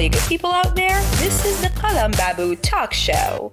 all 0.00 0.04
you 0.04 0.10
good 0.10 0.28
people 0.30 0.50
out 0.50 0.74
there. 0.74 0.98
This 1.16 1.44
is 1.44 1.60
the 1.60 1.68
Kalam 1.68 2.16
Babu 2.16 2.56
Talk 2.56 2.94
Show. 2.94 3.52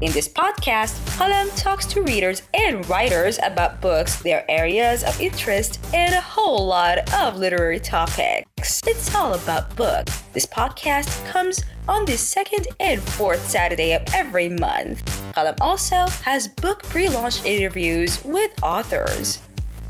In 0.00 0.10
this 0.10 0.28
podcast, 0.28 0.98
Kalam 1.16 1.48
talks 1.56 1.86
to 1.86 2.02
readers 2.02 2.42
and 2.52 2.84
writers 2.88 3.38
about 3.44 3.80
books, 3.80 4.20
their 4.20 4.44
areas 4.50 5.04
of 5.04 5.20
interest, 5.20 5.78
and 5.94 6.12
a 6.12 6.20
whole 6.20 6.66
lot 6.66 6.98
of 7.14 7.36
literary 7.36 7.78
topics. 7.78 8.82
It's 8.84 9.14
all 9.14 9.34
about 9.34 9.76
books. 9.76 10.24
This 10.32 10.46
podcast 10.46 11.24
comes 11.28 11.62
on 11.88 12.04
the 12.06 12.16
second 12.16 12.66
and 12.80 13.00
fourth 13.00 13.48
Saturday 13.48 13.92
of 13.92 14.02
every 14.12 14.48
month. 14.48 15.04
Kalam 15.32 15.56
also 15.60 16.08
has 16.24 16.48
book 16.48 16.82
pre 16.82 17.08
launch 17.08 17.44
interviews 17.44 18.20
with 18.24 18.50
authors. 18.64 19.40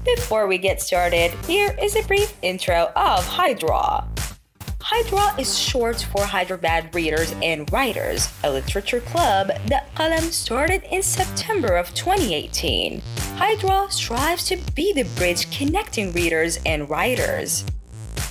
Before 0.05 0.47
we 0.49 0.59
get 0.59 0.83
started, 0.83 1.31
here 1.47 1.75
is 1.81 1.97
a 1.97 2.03
brief 2.03 2.37
intro 2.43 2.93
of 2.95 3.27
Hydra. 3.27 4.07
Hydra 4.87 5.35
is 5.41 5.59
short 5.59 6.03
for 6.13 6.25
Hyderabad 6.25 6.95
Readers 6.95 7.35
and 7.43 7.73
Writers, 7.73 8.29
a 8.45 8.53
literature 8.53 9.01
club 9.01 9.47
that 9.69 9.95
Kalam 9.95 10.31
started 10.31 10.83
in 10.83 11.03
September 11.03 11.77
of 11.77 11.95
2018. 11.95 13.01
Hydra 13.37 13.91
strives 13.91 14.45
to 14.49 14.59
be 14.75 14.93
the 14.93 15.05
bridge 15.17 15.51
connecting 15.57 16.13
readers 16.13 16.59
and 16.67 16.91
writers. 16.91 17.65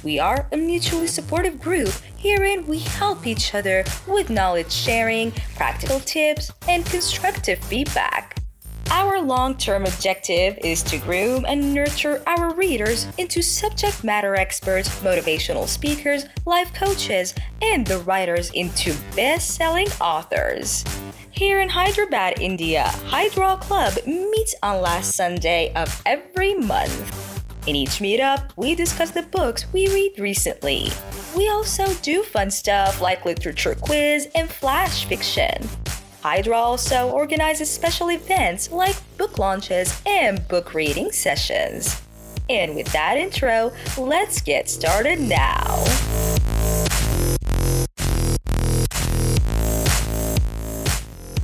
We 0.04 0.20
are 0.20 0.48
a 0.52 0.58
mutually 0.58 1.08
supportive 1.08 1.60
group. 1.60 1.90
Herein, 2.20 2.68
we 2.68 2.78
help 2.78 3.26
each 3.26 3.56
other 3.56 3.84
with 4.06 4.30
knowledge 4.30 4.72
sharing, 4.72 5.32
practical 5.56 6.02
tips, 6.02 6.52
and 6.70 6.86
constructive 6.86 7.58
feedback. 7.64 8.43
Our 8.92 9.22
long 9.22 9.58
term 9.58 9.86
objective 9.86 10.58
is 10.64 10.84
to 10.84 10.98
groom 10.98 11.46
and 11.48 11.74
nurture 11.74 12.22
our 12.28 12.54
readers 12.54 13.08
into 13.18 13.42
subject 13.42 14.04
matter 14.04 14.36
experts, 14.36 14.90
motivational 15.02 15.68
speakers, 15.68 16.26
life 16.46 16.74
coaches, 16.74 17.34
and 17.62 17.86
the 17.86 18.00
writers 18.00 18.52
into 18.52 18.96
best 19.16 19.56
selling 19.56 19.88
authors. 20.00 20.84
Here 21.32 21.62
in 21.62 21.70
Hyderabad, 21.70 22.40
India, 22.40 22.84
Hydra 23.08 23.58
Club 23.58 23.94
meets 24.06 24.56
on 24.62 24.82
last 24.82 25.16
Sunday 25.16 25.74
of 25.76 26.02
every 26.06 26.54
month. 26.54 27.32
In 27.66 27.76
each 27.76 28.00
meetup, 28.00 28.52
we 28.58 28.76
discuss 28.76 29.12
the 29.12 29.24
books 29.24 29.72
we 29.72 29.88
read 29.88 30.20
recently. 30.20 30.92
We 31.36 31.48
also 31.48 31.94
do 32.02 32.22
fun 32.22 32.52
stuff 32.52 33.02
like 33.02 33.26
literature 33.26 33.76
quiz 33.76 34.28
and 34.36 34.50
flash 34.50 35.06
fiction. 35.06 35.70
Hydra 36.24 36.56
also 36.56 37.12
organizes 37.12 37.70
special 37.70 38.10
events 38.10 38.72
like 38.72 38.96
book 39.18 39.38
launches 39.38 40.02
and 40.06 40.40
book 40.48 40.74
reading 40.74 41.12
sessions. 41.12 42.02
And 42.50 42.76
with 42.76 42.88
that 42.94 43.18
intro, 43.18 43.74
let's 43.98 44.40
get 44.40 44.70
started 44.70 45.20
now. 45.20 45.84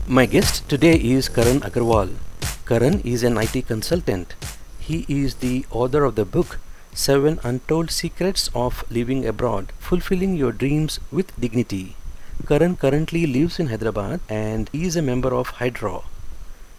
My 0.08 0.26
guest 0.26 0.70
today 0.70 0.96
is 0.96 1.28
Karan 1.28 1.60
Agrawal. 1.60 2.16
Karan 2.66 3.02
is 3.02 3.24
an 3.24 3.36
IT 3.38 3.68
consultant. 3.68 4.36
He 4.80 5.06
is 5.10 5.44
the 5.44 5.66
author 5.72 6.06
of 6.06 6.16
the 6.16 6.24
book 6.24 6.58
Seven 6.94 7.42
Untold 7.44 7.92
Secrets 7.92 8.50
of 8.56 8.86
Living 8.90 9.28
Abroad 9.28 9.74
Fulfilling 9.78 10.38
Your 10.38 10.54
Dreams 10.54 11.02
with 11.12 11.38
Dignity. 11.38 11.99
Karan 12.48 12.76
currently 12.76 13.26
lives 13.28 13.60
in 13.60 13.68
Hyderabad 13.68 14.22
and 14.30 14.70
he 14.72 14.86
is 14.86 14.96
a 14.96 15.02
member 15.02 15.34
of 15.34 15.50
Hydra. 15.60 16.02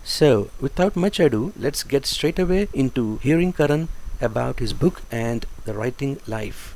So, 0.03 0.51
without 0.61 0.97
much 0.97 1.21
ado, 1.21 1.53
let's 1.57 1.83
get 1.83 2.07
straight 2.07 2.39
away 2.39 2.69
into 2.73 3.19
hearing 3.19 3.53
Karan 3.53 3.89
about 4.21 4.59
his 4.59 4.73
book 4.73 5.03
and 5.11 5.47
the 5.65 5.75
writing 5.75 6.19
life. 6.27 6.75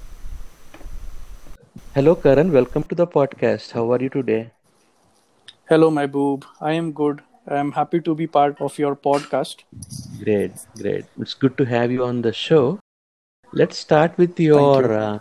Hello, 1.94 2.14
Karan. 2.14 2.52
Welcome 2.52 2.84
to 2.84 2.94
the 2.94 3.06
podcast. 3.06 3.72
How 3.72 3.90
are 3.92 4.00
you 4.00 4.08
today? 4.10 4.50
Hello, 5.68 5.90
my 5.90 6.06
boob. 6.06 6.44
I 6.60 6.72
am 6.72 6.92
good. 6.92 7.22
I 7.46 7.56
am 7.58 7.72
happy 7.72 8.00
to 8.00 8.14
be 8.14 8.26
part 8.26 8.60
of 8.60 8.78
your 8.78 8.96
podcast. 8.96 9.64
Great, 10.22 10.52
great. 10.80 11.04
It's 11.20 11.34
good 11.34 11.56
to 11.58 11.64
have 11.64 11.90
you 11.90 12.04
on 12.04 12.22
the 12.22 12.32
show. 12.32 12.80
Let's 13.52 13.78
start 13.78 14.16
with 14.18 14.38
your 14.40 14.84
you. 14.84 14.92
uh, 14.92 15.18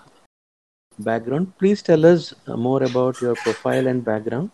background. 1.03 1.53
Please 1.57 1.81
tell 1.81 2.05
us 2.05 2.33
uh, 2.47 2.57
more 2.57 2.83
about 2.83 3.21
your 3.21 3.35
profile 3.35 3.87
and 3.87 4.03
background. 4.03 4.51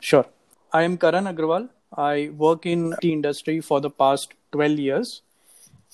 Sure. 0.00 0.26
I 0.72 0.82
am 0.82 0.98
Karan 0.98 1.24
Agrawal. 1.24 1.68
I 1.96 2.30
work 2.36 2.66
in 2.66 2.90
the 3.00 3.12
industry 3.12 3.60
for 3.60 3.80
the 3.80 3.90
past 3.90 4.34
12 4.52 4.78
years. 4.78 5.22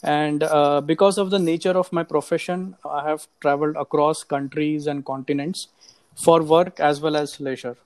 And 0.02 0.42
uh, 0.42 0.80
because 0.80 1.18
of 1.18 1.30
the 1.30 1.38
nature 1.38 1.76
of 1.76 1.92
my 1.92 2.02
profession, 2.02 2.76
I 2.84 3.06
have 3.08 3.26
traveled 3.40 3.76
across 3.76 4.24
countries 4.24 4.86
and 4.86 5.04
continents 5.04 5.68
for 6.24 6.42
work 6.42 6.80
as 6.80 7.00
well 7.00 7.16
as 7.16 7.38
leisure. 7.38 7.76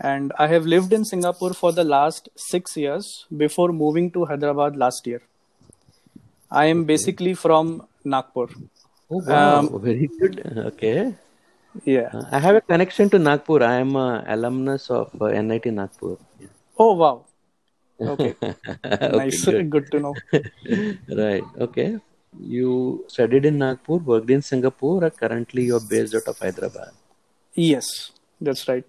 And 0.00 0.32
I 0.38 0.46
have 0.48 0.66
lived 0.66 0.92
in 0.92 1.04
Singapore 1.04 1.52
for 1.54 1.72
the 1.72 1.84
last 1.84 2.28
six 2.36 2.76
years 2.76 3.26
before 3.36 3.72
moving 3.72 4.10
to 4.12 4.24
Hyderabad 4.24 4.76
last 4.76 5.06
year. 5.06 5.22
I 6.50 6.66
am 6.66 6.84
basically 6.84 7.34
from 7.34 7.86
Nagpur. 8.04 8.48
Oh, 9.10 9.22
wow. 9.26 9.58
Um, 9.58 9.80
Very 9.82 10.08
good. 10.18 10.42
Okay. 10.70 11.14
Yeah. 11.84 12.10
Uh, 12.12 12.24
I 12.30 12.38
have 12.38 12.56
a 12.56 12.60
connection 12.60 13.10
to 13.10 13.18
Nagpur. 13.18 13.62
I 13.62 13.74
am 13.76 13.96
an 13.96 14.24
alumnus 14.28 14.90
of 14.90 15.10
uh, 15.20 15.26
NIT 15.26 15.66
Nagpur. 15.66 16.16
Oh, 16.78 16.94
wow. 16.94 17.24
Okay. 18.00 18.34
okay, 18.42 19.16
nice. 19.16 19.44
good. 19.44 19.70
Good 19.74 19.90
to 19.92 20.00
know. 20.00 20.14
right. 21.16 21.44
Okay. 21.60 21.98
You 22.40 23.04
studied 23.08 23.44
in 23.44 23.58
Nagpur, 23.58 23.98
worked 23.98 24.30
in 24.30 24.42
Singapore, 24.42 25.04
or 25.04 25.10
currently 25.10 25.64
you're 25.64 25.80
based 25.80 26.14
out 26.14 26.26
of 26.26 26.38
Hyderabad. 26.38 26.90
Yes, 27.54 28.10
that's 28.40 28.66
right. 28.66 28.84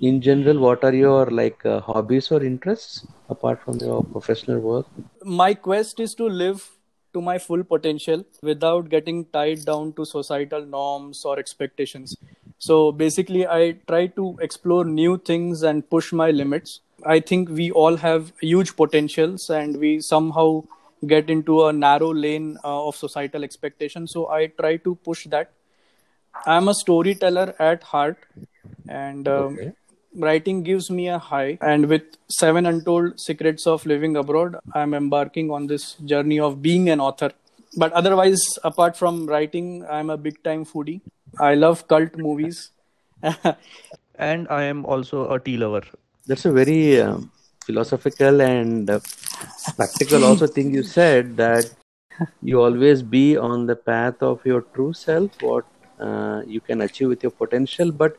In 0.00 0.20
general, 0.20 0.58
what 0.58 0.84
are 0.84 0.94
your 0.94 1.26
like 1.26 1.64
uh, 1.66 1.80
hobbies 1.80 2.30
or 2.30 2.42
interests 2.42 3.06
apart 3.28 3.60
from 3.62 3.78
your 3.78 4.04
professional 4.04 4.60
work? 4.60 4.86
My 5.24 5.54
quest 5.54 5.98
is 6.00 6.14
to 6.14 6.26
live 6.28 6.68
to 7.14 7.20
my 7.20 7.38
full 7.38 7.64
potential 7.64 8.24
without 8.42 8.88
getting 8.90 9.24
tied 9.26 9.64
down 9.64 9.92
to 9.94 10.04
societal 10.04 10.66
norms 10.66 11.24
or 11.24 11.38
expectations. 11.38 12.16
So 12.58 12.92
basically, 12.92 13.46
I 13.46 13.76
try 13.88 14.06
to 14.08 14.36
explore 14.40 14.84
new 14.84 15.18
things 15.18 15.62
and 15.62 15.88
push 15.88 16.12
my 16.12 16.30
limits. 16.30 16.80
I 17.06 17.20
think 17.20 17.48
we 17.50 17.70
all 17.70 17.96
have 17.96 18.32
huge 18.40 18.76
potentials 18.76 19.50
and 19.50 19.78
we 19.78 20.00
somehow 20.00 20.64
get 21.06 21.28
into 21.30 21.66
a 21.66 21.72
narrow 21.72 22.12
lane 22.14 22.56
uh, 22.64 22.86
of 22.88 22.96
societal 22.96 23.44
expectations. 23.44 24.12
So 24.12 24.28
I 24.30 24.46
try 24.46 24.76
to 24.78 24.94
push 24.96 25.26
that. 25.26 25.52
I'm 26.46 26.68
a 26.68 26.74
storyteller 26.74 27.54
at 27.58 27.82
heart 27.82 28.18
and 28.88 29.28
um, 29.28 29.54
Okay. 29.54 29.72
Writing 30.14 30.62
gives 30.62 30.90
me 30.90 31.08
a 31.08 31.18
high. 31.18 31.58
And 31.60 31.88
with 31.88 32.02
Seven 32.28 32.66
Untold 32.66 33.20
Secrets 33.20 33.66
of 33.66 33.84
Living 33.86 34.16
Abroad, 34.16 34.56
I'm 34.74 34.94
embarking 34.94 35.50
on 35.50 35.66
this 35.66 35.94
journey 36.04 36.40
of 36.40 36.62
being 36.62 36.88
an 36.90 37.00
author. 37.00 37.32
But 37.76 37.92
otherwise, 37.92 38.40
apart 38.62 38.96
from 38.96 39.26
writing, 39.26 39.84
I'm 39.90 40.10
a 40.10 40.16
big 40.16 40.42
time 40.42 40.64
foodie. 40.64 41.00
I 41.40 41.54
love 41.54 41.88
cult 41.88 42.16
movies. 42.16 42.70
and 44.18 44.46
I 44.48 44.64
am 44.64 44.84
also 44.84 45.30
a 45.30 45.40
tea 45.40 45.56
lover. 45.56 45.82
That's 46.26 46.44
a 46.44 46.52
very 46.52 47.00
um, 47.00 47.30
philosophical 47.66 48.40
and 48.40 48.88
uh, 48.88 49.00
practical 49.76 50.24
also 50.24 50.46
thing 50.46 50.72
you 50.72 50.82
said 50.82 51.36
that 51.36 51.70
you 52.42 52.62
always 52.62 53.02
be 53.02 53.36
on 53.36 53.66
the 53.66 53.76
path 53.76 54.22
of 54.22 54.44
your 54.46 54.62
true 54.62 54.92
self, 54.92 55.30
what 55.42 55.64
uh, 55.98 56.42
you 56.46 56.60
can 56.60 56.80
achieve 56.82 57.08
with 57.08 57.22
your 57.22 57.32
potential, 57.32 57.90
but 57.90 58.16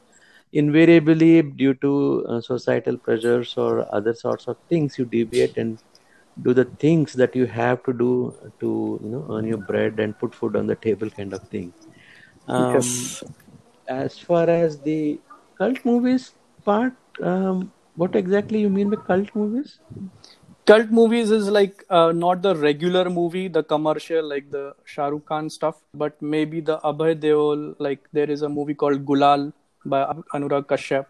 invariably 0.56 1.42
due 1.42 1.74
to 1.76 2.26
uh, 2.30 2.42
societal 2.42 2.98
pressures 2.98 3.56
or 3.58 3.86
other 3.94 4.14
sorts 4.14 4.48
of 4.48 4.58
things, 4.70 4.98
you 4.98 5.06
deviate 5.06 5.58
and 5.58 5.78
do 6.42 6.54
the 6.54 6.66
things 6.66 7.14
that 7.14 7.36
you 7.36 7.46
have 7.46 7.84
to 7.84 7.94
do 7.94 8.34
to 8.60 9.00
you 9.04 9.10
know 9.10 9.26
earn 9.32 9.48
your 9.48 9.58
bread 9.58 10.00
and 10.00 10.18
put 10.20 10.34
food 10.34 10.56
on 10.56 10.68
the 10.68 10.76
table, 10.76 11.10
kind 11.10 11.34
of 11.34 11.48
thing. 11.50 11.74
Um, 12.48 12.74
yes. 12.76 13.24
as 13.88 14.18
far 14.20 14.50
as 14.50 14.80
the 14.80 15.20
cult 15.58 15.84
movies 15.84 16.32
part 16.64 16.94
um, 17.24 17.72
what 17.96 18.16
exactly 18.16 18.60
you 18.60 18.70
mean 18.70 18.90
by 18.92 18.98
cult 19.08 19.36
movies 19.36 19.80
Cult 20.66 20.90
movies 20.90 21.30
is 21.30 21.48
like 21.48 21.84
uh, 21.92 22.12
not 22.12 22.42
the 22.42 22.56
regular 22.56 23.08
movie, 23.08 23.48
the 23.48 23.62
commercial, 23.62 24.28
like 24.28 24.50
the 24.50 24.74
Shahrukh 24.92 25.26
Khan 25.26 25.48
stuff, 25.48 25.76
but 25.94 26.20
maybe 26.20 26.60
the 26.60 26.80
Abhay 26.80 27.14
Deol, 27.20 27.76
like 27.78 28.08
there 28.14 28.32
is 28.32 28.42
a 28.42 28.50
movie 28.50 28.74
called 28.74 29.06
Gulal 29.06 29.54
by 29.86 30.02
Anurag 30.34 30.66
Kashyap. 30.74 31.06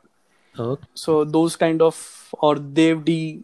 okay 0.59 0.87
So 0.93 1.23
those 1.23 1.55
kind 1.55 1.81
of, 1.81 1.95
or 2.39 2.55
Dev.D, 2.55 3.43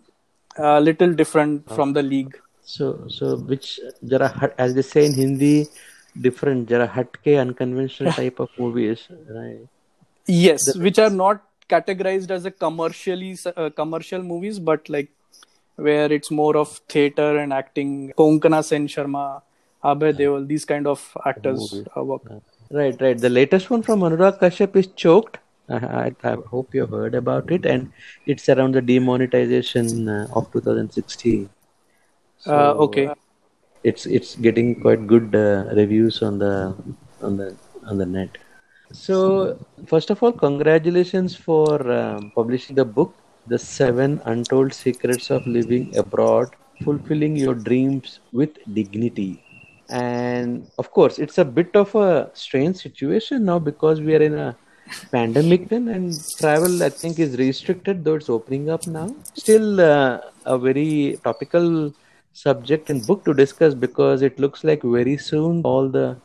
a 0.57 0.79
little 0.81 1.13
different 1.13 1.67
from 1.77 1.93
the 1.99 2.03
league. 2.13 2.37
so 2.71 2.87
so 3.13 3.29
which 3.51 3.67
there 4.09 4.21
are 4.25 4.49
as 4.63 4.73
they 4.75 4.83
say 4.89 5.01
in 5.05 5.13
hindi 5.21 5.53
different 6.25 6.71
are 6.77 6.85
hatke 6.97 7.31
unconventional 7.43 8.11
type 8.17 8.37
of 8.43 8.49
movies 8.63 9.01
right 9.37 9.63
Yes, 10.27 10.75
which 10.85 10.99
are 10.99 11.09
not 11.09 11.41
categorized 11.73 12.29
as 12.35 12.45
a 12.45 12.51
commercially 12.51 13.31
uh, 13.45 13.69
commercial 13.79 14.21
movies, 14.31 14.59
but 14.59 14.87
like 14.95 15.09
where 15.75 16.11
it's 16.17 16.31
more 16.31 16.55
of 16.57 16.69
theater 16.95 17.37
and 17.39 17.51
acting. 17.51 18.13
Konkona 18.17 18.63
Sen 18.63 18.87
Sharma, 18.87 19.41
Abhay 19.83 20.13
Deol, 20.19 20.47
these 20.47 20.65
kind 20.65 20.87
of 20.87 21.05
actors 21.25 21.73
uh, 21.97 22.03
work. 22.03 22.21
Right, 22.71 22.99
right. 23.01 23.17
The 23.17 23.29
latest 23.29 23.69
one 23.69 23.81
from 23.83 23.99
Anurag 23.99 24.39
Kashyap 24.39 24.75
is 24.77 24.87
choked. 24.95 25.39
I, 25.67 25.75
I, 25.75 26.15
I 26.23 26.37
hope 26.49 26.73
you 26.73 26.85
heard 26.85 27.15
about 27.15 27.51
it, 27.51 27.65
and 27.65 27.91
it's 28.25 28.47
around 28.47 28.75
the 28.75 28.81
demonetization 28.81 30.07
uh, 30.07 30.27
of 30.33 30.49
2016. 30.53 31.49
So, 32.37 32.51
uh, 32.51 32.73
okay. 32.85 33.09
It's 33.83 34.05
it's 34.05 34.35
getting 34.35 34.79
quite 34.79 35.05
good 35.05 35.35
uh, 35.35 35.65
reviews 35.75 36.21
on 36.21 36.39
the 36.39 36.73
on 37.21 37.35
the 37.35 37.55
on 37.87 37.97
the 37.97 38.05
net. 38.05 38.37
So 38.93 39.59
first 39.87 40.09
of 40.09 40.23
all, 40.23 40.31
congratulations 40.31 41.35
for 41.35 41.91
um, 41.91 42.31
publishing 42.35 42.75
the 42.75 42.85
book, 42.85 43.13
"The 43.47 43.59
Seven 43.59 44.21
Untold 44.25 44.73
Secrets 44.73 45.29
of 45.29 45.45
Living 45.45 45.97
Abroad: 45.97 46.55
Fulfilling 46.83 47.35
Your 47.35 47.55
Dreams 47.55 48.19
with 48.31 48.59
Dignity." 48.73 49.43
And 49.91 50.67
of 50.77 50.91
course 50.91 51.19
it's 51.19 51.37
a 51.37 51.45
bit 51.45 51.75
of 51.75 51.93
a 51.95 52.29
strange 52.33 52.77
situation 52.77 53.45
now 53.45 53.59
because 53.59 53.99
we 53.99 54.15
are 54.15 54.21
in 54.21 54.37
a 54.37 54.55
pandemic 55.11 55.67
then 55.69 55.87
and 55.89 56.17
travel 56.37 56.83
i 56.83 56.89
think 56.89 57.19
is 57.19 57.37
restricted 57.37 58.03
though 58.03 58.15
it's 58.15 58.29
opening 58.29 58.69
up 58.69 58.85
now. 58.87 59.13
Still 59.35 59.79
uh, 59.79 60.19
a 60.45 60.57
very 60.57 61.19
topical 61.23 61.93
subject 62.33 62.89
and 62.89 63.05
book 63.05 63.23
to 63.25 63.33
discuss 63.33 63.73
because 63.73 64.21
it 64.21 64.39
looks 64.39 64.63
like 64.63 64.81
very 64.83 65.17
soon 65.17 65.61
all 65.63 65.89
the 65.89 66.17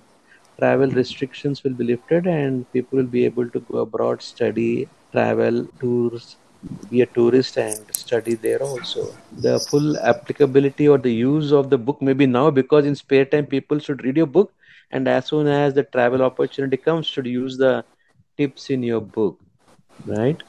travel 0.59 0.89
restrictions 0.91 1.63
will 1.63 1.75
be 1.75 1.85
lifted 1.85 2.27
and 2.27 2.71
people 2.73 2.97
will 2.99 3.13
be 3.19 3.25
able 3.25 3.49
to 3.51 3.61
go 3.61 3.79
abroad 3.79 4.23
study 4.23 4.89
travel 5.13 5.67
tours 5.81 6.37
be 6.91 7.03
a 7.03 7.07
tourist 7.07 7.57
and 7.59 7.95
study 7.95 8.35
there 8.35 8.63
also. 8.63 9.15
The 9.33 9.61
full 9.61 9.99
applicability 9.99 10.89
or 10.89 10.99
the 10.99 11.13
use 11.13 11.53
of 11.53 11.71
the 11.71 11.79
book 11.79 12.01
maybe 12.03 12.27
now 12.27 12.51
because 12.51 12.87
in 12.87 12.95
spare 12.95 13.25
time 13.25 13.47
people 13.47 13.79
should 13.79 14.05
read 14.05 14.17
your 14.17 14.27
book 14.27 14.53
and 14.91 15.09
as 15.09 15.27
soon 15.27 15.47
as 15.47 15.75
the 15.75 15.85
travel 15.85 16.23
opportunity 16.23 16.77
comes 16.77 17.07
should 17.07 17.27
use 17.27 17.57
the 17.57 17.85
tips 18.37 18.71
in 18.71 18.83
your 18.83 19.01
book, 19.01 19.39
right? 20.07 20.43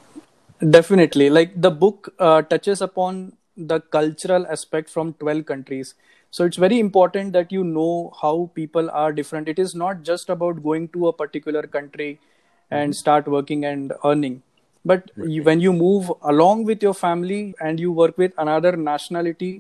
Definitely. 0.70 1.30
Like 1.30 1.60
the 1.60 1.72
book 1.72 2.14
uh, 2.20 2.42
touches 2.42 2.82
upon 2.82 3.34
the 3.56 3.80
cultural 3.80 4.46
aspect 4.48 4.90
from 4.90 5.14
12 5.14 5.46
countries. 5.46 5.96
So 6.32 6.46
it's 6.46 6.58
very 6.58 6.80
important 6.80 7.34
that 7.34 7.52
you 7.52 7.64
know 7.64 8.14
how 8.22 8.52
people 8.54 8.90
are 8.90 9.12
different. 9.14 9.48
It 9.48 9.60
is 9.60 9.76
not 9.76 10.04
just 10.04 10.30
about 10.30 10.64
going 10.64 10.90
to 10.90 11.08
a 11.08 11.14
particular 11.14 11.64
country 11.64 12.20
and 12.70 12.96
start 12.96 13.28
working 13.28 13.66
and 13.66 13.94
earning 14.04 14.44
but 14.92 15.12
you, 15.36 15.44
when 15.44 15.60
you 15.60 15.74
move 15.74 16.12
along 16.34 16.64
with 16.64 16.82
your 16.82 16.94
family 16.94 17.56
and 17.60 17.80
you 17.80 17.92
work 17.92 18.18
with 18.18 18.34
another 18.38 18.76
nationality 18.76 19.54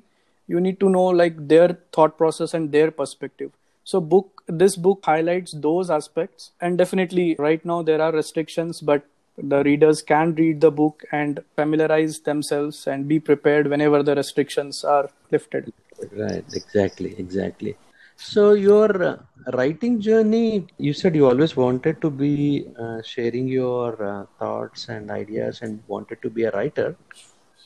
you 0.47 0.59
need 0.59 0.79
to 0.79 0.89
know 0.89 1.06
like 1.06 1.47
their 1.47 1.77
thought 1.94 2.18
process 2.18 2.53
and 2.53 2.71
their 2.71 2.89
perspective. 2.89 3.51
So 3.83 4.01
book 4.01 4.44
this 4.47 4.75
book 4.75 5.01
highlights 5.03 5.53
those 5.53 5.89
aspects. 5.89 6.51
And 6.62 6.77
definitely 6.77 7.35
right 7.38 7.63
now 7.65 7.81
there 7.81 8.01
are 8.01 8.12
restrictions 8.12 8.79
but 8.81 9.06
the 9.38 9.63
readers 9.63 10.01
can 10.01 10.33
read 10.35 10.62
the 10.62 10.71
book 10.71 11.03
and 11.12 11.41
familiarize 11.56 12.21
themselves 12.21 12.88
and 12.88 13.07
be 13.07 13.19
prepared 13.19 13.68
whenever 13.68 14.01
the 14.03 14.15
restrictions 14.15 14.83
are 14.83 15.09
lifted. 15.31 15.71
Right 16.12 16.45
exactly 16.53 17.15
exactly 17.18 17.75
so 18.17 18.53
your 18.53 19.03
uh, 19.03 19.17
writing 19.53 20.01
journey, 20.01 20.67
you 20.77 20.93
said 20.93 21.15
you 21.15 21.27
always 21.27 21.55
wanted 21.55 22.01
to 22.01 22.09
be 22.09 22.67
uh, 22.79 23.01
sharing 23.03 23.47
your 23.47 23.91
uh, 24.03 24.25
thoughts 24.39 24.89
and 24.89 25.11
ideas 25.11 25.61
and 25.61 25.81
wanted 25.87 26.21
to 26.23 26.29
be 26.29 26.43
a 26.43 26.51
writer. 26.51 26.95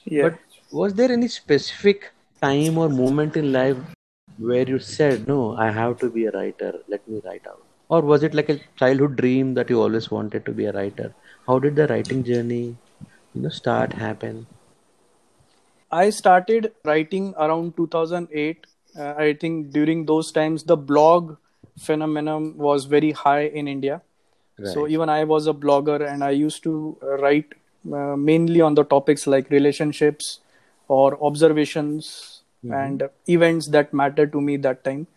Yeah. 0.06 0.30
But 0.30 0.40
was 0.72 0.94
there 0.96 1.12
any 1.12 1.28
specific 1.28 2.12
time 2.42 2.78
or 2.78 2.90
moment 2.90 3.38
in 3.38 3.52
life 3.54 3.78
where 4.38 4.68
you 4.68 4.80
said, 4.80 5.28
"No, 5.28 5.56
I 5.58 5.72
have 5.72 6.00
to 6.00 6.10
be 6.10 6.26
a 6.26 6.32
writer. 6.32 6.74
Let 6.88 7.08
me 7.08 7.22
write 7.26 7.48
out," 7.48 7.64
or 7.90 8.02
was 8.02 8.24
it 8.24 8.34
like 8.34 8.50
a 8.50 8.60
childhood 8.84 9.16
dream 9.18 9.54
that 9.56 9.70
you 9.70 9.82
always 9.82 10.12
wanted 10.12 10.46
to 10.46 10.52
be 10.52 10.66
a 10.66 10.74
writer? 10.74 11.14
How 11.48 11.60
did 11.60 11.76
the 11.76 11.88
writing 11.88 12.24
journey, 12.24 12.76
you 13.34 13.42
know, 13.42 13.50
start 13.50 13.94
happen? 13.94 14.48
I 15.92 16.10
started 16.10 16.74
writing 16.86 17.34
around 17.38 17.78
2008 17.78 18.66
uh, 18.98 19.14
I 19.18 19.34
think 19.34 19.72
during 19.72 20.06
those 20.06 20.32
times 20.32 20.64
the 20.64 20.78
blog 20.78 21.38
phenomenon 21.80 22.58
was 22.58 22.86
very 22.86 23.12
high 23.12 23.44
in 23.44 23.68
India. 23.68 24.02
Right. 24.58 24.74
So 24.74 24.88
even 24.88 25.10
I 25.10 25.24
was 25.24 25.48
a 25.48 25.54
blogger 25.54 26.08
and 26.08 26.24
I 26.24 26.32
used 26.32 26.64
to 26.64 26.98
uh, 27.02 27.18
write 27.18 27.54
uh, 27.92 28.16
mainly 28.16 28.62
on 28.62 28.76
the 28.76 28.84
topics 28.84 29.26
like 29.26 29.50
relationships 29.50 30.40
or 30.88 31.18
observations 31.24 32.42
mm-hmm. 32.64 32.74
and 32.74 33.10
events 33.28 33.68
that 33.68 33.94
matter 33.94 34.28
to 34.28 34.42
me 34.42 34.58
that 34.58 34.84
time. 34.84 35.08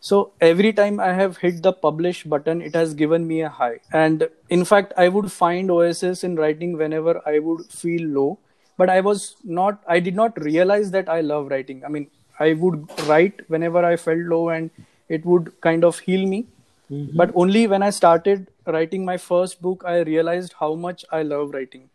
So 0.00 0.32
every 0.40 0.72
time 0.72 0.98
I 0.98 1.12
have 1.12 1.36
hit 1.36 1.62
the 1.62 1.72
publish 1.72 2.24
button, 2.24 2.60
it 2.60 2.74
has 2.74 2.92
given 2.92 3.24
me 3.24 3.42
a 3.42 3.48
high. 3.48 3.78
And 3.92 4.28
in 4.50 4.64
fact, 4.64 4.92
I 4.96 5.08
would 5.08 5.30
find 5.30 5.70
oss 5.70 6.24
in 6.24 6.34
writing 6.34 6.76
whenever 6.76 7.22
I 7.24 7.38
would 7.38 7.66
feel 7.66 8.08
low. 8.08 8.38
But 8.76 8.90
I 8.90 9.00
was 9.00 9.36
not, 9.44 9.80
I 9.86 10.00
did 10.00 10.16
not 10.16 10.40
realize 10.42 10.90
that 10.90 11.08
I 11.08 11.20
love 11.20 11.52
writing. 11.52 11.84
I 11.84 11.88
mean, 11.88 12.10
I 12.44 12.52
would 12.64 12.88
write 13.08 13.40
whenever 13.48 13.84
I 13.84 13.96
felt 13.96 14.26
low 14.34 14.48
and 14.48 14.70
it 15.08 15.24
would 15.24 15.52
kind 15.60 15.84
of 15.84 15.98
heal 16.08 16.26
me. 16.26 16.46
Mm-hmm. 16.90 17.16
But 17.16 17.32
only 17.34 17.66
when 17.66 17.82
I 17.82 17.90
started 17.90 18.46
writing 18.66 19.04
my 19.04 19.16
first 19.16 19.62
book, 19.62 19.84
I 19.86 20.00
realized 20.00 20.54
how 20.60 20.74
much 20.74 21.04
I 21.10 21.22
love 21.22 21.54
writing. 21.54 21.88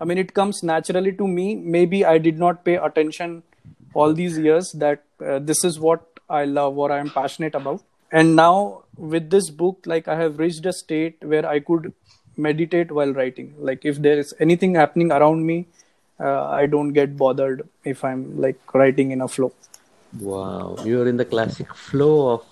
I 0.00 0.04
mean, 0.04 0.18
it 0.18 0.34
comes 0.34 0.62
naturally 0.62 1.12
to 1.12 1.28
me. 1.28 1.54
Maybe 1.54 2.04
I 2.04 2.18
did 2.18 2.38
not 2.38 2.64
pay 2.64 2.76
attention 2.76 3.42
all 3.94 4.12
these 4.12 4.38
years 4.38 4.72
that 4.72 5.02
uh, 5.24 5.38
this 5.38 5.64
is 5.64 5.78
what 5.78 6.06
I 6.28 6.44
love 6.44 6.78
or 6.78 6.90
I 6.90 6.98
am 6.98 7.10
passionate 7.10 7.54
about. 7.54 7.82
And 8.10 8.36
now 8.36 8.84
with 8.96 9.30
this 9.30 9.50
book, 9.50 9.84
like 9.86 10.08
I 10.08 10.16
have 10.16 10.38
reached 10.38 10.66
a 10.66 10.72
state 10.72 11.16
where 11.22 11.46
I 11.46 11.60
could 11.60 11.92
meditate 12.36 12.90
while 12.90 13.12
writing. 13.12 13.54
Like 13.58 13.84
if 13.84 14.00
there 14.00 14.18
is 14.18 14.34
anything 14.40 14.74
happening 14.74 15.12
around 15.12 15.46
me, 15.46 15.66
uh, 16.20 16.46
I 16.48 16.66
don't 16.66 16.92
get 16.92 17.16
bothered 17.16 17.68
if 17.84 18.04
I'm 18.04 18.40
like 18.40 18.74
writing 18.74 19.10
in 19.12 19.20
a 19.20 19.28
flow. 19.28 19.52
Wow, 20.20 20.76
you're 20.84 21.08
in 21.08 21.16
the 21.16 21.24
classic 21.24 21.74
flow 21.74 22.32
of 22.32 22.44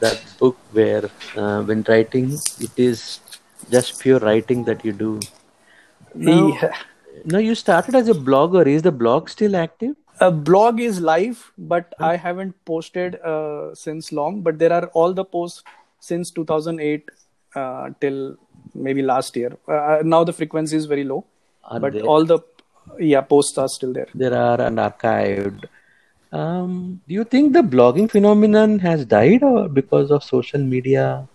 that 0.00 0.22
book 0.38 0.56
where 0.72 1.10
uh, 1.36 1.62
when 1.62 1.84
writing 1.88 2.32
it 2.60 2.70
is 2.76 3.20
just 3.70 4.00
pure 4.00 4.18
writing 4.18 4.64
that 4.64 4.84
you 4.84 4.92
do. 4.92 5.20
Now, 6.14 6.48
yeah. 6.48 6.76
now 7.24 7.38
you 7.38 7.54
started 7.54 7.94
as 7.94 8.08
a 8.08 8.14
blogger. 8.14 8.66
Is 8.66 8.82
the 8.82 8.92
blog 8.92 9.28
still 9.28 9.56
active? 9.56 9.96
A 10.20 10.30
blog 10.30 10.80
is 10.80 11.00
live, 11.00 11.52
but 11.58 11.94
I 11.98 12.16
haven't 12.16 12.54
posted 12.64 13.16
uh, 13.16 13.74
since 13.74 14.12
long. 14.12 14.40
But 14.42 14.58
there 14.58 14.72
are 14.72 14.86
all 14.88 15.12
the 15.12 15.24
posts 15.24 15.62
since 16.00 16.30
2008 16.30 17.10
uh, 17.54 17.90
till 18.00 18.36
maybe 18.74 19.02
last 19.02 19.36
year. 19.36 19.56
Uh, 19.68 20.02
now 20.04 20.24
the 20.24 20.32
frequency 20.32 20.76
is 20.76 20.86
very 20.86 21.04
low, 21.04 21.24
are 21.64 21.80
but 21.80 22.00
all 22.02 22.24
the 22.24 22.38
yeah 22.98 23.20
posts 23.20 23.58
are 23.58 23.68
still 23.68 23.92
there. 23.92 24.08
There 24.14 24.34
are 24.34 24.60
an 24.60 24.76
archived 24.76 25.64
um, 26.32 27.00
do 27.06 27.14
you 27.14 27.24
think 27.24 27.52
the 27.52 27.62
blogging 27.62 28.10
phenomenon 28.10 28.78
has 28.78 29.04
died 29.04 29.42
or 29.42 29.68
because 29.68 30.10
of 30.10 30.24
social 30.24 30.60
media 30.60 31.28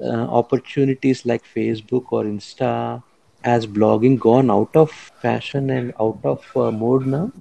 uh, 0.00 0.26
opportunities 0.40 1.26
like 1.26 1.42
Facebook 1.44 2.04
or 2.10 2.24
Insta? 2.24 3.02
Has 3.42 3.66
blogging 3.66 4.18
gone 4.18 4.50
out 4.50 4.76
of 4.76 4.90
fashion 4.90 5.70
and 5.70 5.94
out 5.98 6.18
of 6.24 6.44
uh, 6.54 6.70
mode 6.70 7.06
now? 7.06 7.32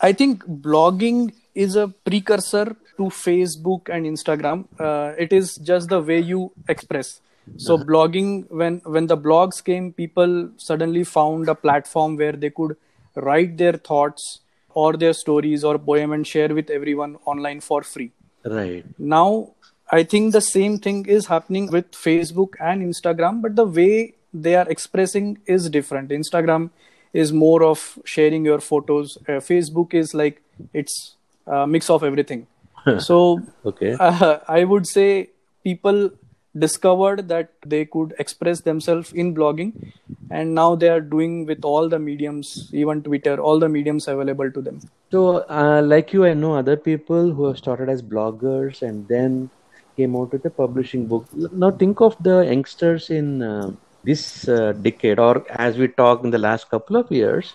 I 0.00 0.12
think 0.12 0.44
blogging 0.44 1.32
is 1.52 1.74
a 1.74 1.88
precursor 1.88 2.76
to 2.96 3.02
Facebook 3.02 3.88
and 3.88 4.06
Instagram. 4.06 4.66
Uh, 4.78 5.14
it 5.18 5.32
is 5.32 5.56
just 5.56 5.88
the 5.88 6.00
way 6.00 6.20
you 6.20 6.52
express. 6.68 7.20
So 7.56 7.74
uh-huh. 7.74 7.84
blogging, 7.84 8.48
when 8.50 8.80
when 8.84 9.08
the 9.08 9.16
blogs 9.16 9.62
came, 9.64 9.92
people 9.92 10.50
suddenly 10.58 11.02
found 11.02 11.48
a 11.48 11.56
platform 11.56 12.16
where 12.16 12.32
they 12.32 12.50
could 12.50 12.76
write 13.16 13.56
their 13.58 13.72
thoughts 13.72 14.40
or 14.74 14.96
their 14.96 15.12
stories 15.12 15.64
or 15.64 15.78
poem 15.78 16.12
and 16.12 16.26
share 16.26 16.54
with 16.54 16.70
everyone 16.70 17.16
online 17.24 17.60
for 17.60 17.82
free. 17.82 18.12
Right. 18.44 18.84
Now 18.98 19.54
i 19.92 20.04
think 20.04 20.32
the 20.32 20.40
same 20.40 20.78
thing 20.78 20.98
is 21.06 21.26
happening 21.26 21.64
with 21.68 21.86
facebook 22.00 22.52
and 22.60 22.84
instagram 22.88 23.42
but 23.42 23.56
the 23.56 23.64
way 23.78 24.14
they 24.32 24.54
are 24.54 24.68
expressing 24.68 25.38
is 25.46 25.68
different. 25.68 26.10
Instagram 26.10 26.70
is 27.12 27.32
more 27.32 27.64
of 27.64 27.98
sharing 28.04 28.44
your 28.44 28.60
photos. 28.60 29.18
Uh, 29.28 29.40
facebook 29.40 29.94
is 29.94 30.14
like 30.14 30.42
it's 30.72 31.16
a 31.46 31.66
mix 31.66 31.90
of 31.90 32.04
everything. 32.04 32.46
So 32.98 33.42
okay. 33.66 33.96
uh, 34.00 34.38
i 34.48 34.64
would 34.64 34.86
say 34.86 35.28
people 35.62 36.10
discovered 36.58 37.28
that 37.28 37.52
they 37.64 37.84
could 37.84 38.14
express 38.18 38.60
themselves 38.62 39.12
in 39.12 39.34
blogging 39.34 39.92
and 40.30 40.54
now 40.54 40.74
they 40.74 40.88
are 40.88 41.00
doing 41.00 41.46
with 41.46 41.64
all 41.64 41.88
the 41.88 41.98
mediums 41.98 42.70
even 42.72 43.02
twitter 43.02 43.38
all 43.40 43.58
the 43.58 43.68
mediums 43.68 44.08
available 44.08 44.50
to 44.50 44.60
them. 44.60 44.80
So 45.10 45.44
uh, 45.48 45.82
like 45.84 46.12
you 46.12 46.24
i 46.24 46.34
know 46.34 46.56
other 46.56 46.76
people 46.76 47.32
who 47.32 47.44
have 47.46 47.58
started 47.58 47.88
as 47.88 48.02
bloggers 48.02 48.82
and 48.82 49.06
then 49.06 49.50
came 49.96 50.16
out 50.16 50.32
with 50.32 50.44
a 50.44 50.50
publishing 50.50 51.06
book. 51.06 51.26
Now 51.34 51.70
think 51.70 52.00
of 52.00 52.16
the 52.22 52.40
youngsters 52.40 53.10
in 53.10 53.42
uh, 53.42 53.72
this 54.02 54.48
uh, 54.48 54.72
decade 54.72 55.18
or 55.18 55.44
as 55.50 55.76
we 55.76 55.88
talk 55.88 56.24
in 56.24 56.30
the 56.30 56.38
last 56.38 56.70
couple 56.70 56.96
of 56.96 57.10
years 57.12 57.54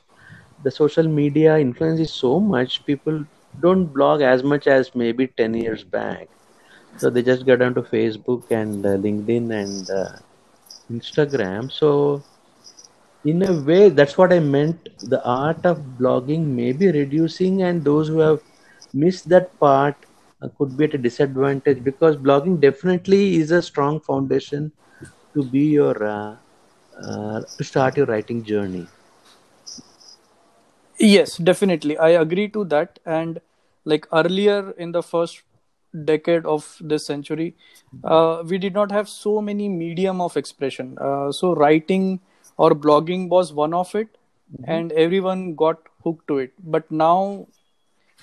the 0.64 0.72
social 0.72 1.08
media 1.08 1.58
influence 1.60 2.00
is 2.00 2.12
so 2.12 2.40
much 2.40 2.86
people 2.86 3.26
don't 3.62 3.86
blog 3.86 4.22
as 4.22 4.44
much 4.44 4.68
as 4.68 4.94
maybe 4.96 5.28
10 5.28 5.54
years 5.54 5.84
back 5.84 6.28
So 6.98 7.10
they 7.10 7.22
just 7.24 7.46
get 7.46 7.62
onto 7.62 7.84
Facebook 7.84 8.52
and 8.52 8.86
uh, 8.86 8.98
LinkedIn 8.98 9.52
and 9.52 9.90
uh, 9.90 10.12
Instagram. 10.92 11.72
So 11.72 12.24
in 13.24 13.44
a 13.44 13.54
way, 13.54 13.90
that's 13.90 14.18
what 14.18 14.32
I 14.32 14.40
meant. 14.40 14.90
The 15.02 15.24
art 15.26 15.66
of 15.66 15.80
blogging 16.00 16.46
may 16.48 16.72
be 16.74 16.92
reducing, 16.92 17.64
and 17.64 17.84
those 17.84 18.08
who 18.08 18.20
have 18.20 18.40
missed 18.94 19.30
that 19.30 19.58
part 19.60 19.96
uh, 20.42 20.50
could 20.58 20.78
be 20.78 20.86
at 20.86 20.94
a 20.94 20.98
disadvantage 20.98 21.84
because 21.84 22.18
blogging 22.18 22.60
definitely 22.60 23.38
is 23.38 23.52
a 23.52 23.62
strong 23.62 24.00
foundation 24.00 24.72
to 25.36 25.44
be 25.44 25.66
your 25.80 26.04
uh, 26.06 26.36
uh, 27.02 27.42
to 27.58 27.64
start 27.64 27.98
your 27.98 28.06
writing 28.06 28.44
journey. 28.44 28.88
Yes, 31.00 31.38
definitely. 31.38 31.98
I 31.98 32.10
agree 32.10 32.50
to 32.50 32.66
that. 32.66 33.00
And 33.06 33.42
like 33.86 34.08
earlier 34.14 34.72
in 34.72 34.92
the 34.92 35.04
first 35.04 35.44
decade 36.04 36.46
of 36.46 36.78
this 36.82 37.06
century, 37.06 37.56
uh, 38.04 38.44
we 38.46 38.58
did 38.58 38.74
not 38.74 38.92
have 38.92 39.08
so 39.08 39.42
many 39.42 39.70
medium 39.70 40.22
of 40.22 40.36
expression. 40.38 40.98
Uh, 41.00 41.32
so 41.32 41.54
writing 41.56 42.20
or 42.58 42.72
blogging 42.72 43.30
was 43.30 43.54
one 43.54 43.74
of 43.74 43.94
it, 43.96 44.08
and 44.66 44.92
everyone 44.92 45.56
got 45.56 45.80
hooked 46.04 46.28
to 46.28 46.38
it. 46.40 46.54
But 46.64 46.90
now 46.92 47.48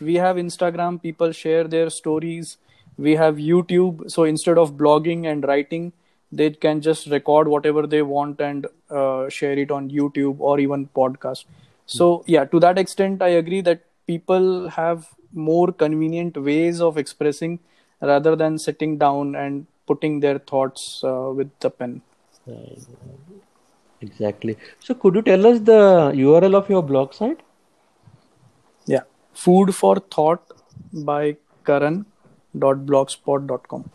we 0.01 0.15
have 0.17 0.37
Instagram. 0.37 1.03
People 1.03 1.33
share 1.33 1.65
their 1.65 1.91
stories. 1.91 2.59
We 2.97 3.17
have 3.17 3.37
YouTube. 3.37 4.11
So 4.11 4.25
instead 4.25 4.59
of 4.59 4.73
blogging 4.75 5.27
and 5.27 5.45
writing, 5.45 5.93
they 6.31 6.51
can 6.51 6.81
just 6.81 7.09
record 7.09 7.49
whatever 7.49 7.87
they 7.87 8.03
want 8.03 8.41
and 8.41 8.67
uh, 8.91 9.29
share 9.29 9.59
it 9.59 9.71
on 9.71 9.91
YouTube 9.91 10.37
or 10.39 10.59
even 10.61 10.89
podcast. 10.97 11.45
So 11.87 12.25
yeah, 12.27 12.45
to 12.47 12.61
that 12.61 12.79
extent, 12.79 13.23
I 13.23 13.29
agree 13.29 13.61
that 13.63 13.83
people 14.07 14.69
have 14.69 15.09
more 15.33 15.73
convenient 15.73 16.37
ways 16.37 16.81
of 16.81 16.99
expressing 16.99 17.59
rather 18.01 18.37
than 18.37 18.59
sitting 18.59 18.99
down 18.99 19.35
and 19.35 19.67
putting 19.87 20.21
their 20.21 20.39
thoughts 20.39 21.03
uh, 21.05 21.31
with 21.35 21.51
the 21.61 21.71
pen. 21.71 22.03
Exactly. 24.01 24.57
So 24.81 24.95
could 24.95 25.15
you 25.15 25.23
tell 25.23 25.47
us 25.47 25.61
the 25.61 26.13
URL 26.15 26.55
of 26.55 26.69
your 26.69 26.83
blog 26.83 27.15
site? 27.15 27.41
Yeah, 28.87 29.05
food 29.33 29.75
for 29.75 29.97
thought 29.97 30.43
by 30.93 31.37
Karan.blogspot.com. 31.65 33.91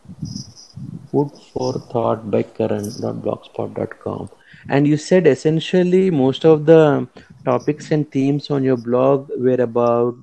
Food 1.12 1.32
for 1.54 1.74
Thought 1.74 2.30
by 2.30 2.44
Karan.blogspot.com. 2.44 4.30
And 4.70 4.88
you 4.88 4.98
said 4.98 5.26
essentially 5.26 6.12
most 6.12 6.46
of 6.46 6.66
the 6.66 7.08
topics 7.46 7.92
and 7.92 8.12
themes 8.12 8.50
on 8.50 8.64
your 8.64 8.78
blog 8.78 9.30
were 9.38 9.62
about 9.62 10.16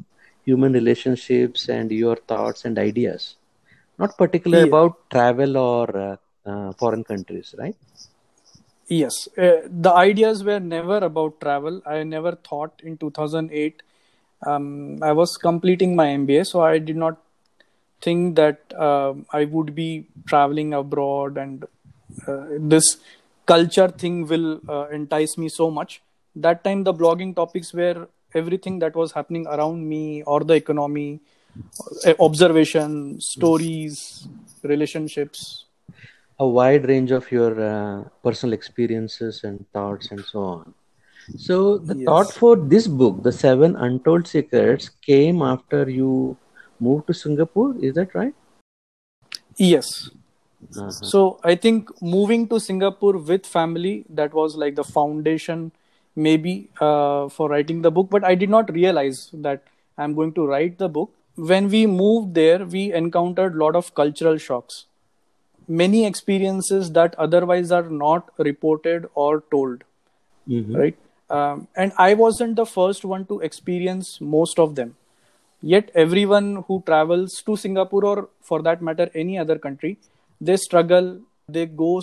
human 0.44 0.72
relationships 0.72 1.68
and 1.68 1.90
your 1.92 2.16
thoughts 2.16 2.64
and 2.64 2.78
ideas, 2.78 3.36
not 3.98 4.16
particularly 4.18 4.62
Yeah. 4.62 4.70
about 4.70 5.10
travel 5.10 5.56
or 5.56 5.96
uh, 5.96 6.16
uh, 6.46 6.72
foreign 6.74 7.04
countries, 7.04 7.54
right? 7.58 7.76
Yes, 8.88 9.28
uh, 9.38 9.62
the 9.68 9.92
ideas 9.92 10.44
were 10.44 10.60
never 10.60 10.98
about 10.98 11.40
travel. 11.40 11.80
I 11.86 12.02
never 12.02 12.32
thought 12.34 12.80
in 12.82 12.96
2008. 12.98 13.82
Um, 14.46 15.02
I 15.02 15.12
was 15.12 15.36
completing 15.36 15.96
my 15.96 16.08
MBA, 16.10 16.44
so 16.44 16.60
I 16.62 16.78
did 16.78 16.96
not 16.96 17.16
think 18.02 18.36
that 18.36 18.74
um 18.88 19.24
I 19.32 19.44
would 19.44 19.74
be 19.74 20.06
traveling 20.26 20.74
abroad 20.74 21.38
and 21.38 21.64
uh, 22.28 22.44
this 22.74 22.96
culture 23.46 23.88
thing 23.88 24.26
will 24.26 24.60
uh, 24.68 24.86
entice 24.88 25.36
me 25.38 25.48
so 25.48 25.70
much. 25.70 26.02
That 26.36 26.64
time, 26.64 26.84
the 26.84 26.92
blogging 26.92 27.34
topics 27.34 27.72
were 27.72 28.08
everything 28.35 28.79
that 28.81 28.95
was 28.95 29.12
happening 29.12 29.47
around 29.47 29.88
me 29.88 30.23
or 30.23 30.41
the 30.41 30.55
economy, 30.55 31.21
uh, 32.07 32.14
observation, 32.21 33.21
stories, 33.21 34.29
relationships. 34.62 35.67
A 36.38 36.47
wide 36.47 36.88
range 36.88 37.11
of 37.11 37.31
your 37.31 37.61
uh, 37.61 38.05
personal 38.23 38.53
experiences 38.53 39.45
and 39.45 39.64
thoughts 39.73 40.11
and 40.11 40.25
so 40.25 40.41
on. 40.43 40.75
So 41.37 41.79
the 41.79 41.95
thought 42.05 42.33
for 42.33 42.57
this 42.57 42.87
book, 42.87 43.23
The 43.23 43.33
Seven 43.33 43.76
Untold 43.76 44.26
Secrets, 44.26 44.88
came 44.88 45.43
after 45.43 45.88
you 45.88 46.37
moved 46.81 47.07
to 47.07 47.14
Singapore. 47.14 47.75
Is 47.81 47.95
that 47.95 48.14
right? 48.14 48.35
Yes. 49.57 50.11
Uh-huh. 50.76 50.91
So 50.91 51.41
I 51.45 51.55
think 51.55 51.91
moving 52.03 52.49
to 52.49 52.59
Singapore 52.59 53.19
with 53.19 53.47
family 53.47 54.05
that 54.11 54.35
was 54.35 54.57
like 54.57 54.75
the 54.75 54.85
foundation 54.85 55.73
maybe 56.16 56.68
uh, 56.80 57.28
for 57.28 57.49
writing 57.49 57.83
the 57.83 57.90
book 57.90 58.09
but 58.11 58.25
I 58.25 58.35
did 58.35 58.50
not 58.50 58.73
realize 58.73 59.30
that 59.33 59.62
I'm 59.99 60.14
going 60.14 60.33
to 60.35 60.47
write 60.47 60.78
the 60.78 60.88
book. 60.88 61.11
When 61.37 61.68
we 61.68 61.87
moved 61.87 62.35
there 62.35 62.64
we 62.64 62.92
encountered 62.92 63.54
a 63.54 63.59
lot 63.59 63.76
of 63.76 63.94
cultural 63.94 64.38
shocks. 64.38 64.87
Many 65.66 66.04
experiences 66.06 66.92
that 66.92 67.14
otherwise 67.16 67.71
are 67.73 67.88
not 67.88 68.30
reported 68.38 69.09
or 69.14 69.42
told. 69.50 69.85
Mhm. 70.49 70.76
right? 70.76 70.97
Um, 71.30 71.68
and 71.75 71.92
I 71.97 72.14
wasn't 72.14 72.56
the 72.56 72.66
first 72.66 73.04
one 73.04 73.25
to 73.26 73.40
experience 73.40 74.21
most 74.21 74.59
of 74.59 74.75
them. 74.75 74.97
Yet 75.62 75.90
everyone 75.94 76.64
who 76.68 76.83
travels 76.87 77.37
to 77.47 77.56
singapore 77.56 78.04
or 78.04 78.28
for 78.42 78.61
that 78.62 78.83
matter 78.83 79.06
any 79.14 79.38
other 79.38 79.56
country 79.59 79.97
they 80.49 80.56
struggle 80.59 81.09
they 81.49 81.64
go 81.66 82.02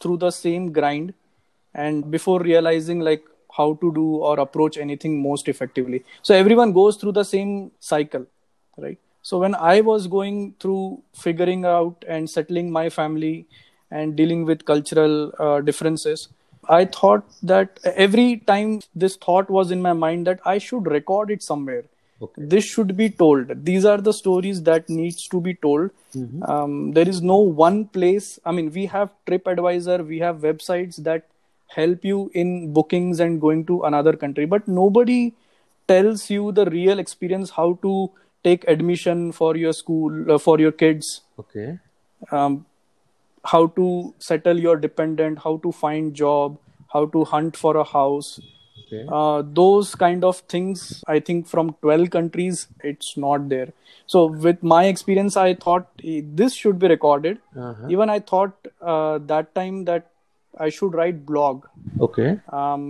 through 0.00 0.18
the 0.18 0.30
same 0.30 0.70
grind. 0.72 1.14
And 1.74 2.10
before 2.10 2.40
realizing 2.40 3.00
like 3.00 3.24
how 3.58 3.68
to 3.84 3.92
do 4.00 4.08
or 4.30 4.38
approach 4.46 4.78
anything 4.86 5.20
most 5.28 5.48
effectively. 5.48 6.04
So 6.22 6.34
everyone 6.34 6.72
goes 6.72 6.96
through 6.96 7.12
the 7.20 7.24
same 7.24 7.72
cycle 7.92 8.26
right? 8.78 8.98
So 9.22 9.38
when 9.38 9.54
i 9.54 9.80
was 9.80 10.06
going 10.06 10.54
through 10.60 11.02
figuring 11.14 11.64
out 11.64 12.04
and 12.08 12.30
settling 12.30 12.70
my 12.70 12.88
family 12.88 13.46
and 13.90 14.16
dealing 14.16 14.44
with 14.44 14.64
cultural 14.64 15.32
uh, 15.38 15.60
differences 15.60 16.28
i 16.76 16.84
thought 16.84 17.24
that 17.42 17.80
every 18.06 18.36
time 18.50 18.80
this 18.94 19.16
thought 19.16 19.50
was 19.50 19.70
in 19.76 19.82
my 19.82 19.92
mind 19.92 20.26
that 20.26 20.40
i 20.44 20.58
should 20.58 20.86
record 20.98 21.30
it 21.30 21.42
somewhere. 21.42 21.84
Okay. 22.20 22.42
this 22.52 22.64
should 22.64 22.96
be 22.96 23.08
told. 23.10 23.64
These 23.64 23.84
are 23.84 23.98
the 23.98 24.12
stories 24.12 24.60
that 24.64 24.88
needs 24.88 25.28
to 25.28 25.40
be 25.40 25.54
told. 25.54 25.90
Um, 26.42 26.90
there 26.90 27.08
is 27.08 27.20
no 27.22 27.36
one 27.36 27.84
place 27.96 28.40
i 28.44 28.50
mean 28.56 28.72
we 28.78 28.86
have 28.94 29.12
tripadvisor 29.28 29.98
we 30.08 30.18
have 30.24 30.38
websites 30.48 30.96
that 31.10 31.28
help 31.76 32.04
you 32.04 32.30
in 32.34 32.72
bookings 32.72 33.20
and 33.20 33.40
going 33.40 33.64
to 33.66 33.82
another 33.84 34.12
country 34.16 34.44
but 34.46 34.66
nobody 34.68 35.34
tells 35.86 36.28
you 36.30 36.52
the 36.52 36.64
real 36.66 36.98
experience 36.98 37.50
how 37.50 37.72
to 37.82 38.10
take 38.44 38.64
admission 38.68 39.32
for 39.32 39.56
your 39.56 39.72
school 39.72 40.32
uh, 40.32 40.38
for 40.38 40.58
your 40.60 40.72
kids 40.72 41.20
Okay. 41.38 41.78
um, 42.32 42.66
how 43.44 43.66
to 43.68 44.14
settle 44.18 44.58
your 44.58 44.76
dependent 44.76 45.38
how 45.44 45.56
to 45.58 45.72
find 45.72 46.14
job 46.14 46.58
how 46.92 47.06
to 47.06 47.24
hunt 47.24 47.56
for 47.56 47.76
a 47.76 47.84
house 47.84 48.40
Okay. 48.90 49.04
uh, 49.12 49.42
those 49.60 49.94
kind 49.94 50.24
of 50.24 50.38
things 50.52 51.02
i 51.14 51.20
think 51.20 51.46
from 51.46 51.72
12 51.82 52.10
countries 52.10 52.68
it's 52.90 53.16
not 53.24 53.48
there 53.50 53.68
so 54.06 54.26
with 54.46 54.62
my 54.62 54.84
experience 54.86 55.36
i 55.36 55.52
thought 55.54 55.88
eh, 56.04 56.20
this 56.42 56.54
should 56.62 56.78
be 56.84 56.88
recorded 56.96 57.38
Uh-huh. 57.56 57.88
even 57.94 58.10
i 58.14 58.18
thought 58.30 58.68
uh, 58.92 59.18
that 59.32 59.54
time 59.58 59.84
that 59.90 60.06
i 60.58 60.68
should 60.68 60.94
write 60.94 61.24
blog 61.26 61.64
Okay. 62.00 62.38
um, 62.52 62.84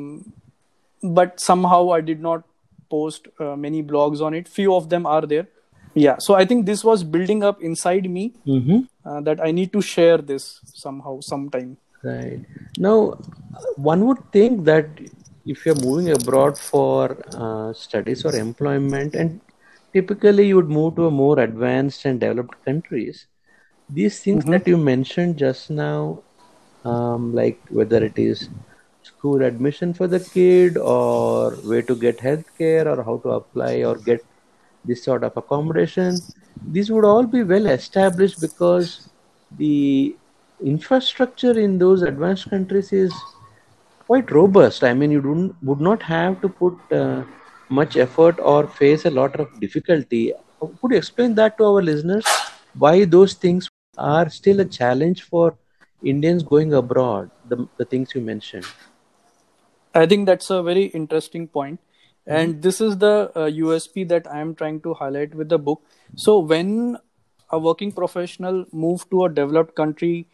but 1.02 1.40
somehow 1.40 1.90
i 1.92 2.00
did 2.00 2.20
not 2.20 2.42
post 2.90 3.28
uh, 3.40 3.54
many 3.56 3.82
blogs 3.82 4.20
on 4.20 4.34
it 4.34 4.48
few 4.48 4.74
of 4.74 4.88
them 4.88 5.06
are 5.06 5.24
there 5.32 5.46
yeah 5.94 6.18
so 6.18 6.34
i 6.34 6.44
think 6.44 6.66
this 6.66 6.84
was 6.84 7.04
building 7.04 7.42
up 7.42 7.62
inside 7.62 8.08
me 8.10 8.32
Mm-hmm. 8.46 8.78
uh, 9.08 9.20
that 9.20 9.40
i 9.40 9.50
need 9.50 9.72
to 9.72 9.80
share 9.82 10.18
this 10.18 10.60
somehow 10.86 11.20
sometime 11.20 11.76
Right. 12.04 12.40
Now, 12.76 13.18
one 13.74 14.06
would 14.06 14.18
think 14.30 14.64
that 14.66 14.86
if 15.44 15.66
you're 15.66 15.74
moving 15.74 16.10
abroad 16.12 16.56
for 16.56 17.16
uh, 17.34 17.72
studies 17.72 18.24
or 18.24 18.36
employment, 18.36 19.16
and 19.16 19.40
typically 19.92 20.46
you 20.46 20.54
would 20.56 20.68
move 20.70 20.94
to 20.94 21.06
a 21.06 21.10
more 21.10 21.40
advanced 21.40 22.04
and 22.04 22.20
developed 22.20 22.54
countries, 22.64 23.26
these 23.88 24.20
things 24.20 24.44
that 24.44 24.68
you 24.68 24.76
mentioned 24.76 25.38
just 25.38 25.70
now, 25.70 26.22
um, 26.88 27.34
like 27.34 27.58
whether 27.70 28.02
it 28.04 28.18
is 28.18 28.48
school 29.02 29.42
admission 29.42 29.94
for 29.94 30.06
the 30.06 30.20
kid 30.20 30.76
or 30.76 31.52
where 31.70 31.82
to 31.82 31.94
get 31.96 32.18
healthcare 32.18 32.86
or 32.86 33.02
how 33.02 33.16
to 33.18 33.30
apply 33.40 33.74
or 33.84 33.96
get 33.96 34.24
this 34.84 35.04
sort 35.04 35.24
of 35.24 35.36
accommodation, 35.36 36.20
these 36.76 36.90
would 36.90 37.04
all 37.04 37.26
be 37.26 37.42
well 37.42 37.66
established 37.66 38.40
because 38.40 39.08
the 39.56 40.16
infrastructure 40.64 41.58
in 41.58 41.78
those 41.78 42.02
advanced 42.02 42.50
countries 42.50 42.92
is 42.92 43.12
quite 44.06 44.30
robust. 44.30 44.84
I 44.84 44.94
mean, 44.94 45.10
you 45.10 45.20
don't, 45.20 45.54
would 45.62 45.80
not 45.80 46.02
have 46.02 46.40
to 46.42 46.48
put 46.48 46.76
uh, 46.92 47.22
much 47.68 47.96
effort 47.96 48.38
or 48.40 48.66
face 48.66 49.04
a 49.04 49.10
lot 49.10 49.38
of 49.38 49.60
difficulty. 49.60 50.32
Could 50.60 50.92
you 50.92 50.96
explain 50.98 51.34
that 51.36 51.58
to 51.58 51.64
our 51.64 51.82
listeners? 51.82 52.26
Why 52.78 53.04
those 53.04 53.34
things 53.34 53.68
are 53.96 54.28
still 54.30 54.60
a 54.60 54.64
challenge 54.64 55.22
for 55.22 55.56
Indians 56.02 56.42
going 56.42 56.72
abroad? 56.74 57.30
The, 57.48 57.66
the 57.76 57.84
things 57.84 58.14
you 58.14 58.20
mentioned. 58.20 58.66
I 59.94 60.06
think 60.06 60.26
that's 60.26 60.50
a 60.50 60.62
very 60.62 60.84
interesting 60.86 61.48
point. 61.48 61.80
And 62.26 62.60
this 62.60 62.82
is 62.82 62.98
the 62.98 63.32
uh, 63.34 63.46
USP 63.46 64.06
that 64.08 64.30
I 64.30 64.40
am 64.40 64.54
trying 64.54 64.82
to 64.82 64.92
highlight 64.92 65.34
with 65.34 65.48
the 65.48 65.58
book. 65.58 65.82
So, 66.14 66.38
when 66.40 66.98
a 67.50 67.58
working 67.58 67.90
professional 67.90 68.66
move 68.70 69.08
to 69.08 69.24
a 69.24 69.30
developed 69.30 69.74
country 69.74 70.26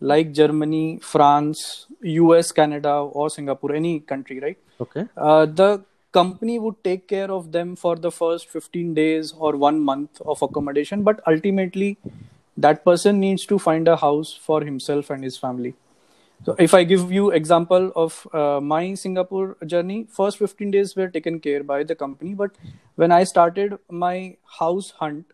like 0.00 0.32
Germany, 0.32 1.00
France, 1.02 1.86
US, 2.02 2.50
Canada, 2.52 2.94
or 2.94 3.28
Singapore, 3.28 3.74
any 3.74 4.00
country, 4.00 4.40
right? 4.40 4.58
Okay. 4.80 5.04
Uh, 5.16 5.44
the 5.44 5.84
company 6.12 6.58
would 6.58 6.82
take 6.82 7.06
care 7.08 7.30
of 7.30 7.52
them 7.52 7.76
for 7.76 7.96
the 7.96 8.10
first 8.10 8.48
15 8.48 8.94
days 8.94 9.32
or 9.32 9.56
one 9.56 9.80
month 9.80 10.22
of 10.24 10.40
accommodation, 10.40 11.02
but 11.02 11.20
ultimately, 11.26 11.98
that 12.56 12.84
person 12.84 13.20
needs 13.20 13.46
to 13.46 13.58
find 13.58 13.88
a 13.88 13.96
house 13.96 14.32
for 14.34 14.62
himself 14.62 15.10
and 15.10 15.22
his 15.24 15.36
family. 15.36 15.74
So, 16.44 16.54
if 16.58 16.74
I 16.74 16.84
give 16.84 17.10
you 17.10 17.30
example 17.30 17.90
of 17.96 18.26
uh, 18.32 18.60
my 18.60 18.94
Singapore 18.94 19.56
journey, 19.66 20.06
first 20.10 20.38
15 20.38 20.70
days 20.70 20.94
were 20.94 21.08
taken 21.08 21.40
care 21.40 21.62
by 21.62 21.82
the 21.84 21.94
company, 21.94 22.34
but 22.34 22.50
when 22.96 23.12
I 23.12 23.24
started 23.24 23.78
my 23.90 24.36
house 24.58 24.90
hunt, 24.98 25.26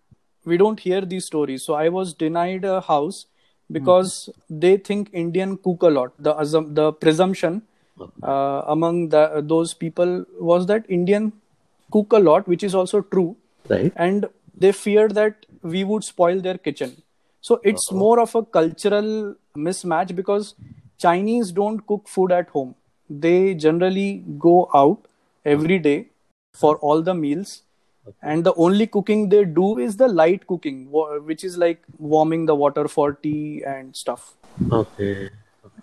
we 0.45 0.57
don't 0.57 0.79
hear 0.81 1.01
these 1.01 1.25
stories. 1.27 1.65
So, 1.65 1.75
I 1.75 1.89
was 1.89 2.15
denied 2.15 2.65
a 2.65 2.81
house 2.81 3.27
because 3.73 4.31
they 4.49 4.77
think 4.77 5.11
Indian 5.13 5.57
cook 5.57 5.83
a 5.83 5.89
lot. 5.89 6.13
The 6.19 6.35
assum- 6.35 6.75
the 6.75 6.93
presumption 6.93 7.63
uh, 8.23 8.63
among 8.67 9.09
the, 9.11 9.43
those 9.45 9.75
people 9.75 10.25
was 10.39 10.67
that 10.67 10.85
Indian 10.89 11.33
cook 11.91 12.13
a 12.13 12.19
lot, 12.19 12.47
which 12.49 12.63
is 12.63 12.75
also 12.75 13.01
true, 13.01 13.37
Right. 13.69 13.93
and 13.97 14.29
they 14.57 14.73
feared 14.73 15.15
that 15.15 15.47
we 15.63 15.85
would 15.85 16.05
spoil 16.05 16.41
their 16.41 16.59
kitchen. 16.59 17.03
So 17.41 17.61
it's 17.65 17.91
more 17.91 18.21
of 18.21 18.35
a 18.35 18.43
cultural 18.43 19.35
mismatch 19.57 20.15
because 20.15 20.55
Chinese 20.99 21.53
don't 21.53 21.87
cook 21.87 22.07
food 22.07 22.33
at 22.33 22.49
home. 22.51 22.75
They 23.09 23.55
generally 23.55 24.23
go 24.39 24.69
out 24.75 25.07
every 25.45 25.79
day 25.79 26.09
for 26.53 26.77
all 26.77 27.03
the 27.03 27.15
meals. 27.15 27.63
And 28.23 28.45
the 28.45 28.53
only 28.55 28.87
cooking 28.87 29.29
they 29.29 29.45
do 29.45 29.79
is 29.79 29.97
the 29.97 30.09
light 30.09 30.47
cooking 30.47 30.91
which 30.91 31.45
is 31.45 31.57
like 31.57 31.83
warming 31.99 32.47
the 32.47 32.55
water 32.55 32.89
for 32.89 33.13
tea 33.13 33.63
and 33.65 33.95
stuff. 33.95 34.35
Okay. 34.73 35.31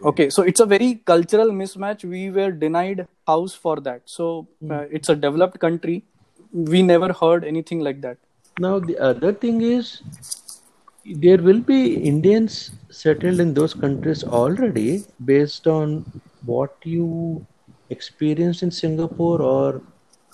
okay. 0.03 0.29
So 0.29 0.43
it's 0.43 0.59
a 0.59 0.65
very 0.65 0.95
cultural 1.05 1.49
mismatch. 1.49 2.03
We 2.03 2.29
were 2.29 2.51
denied 2.51 3.07
house 3.25 3.53
for 3.53 3.79
that. 3.81 4.01
So 4.05 4.47
uh, 4.69 4.85
it's 4.91 5.09
a 5.09 5.15
developed 5.15 5.59
country. 5.59 6.03
We 6.51 6.81
never 6.81 7.13
heard 7.13 7.45
anything 7.45 7.79
like 7.79 8.01
that. 8.01 8.17
Now 8.59 8.79
the 8.79 8.97
other 8.97 9.31
thing 9.31 9.61
is 9.61 10.01
there 11.15 11.37
will 11.37 11.59
be 11.59 11.95
Indians 11.95 12.71
settled 12.89 13.39
in 13.39 13.53
those 13.53 13.73
countries 13.73 14.23
already 14.23 15.03
based 15.23 15.67
on 15.67 16.05
what 16.45 16.75
you 16.83 17.45
experienced 17.89 18.63
in 18.63 18.71
Singapore 18.71 19.41
or 19.41 19.81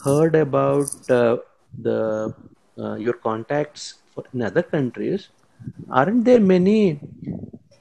heard 0.03 0.35
about 0.35 1.09
uh, 1.09 1.37
the 1.81 2.33
uh, 2.77 2.95
your 2.95 3.13
contacts 3.13 3.95
for, 4.13 4.23
in 4.33 4.41
other 4.41 4.63
countries. 4.63 5.29
Aren't 5.89 6.25
there 6.25 6.39
many 6.39 6.99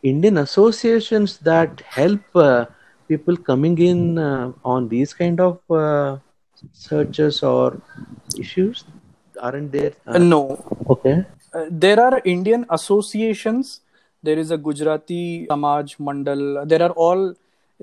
Indian 0.02 0.38
associations 0.38 1.38
that 1.38 1.80
help 1.80 2.20
uh, 2.34 2.66
people 3.08 3.36
coming 3.36 3.78
in 3.78 4.18
uh, 4.18 4.52
on 4.64 4.88
these 4.88 5.14
kind 5.14 5.40
of 5.40 5.58
uh, 5.70 6.18
searches 6.72 7.42
or 7.42 7.80
issues? 8.38 8.84
Aren't 9.40 9.72
there? 9.72 9.92
Uh, 10.06 10.18
no 10.18 10.62
Okay. 10.88 11.24
Uh, 11.54 11.66
there 11.70 12.00
are 12.00 12.20
Indian 12.24 12.64
associations. 12.70 13.80
There 14.22 14.38
is 14.38 14.50
a 14.50 14.56
Gujarati 14.56 15.46
Samaj 15.50 15.96
Mandal. 15.98 16.66
There 16.68 16.82
are 16.82 16.90
all 16.90 17.34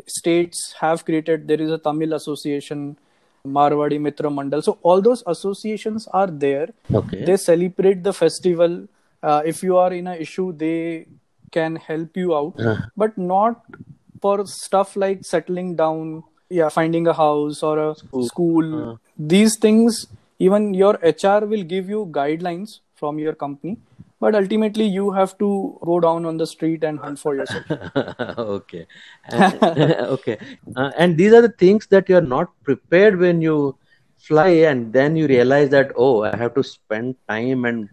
states 0.08 0.74
have 0.80 1.06
created. 1.06 1.48
There 1.48 1.62
is 1.62 1.72
a 1.72 1.78
Tamil 1.78 2.14
association, 2.14 2.98
Marwadi 3.46 4.00
Mitra 4.00 4.30
Mandal. 4.30 4.64
So 4.64 4.78
all 4.82 5.02
those 5.02 5.24
associations 5.28 6.08
are 6.08 6.28
there. 6.28 6.70
Okay. 6.94 7.26
They 7.26 7.38
celebrate 7.38 8.04
the 8.04 8.14
festival. 8.14 8.88
Uh, 9.22 9.42
if 9.46 9.62
you 9.62 9.78
are 9.78 9.94
in 9.94 10.08
a 10.08 10.16
issue, 10.16 10.54
they 10.54 11.06
can 11.52 11.76
help 11.76 12.16
you 12.16 12.36
out, 12.36 12.60
Uh. 12.60 12.76
but 12.96 13.18
not 13.18 13.62
for 14.22 14.46
stuff 14.46 14.96
like 14.96 15.26
settling 15.26 15.76
down, 15.76 16.24
yeah, 16.50 16.70
finding 16.70 17.08
a 17.08 17.14
house 17.14 17.62
or 17.64 17.78
a 17.80 17.96
school. 18.28 19.00
These 19.18 19.58
things, 19.58 20.06
even 20.40 20.74
your 20.74 20.94
HR 21.02 21.46
will 21.46 21.64
give 21.64 21.90
you 21.90 22.06
guidelines 22.12 22.80
from 23.00 23.20
your 23.20 23.34
company, 23.34 23.78
but 24.20 24.36
ultimately 24.36 24.86
you 24.86 25.12
have 25.12 25.38
to 25.38 25.80
go 25.84 26.00
down 26.00 26.26
on 26.26 26.38
the 26.38 26.48
street 26.48 26.84
and 26.84 27.00
hunt 27.00 27.20
for 27.20 27.36
yourself. 27.36 27.66
okay. 28.38 28.86
And, 29.26 29.64
okay. 30.18 30.38
Uh, 30.76 30.92
and 30.98 31.18
these 31.18 31.34
are 31.34 31.42
the 31.42 31.56
things 31.64 31.88
that 31.88 32.10
you 32.10 32.18
are 32.18 32.30
not 32.36 32.52
prepared 32.64 33.20
when 33.20 33.42
you 33.42 33.78
fly, 34.18 34.50
and 34.72 34.92
then 34.94 35.16
you 35.16 35.28
realize 35.28 35.70
that 35.70 35.92
oh, 35.96 36.24
I 36.24 36.36
have 36.36 36.54
to 36.56 36.64
spend 36.64 37.16
time 37.28 37.66
and 37.66 37.90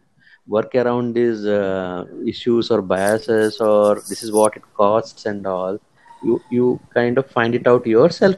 work 0.46 0.74
around 0.74 1.14
these 1.14 1.44
uh, 1.44 2.04
issues 2.26 2.70
or 2.70 2.82
biases, 2.82 3.60
or 3.60 3.96
this 4.08 4.22
is 4.22 4.32
what 4.32 4.56
it 4.56 4.62
costs 4.74 5.26
and 5.26 5.46
all. 5.46 5.78
You 6.22 6.40
you 6.50 6.80
kind 6.94 7.18
of 7.18 7.30
find 7.30 7.54
it 7.54 7.66
out 7.66 7.86
yourself. 7.86 8.36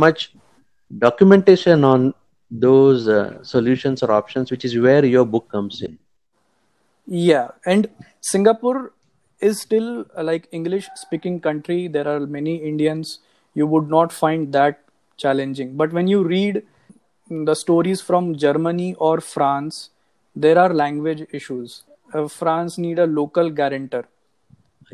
Much 0.00 0.34
documentation 0.98 1.84
on 1.84 2.14
those 2.60 3.08
uh, 3.08 3.42
solutions 3.42 4.02
or 4.02 4.12
options, 4.12 4.50
which 4.50 4.64
is 4.64 4.78
where 4.78 5.04
your 5.04 5.24
book 5.24 5.48
comes 5.50 5.82
in. 5.82 5.98
Yeah, 7.06 7.48
and 7.66 7.88
Singapore 8.20 8.92
is 9.40 9.60
still 9.60 10.06
uh, 10.16 10.22
like 10.22 10.48
English 10.52 10.88
speaking 10.94 11.40
country. 11.40 11.88
There 11.88 12.06
are 12.08 12.20
many 12.20 12.56
Indians. 12.56 13.18
You 13.54 13.66
would 13.66 13.88
not 13.88 14.12
find 14.12 14.52
that 14.52 14.80
challenging. 15.16 15.76
But 15.76 15.92
when 15.92 16.06
you 16.06 16.22
read 16.22 16.62
the 17.28 17.54
stories 17.54 18.00
from 18.00 18.36
Germany 18.36 18.94
or 18.94 19.20
France, 19.20 19.90
there 20.36 20.58
are 20.58 20.72
language 20.72 21.26
issues. 21.32 21.82
Uh, 22.12 22.28
France 22.28 22.78
need 22.78 22.98
a 22.98 23.06
local 23.06 23.50
guarantor. 23.50 24.04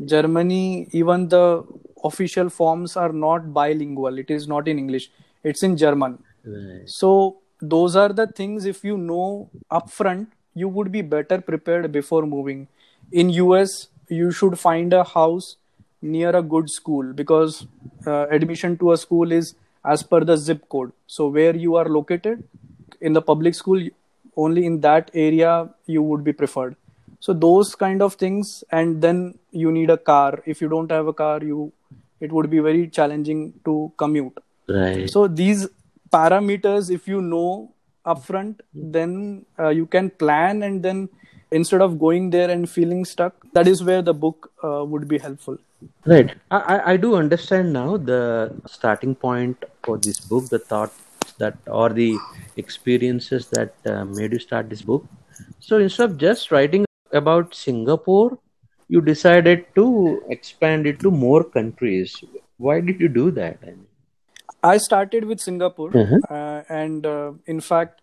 Germany, 0.05 0.87
even 0.91 1.27
the 1.27 1.63
official 2.03 2.49
forms 2.49 2.97
are 2.97 3.11
not 3.11 3.53
bilingual. 3.53 4.17
It 4.17 4.31
is 4.31 4.47
not 4.47 4.67
in 4.67 4.79
English. 4.79 5.11
It's 5.43 5.63
in 5.63 5.77
German. 5.77 6.23
Right. 6.43 6.89
So 6.89 7.37
those 7.61 7.95
are 7.95 8.09
the 8.09 8.27
things 8.27 8.65
if 8.65 8.83
you 8.83 8.97
know 8.97 9.49
upfront, 9.71 10.27
you 10.53 10.67
would 10.67 10.91
be 10.91 11.01
better 11.01 11.39
prepared 11.39 11.91
before 11.91 12.25
moving. 12.25 12.67
In 13.11 13.29
US, 13.29 13.87
you 14.07 14.31
should 14.31 14.59
find 14.59 14.93
a 14.93 15.03
house 15.03 15.55
near 16.01 16.35
a 16.35 16.41
good 16.41 16.69
school 16.69 17.13
because 17.13 17.67
uh, 18.05 18.27
admission 18.29 18.77
to 18.77 18.91
a 18.91 18.97
school 18.97 19.31
is 19.31 19.55
as 19.85 20.03
per 20.03 20.21
the 20.21 20.35
zip 20.35 20.67
code. 20.69 20.91
So 21.07 21.27
where 21.27 21.55
you 21.55 21.75
are 21.75 21.85
located 21.85 22.43
in 22.99 23.13
the 23.13 23.21
public 23.21 23.55
school, 23.55 23.87
only 24.35 24.65
in 24.65 24.81
that 24.81 25.11
area 25.13 25.69
you 25.85 26.01
would 26.01 26.23
be 26.23 26.33
preferred. 26.33 26.75
So 27.19 27.33
those 27.33 27.75
kind 27.75 28.01
of 28.01 28.15
things, 28.15 28.63
and 28.71 29.01
then 29.01 29.37
you 29.51 29.71
need 29.71 29.91
a 29.91 29.97
car. 29.97 30.41
If 30.45 30.59
you 30.59 30.67
don't 30.69 30.89
have 30.91 31.07
a 31.07 31.13
car, 31.13 31.39
you 31.43 31.71
it 32.19 32.31
would 32.31 32.49
be 32.49 32.59
very 32.59 32.87
challenging 32.87 33.53
to 33.65 33.91
commute. 33.97 34.37
Right. 34.67 35.09
So 35.09 35.27
these 35.27 35.67
parameters, 36.11 36.89
if 36.89 37.07
you 37.07 37.21
know 37.21 37.73
upfront, 38.05 38.59
then 38.73 39.45
uh, 39.59 39.69
you 39.69 39.85
can 39.85 40.09
plan 40.09 40.63
and 40.63 40.83
then 40.83 41.09
instead 41.51 41.81
of 41.81 41.99
going 41.99 42.29
there 42.29 42.49
and 42.49 42.69
feeling 42.69 43.05
stuck, 43.05 43.35
that 43.53 43.67
is 43.67 43.83
where 43.83 44.01
the 44.01 44.13
book 44.13 44.51
uh, 44.63 44.83
would 44.85 45.07
be 45.07 45.17
helpful. 45.17 45.57
Right. 46.05 46.35
I, 46.49 46.57
I, 46.57 46.91
I 46.93 46.97
do 46.97 47.15
understand 47.15 47.73
now 47.73 47.97
the 47.97 48.53
starting 48.65 49.15
point 49.15 49.63
for 49.83 49.97
this 49.97 50.19
book, 50.19 50.49
the 50.49 50.59
thought 50.59 50.91
that 51.37 51.57
or 51.67 51.89
the 51.89 52.17
experiences 52.57 53.47
that 53.47 53.73
uh, 53.85 54.05
made 54.05 54.31
you 54.33 54.39
start 54.39 54.69
this 54.69 54.81
book. 54.81 55.05
So 55.59 55.77
instead 55.77 56.09
of 56.11 56.17
just 56.17 56.51
writing 56.51 56.85
about 57.11 57.55
Singapore, 57.55 58.37
you 58.87 59.01
decided 59.01 59.65
to 59.75 60.21
expand 60.29 60.85
it 60.85 60.99
to 60.99 61.11
more 61.11 61.43
countries. 61.43 62.23
Why 62.57 62.79
did 62.81 62.99
you 62.99 63.07
do 63.07 63.31
that? 63.31 63.57
I 63.63 63.67
mean, 63.67 63.87
I 64.63 64.77
started 64.77 65.25
with 65.25 65.39
Singapore, 65.39 65.89
Mhm. 65.91 66.19
uh, 66.29 66.63
and 66.69 67.05
uh, 67.05 67.31
in 67.45 67.61
fact, 67.61 68.01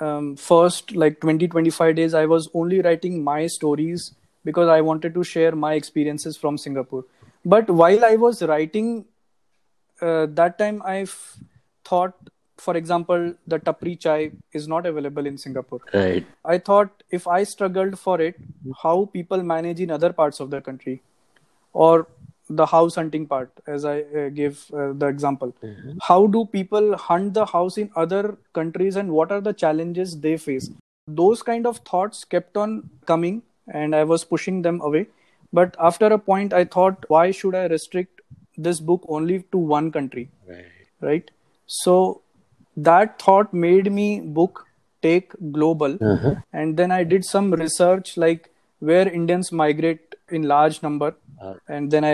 um, 0.00 0.36
first 0.36 0.92
like 0.94 1.20
20 1.20 1.48
25 1.48 1.96
days, 1.96 2.14
I 2.14 2.26
was 2.26 2.48
only 2.54 2.80
writing 2.80 3.22
my 3.24 3.46
stories 3.46 4.12
because 4.44 4.68
I 4.68 4.80
wanted 4.80 5.14
to 5.14 5.24
share 5.24 5.52
my 5.64 5.74
experiences 5.74 6.36
from 6.36 6.58
Singapore. 6.58 7.04
But 7.44 7.68
while 7.70 8.04
I 8.04 8.14
was 8.16 8.42
writing, 8.42 8.92
uh, 10.00 10.26
that 10.40 10.58
time 10.58 10.82
I 10.84 10.98
f- 11.00 11.38
thought, 11.84 12.14
for 12.58 12.76
example, 12.76 13.34
the 13.46 13.58
tapri 13.58 13.98
chai 13.98 14.30
is 14.52 14.68
not 14.68 14.86
available 14.86 15.26
in 15.26 15.38
Singapore. 15.38 15.80
right. 15.94 16.24
I 16.44 16.58
thought 16.58 17.02
if 17.10 17.26
I 17.26 17.42
struggled 17.44 17.98
for 17.98 18.20
it, 18.20 18.36
how 18.82 18.96
people 19.12 19.42
manage 19.42 19.80
in 19.80 19.90
other 19.90 20.12
parts 20.12 20.38
of 20.40 20.50
the 20.50 20.60
country, 20.60 21.00
or 21.72 22.06
the 22.60 22.66
house 22.66 22.94
hunting 23.00 23.26
part, 23.32 23.50
as 23.66 23.84
I 23.84 24.00
uh, 24.02 24.28
gave 24.28 24.62
uh, 24.74 24.92
the 25.02 25.06
example. 25.06 25.54
How 26.08 26.26
do 26.36 26.44
people 26.46 26.96
hunt 26.96 27.34
the 27.34 27.46
house 27.46 27.78
in 27.82 27.90
other 28.04 28.36
countries, 28.60 28.96
and 29.02 29.12
what 29.18 29.32
are 29.36 29.40
the 29.40 29.52
challenges 29.64 30.14
they 30.26 30.36
face? 30.46 30.70
Those 31.22 31.42
kind 31.42 31.66
of 31.66 31.78
thoughts 31.92 32.24
kept 32.24 32.56
on 32.56 32.74
coming, 33.12 33.42
and 33.82 33.94
I 34.00 34.04
was 34.14 34.24
pushing 34.24 34.62
them 34.62 34.80
away. 34.90 35.06
But 35.52 35.76
after 35.90 36.06
a 36.06 36.18
point, 36.18 36.52
I 36.52 36.64
thought, 36.64 37.04
why 37.08 37.30
should 37.30 37.54
I 37.54 37.66
restrict 37.66 38.20
this 38.56 38.80
book 38.80 39.04
only 39.08 39.38
to 39.52 39.58
one 39.58 39.90
country? 39.92 40.28
Right. 40.48 40.66
right 41.00 41.30
so 41.66 41.92
that 42.88 43.18
thought 43.22 43.52
made 43.54 43.90
me 43.98 44.20
book 44.38 44.66
take 45.06 45.32
global 45.56 45.94
Uh-huh. 46.10 46.34
and 46.52 46.76
then 46.80 46.92
i 46.96 47.02
did 47.12 47.24
some 47.28 47.46
research 47.62 48.10
like 48.24 48.50
where 48.90 49.08
Indians 49.20 49.50
migrate 49.62 50.14
in 50.38 50.42
large 50.52 50.78
number, 50.82 51.10
Uh, 51.46 51.54
and 51.76 51.90
then 51.94 52.04
I 52.08 52.12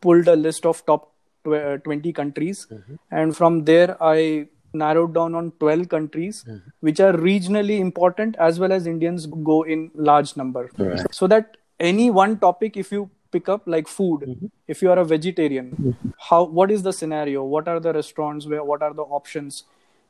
pulled 0.00 0.28
a 0.28 0.36
list 0.36 0.66
of 0.66 0.84
top 0.86 1.12
tw- 1.44 1.54
uh, 1.54 1.76
20 1.78 2.12
countries, 2.12 2.66
and 3.10 3.36
from 3.36 3.64
there 3.64 3.96
I 4.02 4.48
narrowed 4.72 5.14
down 5.14 5.34
on 5.34 5.52
12 5.58 5.88
countries 5.88 6.44
which 6.80 7.00
are 7.00 7.12
regionally 7.12 7.78
important 7.80 8.36
as 8.38 8.58
well 8.58 8.72
as 8.72 8.86
Indians 8.86 9.26
go 9.26 9.62
in 9.62 9.90
large 9.94 10.36
number. 10.36 10.70
Right. 10.78 11.12
So 11.12 11.26
that 11.26 11.56
any 11.78 12.10
one 12.10 12.38
topic, 12.38 12.76
if 12.76 12.92
you 12.92 13.10
pick 13.32 13.48
up 13.48 13.62
like 13.66 13.88
food, 13.88 14.50
if 14.68 14.82
you 14.82 14.90
are 14.90 14.98
a 14.98 15.04
vegetarian, 15.04 15.94
how 16.28 16.44
what 16.44 16.70
is 16.70 16.82
the 16.82 16.92
scenario? 16.92 17.42
What 17.44 17.68
are 17.68 17.80
the 17.80 17.92
restaurants? 17.92 18.46
Where 18.46 18.62
what 18.64 18.82
are 18.82 18.94
the 18.94 19.02
options? 19.02 19.64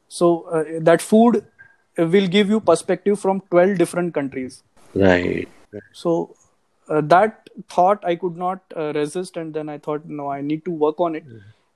So 0.08 0.42
uh, 0.42 0.64
that 0.80 1.00
food 1.00 1.44
will 1.96 2.26
give 2.26 2.48
you 2.48 2.60
perspective 2.60 3.18
from 3.20 3.42
12 3.50 3.78
different 3.78 4.14
countries. 4.14 4.62
right. 4.94 5.48
So 5.92 6.34
uh, 6.90 7.00
that 7.02 7.48
thought 7.68 8.04
I 8.04 8.16
could 8.16 8.36
not 8.36 8.60
uh, 8.76 8.92
resist, 8.94 9.36
and 9.36 9.54
then 9.54 9.68
I 9.68 9.78
thought, 9.78 10.04
no, 10.04 10.28
I 10.28 10.40
need 10.40 10.64
to 10.64 10.70
work 10.70 11.00
on 11.00 11.14
it. 11.14 11.24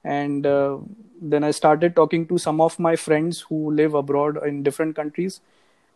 And 0.05 0.46
uh, 0.46 0.79
then 1.20 1.44
I 1.44 1.50
started 1.50 1.96
talking 1.96 2.27
to 2.29 2.38
some 2.38 2.61
of 2.61 2.79
my 2.79 2.96
friends 2.96 3.40
who 3.48 3.70
live 3.70 3.94
abroad 3.94 4.38
in 4.46 4.62
different 4.62 4.96
countries, 4.96 5.40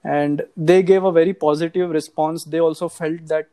and 0.05 0.43
they 0.57 0.83
gave 0.83 1.05
a 1.05 1.13
very 1.13 1.35
positive 1.35 1.91
response. 1.91 2.45
They 2.45 2.61
also 2.61 2.89
felt 2.89 3.27
that 3.27 3.49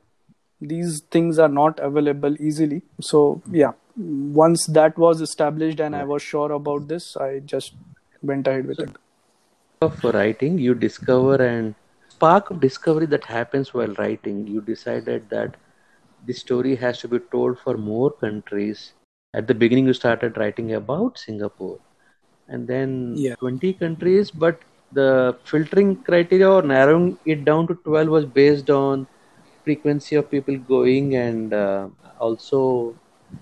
these 0.61 1.01
things 1.11 1.39
are 1.39 1.49
not 1.49 1.79
available 1.79 2.35
easily. 2.39 2.83
So 3.01 3.41
yeah, 3.51 3.73
once 3.97 4.65
that 4.67 4.97
was 4.97 5.21
established 5.21 5.79
and 5.79 5.95
I 5.95 6.03
was 6.03 6.21
sure 6.21 6.51
about 6.51 6.87
this, 6.87 7.17
I 7.17 7.39
just 7.39 7.73
went 8.21 8.47
ahead 8.47 8.65
with 8.67 8.79
it. 8.79 8.89
of 9.81 10.03
writing 10.03 10.57
you 10.57 10.73
discover 10.73 11.35
and 11.45 11.75
spark 12.15 12.49
of 12.51 12.61
discovery 12.61 13.07
that 13.07 13.25
happens 13.25 13.73
while 13.73 13.93
writing 13.99 14.47
you 14.47 14.61
decided 14.61 15.29
that 15.29 15.55
the 16.25 16.33
story 16.33 16.75
has 16.75 16.99
to 16.99 17.07
be 17.07 17.19
told 17.31 17.59
for 17.59 17.77
more 17.77 18.11
countries. 18.11 18.93
At 19.33 19.47
the 19.47 19.55
beginning 19.55 19.87
you 19.87 19.93
started 19.93 20.37
writing 20.37 20.73
about 20.73 21.17
singapore. 21.19 21.79
And 22.47 22.67
then 22.67 23.23
Yeah. 23.27 23.35
20 23.39 23.73
countries 23.73 24.31
but 24.31 24.59
the 24.91 25.37
filtering 25.45 26.03
criteria 26.03 26.49
or 26.49 26.61
narrowing 26.63 27.17
it 27.25 27.45
down 27.45 27.67
to 27.67 27.75
12 27.85 28.09
was 28.09 28.25
based 28.25 28.69
on 28.69 29.07
frequency 29.63 30.15
of 30.15 30.29
people 30.31 30.57
going 30.57 31.15
and 31.15 31.53
uh, 31.53 31.87
also 32.19 32.95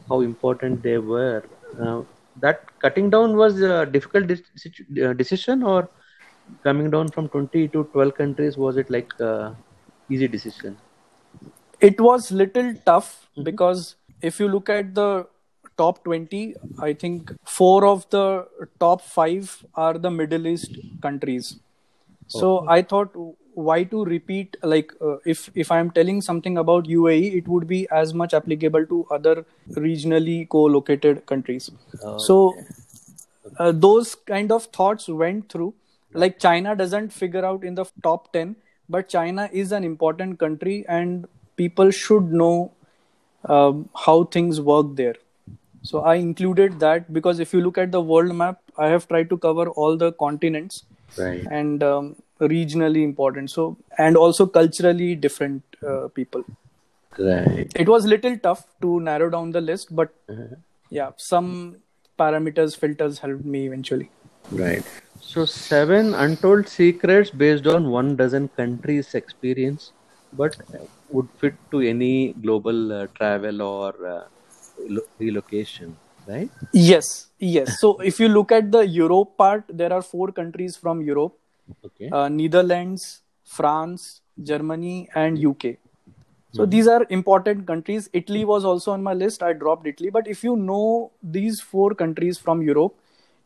how 0.09 0.21
important 0.21 0.83
they 0.83 0.97
were. 0.97 1.43
Uh, 1.81 2.01
that 2.35 2.59
cutting 2.81 3.09
down 3.09 3.35
was 3.37 3.61
a 3.61 3.85
difficult 3.85 4.27
de- 4.27 5.09
uh, 5.09 5.13
decision 5.13 5.63
or 5.63 5.89
coming 6.63 6.89
down 6.89 7.09
from 7.09 7.29
20 7.29 7.67
to 7.69 7.83
12 7.93 8.15
countries 8.15 8.57
was 8.57 8.77
it 8.77 8.89
like 8.89 9.11
uh, 9.19 9.53
easy 10.09 10.27
decision? 10.27 10.77
It 11.79 11.99
was 11.99 12.31
little 12.31 12.73
tough 12.85 13.27
because 13.43 13.95
if 14.21 14.39
you 14.39 14.47
look 14.47 14.69
at 14.69 14.95
the 14.95 15.27
top 15.77 16.03
20 16.03 16.55
i 16.79 16.93
think 16.93 17.31
four 17.45 17.85
of 17.85 18.07
the 18.11 18.47
top 18.79 19.01
5 19.01 19.65
are 19.75 19.97
the 19.97 20.11
middle 20.11 20.45
east 20.47 20.77
countries. 21.01 21.55
So 22.27 22.65
i 22.67 22.81
thought 22.81 23.15
why 23.55 23.83
to 23.83 24.03
repeat 24.05 24.57
like 24.63 24.91
uh, 25.01 25.17
if 25.25 25.49
if 25.55 25.71
i 25.71 25.79
am 25.79 25.91
telling 25.91 26.21
something 26.21 26.57
about 26.57 26.85
uae 26.85 27.35
it 27.39 27.47
would 27.47 27.67
be 27.67 27.87
as 27.91 28.13
much 28.13 28.33
applicable 28.33 28.85
to 28.87 29.05
other 29.11 29.45
regionally 29.75 30.47
co-located 30.49 31.25
countries. 31.25 31.69
So 32.17 32.55
uh, 33.59 33.71
those 33.71 34.15
kind 34.15 34.51
of 34.51 34.65
thoughts 34.65 35.07
went 35.07 35.49
through 35.49 35.73
like 36.13 36.39
china 36.39 36.75
doesn't 36.75 37.11
figure 37.11 37.45
out 37.45 37.63
in 37.63 37.75
the 37.75 37.85
top 38.03 38.31
10 38.33 38.55
but 38.89 39.09
china 39.09 39.49
is 39.51 39.71
an 39.71 39.83
important 39.83 40.39
country 40.39 40.85
and 40.87 41.27
people 41.55 41.91
should 41.91 42.31
know 42.31 42.71
um, 43.45 43.89
how 43.95 44.23
things 44.23 44.61
work 44.61 44.95
there. 44.95 45.15
So 45.83 46.01
i 46.01 46.15
included 46.15 46.79
that 46.79 47.11
because 47.11 47.39
if 47.39 47.53
you 47.53 47.61
look 47.61 47.77
at 47.77 47.91
the 47.91 48.01
world 48.01 48.33
map 48.33 48.59
i 48.77 48.87
have 48.87 49.07
tried 49.07 49.29
to 49.31 49.37
cover 49.37 49.67
all 49.69 49.97
the 49.97 50.11
continents 50.13 50.83
right. 51.17 51.45
and 51.51 51.83
um, 51.83 52.15
regionally 52.39 53.03
important. 53.03 53.51
So 53.51 53.77
and 53.97 54.15
also 54.15 54.45
culturally 54.45 55.15
different 55.15 55.63
uh, 55.85 56.07
people. 56.07 56.45
Right. 57.19 57.71
It 57.75 57.87
was 57.87 58.05
little 58.05 58.37
tough 58.37 58.65
to 58.81 58.99
narrow 58.99 59.29
down 59.29 59.51
the 59.51 59.61
list 59.61 59.95
but 59.95 60.13
yeah 60.89 61.11
some 61.17 61.77
parameters 62.17 62.77
filters 62.77 63.19
helped 63.19 63.43
me 63.43 63.65
eventually 63.67 64.09
right. 64.51 64.83
So 65.19 65.45
seven 65.45 66.13
untold 66.13 66.67
secrets 66.67 67.29
based 67.29 67.67
on 67.67 67.89
one 67.89 68.15
dozen 68.15 68.49
countries 68.49 69.13
experience 69.15 69.91
but 70.33 70.55
would 71.09 71.29
fit 71.39 71.55
to 71.71 71.79
any 71.81 72.33
global 72.33 72.91
uh, 72.91 73.07
travel 73.15 73.61
or 73.61 73.89
uh, 74.07 74.23
lo- 74.87 75.07
relocation 75.19 75.95
right? 76.27 76.49
Yes 76.73 77.27
yes. 77.39 77.79
So 77.79 77.97
if 77.99 78.19
you 78.19 78.27
look 78.27 78.51
at 78.51 78.71
the 78.71 78.85
europe 78.87 79.37
part 79.37 79.63
there 79.69 79.93
are 79.93 80.01
four 80.01 80.31
countries 80.31 80.75
from 80.75 81.01
europe. 81.01 81.37
Okay. 81.85 82.09
Uh, 82.11 82.29
netherlands 82.29 83.21
france 83.43 84.21
germany 84.41 85.07
and 85.15 85.37
uk 85.45 85.65
so 86.51 86.65
these 86.65 86.87
are 86.87 87.05
important 87.09 87.65
countries. 87.65 88.09
Italy 88.13 88.45
was 88.45 88.63
also 88.63 88.91
on 88.91 89.01
my 89.01 89.13
list. 89.13 89.41
I 89.41 89.53
dropped 89.53 89.87
italy. 89.87 90.11
But 90.11 90.27
if 90.27 90.43
you 90.43 90.55
know 90.55 91.11
these 91.21 91.59
four 91.59 91.95
countries 91.95 92.37
from 92.37 92.61
europe 92.61 92.95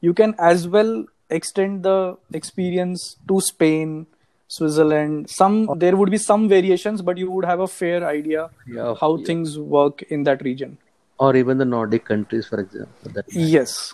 you 0.02 0.14
can 0.14 0.36
as 0.40 0.68
well 0.68 1.06
extend 1.30 1.84
the 1.84 2.18
experience 2.34 3.18
to 3.28 3.40
spain 3.42 4.06
switzerland. 4.48 5.30
Some 5.30 5.70
there 5.78 5.96
would 5.98 6.10
be 6.10 6.18
some 6.18 6.48
variations 6.48 7.02
but 7.02 7.18
you 7.18 7.30
would 7.32 7.46
have 7.46 7.60
a 7.60 7.68
fair 7.68 8.06
idea 8.08 8.50
Yeah, 8.66 8.94
how 9.00 9.18
yeah. 9.18 9.26
things 9.26 9.58
work 9.60 10.04
in 10.04 10.24
that 10.24 10.42
region. 10.42 10.78
Or 11.20 11.36
even 11.36 11.58
the 11.58 11.66
nordic 11.66 12.06
countries 12.06 12.48
for 12.48 12.60
example 12.62 13.12
yes. 13.30 13.94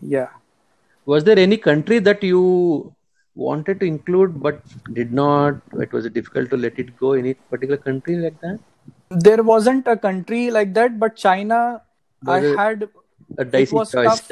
Yeah. 0.00 0.28
Was 1.06 1.24
there 1.24 1.38
any 1.38 1.56
country 1.56 1.98
that 1.98 2.22
you 2.22 2.94
wanted 3.34 3.80
to 3.80 3.86
include 3.86 4.40
but 4.40 4.60
did 4.92 5.12
not? 5.12 5.54
It 5.72 5.92
was 5.92 6.08
difficult 6.10 6.50
to 6.50 6.56
let 6.56 6.78
it 6.78 6.96
go 6.98 7.12
any 7.12 7.34
particular 7.34 7.76
country 7.78 8.16
like 8.16 8.40
that? 8.42 8.58
There 9.10 9.42
wasn't 9.42 9.88
a 9.88 9.96
country 9.96 10.50
like 10.50 10.74
that 10.74 10.98
but 11.00 11.16
china 11.16 11.82
i 12.26 12.38
it- 12.38 12.56
had 12.56 12.88
a 13.38 13.44
dicey 13.44 13.74
was 13.74 13.92
choice. 13.92 14.30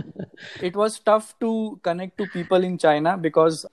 it 0.62 0.76
was 0.76 0.98
tough 0.98 1.34
to 1.40 1.78
connect 1.82 2.18
to 2.18 2.26
people 2.26 2.62
in 2.64 2.78
china 2.78 3.16
because 3.16 3.66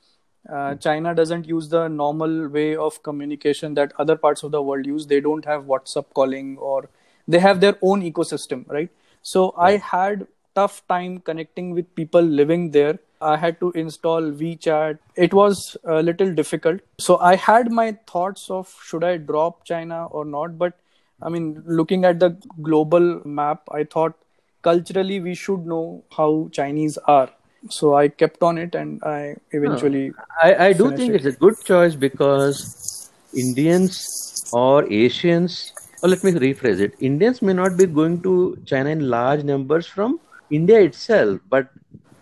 uh, 0.50 0.76
china 0.76 1.14
doesn't 1.14 1.48
use 1.48 1.70
the 1.70 1.88
normal 1.88 2.48
way 2.48 2.76
of 2.76 3.02
communication 3.04 3.74
that 3.74 3.94
other 4.00 4.16
parts 4.16 4.44
of 4.44 4.52
the 4.52 4.62
world 4.62 4.86
use. 4.86 5.06
They 5.06 5.20
don't 5.20 5.46
have 5.46 5.64
whatsapp 5.64 6.06
calling 6.14 6.58
or 6.58 6.90
they 7.28 7.40
have 7.40 7.62
their 7.62 7.78
own 7.82 8.02
ecosystem 8.02 8.68
right? 8.70 8.90
So 9.22 9.54
i 9.58 9.78
had 9.78 10.28
tough 10.56 10.86
time 10.88 11.20
connecting 11.20 11.72
with 11.72 11.94
people 11.96 12.22
living 12.22 12.72
there. 12.72 13.00
I 13.22 13.38
had 13.38 13.60
to 13.60 13.72
install 13.74 14.22
wechat. 14.22 14.98
It 15.16 15.32
was 15.34 15.78
a 15.84 16.02
little 16.02 16.34
difficult. 16.34 16.82
So 17.00 17.18
i 17.18 17.36
had 17.36 17.72
my 17.72 17.98
thoughts 18.08 18.50
of 18.50 18.76
should 18.84 19.04
i 19.04 19.18
drop 19.18 19.64
china 19.66 20.06
or 20.08 20.26
not? 20.26 20.58
But 20.58 20.74
i 21.22 21.30
mean 21.30 21.64
looking 21.68 22.04
at 22.06 22.20
the 22.20 22.36
global 22.64 23.22
map 23.26 23.62
i 23.72 23.84
thought 23.84 24.16
culturally 24.62 25.20
we 25.20 25.34
should 25.34 25.66
know 25.66 26.04
how 26.18 26.50
chinese 26.52 26.98
are 27.08 27.30
so 27.70 27.96
i 27.96 28.08
kept 28.08 28.42
on 28.44 28.58
it 28.58 28.76
and 28.76 29.04
i 29.04 29.36
eventually 29.52 30.12
I, 30.44 30.68
I 30.68 30.74
do 30.74 30.96
think 30.96 31.14
it. 31.14 31.18
it's 31.18 31.36
a 31.36 31.40
good 31.40 31.56
choice 31.64 31.96
because 31.96 33.02
Indians 33.34 34.50
or 34.52 34.92
Asians, 34.92 35.74
or 36.04 36.10
let 36.10 36.24
me 36.24 36.32
rephrase 36.32 36.80
it, 36.80 36.94
Indians 37.00 37.42
may 37.42 37.54
not 37.54 37.78
be 37.78 37.86
going 37.86 38.22
to 38.24 38.58
China 38.66 38.90
in 38.90 39.10
large 39.10 39.44
numbers 39.44 39.88
from 39.88 40.20
India 40.50 40.82
itself, 40.82 41.40
but 41.50 41.70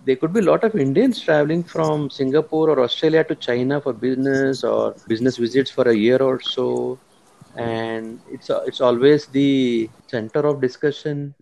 there 0.06 0.16
could 0.16 0.34
be 0.34 0.40
a 0.40 0.44
lot 0.44 0.64
of 0.64 0.76
Indians 0.76 1.22
traveling 1.22 1.64
from 1.64 2.10
Singapore 2.10 2.70
or 2.70 2.80
Australia 2.82 3.24
to 3.24 3.36
China 3.36 3.82
for 3.82 3.94
business 3.94 4.64
or 4.64 4.96
business 5.08 5.38
visits 5.38 5.72
for 5.72 5.90
a 5.90 5.96
year 5.96 6.18
or 6.18 6.40
so. 6.42 7.00
And 7.56 8.20
it's, 8.32 8.50
it's 8.50 8.82
always 8.82 9.26
the 9.26 9.90
center 10.08 10.42
of 10.42 10.62
discussion 10.62 11.34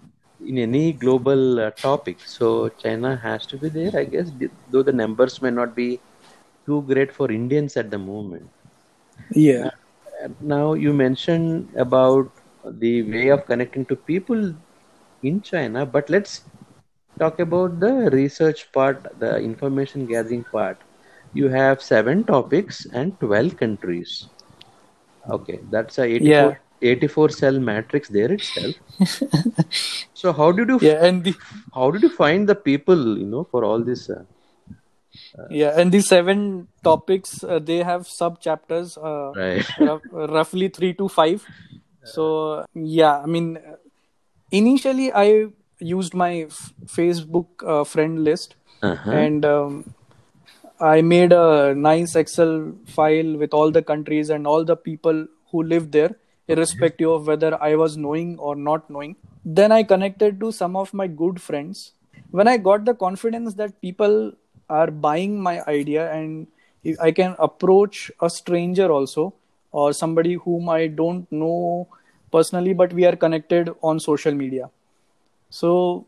in 0.48 0.58
any 0.58 0.94
global 0.94 1.60
uh, 1.60 1.72
topic. 1.82 2.20
So 2.26 2.70
China 2.70 3.16
has 3.18 3.46
to 3.48 3.58
be 3.58 3.70
there, 3.70 3.92
I 3.96 4.06
guess, 4.06 4.32
though 4.72 4.84
the 4.84 4.94
numbers 4.94 5.42
may 5.42 5.52
not 5.52 5.76
be 5.76 6.02
too 6.66 6.82
great 6.84 7.12
for 7.14 7.32
Indians 7.32 7.78
at 7.78 7.92
the 7.92 8.00
moment. 8.00 8.50
yeah 9.36 9.70
And 10.22 10.36
Now 10.42 10.74
you 10.74 10.94
mentioned 10.94 11.70
about 11.78 12.32
the 12.64 13.04
way 13.12 13.30
of 13.30 13.46
connecting 13.46 13.86
to 13.88 13.96
people 13.96 14.54
in 15.22 15.42
China, 15.42 15.86
but 15.86 16.10
let's 16.10 16.44
talk 17.20 17.40
about 17.40 17.80
the 17.80 18.10
research 18.12 18.72
part, 18.72 19.08
the 19.20 19.38
information 19.40 20.06
gathering 20.08 20.44
part. 20.52 20.78
You 21.34 21.50
have 21.50 21.82
seven 21.82 22.24
topics 22.26 22.86
and 22.94 23.20
12 23.20 23.58
countries. 23.58 24.30
Okay, 25.30 25.60
that's 25.70 25.98
a 26.00 26.04
84, 26.06 26.54
Yeah. 26.54 26.56
84 26.82 27.30
cell 27.30 27.60
matrix 27.60 28.10
there 28.10 28.32
itself. 28.32 28.76
so 30.14 30.32
how 30.34 30.52
did 30.52 30.70
you 30.70 30.80
yeah 30.82 31.06
and 31.06 31.24
the 31.24 31.34
how 31.74 31.90
did 31.92 32.04
you 32.04 32.10
find 32.10 32.48
the 32.50 32.56
people 32.56 33.18
you 33.18 33.26
know 33.26 33.44
for 33.52 33.64
all 33.64 33.84
this 33.84 34.10
uh, 34.10 34.24
yeah 35.50 35.74
and 35.80 35.92
the 35.92 36.02
seven 36.02 36.68
topics 36.84 37.44
uh, 37.44 37.60
they 37.60 37.78
have 37.84 38.08
sub 38.08 38.40
chapters 38.42 38.98
uh, 38.98 39.32
Right. 39.36 39.66
rough- 39.80 40.10
roughly 40.12 40.70
3 40.70 40.94
to 40.94 41.08
5 41.08 41.46
so 42.04 42.66
yeah 42.74 43.20
i 43.20 43.26
mean 43.26 43.58
initially 44.52 45.12
i 45.14 45.46
used 45.80 46.14
my 46.14 46.32
f- 46.50 46.74
facebook 46.98 47.48
uh, 47.74 47.84
friend 47.84 48.24
list 48.30 48.56
Uh-huh. 48.88 49.12
and 49.20 49.46
um, 49.46 49.72
i 50.80 51.02
made 51.02 51.34
a 51.34 51.74
nice 51.76 52.16
excel 52.22 52.54
file 52.98 53.32
with 53.42 53.54
all 53.60 53.72
the 53.78 53.82
countries 53.92 54.30
and 54.30 54.48
all 54.48 54.64
the 54.72 54.76
people 54.76 55.26
who 55.52 55.64
live 55.74 55.92
there 55.92 56.12
irrespective 56.48 57.10
of 57.10 57.28
whether 57.28 57.52
i 57.62 57.76
was 57.76 57.98
knowing 57.98 58.38
or 58.40 58.56
not 58.56 58.90
knowing. 58.90 59.16
Then 59.46 59.72
i 59.72 59.84
connected 59.84 60.40
to 60.40 60.52
some 60.52 60.76
of 60.76 60.94
my 60.94 61.08
good 61.08 61.42
friends. 61.42 61.94
When 62.32 62.48
i 62.48 62.58
got 62.58 62.86
the 62.86 62.94
confidence 62.94 63.54
that 63.56 63.82
people 63.82 64.34
are 64.70 64.92
buying 64.92 65.42
my 65.42 65.62
idea 65.68 66.12
and 66.12 66.48
i 67.02 67.12
can 67.12 67.36
approach 67.40 68.12
a 68.22 68.30
stranger 68.30 68.92
also 68.92 69.34
or 69.72 69.92
somebody 69.94 70.34
whom 70.34 70.70
i 70.70 70.88
don't 70.88 71.32
know 71.32 71.88
personally 72.32 72.74
but 72.74 72.94
we 72.94 73.06
are 73.06 73.16
connected 73.16 73.70
on 73.82 74.00
social 74.00 74.34
media. 74.34 74.70
So 75.50 76.06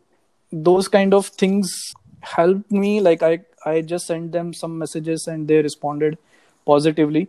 those 0.51 0.87
kind 0.87 1.13
of 1.13 1.27
things 1.27 1.93
helped 2.21 2.71
me. 2.71 2.99
Like 3.01 3.23
i 3.23 3.39
i 3.65 3.81
just 3.81 4.07
sent 4.07 4.31
them 4.31 4.53
some 4.53 4.77
messages 4.77 5.27
and 5.27 5.47
they 5.47 5.61
responded 5.61 6.17
positively. 6.65 7.27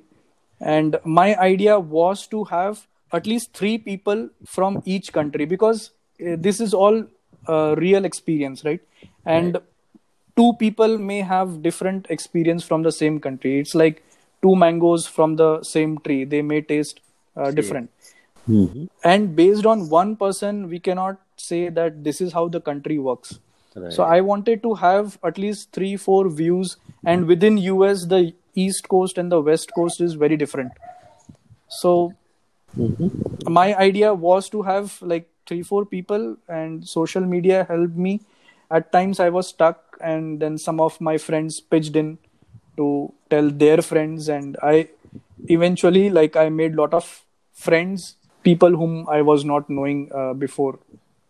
And 0.60 0.98
my 1.04 1.34
idea 1.36 1.78
was 1.80 2.26
to 2.28 2.44
have 2.44 2.86
at 3.12 3.26
least 3.26 3.52
three 3.54 3.78
people 3.78 4.28
from 4.46 4.82
each 4.84 5.12
country 5.12 5.44
because 5.44 5.90
uh, 6.20 6.36
this 6.38 6.60
is 6.60 6.74
all 6.74 7.04
uh, 7.48 7.74
real 7.78 8.04
experience 8.04 8.64
right? 8.64 8.80
And 9.24 9.58
two 10.36 10.52
people 10.58 10.98
may 10.98 11.20
have 11.20 11.62
different 11.62 12.06
experience 12.08 12.64
from 12.64 12.82
the 12.82 12.92
same 12.92 13.20
country. 13.20 13.58
It's 13.58 13.74
like 13.74 14.04
two 14.42 14.56
mangoes 14.56 15.06
from 15.06 15.36
the 15.36 15.62
same 15.62 15.98
tree. 15.98 16.24
They 16.24 16.42
may 16.42 16.60
taste 16.60 17.00
uh, 17.36 17.50
different. 17.50 17.90
Mhm. 18.48 18.88
and 19.04 19.36
based 19.36 19.66
on 19.70 19.88
one 19.90 20.16
person 20.16 20.68
we 20.68 20.78
cannot 20.80 21.18
say 21.36 21.68
that 21.68 22.02
this 22.04 22.20
is 22.20 22.32
how 22.32 22.48
the 22.48 22.60
country 22.60 22.98
works. 22.98 23.38
Right. 23.76 23.92
so 23.96 24.02
i 24.02 24.20
wanted 24.28 24.62
to 24.62 24.70
have 24.78 25.16
at 25.28 25.36
least 25.42 25.76
3 25.78 25.96
4 26.04 26.28
views 26.38 26.76
and 27.12 27.28
within 27.32 27.58
us 27.58 28.00
the 28.12 28.32
east 28.62 28.88
coast 28.94 29.20
and 29.22 29.30
the 29.34 29.40
west 29.40 29.70
coast 29.76 30.00
is 30.00 30.14
very 30.14 30.36
different. 30.36 30.72
So 31.68 32.14
Mhm. 32.76 33.48
my 33.48 33.74
idea 33.76 34.14
was 34.14 34.48
to 34.50 34.62
have 34.62 34.96
like 35.02 35.28
3 35.46 35.62
4 35.62 35.84
people 35.84 36.36
and 36.48 36.86
social 36.86 37.24
media 37.34 37.64
helped 37.68 37.96
me 37.96 38.20
at 38.70 38.92
times 38.92 39.20
i 39.20 39.28
was 39.28 39.48
stuck 39.48 39.96
and 40.00 40.40
then 40.40 40.58
some 40.58 40.80
of 40.80 41.00
my 41.00 41.16
friends 41.18 41.60
pitched 41.60 41.96
in 41.96 42.18
to 42.76 43.12
tell 43.30 43.50
their 43.50 43.82
friends 43.82 44.28
and 44.28 44.56
i 44.62 44.88
eventually 45.48 46.10
like 46.10 46.36
i 46.36 46.48
made 46.48 46.74
lot 46.82 46.94
of 46.94 47.08
friends 47.52 48.14
people 48.42 48.76
whom 48.82 49.08
i 49.08 49.20
was 49.20 49.44
not 49.44 49.68
knowing 49.68 50.08
uh, 50.14 50.32
before 50.34 50.78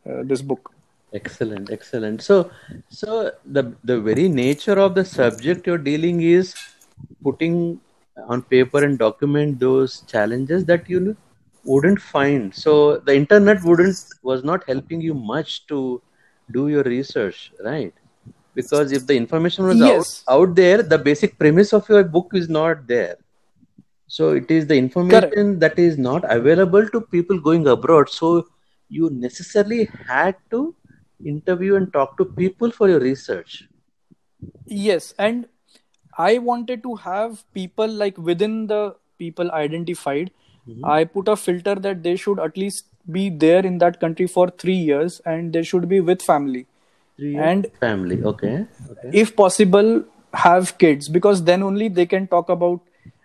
uh, 0.08 0.22
this 0.24 0.42
book 0.42 0.70
Excellent, 1.12 1.72
excellent. 1.72 2.22
So, 2.22 2.52
so 2.88 3.32
the 3.44 3.74
the 3.82 4.00
very 4.00 4.28
nature 4.28 4.78
of 4.78 4.94
the 4.94 5.04
subject 5.04 5.66
you're 5.66 5.84
dealing 5.86 6.20
is 6.22 6.54
putting 7.24 7.80
on 8.28 8.42
paper 8.42 8.84
and 8.84 8.96
document 8.96 9.58
those 9.58 10.02
challenges 10.02 10.64
that 10.66 10.88
you 10.88 11.16
wouldn't 11.64 12.00
find. 12.00 12.54
So 12.54 12.98
the 12.98 13.14
internet 13.14 13.62
wouldn't 13.64 13.96
was 14.22 14.44
not 14.44 14.64
helping 14.66 15.00
you 15.00 15.14
much 15.14 15.66
to 15.68 16.02
do 16.52 16.68
your 16.68 16.82
research, 16.82 17.52
right? 17.64 17.92
Because 18.54 18.92
if 18.92 19.06
the 19.06 19.16
information 19.16 19.66
was 19.66 19.80
Yes. 19.80 20.24
out, 20.28 20.34
out 20.38 20.54
there, 20.54 20.82
the 20.82 20.98
basic 20.98 21.38
premise 21.38 21.72
of 21.72 21.88
your 21.88 22.04
book 22.04 22.30
is 22.34 22.48
not 22.48 22.86
there. 22.86 23.16
So 24.06 24.30
it 24.30 24.50
is 24.50 24.66
the 24.66 24.76
information 24.76 25.58
that 25.60 25.78
is 25.78 25.98
not 25.98 26.24
available 26.30 26.86
to 26.88 27.00
people 27.00 27.38
going 27.40 27.66
abroad. 27.66 28.08
So 28.08 28.46
you 28.88 29.10
necessarily 29.10 29.88
had 30.08 30.36
to 30.50 30.74
interview 31.24 31.76
and 31.76 31.92
talk 31.92 32.16
to 32.18 32.24
people 32.24 32.70
for 32.70 32.88
your 32.88 33.00
research. 33.00 33.68
yes 34.66 35.14
and 35.18 35.46
i 36.18 36.38
wanted 36.38 36.82
to 36.82 36.94
have 37.04 37.44
people 37.54 37.88
like 38.02 38.18
within 38.18 38.66
the 38.66 38.94
people 39.18 39.50
identified 39.52 40.30
i 40.84 41.04
put 41.04 41.28
a 41.28 41.36
filter 41.36 41.74
that 41.74 42.02
they 42.02 42.16
should 42.16 42.38
at 42.38 42.56
least 42.56 42.86
be 43.10 43.28
there 43.30 43.64
in 43.64 43.78
that 43.78 44.00
country 44.00 44.26
for 44.26 44.48
3 44.50 44.74
years 44.74 45.20
and 45.24 45.52
they 45.52 45.62
should 45.62 45.88
be 45.88 46.00
with 46.00 46.22
family. 46.22 46.66
Three 47.16 47.36
and 47.36 47.66
family, 47.80 48.22
okay, 48.22 48.66
okay, 48.90 49.10
if 49.12 49.34
possible 49.36 50.04
have 50.32 50.78
kids 50.78 51.08
because 51.08 51.44
then 51.44 51.62
only 51.62 51.88
they 51.88 52.06
can 52.06 52.26
talk 52.26 52.48
about 52.48 52.80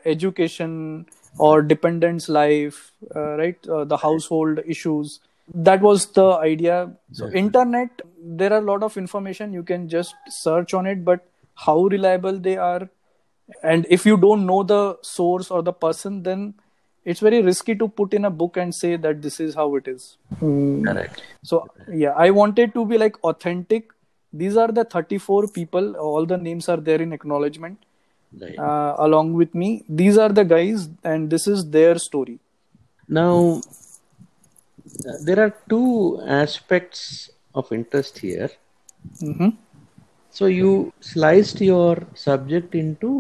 education 0.06 1.06
or 1.38 1.62
dependents 1.62 2.30
life 2.30 2.92
uh, 3.16 3.38
right 3.38 3.68
uh, 3.68 3.84
the 3.84 3.98
household 3.98 4.60
issues. 4.66 5.20
That 5.54 5.82
was 5.82 6.08
the 6.08 6.32
idea. 6.32 6.92
So 7.12 7.30
internet 7.32 8.02
there 8.20 8.52
are 8.54 8.58
a 8.58 8.62
lot 8.62 8.84
of 8.84 8.98
information. 8.98 9.54
You 9.54 9.64
can 9.64 9.88
just 9.88 10.16
search 10.30 10.74
on 10.74 10.88
it 10.88 11.06
but 11.06 11.26
how 11.54 11.84
reliable 11.84 12.40
they 12.40 12.58
are. 12.58 12.90
And 13.64 13.86
if 13.90 14.06
you 14.06 14.18
don't 14.18 14.46
know 14.46 14.64
the 14.64 14.98
source 15.02 15.52
or 15.52 15.62
the 15.62 15.74
person 15.74 16.24
then 16.24 16.56
it's 17.06 17.20
very 17.20 17.42
risky 17.42 17.76
to 17.76 17.88
put 17.88 18.14
in 18.14 18.26
a 18.26 18.30
book 18.42 18.58
and 18.58 18.74
say 18.76 18.96
that 18.98 19.22
this 19.22 19.40
is 19.40 19.56
how 19.56 19.76
it 19.80 19.88
is 19.88 20.18
correct. 20.88 21.22
so 21.44 21.68
yeah, 22.04 22.14
I 22.26 22.32
wanted 22.32 22.74
to 22.74 22.86
be 22.86 22.98
like 22.98 23.24
authentic. 23.24 23.92
These 24.34 24.58
are 24.58 24.70
the 24.78 24.84
34 24.84 25.48
people. 25.50 25.96
All 25.96 26.26
the 26.26 26.38
names 26.38 26.68
are 26.68 26.78
there 26.78 27.02
in 27.02 27.14
acknowledgement 27.14 27.78
Right. 28.42 28.58
uh, 28.60 28.96
along 29.00 29.34
with 29.34 29.54
me. 29.56 29.86
These 29.88 30.18
are 30.18 30.30
the 30.30 30.44
guys, 30.44 30.90
and 31.04 31.30
this 31.30 31.48
is 31.48 31.70
their 31.70 31.98
story. 31.98 32.40
Now, 33.08 33.62
uh, 35.08 35.14
there 35.24 35.40
are 35.40 35.54
two 35.70 36.22
aspects 36.28 37.30
of 37.54 37.72
interest 37.72 38.18
here. 38.18 38.50
hmm 39.22 39.50
So 40.38 40.48
you 40.48 40.92
sliced 41.00 41.62
your 41.62 41.92
subject 42.14 42.76
into 42.76 43.12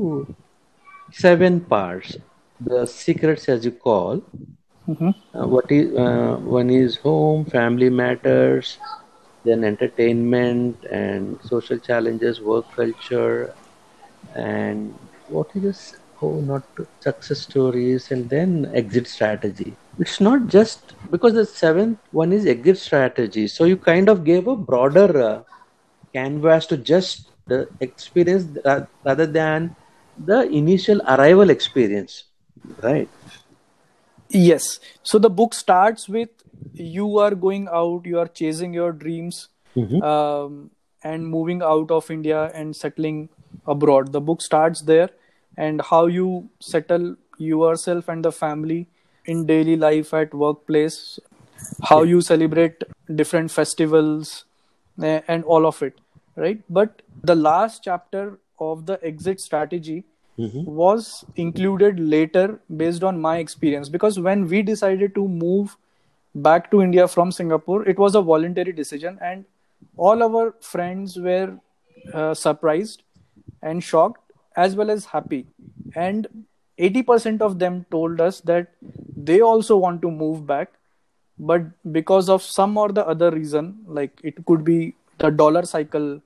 seven 1.14 1.62
parts. 1.62 2.18
The 2.60 2.86
secrets, 2.86 3.48
as 3.50 3.66
you 3.66 3.72
call, 3.72 4.22
hmm 4.86 5.12
Uh, 5.34 5.46
what 5.48 5.66
is 5.70 5.96
uh, 5.98 6.38
one 6.42 6.70
is 6.70 6.98
home, 6.98 7.46
family 7.46 7.90
matters, 7.90 8.78
then 9.44 9.64
entertainment 9.64 10.78
and 10.92 11.38
social 11.42 11.78
challenges, 11.80 12.42
work 12.42 12.66
culture, 12.76 13.54
and 14.36 14.98
what 15.28 15.48
is 15.56 15.64
this? 15.64 15.96
Oh, 16.22 16.40
not 16.42 16.64
success 17.00 17.42
stories, 17.42 18.12
and 18.12 18.30
then 18.30 18.70
exit 18.74 19.08
strategy. 19.08 19.78
It's 20.00 20.20
not 20.22 20.48
just 20.48 20.96
because 21.12 21.34
the 21.34 21.46
seventh 21.46 22.00
one 22.12 22.32
is 22.32 22.46
exit 22.46 22.78
strategy. 22.78 23.48
So 23.48 23.66
you 23.66 23.78
kind 23.78 24.10
of 24.10 24.24
gave 24.24 24.48
a 24.48 24.56
broader 24.56 25.10
uh, 25.22 25.42
canvas 26.14 26.66
to 26.68 26.78
just 26.78 27.32
the 27.48 27.68
experience 27.80 28.46
ra- 28.66 28.86
rather 29.06 29.26
than 29.26 29.76
the 30.18 30.42
initial 30.50 31.02
arrival 31.08 31.50
experience, 31.50 32.24
right? 32.82 33.10
Yes. 34.30 34.80
So 35.04 35.20
the 35.20 35.30
book 35.30 35.54
starts 35.54 36.10
with 36.10 36.30
you 36.74 37.20
are 37.20 37.36
going 37.36 37.68
out, 37.72 38.06
you 38.06 38.20
are 38.20 38.28
chasing 38.28 38.74
your 38.74 38.92
dreams, 38.92 39.48
Mhm. 39.76 40.02
um, 40.04 40.72
and 41.04 41.28
moving 41.28 41.62
out 41.62 41.92
of 41.92 42.10
India 42.10 42.52
and 42.54 42.76
settling 42.76 43.30
abroad. 43.66 44.12
The 44.12 44.22
book 44.22 44.42
starts 44.42 44.82
there, 44.82 45.10
and 45.58 45.82
how 45.90 46.06
you 46.08 46.50
settle 46.60 47.16
yourself 47.38 48.08
and 48.10 48.26
the 48.26 48.32
family 48.32 48.88
in 49.26 49.46
daily 49.46 49.76
life 49.76 50.14
at 50.14 50.34
workplace, 50.34 51.20
how 51.92 52.02
you 52.04 52.22
celebrate 52.22 52.84
different 53.22 53.52
festivals, 53.52 54.46
eh, 55.02 55.22
and 55.28 55.44
all 55.44 55.66
of 55.66 55.82
it, 55.84 56.00
right? 56.36 56.62
But 56.70 57.02
the 57.24 57.36
last 57.36 57.84
chapter 57.84 58.40
of 58.60 58.86
the 58.86 59.00
exit 59.12 59.40
strategy 59.40 60.04
Mhm. 60.38 60.66
was 60.66 61.24
included 61.38 62.00
later 62.00 62.60
based 62.76 63.04
on 63.04 63.20
my 63.22 63.38
experience 63.38 63.90
because 63.90 64.20
when 64.20 64.48
we 64.48 64.62
decided 64.62 65.14
to 65.16 65.28
move 65.28 65.78
back 66.48 66.70
to 66.72 66.82
India 66.82 67.08
from 67.08 67.32
Singapore, 67.32 67.88
it 67.88 67.98
was 67.98 68.16
a 68.16 68.22
voluntary 68.22 68.74
decision, 68.74 69.18
and 69.22 69.46
all 69.96 70.24
our 70.24 70.54
friends 70.60 71.18
were 71.18 71.58
uh, 72.14 72.34
surprised 72.34 73.04
and 73.62 73.84
shocked 73.84 74.34
as 74.56 74.76
well 74.76 74.92
as 74.92 75.06
happy. 75.06 75.46
And 75.96 76.28
80% 76.78 77.42
of 77.42 77.58
them 77.60 77.86
told 77.90 78.20
us 78.20 78.42
that 78.42 78.68
they 79.16 79.40
also 79.42 79.78
want 79.78 80.02
to 80.02 80.12
move 80.12 80.46
back, 80.46 80.74
but 81.40 81.64
because 81.92 82.30
of 82.30 82.42
some 82.42 82.78
or 82.78 82.90
the 82.92 83.08
other 83.08 83.32
reason, 83.32 83.80
like 83.88 84.20
it 84.24 84.46
could 84.46 84.64
be 84.66 84.96
the 85.20 85.32
dollar 85.32 85.64
cycle 85.64 86.22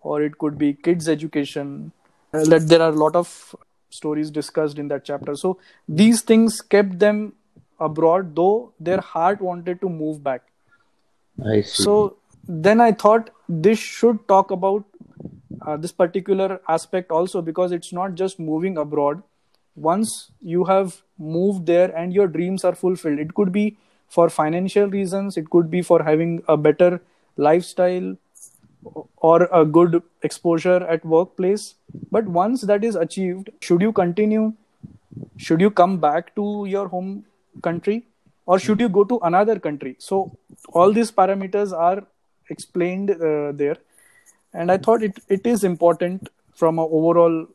or 0.00 0.22
it 0.22 0.38
could 0.38 0.58
be 0.58 0.72
kids' 0.74 1.08
education, 1.08 1.92
that 2.32 2.66
there 2.68 2.80
are 2.82 2.90
a 2.90 2.96
lot 2.96 3.16
of 3.16 3.54
stories 3.90 4.30
discussed 4.30 4.78
in 4.78 4.88
that 4.88 5.04
chapter. 5.04 5.36
So 5.36 5.58
these 5.88 6.22
things 6.22 6.60
kept 6.60 6.98
them 6.98 7.34
abroad, 7.78 8.34
though 8.34 8.72
their 8.80 9.00
heart 9.00 9.40
wanted 9.40 9.80
to 9.80 9.88
move 9.88 10.22
back. 10.22 10.42
I 11.44 11.60
see. 11.62 11.82
So 11.82 12.16
then 12.48 12.80
I 12.80 12.92
thought 12.92 13.30
this 13.48 13.78
should 13.78 14.26
talk 14.28 14.50
about 14.50 14.84
uh, 15.66 15.76
this 15.76 15.92
particular 15.92 16.60
aspect 16.68 17.10
also 17.10 17.42
because 17.42 17.72
it's 17.72 17.92
not 17.92 18.14
just 18.14 18.38
moving 18.38 18.78
abroad 18.78 19.22
once 19.74 20.30
you 20.40 20.64
have 20.64 21.02
moved 21.18 21.66
there 21.66 21.94
and 21.96 22.12
your 22.12 22.26
dreams 22.26 22.64
are 22.64 22.74
fulfilled 22.74 23.18
it 23.18 23.32
could 23.34 23.52
be 23.52 23.76
for 24.08 24.28
financial 24.28 24.86
reasons 24.86 25.36
it 25.36 25.48
could 25.50 25.70
be 25.70 25.80
for 25.80 26.02
having 26.02 26.42
a 26.48 26.56
better 26.56 27.00
lifestyle 27.36 28.16
or 29.16 29.48
a 29.52 29.64
good 29.64 30.02
exposure 30.22 30.84
at 30.86 31.04
workplace. 31.04 31.74
But 32.10 32.24
once 32.24 32.62
that 32.62 32.84
is 32.84 32.94
achieved 32.94 33.50
should 33.60 33.80
you 33.80 33.92
continue? 33.92 34.54
Should 35.36 35.60
you 35.60 35.70
come 35.70 35.98
back 35.98 36.34
to 36.36 36.66
your 36.68 36.88
home 36.88 37.24
country? 37.62 38.06
Or 38.46 38.58
should 38.58 38.80
you 38.80 38.88
go 38.88 39.04
to 39.04 39.18
another 39.22 39.58
country? 39.58 39.96
So 39.98 40.36
all 40.72 40.92
these 40.92 41.12
parameters 41.12 41.72
are 41.72 42.04
explained 42.50 43.10
uh, 43.10 43.52
there. 43.52 43.76
And 44.52 44.70
i 44.70 44.76
thought 44.76 45.02
it, 45.02 45.18
it 45.28 45.46
is 45.46 45.64
important 45.64 46.28
from 46.54 46.78
an 46.78 46.88
overall 46.90 47.46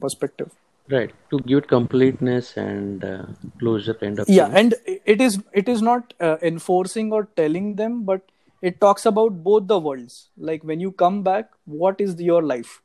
perspective. 0.00 0.50
Right. 0.90 1.12
To 1.30 1.38
give 1.38 1.58
it 1.58 1.68
completeness 1.68 2.56
and 2.56 3.04
uh, 3.04 3.22
closure 3.58 3.94
kind 3.94 4.18
of 4.18 4.28
yeah 4.28 4.48
thing. 4.48 4.56
and 4.56 4.74
it 5.06 5.20
is 5.20 5.42
it 5.52 5.68
is 5.68 5.80
not 5.80 6.12
uh, 6.20 6.36
enforcing 6.42 7.10
or 7.10 7.26
telling 7.36 7.76
them 7.76 8.02
but 8.04 8.20
it 8.70 8.80
talks 8.84 9.06
about 9.10 9.42
both 9.48 9.66
the 9.72 9.78
worlds 9.86 10.16
like 10.50 10.64
when 10.70 10.84
you 10.84 10.90
come 11.04 11.22
back 11.28 11.50
what 11.82 12.00
is 12.06 12.20
your 12.28 12.42
life 12.42 12.80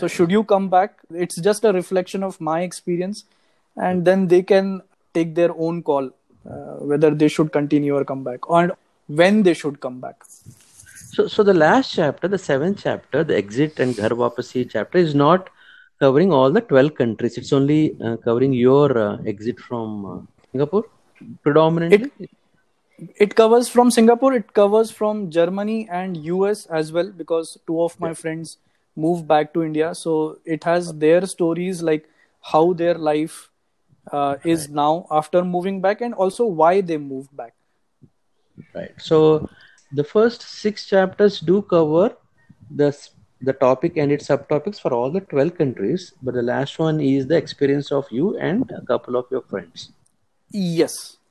so 0.00 0.08
should 0.16 0.30
you 0.30 0.42
come 0.52 0.68
back 0.74 1.00
it's 1.24 1.40
just 1.46 1.64
a 1.70 1.72
reflection 1.72 2.22
of 2.28 2.40
my 2.40 2.60
experience 2.66 3.24
and 3.76 4.04
then 4.10 4.28
they 4.28 4.42
can 4.42 4.68
take 5.12 5.34
their 5.34 5.52
own 5.66 5.82
call 5.82 6.10
uh, 6.50 6.76
whether 6.92 7.10
they 7.22 7.28
should 7.28 7.52
continue 7.52 7.96
or 7.96 8.04
come 8.12 8.24
back 8.30 8.48
or 8.58 8.62
when 9.22 9.42
they 9.48 9.54
should 9.62 9.80
come 9.88 10.00
back 10.06 10.28
So, 11.14 11.24
so 11.32 11.42
the 11.44 11.54
last 11.54 11.92
chapter, 11.94 12.28
the 12.30 12.38
seventh 12.38 12.80
chapter, 12.82 13.22
the 13.22 13.36
exit 13.40 13.78
and 13.82 13.96
Ghar 13.96 14.08
Wapasi 14.20 14.62
chapter, 14.70 14.98
is 14.98 15.14
not 15.14 15.50
covering 16.00 16.32
all 16.32 16.50
the 16.56 16.60
12 16.60 16.94
countries. 17.00 17.36
It's 17.38 17.52
only 17.52 17.96
uh, 18.04 18.16
covering 18.16 18.52
your 18.52 18.98
uh, 18.98 19.18
exit 19.32 19.60
from 19.60 20.06
uh, 20.12 20.16
Singapore 20.50 20.84
predominantly. 21.42 22.10
it 22.18 22.30
covers 23.00 23.68
from 23.68 23.90
singapore 23.90 24.32
it 24.34 24.52
covers 24.54 24.90
from 24.90 25.30
germany 25.30 25.88
and 25.90 26.16
us 26.16 26.66
as 26.66 26.92
well 26.92 27.10
because 27.10 27.58
two 27.66 27.82
of 27.82 27.98
my 28.00 28.12
friends 28.14 28.58
moved 28.96 29.26
back 29.26 29.52
to 29.52 29.62
india 29.62 29.94
so 29.94 30.38
it 30.44 30.64
has 30.64 30.92
their 31.04 31.26
stories 31.26 31.82
like 31.82 32.08
how 32.52 32.72
their 32.72 32.94
life 32.94 33.50
uh, 34.12 34.36
is 34.44 34.68
now 34.68 35.06
after 35.10 35.44
moving 35.44 35.80
back 35.80 36.00
and 36.00 36.14
also 36.14 36.44
why 36.44 36.80
they 36.80 36.98
moved 36.98 37.34
back 37.36 37.54
Right. 38.74 38.92
So 38.98 39.48
the 39.92 40.04
first 40.04 40.42
six 40.42 40.86
chapters 40.86 41.40
do 41.40 41.62
cover 41.62 42.16
the 42.70 42.90
the 43.40 43.52
topic 43.52 43.96
and 43.96 44.10
its 44.12 44.28
subtopics 44.28 44.80
for 44.80 44.92
all 44.92 45.10
the 45.10 45.20
12 45.20 45.56
countries, 45.58 46.12
but 46.22 46.34
the 46.34 46.42
last 46.42 46.78
one 46.78 47.00
is 47.00 47.26
the 47.26 47.36
experience 47.36 47.92
of 47.92 48.06
you 48.10 48.36
and 48.38 48.70
a 48.70 48.80
couple 48.86 49.16
of 49.16 49.26
your 49.30 49.42
friends. 49.42 49.90
yes 50.50 51.18
Right. 51.18 51.23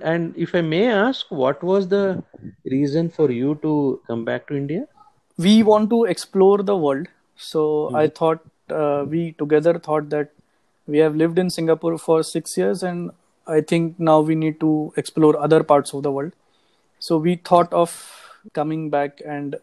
And 0.00 0.36
if 0.36 0.54
I 0.54 0.60
may 0.60 0.86
ask, 0.88 1.26
what 1.30 1.62
was 1.62 1.88
the 1.88 2.22
reason 2.64 3.10
for 3.10 3.30
you 3.30 3.58
to 3.62 4.00
come 4.06 4.24
back 4.24 4.46
to 4.48 4.56
India? 4.56 4.86
we 5.38 5.62
want 5.62 5.88
to 5.90 6.04
explore 6.04 6.58
the 6.62 6.76
world. 6.76 7.06
So 7.36 7.90
i 7.94 8.08
thought 8.08 8.40
uh, 8.68 9.04
we 9.08 9.32
together 9.38 9.78
thought 9.78 10.10
that 10.10 10.32
we 10.86 10.98
have 10.98 11.14
lived 11.14 11.38
in 11.38 11.50
singapore 11.50 11.96
for 11.98 12.22
6 12.22 12.56
years 12.58 12.82
and 12.82 13.10
i 13.46 13.60
think 13.60 14.00
now 14.08 14.18
we 14.20 14.34
need 14.34 14.58
to 14.60 14.92
explore 14.96 15.38
other 15.38 15.62
parts 15.62 15.94
of 15.94 16.02
the 16.02 16.10
world. 16.10 16.32
So 16.98 17.16
we 17.16 17.36
thought 17.36 17.72
of 17.72 17.94
coming 18.54 18.90
back 18.90 19.22
and 19.24 19.56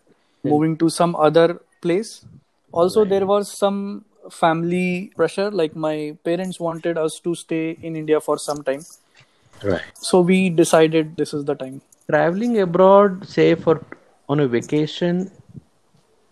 moving 0.44 0.78
to 0.78 0.90
some 0.90 1.16
other 1.16 1.60
place. 1.82 2.26
Also 2.72 3.04
there 3.04 3.26
was 3.26 3.52
some 3.52 4.06
family 4.32 5.12
pressure 5.16 5.52
like 5.52 5.76
my 5.76 6.18
parents 6.24 6.60
wanted 6.60 6.98
us 6.98 7.20
to 7.20 7.36
stay 7.36 7.78
in 7.84 7.96
india 7.96 8.20
for 8.20 8.38
some 8.40 8.64
time 8.70 8.80
Right. 9.66 9.82
so 9.96 10.22
we 10.22 10.50
decided 10.50 11.18
this 11.18 11.34
is 11.34 11.46
the 11.46 11.56
time 11.56 11.82
Traveling 12.08 12.60
abroad, 12.60 13.28
say 13.28 13.56
for 13.56 13.84
on 14.30 14.40
a 14.40 14.48
vacation, 14.48 15.32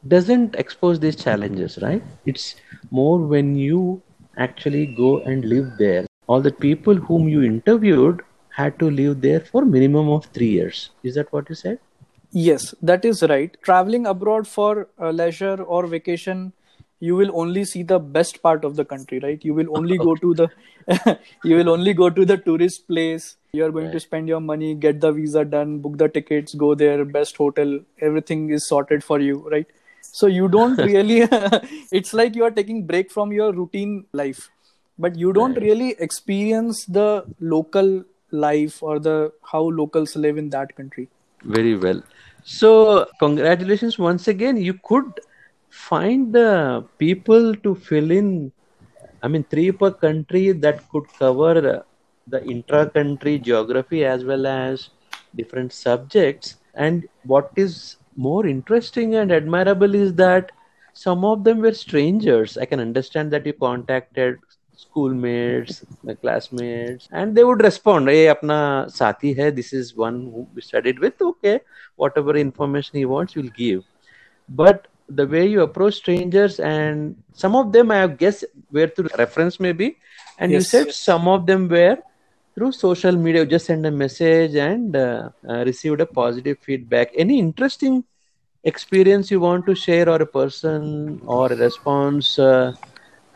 doesn't 0.07 0.55
expose 0.55 0.99
these 0.99 1.15
challenges, 1.15 1.79
right? 1.81 2.03
It's 2.27 2.55
more 2.91 3.17
when 3.17 3.55
you 3.55 4.03
actually 4.37 4.85
go 4.85 5.21
and 5.21 5.45
live 5.45 5.71
there. 5.79 6.05
All 6.27 6.41
the 6.41 6.51
people 6.51 6.93
whom 6.93 7.27
you 7.27 7.41
interviewed 7.41 8.21
had 8.49 8.77
to 8.79 8.91
live 8.91 9.21
there 9.21 9.39
for 9.39 9.65
minimum 9.65 10.09
of 10.09 10.25
three 10.25 10.49
years. 10.49 10.91
Is 11.01 11.15
that 11.15 11.33
what 11.33 11.49
you 11.49 11.55
said? 11.55 11.79
Yes, 12.31 12.75
that 12.83 13.03
is 13.03 13.23
right. 13.23 13.57
Traveling 13.63 14.05
abroad 14.05 14.47
for 14.47 14.89
uh, 15.01 15.09
leisure 15.09 15.61
or 15.63 15.87
vacation, 15.87 16.53
you 17.05 17.15
will 17.19 17.31
only 17.41 17.63
see 17.69 17.83
the 17.83 17.99
best 18.17 18.41
part 18.41 18.65
of 18.67 18.75
the 18.77 18.85
country, 18.85 19.19
right? 19.19 19.43
You 19.43 19.53
will 19.53 19.77
only 19.77 19.97
go 19.97 20.15
to 20.25 20.33
the 20.33 20.49
you 21.43 21.55
will 21.57 21.69
only 21.69 21.93
go 21.93 22.09
to 22.09 22.25
the 22.25 22.37
tourist 22.37 22.87
place. 22.87 23.35
You 23.53 23.65
are 23.65 23.71
going 23.71 23.91
to 23.91 23.99
spend 23.99 24.27
your 24.27 24.39
money, 24.41 24.73
get 24.75 25.01
the 25.01 25.11
visa 25.11 25.43
done, 25.45 25.79
book 25.79 25.97
the 25.97 26.07
tickets, 26.07 26.53
go 26.53 26.73
there, 26.75 27.05
best 27.05 27.37
hotel, 27.37 27.79
everything 28.01 28.49
is 28.49 28.67
sorted 28.67 29.03
for 29.03 29.19
you, 29.19 29.47
right? 29.55 29.67
So 30.01 30.27
you 30.27 30.47
don't 30.47 30.77
really 30.91 31.27
it's 31.99 32.13
like 32.13 32.35
you 32.35 32.45
are 32.45 32.55
taking 32.61 32.85
break 32.93 33.11
from 33.11 33.31
your 33.31 33.51
routine 33.51 34.05
life. 34.13 34.49
But 34.97 35.17
you 35.17 35.33
don't 35.33 35.59
really 35.59 35.95
experience 36.07 36.85
the 36.85 37.25
local 37.39 38.03
life 38.31 38.81
or 38.81 38.99
the 38.99 39.31
how 39.51 39.61
locals 39.81 40.15
live 40.15 40.37
in 40.37 40.49
that 40.51 40.75
country. 40.75 41.09
Very 41.43 41.75
well. 41.75 42.01
So, 42.43 43.07
congratulations 43.19 43.97
once 43.97 44.27
again. 44.27 44.57
You 44.57 44.73
could 44.83 45.19
find 45.73 46.31
the 46.33 46.86
people 46.97 47.55
to 47.55 47.75
fill 47.75 48.12
in, 48.12 48.51
I 49.23 49.27
mean, 49.27 49.43
three 49.43 49.71
per 49.71 49.91
country 49.91 50.51
that 50.51 50.88
could 50.89 51.07
cover 51.17 51.83
the 52.27 52.45
intra 52.45 52.89
country 52.89 53.39
geography 53.39 54.05
as 54.05 54.23
well 54.23 54.45
as 54.45 54.89
different 55.36 55.73
subjects. 55.73 56.57
And 56.75 57.07
what 57.23 57.51
is 57.55 57.97
more 58.15 58.45
interesting 58.45 59.15
and 59.15 59.31
admirable 59.31 59.95
is 59.95 60.13
that 60.15 60.51
some 60.93 61.25
of 61.25 61.43
them 61.43 61.59
were 61.59 61.73
strangers. 61.73 62.57
I 62.57 62.65
can 62.65 62.79
understand 62.79 63.31
that 63.31 63.45
you 63.45 63.53
contacted 63.53 64.38
schoolmates, 64.75 65.83
my 66.03 66.13
classmates, 66.13 67.09
and 67.12 67.36
they 67.36 67.43
would 67.43 67.62
respond, 67.62 68.09
"Hey, 68.09 68.25
apna 68.27 68.59
sathi 68.99 69.36
hai. 69.39 69.49
This 69.49 69.73
is 69.73 69.95
one 69.95 70.17
who 70.31 70.47
we 70.53 70.62
studied 70.62 70.99
with. 70.99 71.21
Okay, 71.21 71.62
whatever 71.95 72.36
information 72.38 72.99
he 72.99 73.05
wants, 73.05 73.36
we'll 73.36 73.55
give." 73.63 73.83
But 74.47 74.88
the 75.09 75.27
way 75.27 75.45
you 75.45 75.61
approach 75.61 75.95
strangers, 75.95 76.59
and 76.59 77.15
some 77.33 77.55
of 77.55 77.71
them, 77.71 77.91
I 77.91 77.97
have 77.97 78.17
guessed 78.17 78.45
where 78.69 78.87
through 78.87 79.09
reference 79.17 79.59
maybe, 79.59 79.97
and 80.39 80.51
you 80.51 80.61
said 80.61 80.91
some 80.91 81.27
of 81.27 81.45
them 81.45 81.67
were 81.67 81.97
through 82.55 82.71
social 82.71 83.15
media. 83.15 83.41
You 83.41 83.47
just 83.47 83.65
send 83.65 83.85
a 83.85 83.91
message 83.91 84.55
and 84.55 84.95
uh, 84.95 85.29
uh, 85.47 85.63
received 85.65 86.01
a 86.01 86.05
positive 86.05 86.57
feedback. 86.59 87.11
Any 87.15 87.39
interesting 87.39 88.03
experience 88.63 89.31
you 89.31 89.39
want 89.39 89.65
to 89.67 89.75
share, 89.75 90.09
or 90.09 90.21
a 90.21 90.25
person 90.25 91.21
or 91.25 91.51
a 91.51 91.55
response? 91.55 92.37
Uh, 92.39 92.73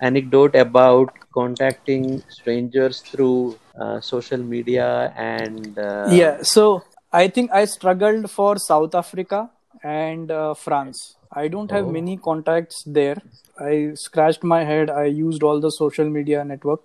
anecdote 0.02 0.56
about 0.56 1.10
contacting 1.34 2.22
strangers 2.30 3.02
through 3.12 3.60
uh, 3.80 4.00
social 4.00 4.38
media 4.38 5.14
and 5.16 5.78
uh, 5.78 6.22
yeah 6.22 6.42
so 6.42 6.84
i 7.12 7.28
think 7.28 7.52
i 7.52 7.64
struggled 7.66 8.30
for 8.30 8.58
south 8.58 8.96
africa 8.96 9.50
and 9.84 10.32
uh, 10.32 10.54
france. 10.54 11.16
I 11.32 11.48
don't 11.48 11.72
have 11.72 11.86
Oh. 11.86 11.92
many 11.92 12.18
contacts 12.18 12.84
there. 12.86 13.18
I 13.60 13.92
scratched 13.96 14.44
my 14.44 14.64
head. 14.64 14.90
I 14.90 15.06
used 15.06 15.44
all 15.44 15.60
the 15.60 15.72
social 15.72 16.10
media 16.10 16.44
network 16.44 16.82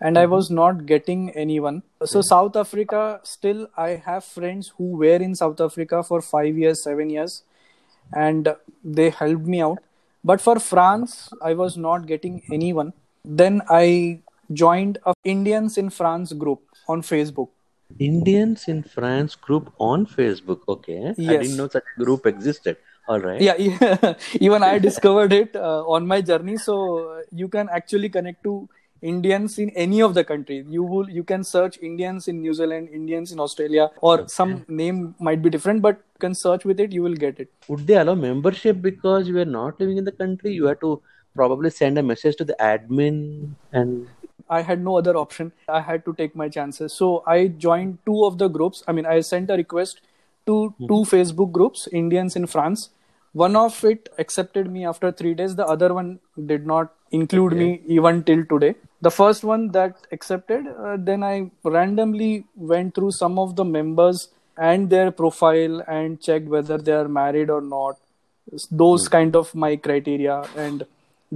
and 0.00 0.16
i 0.18 0.24
was 0.32 0.48
not 0.56 0.86
getting 0.86 1.30
anyone. 1.44 1.82
So 2.04 2.20
south 2.22 2.56
africa 2.60 3.20
still 3.24 3.62
i 3.84 3.88
have 4.08 4.24
friends 4.24 4.72
who 4.76 4.90
were 5.04 5.16
in 5.28 5.34
south 5.34 5.60
africa 5.60 6.02
for 6.10 6.20
5 6.26 6.58
years 6.64 6.82
7 6.84 7.10
years 7.10 7.42
and 8.14 8.54
they 8.84 9.10
helped 9.10 9.46
me 9.46 9.60
out. 9.60 9.78
But 10.24 10.40
for 10.40 10.58
france 10.60 11.28
i 11.42 11.54
was 11.54 11.76
not 11.76 12.06
getting 12.06 12.42
anyone. 12.52 12.92
Then 13.24 13.62
i 13.68 14.20
joined 14.64 14.98
a 15.04 15.12
indians 15.24 15.76
in 15.82 15.90
france 15.90 16.32
group 16.42 16.60
on 16.88 17.02
facebook 17.02 17.48
Indians 17.98 18.68
in 18.68 18.82
France 18.82 19.34
group 19.34 19.72
on 19.78 20.06
Facebook. 20.06 20.60
Okay, 20.68 21.08
I 21.10 21.36
didn't 21.38 21.56
know 21.56 21.68
such 21.68 21.84
a 21.96 22.04
group 22.04 22.26
existed. 22.26 22.76
All 23.08 23.20
right. 23.20 23.40
yeah, 23.40 23.54
yeah. 23.56 24.14
even 24.46 24.62
i 24.62 24.78
discovered 24.78 25.32
it 25.32 25.56
uh, 25.56 25.82
on 25.88 26.06
my 26.06 26.20
journey 26.20 26.58
so 26.58 26.74
uh, 27.12 27.22
you 27.32 27.48
can 27.48 27.66
actually 27.72 28.10
connect 28.10 28.42
to 28.42 28.68
indians 29.00 29.58
in 29.58 29.70
any 29.70 30.02
of 30.02 30.12
the 30.12 30.22
country 30.22 30.62
you 30.68 30.82
will 30.82 31.08
you 31.08 31.24
can 31.24 31.42
search 31.42 31.78
indians 31.80 32.28
in 32.28 32.42
new 32.42 32.52
zealand 32.52 32.90
indians 32.92 33.32
in 33.32 33.40
australia 33.40 33.88
or 34.02 34.28
some 34.28 34.52
name 34.68 35.14
might 35.18 35.40
be 35.40 35.48
different 35.48 35.80
but 35.80 35.96
you 35.96 36.20
can 36.26 36.34
search 36.34 36.66
with 36.66 36.78
it 36.80 36.92
you 36.92 37.02
will 37.02 37.14
get 37.14 37.40
it 37.40 37.48
Would 37.68 37.86
they 37.86 37.96
allow 37.96 38.14
membership 38.14 38.82
because 38.82 39.28
you 39.28 39.34
were 39.34 39.44
not 39.44 39.80
living 39.80 39.96
in 39.98 40.04
the 40.04 40.12
country? 40.12 40.52
You 40.52 40.66
have 40.66 40.80
to 40.80 41.00
probably 41.34 41.70
send 41.70 41.98
a 41.98 42.02
message 42.02 42.36
to 42.36 42.44
the 42.44 42.56
admin 42.58 43.54
and 43.72 44.08
I 44.50 44.62
had 44.62 44.82
no 44.82 44.98
other 44.98 45.16
option. 45.16 45.52
I 45.68 45.80
had 45.80 46.04
to 46.06 46.14
take 46.14 46.34
my 46.36 46.48
chances. 46.48 46.92
So 46.92 47.22
I 47.26 47.48
joined 47.48 47.98
two 48.06 48.24
of 48.24 48.38
the 48.38 48.48
groups. 48.48 48.82
I 48.88 48.92
mean, 48.92 49.06
I 49.06 49.20
sent 49.20 49.50
a 49.50 49.56
request 49.56 50.00
to 50.46 50.74
two 50.78 51.00
Facebook 51.14 51.52
groups, 51.52 51.88
Indians 51.92 52.36
in 52.36 52.46
France. 52.56 52.88
one 53.40 53.56
of 53.60 53.74
it 53.88 54.06
accepted 54.22 54.68
me 54.74 54.82
after 54.90 55.08
three 55.16 55.32
days 55.40 55.54
the 55.56 55.64
other 55.72 55.88
one 55.96 56.06
did 56.50 56.62
not 56.70 56.92
include 57.18 57.52
Okay. 57.56 57.64
me 57.64 57.96
even 57.96 58.22
till 58.28 58.44
today 58.52 58.70
the 59.06 59.10
first 59.16 59.44
one 59.50 59.66
that 59.74 60.06
accepted 60.16 60.70
uh, 60.86 60.94
then 61.08 61.26
i 61.30 61.34
randomly 61.76 62.30
went 62.72 62.94
through 62.98 63.10
some 63.18 63.36
of 63.44 63.52
the 63.58 63.66
members 63.74 64.22
and 64.70 64.88
their 64.94 65.10
profile 65.20 65.76
and 65.96 66.18
checked 66.28 66.48
whether 66.56 66.78
they 66.88 66.96
are 67.02 67.10
married 67.18 67.52
or 67.58 67.60
not 67.74 68.00
those 68.70 69.08
kind 69.08 69.36
of 69.36 69.54
my 69.54 69.76
criteria 69.76 70.36
and 70.66 70.84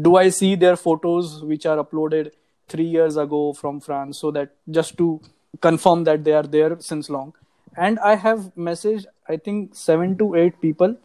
do 0.06 0.16
i 0.16 0.28
see 0.40 0.54
their 0.54 0.76
photos 0.76 1.42
which 1.52 1.66
are 1.66 1.76
uploaded 1.84 2.30
3 2.68 2.84
years 2.84 3.16
ago 3.16 3.52
from 3.52 3.80
france 3.80 4.18
so 4.18 4.30
that 4.30 4.54
just 4.70 4.96
to 4.98 5.20
confirm 5.60 6.04
that 6.04 6.24
they 6.24 6.32
are 6.32 6.42
there 6.42 6.78
since 6.80 7.10
long. 7.10 7.34
And 7.76 7.98
i 8.00 8.14
have 8.14 8.50
messaged 8.56 9.06
i 9.28 9.36
think 9.36 9.74
7 9.74 10.16
to 10.18 10.34
8 10.34 10.60
people. 10.60 10.96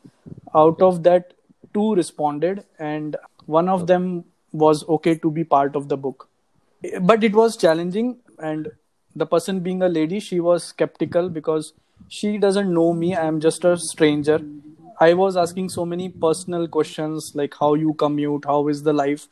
Out 0.54 0.82
of 0.82 1.04
that 1.04 1.34
two 1.74 1.96
responded 1.96 2.66
and 2.80 3.16
one 3.46 3.70
of 3.70 3.88
them 3.88 4.26
was 4.52 4.88
okay 4.90 5.16
to 5.16 5.32
be 5.32 5.44
part 5.44 5.76
of 5.76 5.88
the 5.90 5.98
book. 5.98 6.28
But 7.02 7.24
it 7.24 7.34
was 7.34 7.58
challenging 7.58 8.18
and 8.40 8.72
the 9.16 9.26
person 9.26 9.60
being 9.62 9.82
a 9.82 9.90
lady 9.90 10.20
she 10.20 10.40
was 10.40 10.64
skeptical 10.64 11.30
because 11.30 11.74
she 12.08 12.38
doesn't 12.38 12.74
know 12.74 12.94
me. 12.94 13.16
I 13.16 13.26
am 13.26 13.40
just 13.40 13.66
a 13.66 13.78
stranger. 13.78 14.40
I 15.00 15.14
was 15.14 15.38
asking 15.38 15.70
so 15.70 15.86
many 15.86 16.10
personal 16.10 16.68
questions 16.68 17.34
like 17.36 17.56
how 17.60 17.74
you 17.76 17.94
commute 17.94 18.46
how 18.46 18.68
is 18.68 18.84
the 18.84 18.94
life 18.94 19.28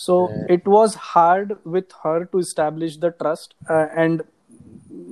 so 0.00 0.16
it 0.48 0.66
was 0.72 0.94
hard 0.94 1.54
with 1.76 1.94
her 2.04 2.24
to 2.26 2.38
establish 2.38 2.98
the 3.04 3.10
trust 3.22 3.54
uh, 3.68 3.86
and 4.02 4.22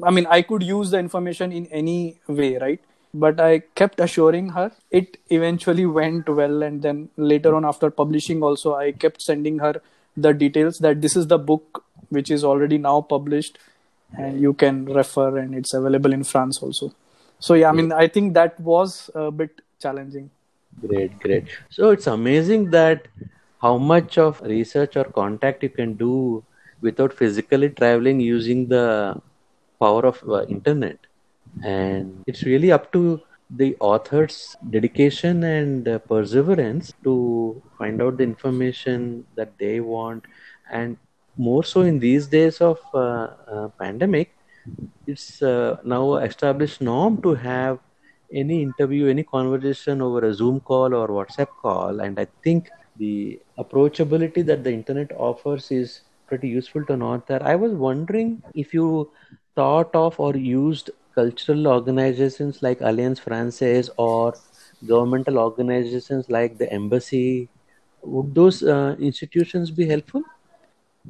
i 0.05 0.11
mean 0.17 0.27
i 0.37 0.41
could 0.51 0.63
use 0.63 0.93
the 0.93 0.99
information 0.99 1.53
in 1.53 1.67
any 1.67 2.19
way 2.29 2.57
right? 2.59 2.81
But 3.23 3.41
i 3.41 3.61
kept 3.81 4.01
assuring 4.05 4.51
her 4.51 4.71
it 4.91 5.17
eventually 5.31 5.87
went 5.99 6.29
well 6.29 6.63
and 6.63 6.83
then 6.83 7.09
later 7.17 7.55
on 7.59 7.65
after 7.65 7.91
publishing 7.91 8.43
also 8.49 8.75
i 8.75 8.93
kept 9.05 9.23
sending 9.23 9.59
her 9.59 9.75
the 10.17 10.33
details 10.43 10.79
that 10.87 11.01
this 11.01 11.17
is 11.17 11.27
the 11.27 11.39
book 11.39 11.83
which 12.11 12.31
is 12.31 12.45
already 12.45 12.79
now 12.79 13.01
published 13.01 13.59
and 14.17 14.41
you 14.41 14.53
can 14.65 14.85
refer 14.85 15.39
and 15.39 15.55
it's 15.55 15.75
available 15.75 16.13
in 16.13 16.25
france 16.25 16.63
also. 16.63 16.93
So 17.39 17.55
yeah 17.55 17.71
i 17.71 17.73
mean 17.73 17.93
i 17.93 18.07
think 18.07 18.35
that 18.35 18.61
was 18.61 19.11
a 19.15 19.31
bit 19.31 19.63
challenging. 19.81 20.31
Great, 20.87 21.19
great. 21.21 21.45
So 21.71 21.91
it's 21.91 22.07
amazing 22.07 22.71
that 22.71 23.09
how 23.61 23.77
much 23.79 24.19
of 24.19 24.41
research 24.43 24.97
or 24.97 25.05
contact 25.05 25.63
you 25.63 25.69
can 25.69 25.95
do 25.95 26.45
without 26.81 27.13
physically 27.13 27.71
traveling 27.71 28.21
using 28.21 28.69
the 28.69 29.21
power 29.81 30.07
of 30.07 30.23
uh, 30.29 30.45
internet. 30.47 30.99
And 31.65 32.23
it's 32.27 32.43
really 32.43 32.73
up 32.73 32.93
to 32.93 33.21
the 33.51 33.77
author's 33.81 34.57
dedication 34.71 35.45
and 35.45 35.89
uh, 35.89 35.99
perseverance 36.01 36.93
to 37.05 37.63
find 37.79 38.03
out 38.03 38.19
the 38.19 38.25
information 38.25 39.25
that 39.37 39.57
they 39.59 39.81
want. 39.81 40.25
And 40.71 40.97
more 41.37 41.65
so 41.65 41.83
in 41.83 41.99
these 41.99 42.27
days 42.27 42.61
of 42.61 42.79
uh, 42.93 43.29
uh, 43.49 43.69
pandemic, 43.79 44.35
it's 45.07 45.43
uh, 45.43 45.77
now 45.85 46.17
established 46.17 46.81
norm 46.81 47.23
to 47.23 47.35
have 47.35 47.79
any 48.33 48.63
interview, 48.63 49.07
any 49.07 49.23
conversation 49.23 50.03
over 50.03 50.27
a 50.27 50.35
Zoom 50.35 50.61
call 50.61 50.93
or 50.93 51.09
WhatsApp 51.09 51.49
call. 51.63 52.01
And 52.01 52.19
I 52.19 52.27
think 52.43 52.69
the 52.99 53.41
approachability 53.59 54.45
that 54.47 54.65
the 54.65 54.73
internet 54.73 55.13
offers 55.17 55.71
is 55.71 56.03
pretty 56.27 56.49
useful 56.49 56.85
to 56.85 56.93
an 56.95 57.03
author. 57.03 57.39
I 57.43 57.55
was 57.55 57.73
wondering 57.73 58.43
if 58.55 58.75
you 58.75 59.11
thought 59.55 59.95
of 59.95 60.19
or 60.19 60.37
used 60.37 60.91
cultural 61.15 61.67
organizations 61.67 62.63
like 62.63 62.81
Alliance 62.81 63.19
Francaise 63.19 63.91
or 63.97 64.35
governmental 64.87 65.39
organizations 65.39 66.29
like 66.29 66.59
the 66.59 66.71
embassy. 66.73 67.49
Would 68.03 68.35
those 68.35 68.63
uh, 68.63 68.97
institutions 68.99 69.71
be 69.71 69.87
helpful? 69.87 70.23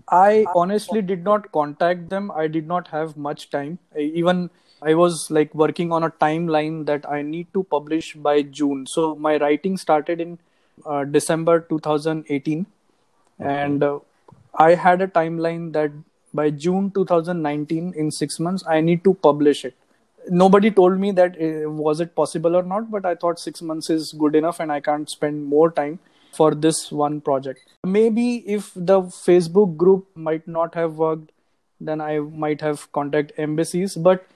I 0.09 0.47
honestly 0.55 1.03
did 1.03 1.24
not 1.24 1.51
contact 1.53 2.09
them. 2.11 2.30
I 2.30 2.47
did 2.47 2.66
not 2.66 2.89
have 2.89 3.16
much 3.16 3.51
time. 3.51 3.78
I, 3.95 4.01
even 4.01 4.51
I 4.82 4.95
was 4.95 5.30
like 5.30 5.55
working 5.55 5.91
on 5.91 6.05
a 6.05 6.11
timeline 6.11 6.84
that 6.87 7.09
I 7.09 7.22
need 7.22 7.53
to 7.55 7.64
publish 7.64 8.14
by 8.14 8.43
June. 8.43 8.87
So 8.87 9.14
my 9.14 9.39
writing 9.39 9.76
started 9.76 10.20
in 10.20 10.39
uh, 10.84 11.04
December 11.04 11.60
2018, 11.60 12.66
and 13.38 13.82
uh, 13.82 13.98
I 14.54 14.74
had 14.74 15.02
a 15.02 15.06
timeline 15.06 15.72
that 15.72 15.92
by 16.34 16.50
June 16.50 16.90
2019, 16.90 17.94
in 17.96 18.10
six 18.10 18.38
months, 18.38 18.64
I 18.68 18.80
need 18.80 19.04
to 19.04 19.14
publish 19.14 19.64
it. 19.64 19.74
Nobody 20.28 20.70
told 20.70 20.98
me 20.98 21.12
that 21.12 21.36
uh, 21.40 21.70
was 21.70 22.00
it 22.00 22.14
possible 22.14 22.56
or 22.56 22.62
not, 22.62 22.90
but 22.90 23.06
I 23.06 23.14
thought 23.14 23.38
six 23.38 23.62
months 23.62 23.90
is 23.90 24.12
good 24.12 24.34
enough, 24.34 24.60
and 24.60 24.72
I 24.72 24.80
can't 24.80 25.08
spend 25.08 25.44
more 25.46 25.70
time 25.70 25.98
for 26.32 26.54
this 26.54 26.92
one 26.92 27.20
project. 27.20 27.60
Maybe 27.84 28.38
if 28.46 28.72
the 28.74 29.02
Facebook 29.02 29.76
group 29.76 30.06
might 30.14 30.46
not 30.46 30.74
have 30.74 30.96
worked, 30.96 31.30
then 31.80 32.00
I 32.00 32.18
might 32.18 32.60
have 32.60 32.90
contact 32.92 33.32
embassies. 33.38 33.94
But 33.94 34.26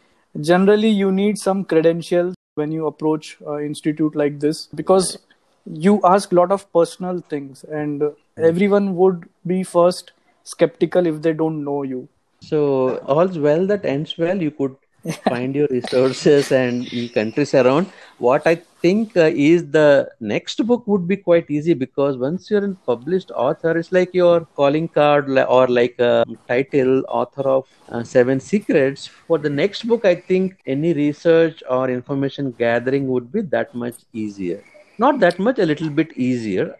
generally, 0.40 0.88
you 0.88 1.10
need 1.12 1.38
some 1.38 1.64
credentials 1.64 2.34
when 2.54 2.72
you 2.72 2.86
approach 2.86 3.36
an 3.46 3.64
institute 3.64 4.14
like 4.14 4.40
this 4.40 4.66
because 4.74 5.18
you 5.66 6.00
ask 6.04 6.32
a 6.32 6.34
lot 6.34 6.52
of 6.52 6.70
personal 6.72 7.20
things, 7.28 7.64
and 7.64 8.02
everyone 8.38 8.96
would 8.96 9.28
be 9.46 9.62
first 9.62 10.12
skeptical 10.44 11.06
if 11.06 11.22
they 11.22 11.32
don't 11.32 11.64
know 11.64 11.82
you. 11.82 12.08
So 12.42 12.98
all's 12.98 13.38
well 13.38 13.66
that 13.66 13.84
ends 13.84 14.16
well. 14.16 14.40
You 14.40 14.50
could 14.50 14.76
find 15.28 15.54
your 15.54 15.68
resources 15.68 16.52
and 16.52 16.90
in 16.92 17.08
countries 17.10 17.54
around. 17.54 17.86
What 18.18 18.46
I 18.46 18.56
think 18.82 19.16
uh, 19.16 19.30
is 19.34 19.70
the 19.70 20.10
next 20.20 20.66
book 20.66 20.86
would 20.86 21.06
be 21.06 21.16
quite 21.16 21.50
easy 21.50 21.74
because 21.74 22.16
once 22.16 22.50
you're 22.50 22.64
a 22.64 22.74
published 22.86 23.30
author, 23.34 23.76
it's 23.76 23.92
like 23.92 24.14
your 24.14 24.46
calling 24.56 24.88
card 24.88 25.28
or 25.38 25.68
like 25.68 25.98
a 25.98 26.24
title, 26.48 27.04
author 27.08 27.42
of 27.42 27.66
uh, 27.88 28.02
Seven 28.02 28.40
Secrets. 28.40 29.06
For 29.06 29.38
the 29.38 29.50
next 29.50 29.86
book, 29.86 30.04
I 30.04 30.14
think 30.14 30.60
any 30.66 30.92
research 30.94 31.62
or 31.68 31.90
information 31.90 32.52
gathering 32.52 33.08
would 33.08 33.30
be 33.32 33.42
that 33.42 33.74
much 33.74 33.96
easier. 34.12 34.62
Not 35.00 35.18
that 35.20 35.38
much, 35.38 35.58
a 35.58 35.64
little 35.64 35.88
bit 35.88 36.12
easier 36.14 36.76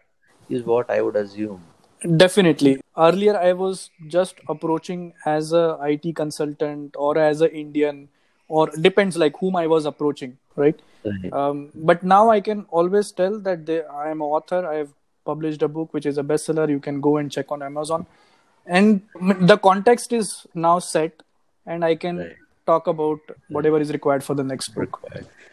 is 0.51 0.62
what 0.62 0.91
I 0.91 1.01
would 1.01 1.16
assume. 1.16 1.62
Definitely. 2.16 2.81
Earlier, 2.97 3.37
I 3.37 3.53
was 3.55 3.91
just 4.09 4.41
approaching 4.49 5.14
as 5.25 5.53
a 5.55 5.79
IT 5.83 6.12
consultant 6.16 6.97
or 6.99 7.16
as 7.16 7.41
a 7.41 7.51
Indian, 7.61 8.09
or 8.49 8.66
depends 8.89 9.16
like 9.16 9.39
whom 9.39 9.57
I 9.57 9.66
was 9.66 9.87
approaching, 9.87 10.37
right? 10.57 10.79
Right. 11.05 11.33
Um, 11.33 11.71
but 11.75 12.03
now 12.03 12.29
I 12.29 12.41
can 12.43 12.66
always 12.71 13.11
tell 13.12 13.39
that 13.41 13.64
they, 13.64 13.83
I 13.85 14.11
am 14.11 14.21
an 14.21 14.27
author. 14.39 14.66
I 14.66 14.75
have 14.77 14.93
published 15.25 15.62
a 15.62 15.68
book 15.68 15.95
which 15.95 16.05
is 16.05 16.18
a 16.18 16.23
bestseller. 16.23 16.68
You 16.68 16.81
can 16.81 17.01
go 17.01 17.16
and 17.16 17.33
check 17.33 17.51
on 17.51 17.62
Amazon, 17.62 18.07
and 18.66 19.01
the 19.55 19.57
context 19.57 20.12
is 20.12 20.47
now 20.55 20.79
set, 20.79 21.23
and 21.64 21.85
I 21.85 21.95
can 21.95 22.18
Right. 22.18 22.37
talk 22.66 22.87
about 22.87 23.35
whatever 23.49 23.81
is 23.81 23.93
required 23.99 24.23
for 24.31 24.35
the 24.35 24.45
next 24.53 24.75
book. 24.75 25.03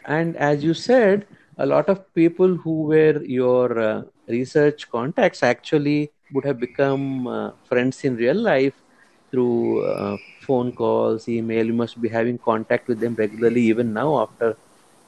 And 0.04 0.36
as 0.36 0.64
you 0.64 0.74
said, 0.74 1.26
a 1.58 1.66
lot 1.66 1.88
of 1.88 2.02
people 2.14 2.56
who 2.56 2.82
were 2.82 3.22
your 3.24 3.78
uh, 3.78 4.02
research 4.28 4.88
contacts 4.90 5.42
actually 5.42 6.10
would 6.32 6.44
have 6.44 6.60
become 6.60 7.26
uh, 7.26 7.50
friends 7.68 8.04
in 8.04 8.16
real 8.16 8.36
life 8.36 8.74
through 9.30 9.84
uh, 9.84 10.16
phone 10.46 10.72
calls, 10.72 11.28
email. 11.28 11.66
You 11.66 11.72
must 11.72 12.00
be 12.00 12.08
having 12.08 12.38
contact 12.38 12.88
with 12.88 13.00
them 13.00 13.14
regularly, 13.14 13.62
even 13.62 13.92
now 13.92 14.20
after 14.22 14.56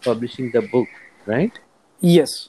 publishing 0.04 0.50
the 0.50 0.62
book, 0.62 0.88
right? 1.26 1.58
Yes, 2.00 2.48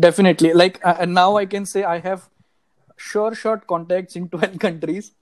definitely. 0.00 0.52
Like 0.52 0.80
uh, 0.84 0.96
and 1.00 1.14
now 1.14 1.36
I 1.36 1.46
can 1.46 1.66
say 1.66 1.84
I 1.84 1.98
have 1.98 2.28
sure 3.08 3.34
shot 3.34 3.66
contacts 3.66 4.16
in 4.16 4.28
12 4.34 4.58
countries 4.58 5.12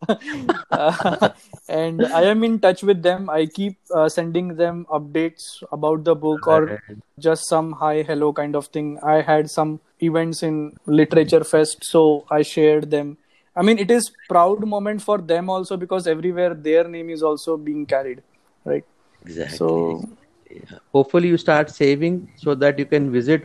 Uh, 0.70 1.30
and 1.68 2.04
I 2.06 2.22
am 2.24 2.44
in 2.44 2.58
touch 2.60 2.82
with 2.82 3.02
them. 3.02 3.30
I 3.30 3.46
keep 3.46 3.78
uh, 3.94 4.08
sending 4.08 4.56
them 4.56 4.86
updates 4.90 5.62
about 5.72 6.04
the 6.04 6.14
book 6.14 6.46
or 6.46 6.80
just 7.18 7.48
some 7.48 7.72
hi 7.72 8.02
hello 8.02 8.32
kind 8.32 8.56
of 8.56 8.66
thing. 8.66 8.98
I 9.02 9.20
had 9.22 9.50
some 9.50 9.80
events 10.00 10.42
in 10.42 10.76
literature 10.86 11.44
fest 11.44 11.84
so 11.84 12.24
I 12.30 12.42
shared 12.42 12.90
them. 12.90 13.16
I 13.56 13.62
mean 13.62 13.78
it 13.78 13.90
is 13.90 14.10
proud 14.28 14.66
moment 14.66 15.02
for 15.02 15.18
them 15.18 15.50
also 15.50 15.76
because 15.76 16.06
everywhere 16.06 16.54
their 16.54 16.86
name 16.88 17.10
is 17.10 17.22
also 17.22 17.56
being 17.56 17.86
carried, 17.86 18.22
right? 18.64 18.84
Exactly. 19.24 19.56
So 19.56 20.08
Yeah. 20.50 20.78
Hopefully, 20.92 21.28
you 21.28 21.36
start 21.36 21.70
saving 21.70 22.14
so 22.36 22.54
that 22.54 22.78
you 22.78 22.86
can 22.86 23.10
visit 23.12 23.42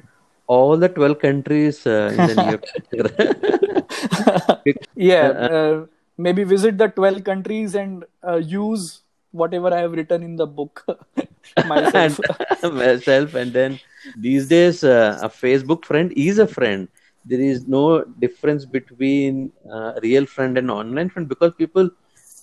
all 0.47 0.77
the 0.77 0.89
12 0.89 1.19
countries 1.19 1.85
uh, 1.87 2.11
in 2.15 2.25
the 2.25 2.35
near 2.35 2.59
yeah 4.95 5.29
uh, 5.29 5.85
maybe 6.17 6.43
visit 6.43 6.77
the 6.77 6.87
12 6.87 7.23
countries 7.23 7.75
and 7.75 8.05
uh, 8.27 8.35
use 8.35 9.01
whatever 9.31 9.73
i 9.73 9.79
have 9.79 9.93
written 9.93 10.23
in 10.23 10.35
the 10.35 10.45
book 10.45 10.85
myself. 11.65 12.19
And 12.61 12.75
myself 12.75 13.33
and 13.35 13.53
then 13.53 13.79
these 14.17 14.47
days 14.47 14.83
uh, 14.83 15.19
a 15.21 15.29
facebook 15.29 15.85
friend 15.85 16.11
is 16.15 16.39
a 16.39 16.47
friend. 16.47 16.87
There 17.25 17.39
is 17.39 17.67
no 17.67 18.03
difference 18.19 18.65
between 18.65 19.51
uh, 19.71 19.93
real 20.03 20.25
friend 20.25 20.57
and 20.57 20.69
online 20.69 21.09
friend 21.09 21.27
because 21.27 21.53
people 21.57 21.89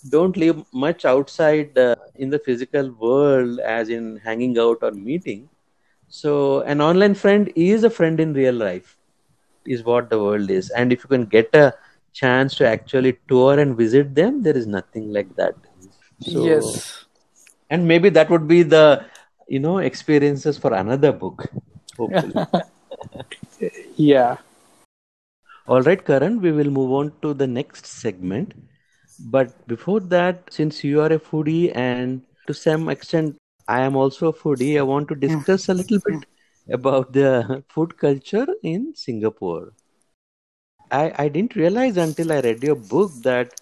don't 0.09 0.37
live 0.37 0.65
much 0.73 1.05
outside 1.05 1.77
uh, 1.77 1.97
in 2.17 2.31
the 2.31 2.39
physical 2.39 2.91
world 2.93 3.61
as 3.61 3.91
in 3.91 4.17
hanging 4.25 4.59
out 4.59 4.79
or 4.83 4.93
meeting 4.93 5.49
So 6.11 6.61
an 6.63 6.81
online 6.83 7.15
friend 7.15 7.53
is 7.57 7.85
a 7.85 7.91
friend 7.91 8.21
in 8.21 8.35
real 8.35 8.55
life, 8.55 8.97
is 9.67 9.85
what 9.85 10.11
the 10.11 10.19
world 10.19 10.51
is. 10.51 10.71
And 10.71 10.93
if 10.93 11.05
you 11.05 11.09
can 11.09 11.27
get 11.27 11.55
a 11.55 11.75
chance 12.13 12.57
to 12.57 12.67
actually 12.67 13.19
tour 13.29 13.59
and 13.59 13.77
visit 13.77 14.15
them, 14.15 14.43
there 14.43 14.57
is 14.57 14.67
nothing 14.67 15.13
like 15.13 15.35
that. 15.37 15.55
So, 16.21 16.45
yes. 16.45 17.07
And 17.71 17.87
maybe 17.89 18.11
that 18.11 18.31
would 18.31 18.49
be 18.49 18.63
the 18.63 19.05
you 19.49 19.61
know 19.61 19.79
experiences 19.79 20.59
for 20.59 20.75
another 20.75 21.13
book. 21.13 21.47
Hopefully. 21.97 22.47
yeah. 23.97 24.39
All 25.67 25.83
right, 25.83 26.05
Karan, 26.05 26.41
we 26.41 26.53
will 26.53 26.71
move 26.71 26.93
on 26.93 27.13
to 27.23 27.35
the 27.35 27.47
next 27.47 27.87
segment. 27.87 28.55
But 29.19 29.67
before 29.69 30.01
that, 30.01 30.53
since 30.53 30.83
you 30.85 31.01
are 31.01 31.13
a 31.13 31.19
foodie 31.19 31.75
and 31.75 32.23
to 32.47 32.55
some 32.55 32.89
extent 32.89 33.37
I 33.71 33.81
am 33.83 33.97
also 33.97 34.29
a 34.29 34.33
foodie, 34.35 34.79
I 34.79 34.83
want 34.83 35.09
to 35.09 35.15
discuss 35.15 35.69
a 35.71 35.75
little 35.75 36.01
bit 36.07 36.27
about 36.71 37.13
the 37.13 37.65
food 37.69 37.97
culture 37.99 38.47
in 38.63 38.95
Singapore. 38.95 39.73
I, 40.91 41.13
I 41.25 41.29
didn't 41.29 41.57
realize 41.57 41.97
until 41.97 42.33
I 42.33 42.41
read 42.41 42.63
your 42.63 42.77
book 42.77 43.11
that 43.23 43.61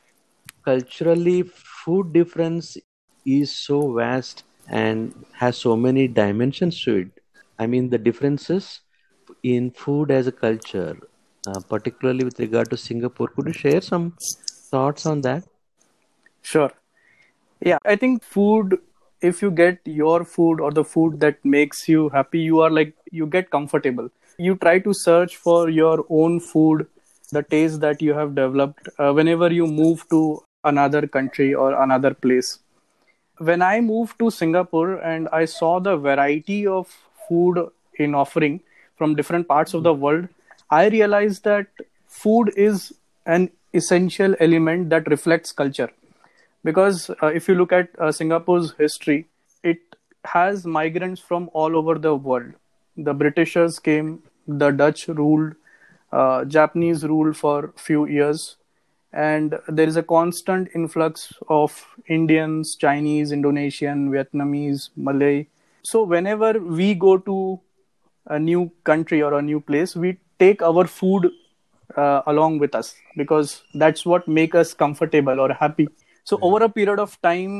culturally 0.64 1.42
food 1.44 2.12
difference 2.12 2.76
is 3.26 3.56
so 3.56 3.92
vast 3.94 4.44
and 4.68 5.24
has 5.34 5.56
so 5.59 5.76
many 5.76 6.09
dimensions 6.09 6.82
to 6.84 6.96
it. 6.96 7.09
I 7.59 7.66
mean, 7.66 7.90
the 7.90 7.98
differences 7.98 8.80
in 9.42 9.70
food 9.70 10.11
as 10.11 10.26
a 10.26 10.32
culture, 10.32 10.96
uh, 11.46 11.61
particularly 11.61 12.24
with 12.24 12.40
regard 12.40 12.70
to 12.70 12.76
Singapore. 12.76 13.28
Could 13.28 13.48
you 13.48 13.52
share 13.52 13.80
some 13.82 14.16
thoughts 14.70 15.06
on 15.06 15.22
that? 15.22 15.44
Sure. 16.42 16.72
Yeah, 17.61 17.78
I 17.84 17.96
think 17.96 18.22
food, 18.22 18.78
if 19.20 19.42
you 19.42 19.50
get 19.50 19.80
your 19.84 20.24
food 20.24 20.60
or 20.60 20.70
the 20.70 20.84
food 20.84 21.20
that 21.20 21.44
makes 21.44 21.88
you 21.88 22.08
happy, 22.10 22.40
you 22.40 22.60
are 22.60 22.70
like, 22.70 22.94
you 23.10 23.26
get 23.26 23.50
comfortable. 23.50 24.10
You 24.38 24.56
try 24.56 24.78
to 24.78 24.94
search 24.94 25.36
for 25.36 25.68
your 25.68 26.04
own 26.08 26.40
food, 26.40 26.86
the 27.32 27.42
taste 27.42 27.80
that 27.80 28.00
you 28.00 28.14
have 28.14 28.34
developed 28.34 28.88
uh, 28.98 29.12
whenever 29.12 29.52
you 29.52 29.66
move 29.66 30.08
to 30.10 30.42
another 30.64 31.06
country 31.06 31.54
or 31.54 31.82
another 31.82 32.14
place. 32.14 32.60
When 33.38 33.62
I 33.62 33.80
moved 33.80 34.18
to 34.20 34.30
Singapore 34.30 34.96
and 34.96 35.28
I 35.32 35.44
saw 35.44 35.80
the 35.80 35.96
variety 35.96 36.66
of 36.66 36.88
food 37.28 37.68
in 37.96 38.14
offering 38.14 38.60
from 38.96 39.14
different 39.14 39.48
parts 39.48 39.74
of 39.74 39.82
the 39.82 39.94
world, 39.94 40.28
I 40.70 40.88
realized 40.88 41.44
that 41.44 41.66
food 42.06 42.52
is 42.56 42.92
an 43.26 43.50
essential 43.72 44.34
element 44.40 44.90
that 44.90 45.08
reflects 45.08 45.52
culture 45.52 45.90
because 46.64 47.11
uh, 47.22 47.26
if 47.26 47.48
you 47.48 47.54
look 47.54 47.72
at 47.72 47.88
uh, 47.98 48.12
Singapore's 48.12 48.72
history, 48.72 49.26
it 49.62 49.78
has 50.24 50.66
migrants 50.66 51.20
from 51.20 51.50
all 51.52 51.76
over 51.76 51.98
the 51.98 52.14
world. 52.14 52.52
The 52.96 53.14
Britishers 53.14 53.78
came, 53.78 54.22
the 54.46 54.70
Dutch 54.70 55.09
ruled, 55.09 55.54
uh, 56.12 56.44
Japanese 56.44 57.04
ruled 57.04 57.36
for 57.36 57.72
few 57.76 58.06
years, 58.06 58.56
and 59.12 59.59
there 59.68 59.86
is 59.86 59.96
a 59.96 60.02
constant 60.02 60.68
influx 60.74 61.32
of 61.48 61.86
Indians, 62.09 62.74
Chinese, 62.76 63.32
Indonesian, 63.32 64.11
Vietnamese, 64.11 64.90
Malay. 64.96 65.46
So 65.82 66.02
whenever 66.02 66.59
we 66.59 66.94
go 66.94 67.18
to 67.18 67.61
a 68.26 68.38
new 68.38 68.70
country 68.84 69.22
or 69.22 69.38
a 69.38 69.42
new 69.42 69.61
place, 69.61 69.96
we 69.96 70.18
take 70.38 70.61
our 70.61 70.86
food 70.86 71.30
uh, 71.96 72.22
along 72.26 72.59
with 72.59 72.74
us 72.74 72.94
because 73.16 73.62
that's 73.74 74.04
what 74.04 74.28
make 74.28 74.54
us 74.54 74.74
comfortable 74.74 75.40
or 75.40 75.52
happy 75.52 75.88
so 76.28 76.38
over 76.42 76.62
a 76.64 76.68
period 76.68 77.00
of 77.02 77.20
time 77.22 77.52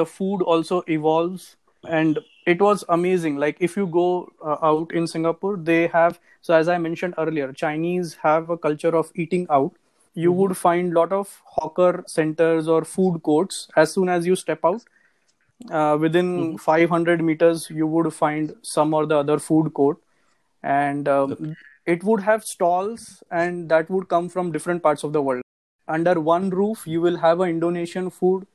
the 0.00 0.06
food 0.06 0.42
also 0.42 0.82
evolves 0.96 1.56
and 2.00 2.18
it 2.46 2.60
was 2.60 2.84
amazing 2.96 3.36
like 3.44 3.56
if 3.68 3.76
you 3.76 3.86
go 3.86 4.32
uh, 4.44 4.56
out 4.70 4.92
in 5.00 5.06
singapore 5.06 5.56
they 5.56 5.86
have 5.88 6.18
so 6.40 6.54
as 6.54 6.68
i 6.68 6.76
mentioned 6.78 7.14
earlier 7.18 7.52
chinese 7.52 8.14
have 8.22 8.50
a 8.50 8.56
culture 8.56 8.94
of 9.00 9.10
eating 9.16 9.46
out 9.50 9.72
you 10.14 10.30
mm-hmm. 10.30 10.40
would 10.40 10.56
find 10.56 10.94
lot 10.94 11.12
of 11.12 11.34
hawker 11.56 12.04
centers 12.06 12.68
or 12.68 12.84
food 12.84 13.22
courts 13.22 13.68
as 13.76 13.92
soon 13.92 14.08
as 14.08 14.26
you 14.26 14.36
step 14.36 14.64
out 14.64 14.82
uh, 15.70 15.96
within 16.00 16.32
mm-hmm. 16.38 16.56
500 16.56 17.22
meters 17.30 17.68
you 17.70 17.86
would 17.86 18.12
find 18.12 18.54
some 18.62 18.94
or 18.94 19.06
the 19.06 19.16
other 19.16 19.38
food 19.38 19.72
court 19.74 19.98
and 20.62 21.08
um, 21.08 21.32
okay. 21.32 21.54
it 21.84 22.04
would 22.04 22.20
have 22.20 22.44
stalls 22.44 23.22
and 23.30 23.68
that 23.68 23.90
would 23.90 24.08
come 24.08 24.28
from 24.28 24.52
different 24.52 24.82
parts 24.82 25.02
of 25.02 25.12
the 25.12 25.22
world 25.22 25.43
under 25.86 26.20
one 26.20 26.50
roof 26.50 26.86
you 26.86 27.00
will 27.00 27.16
have 27.16 27.40
a 27.40 27.44
indonesian 27.44 28.10
food 28.10 28.46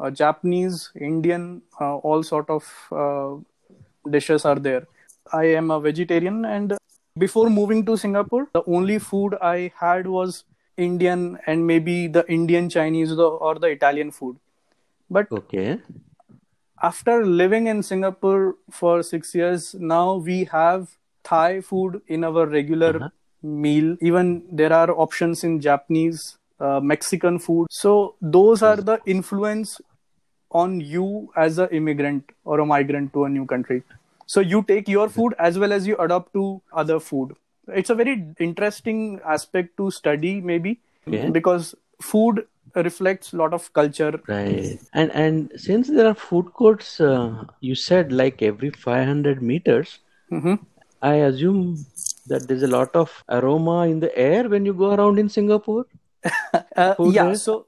a 0.00 0.10
japanese 0.10 0.90
indian 0.98 1.62
uh, 1.80 1.96
all 1.96 2.22
sort 2.22 2.48
of 2.50 2.64
uh, 2.92 3.36
dishes 4.10 4.44
are 4.44 4.56
there. 4.56 4.86
I 5.32 5.44
am 5.44 5.70
a 5.70 5.80
vegetarian 5.80 6.44
and 6.44 6.74
before 7.16 7.48
moving 7.48 7.84
to 7.86 7.96
singapore 7.96 8.48
the 8.52 8.62
only 8.66 8.98
food 8.98 9.36
i 9.40 9.72
had 9.80 10.06
was 10.06 10.44
indian 10.76 11.38
and 11.46 11.66
maybe 11.66 12.08
the 12.08 12.24
indian 12.28 12.68
chinese 12.68 13.12
or 13.12 13.54
the 13.58 13.68
italian 13.68 14.10
food. 14.10 14.36
But 15.10 15.30
okay. 15.30 15.78
after 16.82 17.24
living 17.24 17.68
in 17.68 17.82
singapore 17.82 18.56
for 18.70 19.02
6 19.02 19.34
years 19.34 19.74
now 19.74 20.16
we 20.16 20.44
have 20.44 20.88
thai 21.22 21.60
food 21.60 22.02
in 22.08 22.24
our 22.24 22.46
regular 22.46 22.96
uh-huh. 22.96 23.08
meal. 23.42 23.96
Even 24.00 24.44
there 24.50 24.72
are 24.72 24.90
options 24.90 25.44
in 25.44 25.60
japanese 25.60 26.36
uh, 26.60 26.80
Mexican 26.80 27.38
food. 27.38 27.66
So 27.70 28.14
those 28.20 28.62
are 28.62 28.76
the 28.76 29.00
influence 29.06 29.80
on 30.50 30.80
you 30.80 31.30
as 31.36 31.58
an 31.58 31.68
immigrant 31.72 32.30
or 32.44 32.60
a 32.60 32.66
migrant 32.66 33.12
to 33.12 33.24
a 33.24 33.28
new 33.28 33.44
country. 33.44 33.82
So 34.26 34.40
you 34.40 34.62
take 34.62 34.88
your 34.88 35.08
food 35.08 35.34
as 35.38 35.58
well 35.58 35.72
as 35.72 35.86
you 35.86 35.96
adopt 35.98 36.32
to 36.34 36.62
other 36.72 37.00
food. 37.00 37.36
It's 37.68 37.90
a 37.90 37.94
very 37.94 38.24
interesting 38.38 39.20
aspect 39.26 39.76
to 39.78 39.90
study, 39.90 40.40
maybe 40.40 40.80
okay. 41.08 41.30
because 41.30 41.74
food 42.00 42.46
reflects 42.74 43.32
a 43.32 43.36
lot 43.36 43.54
of 43.54 43.72
culture. 43.72 44.20
Right. 44.26 44.78
And 44.92 45.10
and 45.12 45.52
since 45.56 45.88
there 45.88 46.06
are 46.06 46.14
food 46.14 46.52
courts, 46.52 47.00
uh, 47.00 47.44
you 47.60 47.74
said 47.74 48.12
like 48.12 48.42
every 48.42 48.70
500 48.70 49.42
meters. 49.42 49.98
Mm-hmm. 50.30 50.54
I 51.02 51.14
assume 51.28 51.84
that 52.26 52.48
there's 52.48 52.62
a 52.62 52.72
lot 52.74 52.94
of 52.96 53.22
aroma 53.28 53.86
in 53.88 54.00
the 54.00 54.16
air 54.16 54.48
when 54.48 54.64
you 54.64 54.72
go 54.72 54.94
around 54.94 55.18
in 55.18 55.28
Singapore. 55.28 55.86
uh, 56.76 56.94
yeah 57.00 57.34
so 57.34 57.66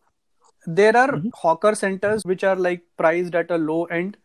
there 0.66 0.96
are 0.96 1.12
mm-hmm. 1.12 1.28
hawker 1.34 1.74
centers 1.74 2.24
which 2.24 2.44
are 2.44 2.56
like 2.56 2.82
priced 2.96 3.34
at 3.34 3.50
a 3.50 3.56
low 3.56 3.84
end. 3.84 4.16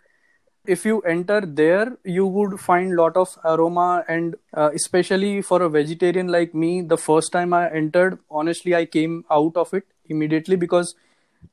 If 0.65 0.85
you 0.85 1.01
enter 1.01 1.41
there 1.41 1.97
you 2.03 2.25
would 2.25 2.59
find 2.59 2.95
lot 2.95 3.17
of 3.17 3.35
aroma 3.43 4.03
and 4.07 4.35
uh, 4.55 4.69
especially 4.73 5.41
for 5.41 5.61
a 5.63 5.69
vegetarian 5.69 6.27
like 6.27 6.53
me 6.53 6.81
the 6.81 6.97
first 6.97 7.31
time 7.31 7.51
i 7.51 7.67
entered 7.71 8.19
honestly 8.29 8.75
i 8.75 8.85
came 8.85 9.25
out 9.31 9.57
of 9.57 9.73
it 9.73 9.87
immediately 10.05 10.55
because 10.55 10.93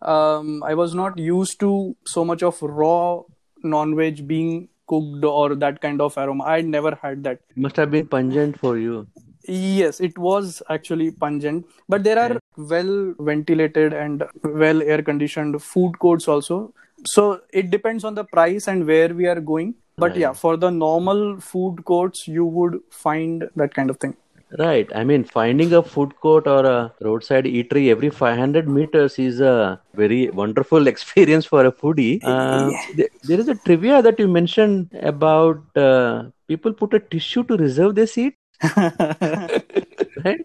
um, 0.02 0.62
i 0.62 0.74
was 0.74 0.94
not 0.94 1.18
used 1.18 1.58
to 1.60 1.96
so 2.06 2.22
much 2.22 2.42
of 2.42 2.60
raw 2.60 3.22
non-veg 3.62 4.26
being 4.28 4.68
cooked 4.88 5.24
or 5.24 5.54
that 5.54 5.80
kind 5.80 6.00
of 6.00 6.16
aroma. 6.16 6.44
I 6.44 6.62
never 6.62 6.98
had 7.00 7.22
that. 7.24 7.40
It 7.50 7.56
must 7.56 7.76
have 7.76 7.90
been 7.90 8.06
pungent 8.06 8.58
for 8.58 8.78
you. 8.78 9.06
Yes, 9.46 10.00
it 10.00 10.18
was 10.18 10.62
actually 10.68 11.10
pungent, 11.10 11.66
but 11.88 12.04
there 12.04 12.18
are 12.18 12.38
well 12.58 13.14
ventilated 13.18 13.92
and 13.92 14.24
well 14.42 14.82
air 14.82 15.02
conditioned 15.02 15.62
food 15.62 15.98
courts 15.98 16.28
also. 16.28 16.74
So 17.06 17.40
it 17.52 17.70
depends 17.70 18.04
on 18.04 18.14
the 18.14 18.24
price 18.24 18.66
and 18.66 18.86
where 18.86 19.14
we 19.14 19.26
are 19.26 19.40
going. 19.40 19.74
But 19.96 20.10
right. 20.10 20.20
yeah, 20.20 20.32
for 20.32 20.56
the 20.56 20.70
normal 20.70 21.40
food 21.40 21.84
courts, 21.84 22.28
you 22.28 22.44
would 22.44 22.80
find 22.90 23.48
that 23.56 23.74
kind 23.74 23.90
of 23.90 23.98
thing. 23.98 24.16
Right. 24.58 24.90
I 24.94 25.04
mean, 25.04 25.24
finding 25.24 25.72
a 25.74 25.82
food 25.82 26.18
court 26.20 26.46
or 26.46 26.64
a 26.64 26.92
roadside 27.02 27.44
eatery 27.44 27.90
every 27.90 28.08
500 28.08 28.66
meters 28.68 29.18
is 29.18 29.40
a 29.40 29.80
very 29.94 30.30
wonderful 30.30 30.86
experience 30.92 31.44
for 31.44 31.66
a 31.66 31.72
foodie. 31.72 32.20
Uh, 32.22 32.70
there 33.24 33.40
is 33.40 33.48
a 33.48 33.54
trivia 33.54 34.00
that 34.00 34.18
you 34.18 34.26
mentioned 34.26 34.88
about 35.02 35.60
uh, 35.76 36.24
people 36.46 36.72
put 36.72 36.94
a 36.94 37.00
tissue 37.00 37.44
to 37.44 37.56
reserve 37.56 37.94
their 37.94 38.06
seat. 38.06 38.34
right? 40.24 40.40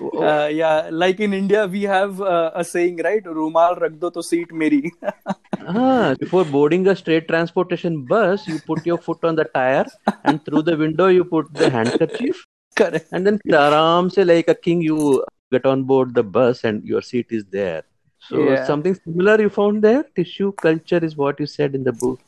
Uh, 0.00 0.48
yeah, 0.52 0.88
like 0.92 1.20
in 1.20 1.32
India, 1.32 1.66
we 1.66 1.82
have 1.82 2.20
uh, 2.20 2.50
a 2.54 2.64
saying, 2.64 2.98
right? 3.04 3.24
Rumal 3.24 3.80
rak 3.80 3.98
do 4.00 4.10
to 4.10 4.22
seat 4.22 4.52
meri. 4.52 4.92
ah, 5.66 6.14
before 6.18 6.44
boarding 6.44 6.86
a 6.88 6.96
straight 6.96 7.28
transportation 7.28 8.04
bus, 8.04 8.46
you 8.46 8.58
put 8.60 8.84
your 8.84 8.98
foot 8.98 9.24
on 9.24 9.36
the 9.36 9.44
tire, 9.44 9.86
and 10.24 10.44
through 10.44 10.62
the 10.62 10.76
window 10.76 11.08
you 11.08 11.24
put 11.24 11.52
the 11.54 11.70
handkerchief. 11.70 12.44
Correct. 12.76 13.08
And 13.12 13.26
then 13.26 13.40
aram 13.50 14.10
se 14.10 14.24
like 14.24 14.48
a 14.48 14.54
king, 14.54 14.82
you 14.82 15.24
get 15.50 15.64
on 15.64 15.84
board 15.84 16.14
the 16.14 16.22
bus, 16.22 16.64
and 16.64 16.84
your 16.84 17.02
seat 17.02 17.26
is 17.30 17.44
there. 17.50 17.82
So 18.28 18.48
yeah. 18.50 18.64
something 18.66 18.94
similar 18.94 19.40
you 19.40 19.50
found 19.50 19.82
there. 19.82 20.04
Tissue 20.14 20.52
culture 20.52 21.04
is 21.10 21.16
what 21.16 21.40
you 21.40 21.46
said 21.46 21.74
in 21.74 21.84
the 21.84 21.92
book 21.92 22.20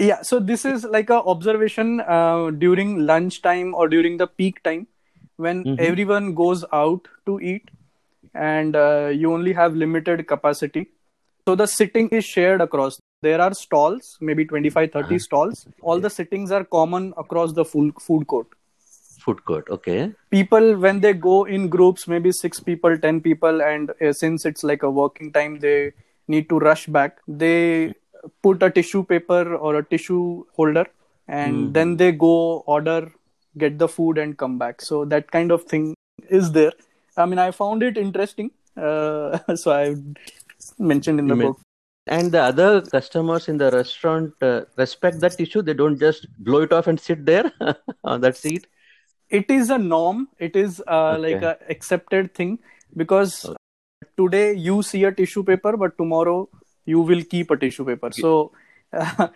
yeah 0.00 0.22
so 0.22 0.40
this 0.40 0.64
is 0.64 0.84
like 0.84 1.10
a 1.10 1.20
observation 1.32 2.00
uh, 2.00 2.50
during 2.50 3.06
lunch 3.06 3.42
time 3.42 3.74
or 3.74 3.86
during 3.88 4.16
the 4.16 4.26
peak 4.26 4.62
time 4.62 4.86
when 5.46 5.64
mm-hmm. 5.64 5.84
everyone 5.90 6.32
goes 6.40 6.64
out 6.72 7.08
to 7.26 7.40
eat 7.40 7.70
and 8.34 8.76
uh, 8.76 9.10
you 9.20 9.32
only 9.32 9.52
have 9.60 9.74
limited 9.84 10.26
capacity 10.32 10.88
so 11.48 11.54
the 11.62 11.66
sitting 11.66 12.08
is 12.20 12.24
shared 12.24 12.60
across 12.60 12.98
there 13.22 13.40
are 13.40 13.52
stalls, 13.52 14.16
maybe 14.20 14.44
25, 14.46 14.92
30 14.92 15.04
Uh-huh. 15.04 15.18
stalls. 15.18 15.66
All 15.82 16.00
the 16.00 16.10
sittings 16.10 16.50
are 16.50 16.64
common 16.64 17.12
across 17.18 17.52
the 17.52 17.64
full 17.64 17.90
food 18.00 18.26
court. 18.26 18.46
Food 19.24 19.44
court. 19.44 19.68
Okay. 19.68 20.12
People, 20.30 20.76
when 20.76 21.00
they 21.00 21.12
go 21.12 21.44
in 21.44 21.68
groups, 21.68 22.08
maybe 22.08 22.32
six 22.32 22.60
people, 22.60 22.96
10 22.96 23.20
people, 23.20 23.60
and 23.62 23.90
uh, 24.00 24.12
since 24.14 24.46
it's 24.46 24.64
like 24.64 24.82
a 24.82 24.90
working 24.90 25.32
time, 25.32 25.58
they 25.58 25.92
need 26.28 26.48
to 26.48 26.58
rush 26.58 26.86
back. 26.86 27.18
They 27.28 27.92
put 28.42 28.62
a 28.62 28.70
tissue 28.70 29.04
paper 29.04 29.54
or 29.56 29.76
a 29.76 29.84
tissue 29.84 30.44
holder, 30.56 30.86
and 31.28 31.56
Mhm. 31.68 31.72
then 31.74 31.96
they 31.96 32.12
go 32.12 32.34
order, 32.76 33.12
get 33.58 33.78
the 33.78 33.88
food, 33.88 34.18
and 34.18 34.36
come 34.38 34.58
back. 34.58 34.80
So 34.82 35.04
that 35.06 35.30
kind 35.30 35.50
of 35.52 35.64
thing 35.64 35.94
is 36.28 36.52
there. 36.52 36.72
I 37.16 37.26
mean, 37.26 37.38
I 37.38 37.50
found 37.50 37.82
it 37.82 37.96
interesting. 37.98 38.50
Uh, 38.76 39.38
so 39.56 39.72
I 39.72 39.96
mentioned 40.78 41.18
in 41.20 41.26
the 41.26 41.36
mean- 41.36 41.48
book. 41.48 41.60
And 42.06 42.32
the 42.32 42.40
other 42.42 42.80
customers 42.82 43.46
in 43.48 43.58
the 43.58 43.70
restaurant 43.70 44.32
uh, 44.42 44.62
respect 44.76 45.20
that 45.20 45.32
tissue. 45.36 45.62
They 45.62 45.74
don't 45.74 45.98
just 45.98 46.26
blow 46.42 46.62
it 46.62 46.72
off 46.72 46.86
and 46.88 46.98
sit 46.98 47.24
there 47.26 47.52
on 48.04 48.20
that 48.22 48.36
seat. 48.36 48.66
it 49.38 49.50
is 49.54 49.68
a 49.74 49.76
norm 49.78 50.22
it 50.44 50.56
is 50.60 50.78
uh, 50.94 50.94
Okay. 51.16 51.20
like 51.34 51.42
a 51.48 51.50
accepted 51.74 52.30
thing 52.38 52.54
because 53.02 53.34
Okay. 53.50 54.08
today 54.20 54.46
you 54.68 54.78
see 54.88 55.02
a 55.10 55.12
tissue 55.20 55.42
paper 55.50 55.72
but 55.82 55.94
tomorrow 56.02 56.34
you 56.94 57.04
will 57.10 57.22
keep 57.34 57.52
a 57.56 57.58
tissue 57.64 57.86
paper 57.90 58.10
so 58.16 58.32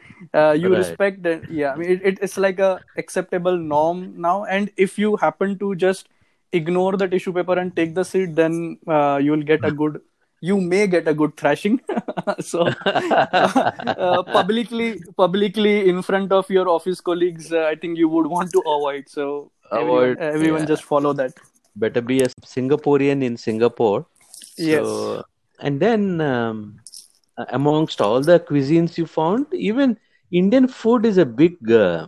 you 0.63 0.69
Right. 0.69 0.79
respect 0.79 1.23
that 1.23 1.51
yeah 1.51 1.73
i 1.73 1.77
mean 1.77 1.91
it, 1.91 2.01
it, 2.05 2.19
it's 2.23 2.37
like 2.37 2.59
a 2.59 2.81
acceptable 2.97 3.57
norm 3.57 4.15
now 4.21 4.45
and 4.45 4.71
if 4.77 4.99
you 4.99 5.17
happen 5.17 5.59
to 5.59 5.75
just 5.77 6.09
ignore 6.53 6.97
the 6.97 7.09
tissue 7.09 7.33
paper 7.33 7.59
and 7.59 7.75
take 7.77 7.95
the 7.95 8.05
seat 8.05 8.35
then 8.35 8.79
uh, 8.89 9.19
you'll 9.23 9.43
get 9.43 9.65
a 9.65 9.71
good 9.71 10.01
you 10.41 10.61
may 10.61 10.87
get 10.87 11.07
a 11.09 11.15
good 11.15 11.37
thrashing 11.37 11.81
so 12.41 12.63
uh, 12.87 14.23
publicly 14.25 15.01
publicly 15.17 15.89
in 15.89 16.03
front 16.03 16.33
of 16.33 16.51
your 16.51 16.69
office 16.69 17.01
colleagues 17.01 17.53
uh, 17.53 17.65
i 17.73 17.75
think 17.75 17.97
you 17.99 18.09
would 18.09 18.27
want 18.27 18.53
to 18.53 18.61
avoid 18.61 19.09
so 19.09 19.51
everyone, 19.73 20.17
Avoid, 20.17 20.19
everyone 20.19 20.61
yeah. 20.61 20.67
just 20.67 20.85
follow 20.85 21.13
that 21.13 21.33
Better 21.77 22.01
be 22.01 22.21
a 22.21 22.29
Singaporean 22.47 23.23
in 23.25 23.37
Singapore. 23.37 24.07
yes 24.57 24.87
So, 24.87 25.25
and 25.61 25.81
then 25.81 26.21
um, 26.21 26.81
uh, 27.37 27.45
amongst 27.51 28.01
all 28.01 28.21
the 28.21 28.41
cuisines 28.41 28.97
you 28.97 29.07
found, 29.07 29.47
even 29.53 29.99
Indian 30.31 30.69
food 30.69 31.05
is 31.07 31.19
a 31.19 31.27
big 31.27 31.71
uh, 31.71 32.07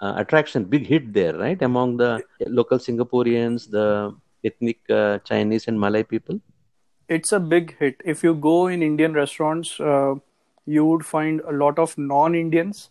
uh, 0.00 0.14
attraction, 0.16 0.64
big 0.64 0.86
hit 0.86 1.12
there, 1.12 1.36
right? 1.36 1.60
Among 1.62 1.96
the 1.96 2.22
local 2.46 2.78
Singaporeans, 2.78 3.70
the 3.70 4.14
ethnic 4.44 4.78
uh, 4.90 5.18
Chinese 5.18 5.68
and 5.68 5.78
Malay 5.78 6.02
people. 6.02 6.40
it's 7.14 7.32
a 7.32 7.38
big 7.38 7.76
hit. 7.78 8.00
If 8.12 8.22
you 8.26 8.34
go 8.34 8.54
in 8.66 8.82
indian 8.82 9.12
restaurants 9.16 9.80
uh, 9.80 10.14
you 10.76 10.84
would 10.84 11.04
find 11.10 11.40
a 11.40 11.52
lot 11.52 11.78
of 11.78 11.96
non-indians. 11.96 12.90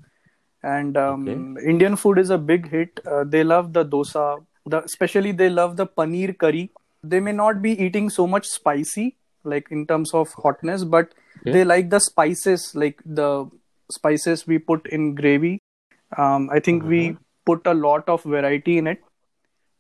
And 0.64 0.98
um, 0.98 1.58
indian 1.72 1.98
food 2.04 2.18
is 2.18 2.30
a 2.30 2.38
big 2.52 2.70
hit. 2.76 3.02
Uh, 3.06 3.24
they 3.34 3.44
love 3.44 3.74
the 3.74 3.84
dosa 3.96 4.24
the 4.66 4.82
especially 4.84 5.34
they 5.42 5.50
love 5.50 5.76
the 5.82 5.86
paneer 5.86 6.38
curry. 6.46 6.72
They 7.04 7.20
may 7.20 7.34
not 7.34 7.62
be 7.62 7.74
eating 7.88 8.10
so 8.10 8.26
much 8.36 8.48
spicy 8.48 9.06
like 9.44 9.68
in 9.70 9.86
terms 9.86 10.14
of 10.14 10.34
hotness 10.46 10.84
but 10.96 11.14
Okay. 11.46 11.54
they 11.56 11.64
like 11.64 11.90
the 11.90 12.00
spices 12.00 12.64
like 12.84 13.02
the 13.06 13.30
spices 13.92 14.48
we 14.48 14.58
put 14.58 14.88
in 14.88 15.04
gravy 15.16 15.54
um, 16.18 16.50
i 16.52 16.60
think 16.60 16.84
we 16.84 17.02
put 17.46 17.68
a 17.68 17.74
lot 17.74 18.08
of 18.10 18.24
variety 18.24 18.78
in 18.82 18.88
it 18.88 19.02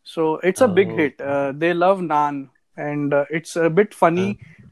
so 0.03 0.38
it's 0.49 0.61
a 0.61 0.68
big 0.68 0.89
Oh. 0.89 0.97
hit 0.97 1.22
uh, 1.22 1.51
they 1.63 1.74
love 1.74 1.99
naan 2.11 2.36
and 2.78 3.13
uh, 3.13 3.26
it's 3.39 3.55
a 3.55 3.70
bit 3.80 3.93
funny 4.03 4.28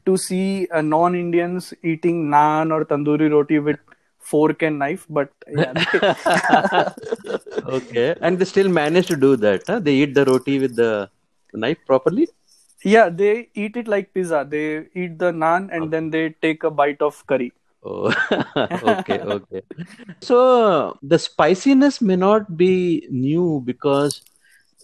to 0.06 0.16
see 0.16 0.68
uh, 0.70 0.82
non-indians 0.82 1.72
eating 1.92 2.18
naan 2.36 2.70
or 2.76 2.84
tandoori 2.92 3.28
roti 3.36 3.58
with 3.68 3.80
fork 4.32 4.62
and 4.68 4.78
knife 4.78 5.06
but 5.18 5.30
yeah 5.60 5.72
Okay, 7.76 8.14
and 8.20 8.38
they 8.38 8.44
still 8.44 8.68
manage 8.68 9.06
to 9.06 9.16
do 9.16 9.36
that. 9.36 9.62
Huh? 9.66 9.78
They 9.80 9.94
eat 9.94 10.14
the 10.14 10.24
roti 10.24 10.58
with 10.58 10.76
the 10.76 11.10
knife 11.52 11.78
properly. 11.86 12.28
Yeah 12.84 13.08
they 13.08 13.48
eat 13.54 13.76
it 13.76 13.88
like 13.88 14.12
pizza 14.14 14.46
they 14.54 14.64
eat 15.02 15.18
the 15.18 15.32
naan 15.42 15.68
and 15.72 15.92
then 15.92 16.10
they 16.10 16.24
take 16.46 16.62
a 16.64 16.70
bite 16.70 17.02
of 17.10 17.26
curry 17.26 17.52
Oh, 17.82 18.08
okay, 18.82 19.20
okay. 19.20 19.62
So 20.20 20.98
the 21.02 21.18
spiciness 21.18 22.00
may 22.00 22.16
not 22.16 22.56
be 22.56 23.06
new 23.10 23.62
because, 23.64 24.22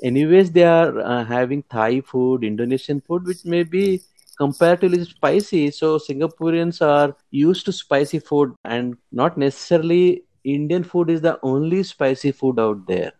anyways, 0.02 0.52
they 0.52 0.64
are 0.64 0.98
uh, 1.00 1.24
having 1.24 1.62
Thai 1.64 2.00
food, 2.02 2.44
Indonesian 2.44 3.00
food, 3.00 3.24
which 3.24 3.44
may 3.44 3.62
be 3.62 4.02
comparatively 4.38 5.04
spicy. 5.04 5.70
So 5.70 5.98
Singaporeans 5.98 6.82
are 6.86 7.16
used 7.30 7.64
to 7.66 7.72
spicy 7.72 8.18
food, 8.18 8.54
and 8.64 8.96
not 9.12 9.38
necessarily 9.38 10.24
Indian 10.44 10.84
food 10.84 11.10
is 11.10 11.20
the 11.22 11.38
only 11.42 11.82
spicy 11.82 12.32
food 12.32 12.58
out 12.58 12.86
there. 12.86 13.12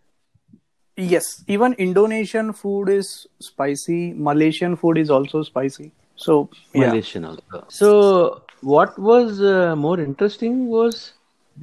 Yes 1.01 1.27
even 1.49 1.75
indonesian 1.85 2.53
food 2.53 2.89
is 2.89 3.27
spicy 3.41 4.13
malaysian 4.29 4.77
food 4.77 4.99
is 4.99 5.11
also 5.11 5.43
spicy 5.43 5.93
so 6.17 6.49
yeah 6.75 6.97
Malaysian 6.97 7.25
also. 7.25 7.67
So 7.69 8.43
what 8.63 8.99
was 8.99 9.41
uh, 9.41 9.75
more 9.77 9.99
interesting 10.01 10.67
was 10.69 11.15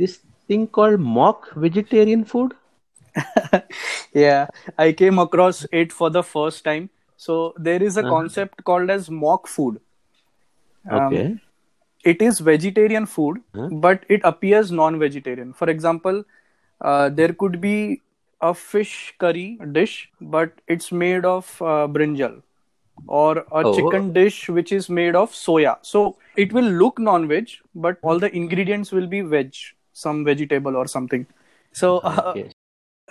this 0.02 0.20
thing 0.48 0.68
called 0.68 1.00
mock 1.00 1.48
vegetarian 1.66 2.24
food. 2.26 2.54
yeah 4.14 4.48
i 4.78 4.92
came 4.92 5.20
across 5.20 5.66
it 5.72 5.92
for 5.92 6.10
the 6.10 6.24
first 6.24 6.64
time 6.64 6.90
so 7.18 7.54
there 7.58 7.82
is 7.84 7.98
a 7.98 8.04
Uh-huh. 8.04 8.14
concept 8.14 8.64
called 8.64 8.90
as 8.90 9.10
mock 9.10 9.48
food 9.48 9.80
Um, 10.90 11.24
Okay. 11.24 11.40
it 12.04 12.22
is 12.22 12.40
vegetarian 12.40 13.06
food 13.06 13.40
Huh? 13.56 13.70
but 13.70 14.04
it 14.10 14.22
appears 14.24 14.72
non-vegetarian 14.72 15.54
for 15.54 15.70
example 15.70 16.24
uh, 16.82 17.10
there 17.10 17.34
could 17.34 17.60
be 17.62 18.02
a 18.42 18.54
fish 18.54 19.14
curry 19.20 19.60
dish 19.72 20.10
but 20.22 20.62
it's 20.68 20.92
made 20.92 21.26
of 21.26 21.50
uh, 21.62 21.88
brinjal 21.88 22.42
or 23.08 23.46
a 23.52 23.64
Oh. 23.64 23.66
chicken 23.66 24.14
dish 24.14 24.50
which 24.50 24.72
is 24.72 24.90
made 24.90 25.16
of 25.16 25.32
soya 25.32 25.78
so 25.82 26.18
it 26.36 26.54
will 26.54 26.70
look 26.84 27.00
non-veg 27.00 27.50
but 27.76 27.98
all 28.02 28.20
the 28.20 28.32
ingredients 28.36 28.92
will 28.92 29.08
be 29.08 29.22
veg 29.22 29.54
some 29.94 30.24
vegetable 30.26 30.76
or 30.76 30.88
something 30.88 31.26
so 31.72 31.98
uh, 32.00 32.36
Okay. 32.36 32.52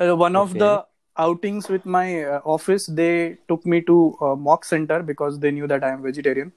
uh, 0.01 0.15
one 0.17 0.37
of 0.37 0.57
Okay. 0.57 0.59
the 0.59 0.85
outings 1.19 1.69
with 1.69 1.85
my 1.87 2.25
uh, 2.25 2.41
office 2.45 2.87
they 2.87 3.37
took 3.49 3.65
me 3.67 3.81
to 3.83 4.17
a 4.21 4.37
mock 4.37 4.65
center 4.65 5.03
because 5.03 5.39
they 5.41 5.51
knew 5.51 5.67
that 5.67 5.85
i 5.85 5.91
am 5.91 6.03
vegetarian 6.03 6.53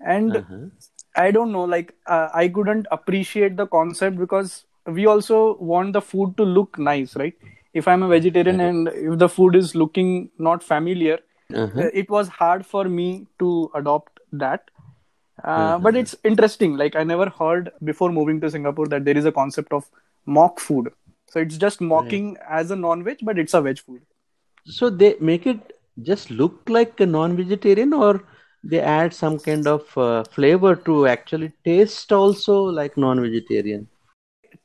and 0.00 0.38
Uh-huh. 0.38 0.70
i 1.16 1.30
don't 1.30 1.52
know 1.52 1.64
like 1.64 1.94
uh, 2.06 2.28
i 2.34 2.48
couldn't 2.48 2.86
appreciate 2.90 3.56
the 3.56 3.66
concept 3.66 4.18
because 4.18 4.64
we 4.86 5.06
also 5.06 5.56
want 5.58 5.92
the 5.92 6.00
food 6.00 6.36
to 6.36 6.44
look 6.44 6.78
nice 6.78 7.16
right 7.16 7.34
if 7.80 7.88
i'm 7.92 8.02
a 8.06 8.08
vegetarian 8.12 8.60
and 8.66 8.88
if 9.10 9.18
the 9.22 9.28
food 9.36 9.56
is 9.62 9.74
looking 9.84 10.12
not 10.50 10.68
familiar 10.72 11.18
Uh-huh. 11.62 11.82
uh, 11.82 11.90
it 12.00 12.08
was 12.14 12.30
hard 12.36 12.62
for 12.70 12.80
me 12.92 13.04
to 13.42 13.48
adopt 13.80 14.20
that. 14.42 14.70
Uh, 15.44 15.78
but 15.84 15.96
it's 16.00 16.14
interesting. 16.30 16.76
Like 16.80 16.96
i 17.02 17.04
never 17.10 17.26
heard 17.40 17.70
before 17.90 18.08
moving 18.16 18.40
to 18.44 18.50
singapore 18.54 18.86
that 18.94 19.04
there 19.08 19.18
is 19.22 19.28
a 19.30 19.32
concept 19.38 19.72
of 19.78 19.86
mock 20.38 20.60
food. 20.68 20.88
So 21.34 21.40
it's 21.46 21.58
just 21.64 21.84
mocking 21.92 22.26
as 22.58 22.70
a 22.76 22.78
non-veg 22.84 23.18
but 23.30 23.38
it's 23.44 23.54
a 23.60 23.62
veg 23.68 23.78
food. 23.88 24.02
So 24.78 24.90
they 25.04 25.10
make 25.20 25.46
it 25.54 25.72
just 26.10 26.30
look 26.42 26.74
like 26.78 27.00
a 27.00 27.06
non-vegetarian, 27.06 27.92
or 27.92 28.12
they 28.64 28.80
add 28.80 29.14
some 29.14 29.38
kind 29.38 29.66
of 29.74 29.96
uh, 29.96 30.24
flavor 30.38 30.74
to 30.90 31.06
actually 31.06 31.52
taste 31.64 32.12
also 32.12 32.58
like 32.80 32.96
non-vegetarian. 33.06 33.86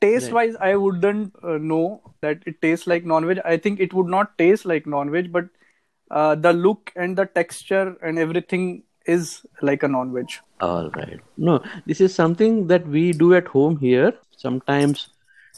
Taste 0.04 0.32
wise 0.36 0.56
i 0.68 0.74
wouldn't 0.76 1.34
uh, 1.44 1.58
know 1.72 2.00
that 2.22 2.42
it 2.52 2.60
tastes 2.66 2.86
like 2.92 3.04
non-veg 3.12 3.40
i 3.44 3.56
think 3.66 3.80
it 3.86 3.94
would 3.94 4.08
not 4.16 4.36
taste 4.38 4.66
like 4.72 4.86
non-veg 4.86 5.32
but 5.32 5.46
uh, 6.10 6.34
the 6.36 6.52
look 6.52 6.92
and 6.96 7.16
the 7.18 7.26
texture 7.40 7.96
and 8.02 8.18
everything 8.18 8.66
is 9.06 9.44
like 9.62 9.82
a 9.82 9.88
non-veg 9.88 10.38
All 10.60 10.90
right. 10.90 11.20
No, 11.36 11.62
this 11.86 12.00
is 12.00 12.14
something 12.14 12.66
that 12.68 12.86
we 12.86 13.12
do 13.12 13.34
at 13.34 13.48
home 13.48 13.76
here. 13.78 14.12
Sometimes 14.36 15.08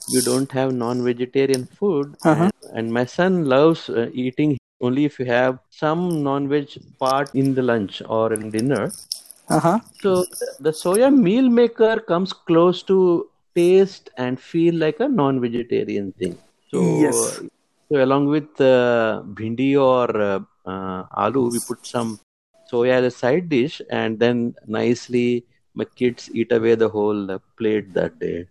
you 0.07 0.21
don't 0.23 0.51
have 0.53 0.73
non-vegetarian 0.75 1.67
food, 1.67 2.17
Uh-huh. 2.25 2.51
and, 2.51 2.53
and 2.75 2.93
my 2.93 3.05
son 3.05 3.45
loves 3.47 3.89
uh, 3.89 4.11
eating 4.13 4.59
only 4.81 5.05
if 5.05 5.19
you 5.19 5.27
have 5.27 5.59
some 5.71 6.23
non-veg 6.23 6.69
part 6.99 7.35
in 7.35 7.55
the 7.55 7.63
lunch 7.63 8.03
or 8.09 8.33
in 8.33 8.51
dinner. 8.51 8.95
uh-huh 9.49 9.79
So 10.03 10.27
the 10.61 10.71
soya 10.71 11.11
meal 11.15 11.49
maker 11.49 12.01
comes 12.01 12.33
close 12.33 12.83
to 12.85 13.29
taste 13.55 14.11
and 14.17 14.41
feel 14.41 14.75
like 14.75 15.01
a 15.01 15.09
non-vegetarian 15.09 16.13
thing. 16.13 16.39
So, 16.71 16.81
Yes. 17.01 17.41
so 17.91 18.03
along 18.05 18.27
with 18.27 18.61
uh, 18.61 19.23
bhindi 19.35 19.71
or 19.81 20.09
uh, 20.21 20.41
uh, 20.67 21.05
aloo, 21.25 21.51
we 21.53 21.61
put 21.61 21.87
some 21.87 22.19
soya 22.71 22.93
as 23.01 23.05
a 23.05 23.11
side 23.11 23.49
dish, 23.49 23.81
and 23.91 24.19
then 24.19 24.55
nicely 24.67 25.45
my 25.75 25.85
kids 25.85 26.31
eat 26.33 26.53
away 26.53 26.75
the 26.75 26.89
whole 26.89 27.31
uh, 27.31 27.39
plate 27.59 27.93
that 27.95 28.19
day. 28.19 28.47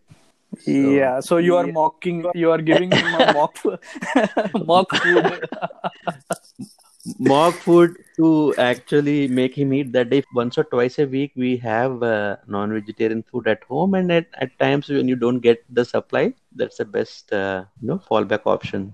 yeah 0.65 1.19
so 1.19 1.37
you 1.37 1.55
are 1.57 1.67
mocking 1.67 2.25
you 2.33 2.49
are 2.51 2.61
giving 2.61 2.91
him 2.91 3.13
a 3.15 3.23
mock 3.33 3.55
mock 4.65 4.93
food 4.95 5.41
mock 7.19 7.53
food 7.55 7.97
to 8.17 8.53
actually 8.57 9.27
make 9.27 9.57
him 9.57 9.73
eat 9.73 9.91
that 9.91 10.09
day. 10.09 10.23
Once 10.33 10.57
or 10.57 10.63
twice 10.63 10.99
a 10.99 11.05
week 11.05 11.33
we 11.35 11.57
have 11.57 12.01
uh, 12.03 12.37
non-vegetarian 12.47 13.23
food 13.23 13.47
at 13.47 13.63
home 13.63 13.93
and 13.93 14.11
at, 14.11 14.27
at 14.39 14.57
times 14.59 14.89
when 14.89 15.07
you 15.07 15.15
don't 15.15 15.39
get 15.39 15.63
the 15.69 15.83
supply 15.83 16.33
that's 16.55 16.77
the 16.77 16.85
best 16.85 17.31
uh, 17.33 17.65
you 17.81 17.87
know 17.87 18.01
fallback 18.09 18.41
option. 18.45 18.93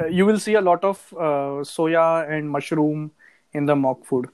Uh, 0.00 0.06
you 0.06 0.26
will 0.26 0.38
see 0.38 0.54
a 0.54 0.60
lot 0.60 0.84
of 0.84 1.14
uh, 1.16 1.64
soya 1.64 2.30
and 2.30 2.48
mushroom 2.48 3.10
in 3.52 3.66
the 3.66 3.74
mock 3.74 4.04
food. 4.04 4.28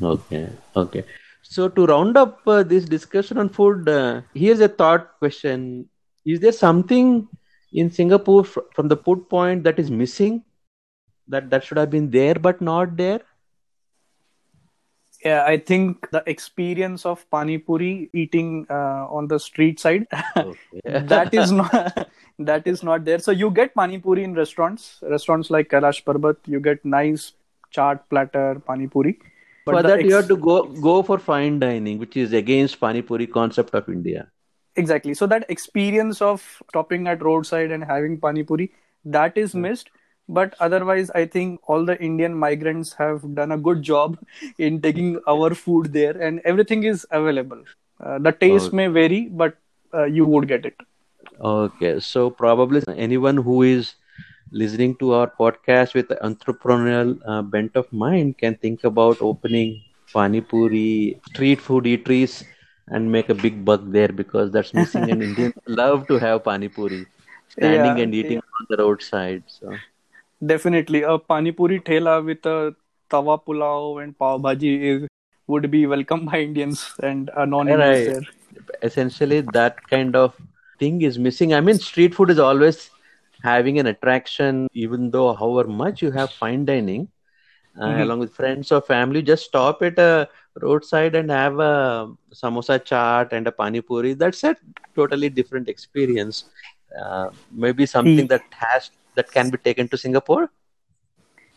Okay 0.00 0.48
okay. 0.76 1.04
So 1.42 1.68
to 1.68 1.86
round 1.86 2.16
up 2.16 2.40
uh, 2.46 2.62
this 2.62 2.84
discussion 2.84 3.38
on 3.38 3.48
food 3.48 3.88
uh, 3.88 4.22
here's 4.34 4.60
a 4.60 4.68
thought 4.68 5.18
question. 5.18 5.88
Is 6.24 6.40
there 6.40 6.52
something 6.52 7.28
in 7.72 7.90
singapore 7.90 8.44
fr- 8.44 8.60
from 8.74 8.88
the 8.88 8.96
food 8.96 9.28
point 9.28 9.64
that 9.64 9.78
is 9.78 9.90
missing 9.90 10.42
that 11.28 11.50
that 11.50 11.64
should 11.64 11.78
have 11.78 11.90
been 11.90 12.10
there 12.10 12.34
but 12.34 12.60
not 12.60 12.96
there? 12.96 13.20
Yeah 15.24 15.44
i 15.44 15.56
think 15.58 16.08
the 16.10 16.22
experience 16.32 17.04
of 17.06 17.24
pani 17.30 17.58
puri 17.58 18.10
eating 18.12 18.66
uh, 18.70 19.06
on 19.18 19.28
the 19.28 19.38
street 19.38 19.80
side 19.80 20.06
okay. 20.36 20.80
that 21.12 21.32
is 21.34 21.52
not 21.52 22.08
that 22.38 22.66
is 22.66 22.82
not 22.82 23.04
there. 23.04 23.18
So 23.18 23.32
you 23.32 23.50
get 23.50 23.74
pani 23.74 23.98
puri 23.98 24.24
in 24.24 24.34
restaurants 24.34 24.98
restaurants 25.02 25.50
like 25.50 25.70
Kailash 25.70 26.04
Parbat 26.04 26.36
you 26.46 26.60
get 26.60 26.84
nice 26.84 27.32
chaat 27.74 28.00
platter 28.10 28.60
pani 28.66 28.86
puri 28.86 29.18
but 29.64 29.72
for 29.72 29.82
that 29.82 30.00
ex- 30.00 30.08
you 30.08 30.14
have 30.14 30.28
to 30.28 30.36
go 30.36 30.62
go 30.88 31.02
for 31.02 31.18
fine 31.18 31.58
dining 31.58 31.98
which 31.98 32.16
is 32.16 32.32
against 32.32 32.80
pani 32.80 33.02
puri 33.02 33.26
concept 33.26 33.74
of 33.74 33.88
india. 33.88 34.30
Exactly. 34.76 35.14
So 35.14 35.26
that 35.26 35.44
experience 35.48 36.20
of 36.20 36.62
stopping 36.68 37.06
at 37.08 37.22
roadside 37.22 37.70
and 37.70 37.82
having 37.84 38.18
pani 38.20 38.42
puri 38.42 38.72
that 39.04 39.36
is 39.36 39.54
missed 39.54 39.90
but 40.28 40.54
otherwise 40.60 41.10
i 41.14 41.24
think 41.24 41.60
all 41.66 41.84
the 41.84 42.00
indian 42.02 42.34
migrants 42.34 42.92
have 42.92 43.34
done 43.34 43.52
a 43.52 43.58
good 43.58 43.82
job 43.82 44.18
in 44.58 44.80
taking 44.80 45.18
our 45.28 45.54
food 45.54 45.92
there 45.92 46.16
and 46.20 46.40
everything 46.44 46.82
is 46.84 47.06
available 47.10 47.62
uh, 48.00 48.18
the 48.18 48.32
taste 48.32 48.68
okay. 48.68 48.76
may 48.76 48.86
vary 48.86 49.28
but 49.28 49.56
uh, 49.94 50.04
you 50.04 50.24
would 50.24 50.48
get 50.48 50.66
it 50.66 50.74
okay 51.40 52.00
so 52.00 52.28
probably 52.30 52.82
anyone 52.96 53.36
who 53.36 53.62
is 53.62 53.94
listening 54.50 54.94
to 54.96 55.12
our 55.12 55.30
podcast 55.38 55.94
with 55.94 56.08
entrepreneurial 56.22 57.18
uh, 57.26 57.42
bent 57.42 57.76
of 57.76 57.92
mind 57.92 58.38
can 58.38 58.54
think 58.56 58.84
about 58.84 59.20
opening 59.20 59.80
pani 60.12 60.40
puri 60.40 61.20
street 61.28 61.60
food 61.60 61.84
eateries 61.84 62.44
and 62.88 63.10
make 63.10 63.28
a 63.28 63.34
big 63.34 63.64
buck 63.64 63.80
there 63.86 64.08
because 64.08 64.52
that's 64.52 64.72
missing 64.72 65.10
and 65.10 65.22
indians 65.28 65.54
love 65.66 66.06
to 66.06 66.18
have 66.18 66.44
pani 66.44 66.68
puri 66.68 67.04
standing 67.48 67.96
yeah, 67.96 68.02
and 68.04 68.14
eating 68.14 68.40
yeah. 68.42 68.60
on 68.60 68.66
the 68.70 68.76
roadside 68.76 69.42
so 69.46 69.74
Definitely, 70.44 71.02
a 71.02 71.18
pani 71.18 71.52
puri 71.52 71.80
thela 71.80 72.24
with 72.24 72.44
a 72.44 72.74
tawa 73.10 73.42
pulao 73.42 74.02
and 74.02 74.18
pav 74.18 74.40
bhaji 74.40 74.72
is 74.82 75.08
would 75.46 75.70
be 75.70 75.86
welcomed 75.86 76.26
by 76.30 76.40
Indians 76.40 76.92
and 77.02 77.30
a 77.36 77.46
non-Indians 77.46 78.16
right. 78.18 78.26
Essentially, 78.82 79.40
that 79.52 79.80
kind 79.88 80.16
of 80.16 80.34
thing 80.78 81.02
is 81.02 81.18
missing. 81.18 81.54
I 81.54 81.60
mean, 81.60 81.78
street 81.78 82.14
food 82.14 82.30
is 82.30 82.38
always 82.38 82.90
having 83.42 83.78
an 83.78 83.86
attraction, 83.86 84.68
even 84.72 85.10
though 85.10 85.34
however 85.34 85.68
much 85.68 86.02
you 86.02 86.10
have 86.10 86.30
fine 86.32 86.64
dining, 86.64 87.08
uh, 87.78 87.84
mm-hmm. 87.84 88.00
along 88.02 88.18
with 88.18 88.34
friends 88.34 88.72
or 88.72 88.80
family, 88.80 89.22
just 89.22 89.44
stop 89.44 89.82
at 89.82 89.98
a 89.98 90.28
roadside 90.60 91.14
and 91.14 91.30
have 91.30 91.58
a 91.60 92.10
samosa 92.34 92.78
chaat 92.78 93.32
and 93.32 93.46
a 93.46 93.52
pani 93.52 93.80
puri. 93.80 94.14
That's 94.14 94.42
a 94.44 94.56
totally 94.94 95.28
different 95.28 95.68
experience. 95.68 96.44
Uh, 97.00 97.30
maybe 97.52 97.86
something 97.86 98.26
mm. 98.26 98.28
that 98.28 98.42
has 98.50 98.90
that 99.16 99.30
can 99.32 99.50
be 99.50 99.58
taken 99.58 99.88
to 99.88 99.98
Singapore? 99.98 100.50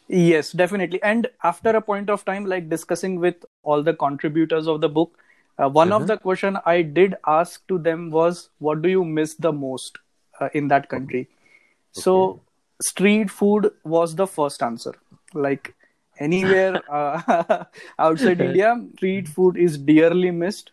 Yes, 0.10 0.52
definitely. 0.52 1.02
And 1.04 1.28
after 1.44 1.70
a 1.70 1.82
point 1.82 2.10
of 2.10 2.26
time, 2.26 2.46
like 2.46 2.68
discussing 2.68 3.20
with 3.20 3.46
all 3.62 3.84
the 3.84 3.94
contributors 3.94 4.68
of 4.68 4.82
the 4.82 4.90
book, 4.90 5.18
uh, 5.60 5.70
one 5.70 5.92
of 5.92 6.04
uh-huh. 6.04 6.16
the 6.16 6.18
question 6.18 6.58
I 6.66 6.82
did 6.82 7.16
ask 7.28 7.68
to 7.68 7.78
them 7.78 8.10
was, 8.10 8.50
"What 8.58 8.82
do 8.82 8.90
you 8.90 9.04
miss 9.04 9.36
the 9.36 9.52
most 9.52 10.00
uh, 10.40 10.50
in 10.54 10.70
that 10.70 10.90
country?" 10.90 11.22
Okay. 11.22 12.02
So, 12.02 12.42
street 12.82 13.30
food 13.30 13.72
was 13.84 14.16
the 14.16 14.26
first 14.26 14.64
answer. 14.64 14.96
Like 15.34 15.76
anywhere 16.20 16.82
uh, 16.90 17.66
outside 18.00 18.42
India, 18.42 18.76
street 18.96 19.28
food 19.28 19.58
is 19.58 19.78
dearly 19.78 20.32
missed. 20.32 20.72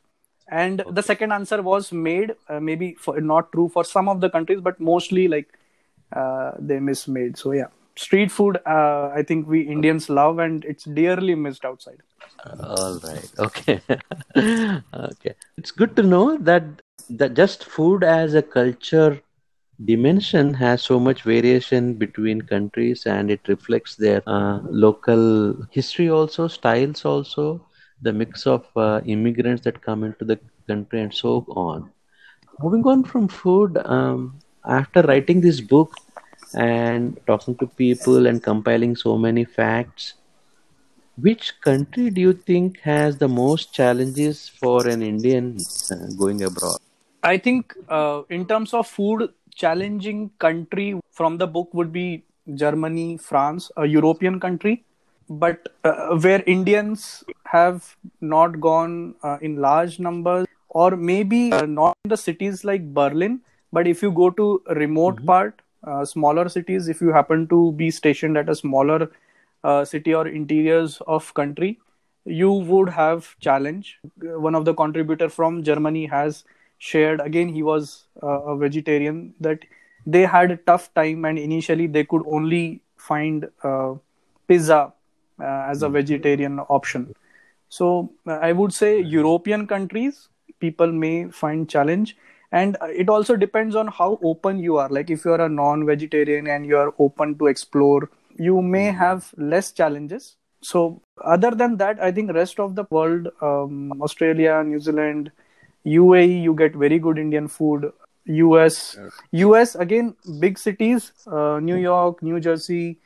And 0.49 0.81
okay. 0.81 0.91
the 0.93 1.03
second 1.03 1.33
answer 1.33 1.61
was 1.61 1.93
maid, 1.93 2.37
uh, 2.49 2.61
maybe 2.61 2.95
for, 2.95 3.21
not 3.21 3.51
true 3.53 3.69
for 3.69 3.85
some 3.85 4.09
of 4.09 4.21
the 4.21 4.31
countries, 4.31 4.61
but 4.61 4.79
mostly 4.79 5.27
like 5.27 5.49
uh, 6.17 6.53
they 6.59 6.79
mismade. 6.79 7.37
So 7.37 7.53
yeah, 7.53 7.69
street 7.97 8.31
food. 8.31 8.59
Uh, 8.67 9.11
I 9.15 9.23
think 9.27 9.49
we 9.49 9.63
Indians 9.63 10.09
love, 10.09 10.39
and 10.39 10.65
it's 10.65 10.85
dearly 10.85 11.35
missed 11.35 11.65
outside. 11.65 12.03
All 12.63 12.99
right. 13.05 13.31
Okay. 13.39 13.81
okay. 14.95 15.35
It's 15.59 15.71
good 15.71 15.97
to 15.97 16.03
know 16.03 16.37
that 16.39 16.65
that 17.11 17.35
just 17.35 17.65
food 17.65 18.05
as 18.05 18.35
a 18.35 18.43
culture 18.43 19.21
dimension 19.85 20.55
has 20.55 20.83
so 20.83 20.99
much 20.99 21.23
variation 21.23 21.95
between 21.95 22.41
countries 22.41 23.07
and 23.07 23.31
it 23.31 23.41
reflects 23.47 23.95
their 23.97 24.23
uh, 24.27 24.61
local 24.71 25.55
history 25.71 26.09
also 26.09 26.49
styles 26.49 27.05
also 27.05 27.61
the 28.03 28.13
mix 28.13 28.47
of 28.47 28.67
uh, 28.77 29.01
immigrants 29.05 29.63
that 29.63 29.83
come 29.83 30.03
into 30.03 30.25
the 30.25 30.39
country 30.67 31.01
and 31.01 31.13
so 31.13 31.45
on 31.51 31.91
moving 32.63 32.85
on 32.87 33.05
from 33.05 33.29
food 33.29 33.77
um, 33.85 34.39
after 34.65 35.03
writing 35.03 35.41
this 35.41 35.61
book 35.61 35.93
and 36.57 37.21
talking 37.27 37.55
to 37.57 37.67
people 37.67 38.27
and 38.27 38.43
compiling 38.43 38.97
so 38.97 39.17
many 39.19 39.45
facts. 39.45 40.15
Which 41.19 41.61
country 41.61 42.11
do 42.11 42.21
you 42.21 42.33
think 42.33 42.81
has 42.81 43.19
the 43.19 43.29
most 43.29 43.73
challenges 43.73 44.49
for 44.49 44.87
an 44.87 45.03
indian 45.03 45.59
uh, 45.91 46.07
going 46.19 46.43
abroad? 46.43 46.79
I 47.23 47.39
think 47.39 47.75
uh, 47.89 48.23
in 48.29 48.47
terms 48.47 48.75
of 48.75 48.87
food 48.87 49.31
challenging 49.55 50.31
country 50.39 51.01
from 51.11 51.39
the 51.39 51.47
book 51.47 51.73
would 51.73 51.93
be 51.93 52.25
germany 52.55 53.17
france 53.17 53.71
a 53.77 53.87
european 53.87 54.41
country. 54.41 54.83
But 55.29 55.69
uh, 55.83 56.17
where 56.19 56.43
indians 56.47 57.25
have 57.45 57.97
not 58.21 58.61
gone 58.61 59.17
uh, 59.23 59.39
in 59.41 59.57
large 59.57 59.99
numbers 59.99 60.47
or 60.69 60.97
maybe 60.97 61.53
uh, 61.53 61.67
not 61.67 61.97
in 62.05 62.11
the 62.11 62.17
cities 62.17 62.63
like 62.65 62.95
berlin 62.95 63.41
but 63.73 63.89
if 63.89 64.03
you 64.03 64.11
go 64.13 64.31
to 64.31 64.63
remote 64.83 65.17
mm-hmm. 65.17 65.27
part 65.27 65.63
uh, 65.87 66.05
smaller 66.05 66.49
cities 66.49 66.89
if 66.89 67.01
you 67.01 67.13
happen 67.13 67.47
to 67.49 67.73
be 67.73 67.91
stationed 67.91 68.37
at 68.37 68.49
a 68.49 68.55
smaller 68.55 69.11
uh, 69.65 69.85
city 69.85 70.15
or 70.15 70.27
interiors 70.29 71.01
of 71.07 71.33
country 71.35 71.79
you 72.27 72.51
would 72.51 72.89
have 72.89 73.37
challenge. 73.39 74.01
One 74.21 74.57
of 74.57 74.65
the 74.65 74.75
contributor 74.75 75.29
from 75.29 75.63
germany 75.63 76.07
has 76.07 76.45
shared 76.79 77.21
again 77.21 77.49
he 77.49 77.63
was 77.63 78.05
uh, 78.23 78.41
a 78.53 78.57
vegetarian 78.57 79.35
that 79.41 79.61
they 80.07 80.23
had 80.23 80.51
a 80.51 80.57
tough 80.57 80.93
time 80.95 81.25
and 81.25 81.39
initially 81.39 81.87
they 81.87 82.05
could 82.05 82.23
only 82.27 82.83
find 82.97 83.49
uh, 83.63 83.95
pizza 84.47 84.93
uh, 85.41 85.45
as 85.45 85.83
a 85.83 85.87
mm-hmm. 85.87 85.95
vegetarian 85.95 86.59
option. 86.61 87.15
So 87.69 88.13
uh, 88.27 88.39
i 88.49 88.53
would 88.53 88.73
say 88.73 89.01
european 89.01 89.67
countries 89.67 90.29
people 90.61 90.93
may 90.93 91.29
find 91.31 91.69
challenge 91.69 92.17
and 92.59 92.77
it 93.05 93.09
also 93.17 93.37
depends 93.45 93.77
on 93.85 93.89
how 93.99 94.11
open 94.33 94.59
you 94.67 94.77
are. 94.85 94.89
Like 94.89 95.11
if 95.11 95.25
you 95.25 95.33
are 95.33 95.45
a 95.47 95.49
non-vegetarian 95.49 96.47
and 96.57 96.67
you 96.73 96.77
are 96.85 96.93
open 96.99 97.37
to 97.39 97.47
explore 97.55 98.11
you 98.39 98.61
may 98.63 98.89
mm-hmm. 98.89 98.99
have 98.99 99.33
less 99.37 99.73
challenges. 99.73 100.37
So 100.61 101.01
other 101.25 101.51
than 101.51 101.77
that 101.79 102.01
i 102.03 102.11
think 102.13 102.33
rest 102.33 102.61
of 102.61 102.75
the 102.75 102.85
world 102.91 103.29
um, 103.41 104.03
australia 104.03 104.63
new 104.63 104.81
zealand 104.81 105.31
uae 105.87 106.43
you 106.43 106.55
get 106.55 106.75
very 106.75 106.99
good 106.99 107.19
indian 107.19 107.49
food. 107.49 107.93
Us 108.29 108.99
us 109.33 109.77
again 109.77 110.17
big 110.41 110.59
cities 110.59 111.13
uh, 111.29 111.61
new 111.61 111.77
york 111.77 112.23
new 112.23 112.41
jersey 112.41 112.99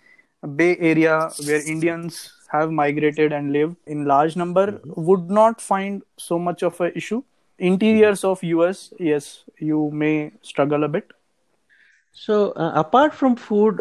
bay 0.57 0.77
area 0.79 1.29
where 1.45 1.61
indians 1.71 2.33
have 2.49 2.71
migrated 2.71 3.31
and 3.31 3.53
lived 3.53 3.77
in 3.87 4.07
large 4.07 4.35
number 4.35 4.67
mm-hmm. 4.73 4.93
would 4.97 5.29
not 5.29 5.61
find 5.61 6.03
so 6.17 6.39
much 6.39 6.63
of 6.63 6.81
a 6.81 6.97
issue 6.97 7.23
interiors 7.61 8.25
of 8.25 8.43
us 8.45 8.93
yes 8.99 9.45
you 9.59 9.91
may 9.93 10.33
struggle 10.43 10.85
a 10.85 10.89
bit. 10.89 11.13
So 12.13 12.53
uh, 12.53 12.73
apart 12.75 13.15
from 13.15 13.37
food 13.37 13.81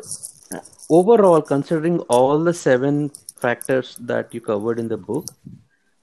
overall 0.90 1.42
considering 1.42 2.00
all 2.18 2.44
the 2.44 2.54
seven 2.54 3.12
factors 3.42 3.96
that 4.02 4.34
you 4.34 4.42
covered 4.42 4.80
in 4.80 4.88
the 4.88 4.98
book 4.98 5.34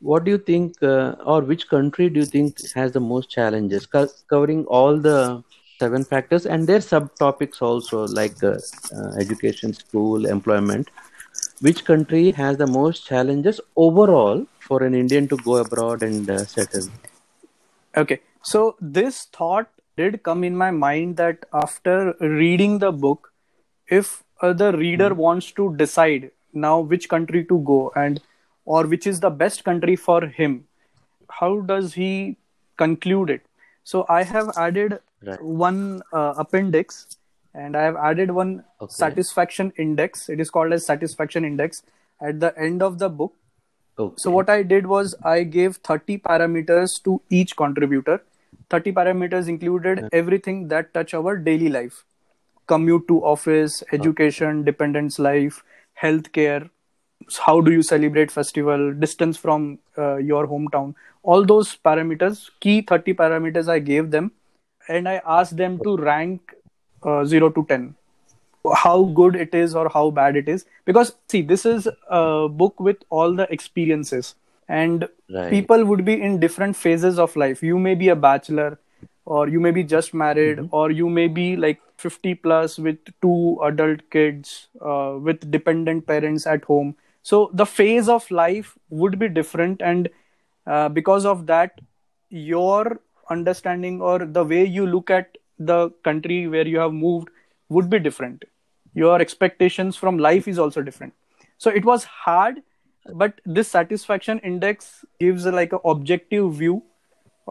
what 0.00 0.24
do 0.24 0.30
you 0.30 0.38
think 0.38 0.82
uh, 0.82 1.14
or 1.24 1.40
which 1.42 1.68
country 1.68 2.08
do 2.10 2.20
you 2.20 2.26
think 2.26 2.56
has 2.74 2.92
the 2.92 3.00
most 3.00 3.30
challenges? 3.30 3.86
Co- 3.86 4.08
covering 4.28 4.64
all 4.66 4.98
the 4.98 5.42
seven 5.80 6.04
factors 6.04 6.46
and 6.46 6.66
their 6.66 6.78
subtopics 6.78 7.62
also 7.62 8.06
like 8.06 8.42
uh, 8.42 8.58
uh, 8.96 9.10
education 9.18 9.72
school 9.72 10.26
employment 10.26 10.90
which 11.60 11.84
country 11.84 12.30
has 12.32 12.56
the 12.56 12.66
most 12.66 13.06
challenges 13.06 13.60
overall 13.76 14.46
for 14.60 14.82
an 14.82 14.94
indian 14.94 15.28
to 15.28 15.38
go 15.38 15.56
abroad 15.56 16.02
and 16.02 16.30
uh, 16.30 16.44
settle 16.46 16.88
Okay, 17.96 18.20
so 18.42 18.76
this 18.80 19.24
thought 19.32 19.68
did 19.96 20.22
come 20.22 20.44
in 20.44 20.56
my 20.56 20.70
mind 20.70 21.16
that 21.16 21.46
after 21.52 22.14
reading 22.20 22.78
the 22.78 22.92
book, 22.92 23.32
if 23.88 24.22
uh, 24.42 24.52
the 24.52 24.72
reader 24.76 25.10
mm. 25.10 25.16
wants 25.16 25.52
to 25.52 25.74
decide 25.76 26.30
now 26.52 26.80
which 26.80 27.08
country 27.08 27.44
to 27.44 27.58
go 27.60 27.92
and 27.96 28.20
or 28.64 28.84
which 28.86 29.06
is 29.06 29.20
the 29.20 29.30
best 29.30 29.64
country 29.64 29.94
for 29.96 30.26
him 30.26 30.64
how 31.30 31.60
does 31.60 31.94
he 31.94 32.36
conclude 32.76 33.30
it 33.30 33.42
so 33.84 34.04
i 34.08 34.22
have 34.22 34.50
added 34.56 34.98
Right. 35.24 35.42
one 35.42 36.02
uh, 36.12 36.34
appendix 36.36 37.06
and 37.54 37.76
i 37.76 37.82
have 37.82 37.96
added 37.96 38.30
one 38.30 38.64
Okay. 38.80 38.92
satisfaction 38.92 39.72
index 39.78 40.28
it 40.28 40.40
is 40.40 40.50
called 40.50 40.72
as 40.72 40.84
satisfaction 40.84 41.44
index 41.44 41.82
at 42.20 42.38
the 42.40 42.56
end 42.58 42.82
of 42.82 42.98
the 42.98 43.08
book 43.08 43.34
Okay. 43.98 44.14
so 44.18 44.30
what 44.30 44.50
I 44.50 44.62
did 44.62 44.86
was 44.86 45.14
I 45.24 45.42
gave 45.42 45.76
30 45.76 46.18
parameters 46.18 47.02
to 47.04 47.20
each 47.30 47.56
contributor. 47.56 48.22
30 48.68 48.92
parameters 48.92 49.48
included 49.48 50.08
everything 50.12 50.68
that 50.68 50.92
touch 50.92 51.14
our 51.14 51.36
daily 51.36 51.68
life. 51.68 52.04
Commute 52.66 53.06
to 53.08 53.24
office, 53.24 53.82
education, 53.92 54.64
dependence 54.64 55.18
life, 55.18 55.62
healthcare, 56.02 56.68
how 57.40 57.60
do 57.60 57.72
you 57.72 57.82
celebrate 57.82 58.30
festival, 58.30 58.92
distance 58.92 59.36
from 59.36 59.78
uh, 59.96 60.16
your 60.16 60.46
hometown. 60.46 60.94
All 61.22 61.44
those 61.44 61.76
parameters, 61.76 62.50
key 62.60 62.82
30 62.82 63.14
parameters 63.14 63.68
I 63.68 63.78
gave 63.78 64.10
them 64.10 64.32
and 64.88 65.08
I 65.08 65.22
asked 65.26 65.56
them 65.56 65.78
to 65.80 65.96
rank 65.96 66.54
uh, 67.02 67.24
0 67.24 67.50
to 67.50 67.64
10 67.68 67.94
how 68.74 69.04
good 69.04 69.36
it 69.36 69.54
is 69.54 69.74
or 69.74 69.88
how 69.88 70.10
bad 70.10 70.36
it 70.36 70.48
is. 70.48 70.64
Because 70.84 71.14
see 71.28 71.42
this 71.42 71.64
is 71.66 71.88
a 72.08 72.48
book 72.48 72.78
with 72.80 72.96
all 73.10 73.34
the 73.34 73.50
experiences. 73.52 74.34
And 74.68 75.08
Right. 75.30 75.50
people 75.50 75.84
would 75.84 76.04
be 76.04 76.20
in 76.20 76.38
different 76.40 76.76
phases 76.76 77.18
of 77.18 77.34
life. 77.36 77.62
You 77.62 77.78
may 77.78 77.94
be 77.94 78.08
a 78.08 78.16
bachelor 78.16 78.78
or 79.24 79.48
you 79.48 79.60
may 79.60 79.70
be 79.70 79.82
just 79.82 80.14
married 80.14 80.60
or 80.70 80.90
you 80.90 81.08
may 81.08 81.26
be 81.28 81.56
like 81.56 81.80
50 81.96 82.34
plus 82.34 82.78
with 82.78 82.98
two 83.20 83.58
adult 83.64 84.08
kids 84.10 84.68
uh, 84.80 85.16
with 85.20 85.50
dependent 85.50 86.06
parents 86.06 86.46
at 86.46 86.64
home. 86.64 86.94
So 87.22 87.50
the 87.52 87.66
phase 87.66 88.08
of 88.08 88.30
life 88.30 88.76
would 88.90 89.18
be 89.18 89.28
different 89.28 89.82
and 89.82 90.08
uh, 90.66 90.88
because 90.88 91.24
of 91.24 91.46
that 91.46 91.80
your 92.28 93.00
understanding 93.30 94.00
or 94.00 94.18
the 94.24 94.44
way 94.44 94.64
you 94.64 94.86
look 94.86 95.10
at 95.10 95.36
the 95.58 95.90
country 96.04 96.46
where 96.46 96.66
you 96.66 96.78
have 96.78 96.92
moved 96.92 97.28
would 97.68 97.88
be 97.90 97.98
different 97.98 98.44
your 98.96 99.20
expectations 99.20 99.96
from 99.96 100.18
life 100.18 100.48
is 100.48 100.58
also 100.58 100.82
different. 100.82 101.14
So 101.58 101.70
it 101.70 101.84
was 101.84 102.04
hard 102.04 102.62
but 103.14 103.40
this 103.44 103.68
satisfaction 103.68 104.40
index 104.40 105.04
gives 105.20 105.46
a, 105.46 105.52
like 105.52 105.72
an 105.72 105.78
objective 105.84 106.54
view 106.54 106.82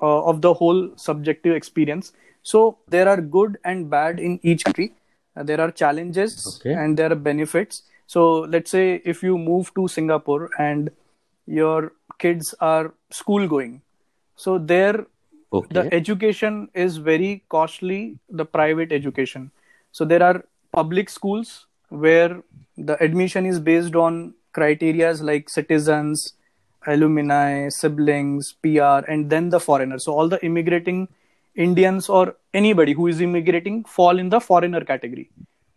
uh, 0.01 0.25
of 0.25 0.41
the 0.41 0.53
whole 0.53 0.91
subjective 0.97 1.55
experience. 1.55 2.11
So 2.43 2.79
there 2.89 3.07
are 3.07 3.21
good 3.21 3.57
and 3.63 3.89
bad 3.89 4.19
in 4.19 4.39
each 4.43 4.65
country. 4.65 4.93
Uh, 5.35 5.43
there 5.43 5.61
are 5.61 5.71
challenges 5.71 6.59
Okay. 6.59 6.73
and 6.73 6.97
there 6.97 7.11
are 7.11 7.15
benefits. 7.15 7.83
So 8.07 8.39
let's 8.41 8.71
say 8.71 9.01
if 9.05 9.23
you 9.23 9.37
move 9.37 9.73
to 9.75 9.87
singapore 9.87 10.49
and 10.59 10.89
your 11.47 11.93
kids 12.19 12.53
are 12.59 12.93
school 13.11 13.47
going 13.47 13.81
so 14.35 14.57
there 14.57 15.07
Okay. 15.53 15.73
the 15.75 15.93
education 15.93 16.69
is 16.73 16.97
very 16.97 17.43
costly 17.49 18.19
the 18.29 18.45
private 18.45 18.91
education. 18.91 19.51
So 19.93 20.03
there 20.03 20.21
are 20.21 20.43
public 20.77 21.09
schools 21.09 21.51
where 22.05 22.41
the 22.77 23.01
admission 23.07 23.45
is 23.51 23.59
based 23.59 23.95
on 24.05 24.33
criterias 24.57 25.21
like 25.29 25.49
citizens 25.57 26.33
alumni 26.93 27.69
siblings 27.81 28.53
pr 28.65 28.97
and 29.13 29.29
then 29.35 29.49
the 29.55 29.61
foreigners 29.67 30.03
so 30.07 30.13
all 30.13 30.29
the 30.33 30.41
immigrating 30.49 31.07
indians 31.55 32.09
or 32.09 32.35
anybody 32.53 32.93
who 32.93 33.07
is 33.07 33.21
immigrating 33.21 33.83
fall 33.83 34.19
in 34.19 34.29
the 34.29 34.39
foreigner 34.39 34.83
category. 34.83 35.29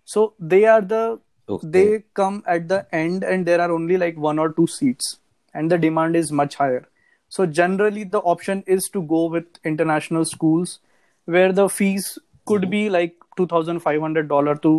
So 0.04 0.34
they 0.38 0.64
are 0.64 0.80
the 0.80 1.20
Okay. 1.50 1.68
they 1.74 2.04
come 2.12 2.42
at 2.46 2.68
the 2.68 2.86
end 2.94 3.24
and 3.24 3.46
there 3.46 3.58
are 3.58 3.72
only 3.72 3.96
like 3.96 4.18
one 4.18 4.38
or 4.38 4.52
two 4.52 4.66
seats 4.66 5.16
and 5.54 5.72
the 5.72 5.78
demand 5.78 6.14
is 6.14 6.30
much 6.30 6.56
higher. 6.56 6.86
So 7.30 7.46
generally 7.46 8.04
the 8.04 8.18
option 8.18 8.62
is 8.66 8.90
to 8.90 9.00
go 9.02 9.24
with 9.26 9.46
international 9.64 10.26
schools 10.26 10.78
where 11.24 11.50
the 11.52 11.70
fees 11.70 12.18
could 12.44 12.68
be 12.68 12.90
like 12.90 13.16
$2500 13.38 14.62
to 14.62 14.72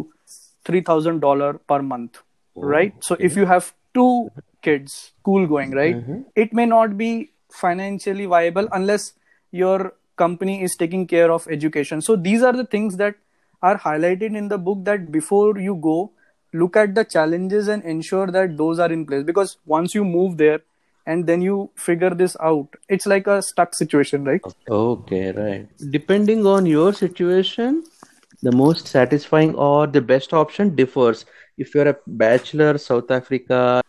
$3000 0.65 1.59
per 1.67 1.81
month 1.81 2.19
oh, 2.55 2.61
right? 2.61 2.93
So 2.99 3.15
if 3.19 3.35
you 3.35 3.45
have 3.45 3.73
two 3.93 4.31
kids 4.61 5.13
school 5.19 5.47
going 5.47 5.71
right 5.71 5.95
mm-hmm. 5.95 6.21
it 6.35 6.53
may 6.53 6.65
not 6.65 6.97
be 6.97 7.31
financially 7.49 8.25
viable 8.25 8.67
unless 8.71 9.13
your 9.51 9.93
company 10.19 10.61
is 10.61 10.75
taking 10.75 11.07
care 11.07 11.31
of 11.31 11.47
education. 11.49 12.01
So 12.01 12.15
these 12.15 12.43
are 12.43 12.53
the 12.53 12.65
things 12.65 12.97
that 12.97 13.15
are 13.61 13.77
highlighted 13.77 14.37
in 14.37 14.47
the 14.47 14.57
book 14.57 14.85
that 14.85 15.11
before 15.11 15.57
you 15.57 15.75
go 15.75 16.11
look 16.53 16.75
at 16.77 16.95
the 16.95 17.03
challenges 17.03 17.67
and 17.67 17.83
ensure 17.83 18.27
that 18.27 18.57
those 18.57 18.79
are 18.79 18.91
in 18.91 19.05
place. 19.05 19.23
Because 19.23 19.57
once 19.65 19.95
you 19.95 20.03
move 20.03 20.37
there 20.37 20.61
and 21.05 21.25
then 21.25 21.41
you 21.41 21.69
figure 21.75 22.09
this 22.21 22.35
out 22.47 22.75
it's 22.87 23.05
like 23.05 23.27
a 23.27 23.41
stuck 23.41 23.75
situation 23.75 24.25
right? 24.25 24.41
Okay, 24.69 25.31
right. 25.31 25.91
Depending 25.91 26.45
on 26.45 26.65
your 26.65 26.93
situation, 26.93 27.83
the 28.41 28.51
most 28.51 28.87
satisfying 28.87 29.55
or 29.55 29.87
the 29.87 30.01
best 30.01 30.33
option 30.33 30.75
differs. 30.75 31.25
If 31.57 31.73
you're 31.75 31.89
a 31.89 31.97
bachelor, 32.07 32.77
South 32.77 33.11
Africa, 33.11 33.81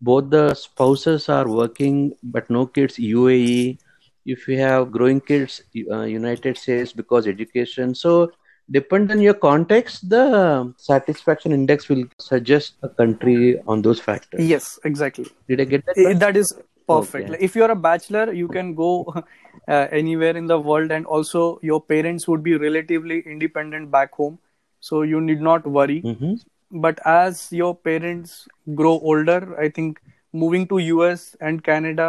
both 0.00 0.30
the 0.30 0.54
spouses 0.54 1.28
are 1.28 1.48
working 1.48 2.12
but 2.22 2.50
no 2.50 2.66
kids, 2.66 2.98
UAE. 2.98 3.78
If 4.26 4.46
you 4.48 4.58
have 4.58 4.90
growing 4.92 5.20
kids, 5.20 5.62
uh, 5.90 6.02
United 6.02 6.56
States 6.58 6.92
because 6.92 7.26
education. 7.26 7.94
So, 7.94 8.32
depend 8.70 9.10
on 9.12 9.20
your 9.20 9.34
context, 9.34 10.08
the 10.08 10.72
satisfaction 10.78 11.52
index 11.52 11.88
will 11.88 12.04
suggest 12.18 12.74
a 12.82 12.88
country 12.88 13.60
on 13.66 13.82
those 13.82 14.00
factors. 14.00 14.52
yes 14.52 14.78
exactly 14.84 15.26
Did 15.48 15.60
I 15.60 15.64
get 15.64 15.84
that 15.86 15.96
right? 16.04 16.18
that 16.18 16.36
is 16.36 16.54
perfect 16.86 17.30
Okay. 17.30 17.44
If 17.44 17.54
you're 17.56 17.70
a 17.70 17.76
bachelor 17.76 18.32
you 18.32 18.48
can 18.48 18.74
go 18.74 18.90
uh, 19.68 19.86
anywhere 19.90 20.36
in 20.36 20.46
the 20.46 20.58
world 20.58 20.90
and 20.90 21.06
also 21.06 21.58
your 21.62 21.80
parents 21.80 22.28
would 22.28 22.42
be 22.42 22.56
relatively 22.56 23.20
independent 23.20 23.90
back 23.90 24.12
home 24.12 24.38
so 24.80 25.02
you 25.02 25.20
need 25.20 25.40
not 25.40 25.66
worry 25.66 26.00
Mhm. 26.02 26.40
but 26.84 27.00
as 27.04 27.40
your 27.52 27.74
parents 27.88 28.36
grow 28.80 28.92
older 29.12 29.38
i 29.64 29.68
think 29.78 30.00
moving 30.42 30.66
to 30.72 30.78
us 31.06 31.24
and 31.40 31.62
canada 31.68 32.08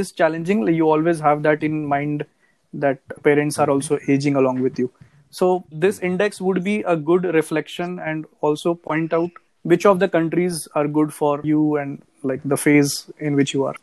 is 0.00 0.12
challenging 0.20 0.66
you 0.80 0.88
always 0.94 1.20
have 1.26 1.42
that 1.48 1.62
in 1.68 1.84
mind 1.94 2.24
that 2.72 3.00
parents 3.22 3.58
are 3.58 3.68
also 3.70 3.98
aging 4.08 4.36
along 4.36 4.60
with 4.66 4.78
you 4.78 4.90
so 5.30 5.64
this 5.70 5.98
index 6.00 6.40
would 6.40 6.62
be 6.64 6.76
a 6.82 6.96
good 6.96 7.24
reflection 7.38 7.98
and 7.98 8.26
also 8.40 8.74
point 8.74 9.12
out 9.12 9.30
which 9.62 9.86
of 9.86 9.98
the 9.98 10.08
countries 10.08 10.66
are 10.74 10.86
good 10.88 11.12
for 11.12 11.40
you 11.44 11.76
and 11.76 12.02
like 12.22 12.40
the 12.44 12.56
phase 12.56 13.10
in 13.18 13.34
which 13.34 13.54
you 13.54 13.64
are 13.64 13.74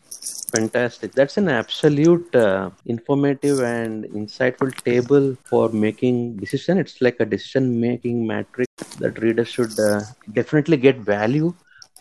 Fantastic. 0.54 1.12
That's 1.12 1.36
an 1.36 1.48
absolute 1.50 2.34
uh, 2.34 2.70
informative 2.86 3.60
and 3.60 4.04
insightful 4.06 4.74
table 4.82 5.36
for 5.44 5.68
making 5.68 6.36
decision. 6.36 6.78
It's 6.78 7.02
like 7.02 7.20
a 7.20 7.26
decision 7.26 7.78
making 7.78 8.26
matrix 8.26 8.72
that 8.98 9.20
readers 9.20 9.48
should 9.48 9.78
uh, 9.78 10.00
definitely 10.32 10.78
get 10.78 10.96
value 10.96 11.52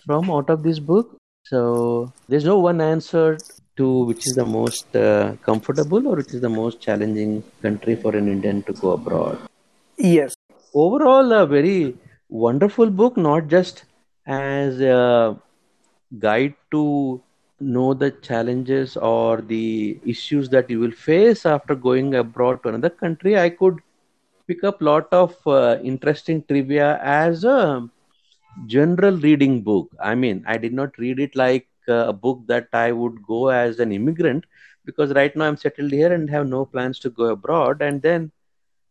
from 0.05 0.31
out 0.31 0.49
of 0.49 0.63
this 0.63 0.79
book. 0.79 1.17
So 1.43 2.13
there's 2.29 2.45
no 2.45 2.57
one 2.57 2.79
answer 2.79 3.37
to 3.75 4.05
which 4.05 4.25
is 4.25 4.35
the 4.35 4.45
most 4.45 4.95
uh, 4.95 5.35
comfortable 5.43 6.07
or 6.07 6.15
which 6.15 6.33
is 6.33 6.39
the 6.39 6.49
most 6.49 6.79
challenging 6.79 7.43
country 7.61 7.97
for 7.97 8.15
an 8.15 8.29
Indian 8.29 8.63
to 8.63 8.71
go 8.71 8.91
abroad. 8.91 9.37
yes 9.97 10.33
Overall, 10.73 11.31
a 11.31 11.47
very 11.47 11.95
wonderful 12.29 12.89
book, 12.89 13.17
not 13.17 13.47
just 13.47 13.85
as 14.27 14.79
a 14.79 15.35
guide 16.19 16.55
to 16.71 17.21
know 17.59 17.93
the 17.93 18.11
challenges 18.11 18.95
or 18.97 19.41
the 19.41 19.99
issues 20.05 20.49
that 20.49 20.69
you 20.69 20.79
will 20.79 20.91
face 20.91 21.45
after 21.45 21.75
going 21.75 22.13
abroad 22.15 22.61
to 22.63 22.69
another 22.69 22.89
country 22.89 23.37
i 23.37 23.49
could 23.49 23.79
pick 24.47 24.63
up 24.63 24.81
lot 24.81 25.07
of 25.11 25.35
uh, 25.47 25.77
interesting 25.83 26.43
trivia 26.47 26.99
as 27.01 27.43
a 27.43 27.87
general 28.67 29.17
reading 29.17 29.61
book. 29.61 29.89
I 30.01 30.15
mean 30.15 30.43
i 30.47 30.57
did 30.57 30.73
not 30.73 30.97
read 30.97 31.19
it 31.19 31.35
like 31.35 31.67
a 31.87 32.13
book 32.13 32.41
that 32.47 32.67
i 32.73 32.91
would 32.91 33.21
go 33.27 33.49
as 33.49 33.79
an 33.79 33.91
immigrant 33.91 34.45
because 34.85 35.13
right 35.13 35.35
now 35.35 35.45
i'm 35.45 35.57
settled 35.57 35.91
here 35.91 36.11
and 36.13 36.29
have 36.29 36.47
no 36.47 36.65
plans 36.65 36.99
to 37.01 37.09
go 37.09 37.25
abroad. 37.25 37.81
And 37.81 38.01
then 38.01 38.31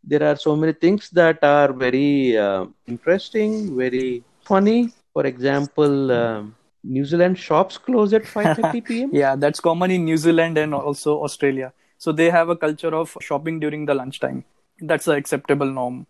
there 0.05 0.25
are 0.25 0.37
so 0.37 0.57
many 0.57 0.73
things 0.73 1.11
that 1.11 1.43
are 1.45 1.73
very 1.73 2.37
uh, 2.39 2.67
interesting 2.87 3.77
very 3.77 4.25
funny. 4.43 4.93
For 5.15 5.27
example 5.27 6.13
um, 6.13 6.56
new 6.97 7.05
zealand 7.05 7.39
shops 7.39 7.79
close 7.79 8.13
at 8.13 8.25
5.30 8.25 8.85
p.m 8.89 9.11
yeah 9.13 9.37
that's 9.37 9.61
common 9.61 9.91
in 9.91 10.05
new 10.05 10.17
zealand 10.17 10.59
and 10.59 10.75
also 10.75 11.23
australia. 11.23 11.73
So 11.99 12.13
they 12.13 12.29
have 12.31 12.51
a 12.51 12.57
culture 12.57 12.95
of 12.95 13.17
shopping 13.21 13.59
during 13.59 13.87
the 13.87 13.95
lunchtime. 13.95 14.45
That's 14.81 15.07
the 15.07 15.13
acceptable 15.13 15.71
norm. 15.77 16.07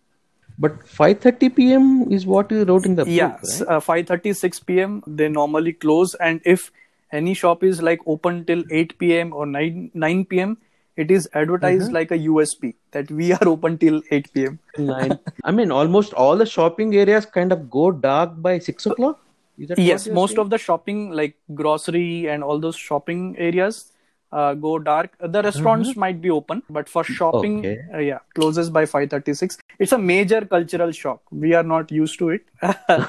But 0.58 0.80
5.30 0.84 1.54
p.m 1.54 2.12
is 2.12 2.26
what 2.26 2.50
you 2.50 2.64
wrote 2.64 2.86
in 2.86 2.96
the 2.96 3.04
yeah 3.06 3.28
book 3.28 3.68
right? 3.68 3.76
uh, 3.76 3.80
5:30 3.80 4.34
6 4.36 4.60
p.m 4.60 5.02
they 5.06 5.28
normally 5.28 5.72
close. 5.72 6.14
And 6.14 6.40
if 6.44 6.72
any 7.12 7.34
shop 7.34 7.62
is 7.62 7.82
like 7.82 8.00
open 8.06 8.44
till 8.46 8.64
8 8.70 8.98
p.m 8.98 9.32
or 9.32 9.46
9 9.46 9.90
9 9.94 10.24
p.m 10.24 10.56
it 10.96 11.10
is 11.10 11.28
advertised 11.34 11.92
like 11.92 12.10
a 12.10 12.18
usp 12.26 12.74
that 12.92 13.10
we 13.10 13.32
are 13.32 13.48
open 13.54 13.76
till 13.78 14.00
8 14.10 14.32
p.m 14.32 14.58
Nine. 14.78 15.18
i 15.44 15.50
mean 15.50 15.70
almost 15.70 16.14
all 16.14 16.36
the 16.36 16.46
shopping 16.46 16.96
areas 16.96 17.26
kind 17.26 17.52
of 17.52 17.70
go 17.70 17.90
dark 17.90 18.32
by 18.46 18.58
6 18.58 18.86
o'clock 18.86 19.20
yes 19.56 20.06
most 20.06 20.30
saying? 20.30 20.40
of 20.40 20.50
the 20.50 20.58
shopping 20.58 21.10
like 21.10 21.36
grocery 21.54 22.28
and 22.28 22.44
all 22.44 22.58
those 22.58 22.76
shopping 22.76 23.36
areas 23.38 23.92
uh, 24.32 24.54
go 24.54 24.78
dark 24.78 25.16
the 25.20 25.42
restaurants 25.42 25.96
might 25.96 26.20
be 26.20 26.30
open 26.30 26.62
but 26.68 26.88
for 26.88 27.04
shopping 27.04 27.58
Okay. 27.58 27.78
uh, 27.94 27.98
yeah 27.98 28.18
closes 28.34 28.68
by 28.70 28.84
536 28.84 29.58
it's 29.78 29.92
a 29.92 29.98
major 29.98 30.40
cultural 30.44 30.90
shock 30.92 31.22
we 31.30 31.54
are 31.54 31.62
not 31.62 31.90
used 31.92 32.18
to 32.18 32.30
it 32.30 32.42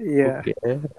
yeah. 0.00 0.42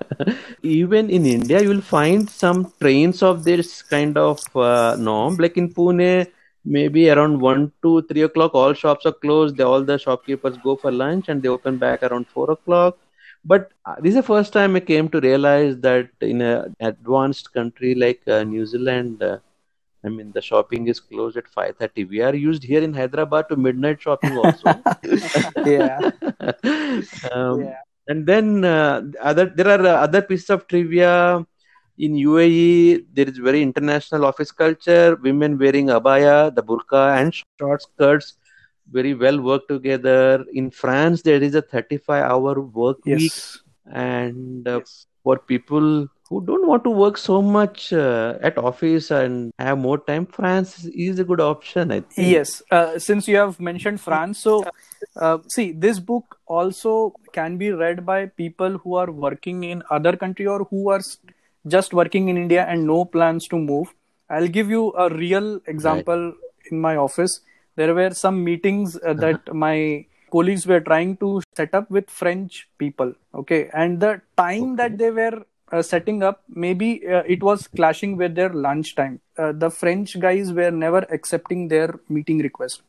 Even 0.63 1.09
in 1.09 1.25
India, 1.25 1.61
you 1.61 1.69
will 1.69 1.81
find 1.81 2.29
some 2.29 2.71
trains 2.79 3.21
of 3.21 3.43
this 3.43 3.81
kind 3.81 4.17
of 4.17 4.39
uh, 4.55 4.95
norm. 4.97 5.35
Like 5.35 5.57
in 5.57 5.73
Pune, 5.73 6.27
maybe 6.63 7.09
around 7.09 7.39
one 7.41 7.71
to 7.81 8.01
three 8.03 8.21
o'clock, 8.21 8.55
all 8.55 8.73
shops 8.73 9.05
are 9.05 9.11
closed. 9.13 9.57
They, 9.57 9.63
all 9.63 9.83
the 9.83 9.97
shopkeepers 9.99 10.57
go 10.63 10.75
for 10.75 10.91
lunch 10.91 11.27
and 11.27 11.41
they 11.41 11.49
open 11.49 11.77
back 11.77 12.03
around 12.03 12.27
four 12.27 12.51
o'clock. 12.51 12.97
But 13.45 13.71
uh, 13.85 13.95
this 13.99 14.11
is 14.11 14.15
the 14.15 14.23
first 14.23 14.53
time 14.53 14.75
I 14.75 14.79
came 14.79 15.09
to 15.09 15.19
realize 15.19 15.77
that 15.79 16.09
in 16.21 16.41
an 16.41 16.75
advanced 16.79 17.53
country 17.53 17.95
like 17.95 18.21
uh, 18.27 18.43
New 18.43 18.65
Zealand, 18.65 19.21
uh, 19.21 19.37
I 20.05 20.09
mean, 20.09 20.31
the 20.33 20.41
shopping 20.41 20.87
is 20.87 20.99
closed 20.99 21.37
at 21.37 21.47
5:30. 21.47 22.03
We 22.05 22.21
are 22.21 22.35
used 22.35 22.63
here 22.63 22.81
in 22.83 22.93
Hyderabad 22.93 23.49
to 23.49 23.55
midnight 23.55 24.01
shopping 24.01 24.37
also. 24.37 24.83
yeah 25.65 26.01
um, 27.31 27.61
yeah 27.61 27.81
and 28.07 28.25
then 28.25 28.63
uh, 28.65 29.01
other 29.21 29.45
there 29.45 29.67
are 29.67 29.85
uh, 29.85 29.95
other 30.05 30.21
pieces 30.21 30.49
of 30.49 30.67
trivia 30.67 31.45
in 31.97 32.15
UAE. 32.15 33.05
There 33.13 33.27
is 33.27 33.37
very 33.37 33.61
international 33.61 34.25
office 34.25 34.51
culture. 34.51 35.15
Women 35.15 35.57
wearing 35.57 35.87
abaya, 35.87 36.53
the 36.53 36.63
burqa, 36.63 37.17
and 37.19 37.33
short 37.33 37.81
skirts 37.81 38.37
very 38.91 39.13
well 39.13 39.39
work 39.41 39.67
together. 39.67 40.45
In 40.53 40.71
France, 40.71 41.21
there 41.21 41.41
is 41.41 41.55
a 41.55 41.61
35-hour 41.61 42.61
work 42.61 43.05
week, 43.05 43.31
and 43.91 44.67
uh, 44.67 44.79
Yes. 44.79 45.05
for 45.23 45.37
people 45.39 46.07
who 46.29 46.43
don't 46.45 46.65
want 46.67 46.83
to 46.83 46.89
work 46.89 47.17
so 47.17 47.41
much 47.41 47.93
uh, 47.93 48.37
at 48.41 48.57
office 48.57 49.11
and 49.11 49.53
have 49.59 49.77
more 49.77 49.97
time, 49.97 50.25
France 50.25 50.85
is 50.85 51.19
a 51.19 51.23
good 51.23 51.39
option. 51.41 51.91
I 51.91 51.99
think. 52.01 52.27
Yes, 52.29 52.61
uh, 52.71 52.97
since 52.97 53.27
you 53.27 53.37
have 53.37 53.59
mentioned 53.59 54.01
France, 54.01 54.39
so 54.39 54.63
uh, 55.17 55.37
see, 55.47 55.71
this 55.71 55.99
book 55.99 56.37
also 56.47 57.13
can 57.33 57.57
be 57.57 57.71
read 57.71 58.05
by 58.05 58.25
people 58.27 58.77
who 58.79 58.95
are 58.95 59.11
working 59.11 59.63
in 59.63 59.83
other 59.91 60.15
country 60.15 60.47
or 60.47 60.63
who 60.65 60.89
are 60.89 61.01
just 61.67 61.93
working 61.93 62.29
in 62.29 62.37
India 62.37 62.65
and 62.65 62.85
no 62.85 63.05
plans 63.05 63.47
to 63.47 63.57
move. 63.57 63.93
I'll 64.29 64.47
give 64.47 64.69
you 64.69 64.93
a 64.97 65.09
real 65.13 65.59
example 65.67 66.33
in 66.71 66.79
my 66.79 66.95
office. 66.95 67.41
There 67.75 67.93
were 67.93 68.11
some 68.11 68.43
meetings 68.43 68.97
uh, 68.97 69.13
that 69.13 69.53
my 69.53 70.05
colleagues 70.31 70.65
were 70.67 70.79
trying 70.79 71.17
to 71.17 71.41
set 71.55 71.73
up 71.73 71.89
with 71.89 72.09
French 72.09 72.67
people. 72.77 73.13
Okay, 73.33 73.69
and 73.73 73.99
the 73.99 74.21
time 74.37 74.75
that 74.75 74.97
they 74.97 75.11
were 75.11 75.45
uh, 75.71 75.81
setting 75.81 76.21
up, 76.23 76.43
maybe 76.49 77.07
uh, 77.07 77.23
it 77.25 77.41
was 77.41 77.67
clashing 77.67 78.15
with 78.15 78.35
their 78.35 78.49
lunch 78.49 78.95
time. 78.95 79.19
Uh, 79.37 79.51
the 79.51 79.69
French 79.69 80.19
guys 80.19 80.53
were 80.53 80.71
never 80.71 80.99
accepting 81.09 81.67
their 81.67 81.99
meeting 82.09 82.39
request. 82.39 82.83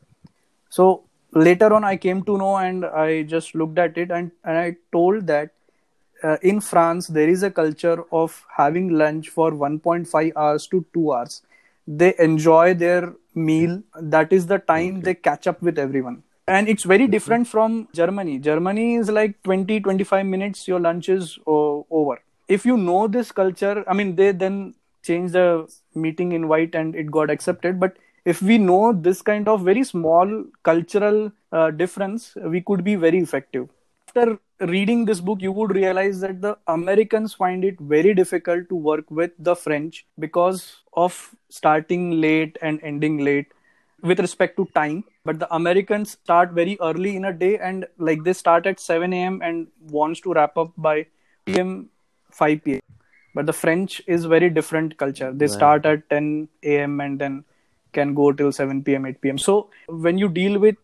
So 0.69 1.03
later 1.31 1.73
on, 1.73 1.83
I 1.83 1.97
came 1.97 2.23
to 2.23 2.37
know 2.37 2.57
and 2.57 2.85
I 2.85 3.23
just 3.23 3.55
looked 3.55 3.79
at 3.79 3.97
it 3.97 4.11
and, 4.11 4.31
and 4.43 4.57
I 4.57 4.75
told 4.91 5.27
that 5.27 5.51
uh, 6.23 6.37
in 6.41 6.61
France, 6.61 7.07
there 7.07 7.29
is 7.29 7.43
a 7.43 7.51
culture 7.51 8.03
of 8.11 8.45
having 8.55 8.89
lunch 8.89 9.29
for 9.29 9.51
1.5 9.51 10.31
hours 10.35 10.67
to 10.67 10.85
2 10.93 11.13
hours. 11.13 11.41
They 11.87 12.13
enjoy 12.19 12.73
their 12.73 13.13
meal. 13.35 13.83
That 14.01 14.33
is 14.33 14.47
the 14.47 14.59
time 14.59 15.01
they 15.01 15.13
catch 15.15 15.47
up 15.47 15.61
with 15.61 15.77
everyone. 15.77 16.23
And 16.47 16.69
it's 16.69 16.83
very 16.83 17.07
different 17.07 17.47
from 17.47 17.87
Germany. 17.93 18.39
Germany 18.39 18.95
is 18.95 19.09
like 19.09 19.41
20, 19.43 19.79
25 19.79 20.25
minutes, 20.25 20.67
your 20.67 20.79
lunch 20.79 21.09
is 21.09 21.37
o- 21.47 21.85
over. 21.89 22.21
If 22.47 22.65
you 22.65 22.77
know 22.77 23.07
this 23.07 23.31
culture, 23.31 23.83
I 23.87 23.93
mean, 23.93 24.15
they 24.15 24.31
then 24.31 24.75
changed 25.03 25.33
the 25.33 25.67
meeting 25.95 26.31
invite 26.33 26.75
and 26.75 26.95
it 26.95 27.09
got 27.11 27.29
accepted. 27.31 27.79
But 27.79 27.97
if 28.25 28.41
we 28.41 28.57
know 28.57 28.93
this 28.93 29.21
kind 29.21 29.47
of 29.47 29.61
very 29.63 29.83
small 29.83 30.45
cultural 30.63 31.31
uh, 31.51 31.71
difference, 31.71 32.35
we 32.35 32.61
could 32.61 32.83
be 32.83 32.95
very 32.95 33.19
effective 33.19 33.69
after 34.15 34.39
reading 34.61 35.05
this 35.05 35.19
book, 35.19 35.41
you 35.41 35.51
would 35.51 35.71
realize 35.75 36.19
that 36.21 36.41
the 36.41 36.57
Americans 36.67 37.33
find 37.33 37.65
it 37.65 37.79
very 37.79 38.13
difficult 38.13 38.69
to 38.69 38.75
work 38.75 39.09
with 39.09 39.31
the 39.39 39.55
French 39.55 40.05
because 40.19 40.77
of 40.93 41.35
starting 41.49 42.21
late 42.21 42.57
and 42.61 42.79
ending 42.81 43.17
late 43.17 43.47
with 44.01 44.19
respect 44.19 44.55
to 44.57 44.67
time. 44.73 45.03
But 45.25 45.39
the 45.39 45.53
Americans 45.53 46.11
start 46.11 46.51
very 46.51 46.77
early 46.81 47.15
in 47.15 47.25
a 47.25 47.33
day 47.33 47.57
and 47.57 47.85
like 47.97 48.23
they 48.23 48.33
start 48.33 48.65
at 48.65 48.79
7 48.79 49.11
a.m. 49.11 49.41
and 49.43 49.67
wants 49.89 50.21
to 50.21 50.33
wrap 50.33 50.57
up 50.57 50.71
by 50.77 51.07
p.m. 51.45 51.89
5 52.31 52.63
p.m. 52.63 52.79
But 53.33 53.47
the 53.47 53.53
French 53.53 54.01
is 54.07 54.25
very 54.25 54.49
different 54.49 54.97
culture. 54.97 55.33
They 55.33 55.47
start 55.47 55.85
at 55.85 56.09
10 56.09 56.47
a.m. 56.63 57.01
and 57.01 57.19
then 57.19 57.43
can 57.91 58.13
go 58.13 58.31
till 58.31 58.51
7 58.51 58.83
p.m. 58.83 59.05
8 59.05 59.19
p.m. 59.19 59.37
So 59.37 59.69
when 59.87 60.17
you 60.17 60.29
deal 60.29 60.57
with 60.59 60.77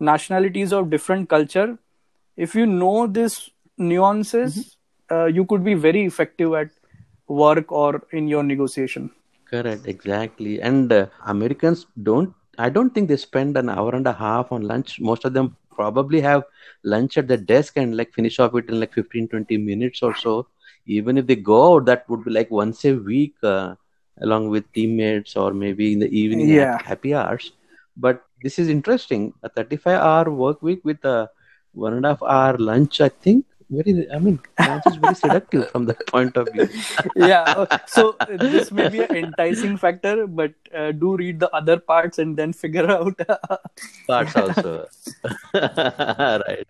nationalities 0.00 0.72
of 0.72 0.90
different 0.90 1.28
culture, 1.28 1.76
if 2.46 2.54
you 2.54 2.66
know 2.66 3.06
these 3.06 3.50
nuances, 3.76 4.76
uh, 5.10 5.26
you 5.26 5.44
could 5.44 5.64
be 5.64 5.74
very 5.74 6.04
effective 6.04 6.54
at 6.54 6.68
work 7.28 7.72
or 7.72 8.02
in 8.12 8.28
your 8.28 8.42
negotiation. 8.42 9.10
Correct, 9.50 9.86
exactly. 9.86 10.60
And 10.60 10.92
uh, 10.92 11.06
Americans 11.26 11.86
don't, 12.02 12.34
I 12.58 12.68
don't 12.68 12.94
think 12.94 13.08
they 13.08 13.16
spend 13.16 13.56
an 13.56 13.68
hour 13.68 13.94
and 13.94 14.06
a 14.06 14.12
half 14.12 14.52
on 14.52 14.62
lunch. 14.62 15.00
Most 15.00 15.24
of 15.24 15.32
them 15.34 15.56
probably 15.70 16.20
have 16.20 16.42
lunch 16.84 17.18
at 17.18 17.28
the 17.28 17.36
desk 17.36 17.76
and 17.76 17.96
like 17.96 18.12
finish 18.12 18.38
off 18.38 18.54
it 18.54 18.68
in 18.68 18.80
like 18.80 18.92
15, 18.94 19.28
20 19.28 19.56
minutes 19.56 20.02
or 20.02 20.14
so. 20.14 20.46
Even 20.86 21.18
if 21.18 21.26
they 21.26 21.36
go 21.36 21.76
out, 21.76 21.86
that 21.86 22.08
would 22.08 22.24
be 22.24 22.30
like 22.30 22.50
once 22.50 22.84
a 22.84 22.94
week, 22.94 23.34
uh, 23.42 23.74
along 24.22 24.48
with 24.48 24.70
teammates 24.72 25.36
or 25.36 25.52
maybe 25.52 25.92
in 25.92 26.00
the 26.00 26.08
evening 26.08 26.48
Yeah. 26.48 26.74
at 26.76 26.82
happy 26.82 27.14
hours. 27.14 27.52
But 27.96 28.24
this 28.42 28.58
is 28.58 28.68
interesting. 28.68 29.34
A 29.42 29.48
35 29.48 30.00
hour 30.00 30.30
work 30.30 30.62
week 30.62 30.84
with 30.84 31.04
a 31.04 31.30
one 31.72 31.94
and 31.94 32.04
a 32.06 32.10
half 32.10 32.22
hour 32.22 32.56
lunch, 32.58 33.00
I 33.00 33.08
think. 33.08 33.46
Very, 33.70 34.10
I 34.10 34.18
mean, 34.18 34.40
lunch 34.58 34.86
is 34.86 34.96
very 34.96 35.14
seductive 35.14 35.68
from 35.70 35.86
that 35.86 36.06
point 36.06 36.36
of 36.36 36.52
view. 36.52 36.68
yeah. 37.14 37.42
uh, 37.54 37.66
So 37.86 38.18
uh, 38.28 38.38
this 38.40 38.70
may 38.72 38.86
be 38.86 39.02
an 39.02 39.14
enticing 39.14 39.76
factor, 39.76 40.26
but 40.26 40.54
uh, 40.74 40.92
do 40.92 41.16
read 41.16 41.40
the 41.40 41.50
other 41.54 41.78
parts 41.78 42.18
and 42.18 42.36
then 42.36 42.52
figure 42.52 42.90
out. 42.98 43.18
parts 44.06 44.36
also 44.36 44.86
right 45.54 46.66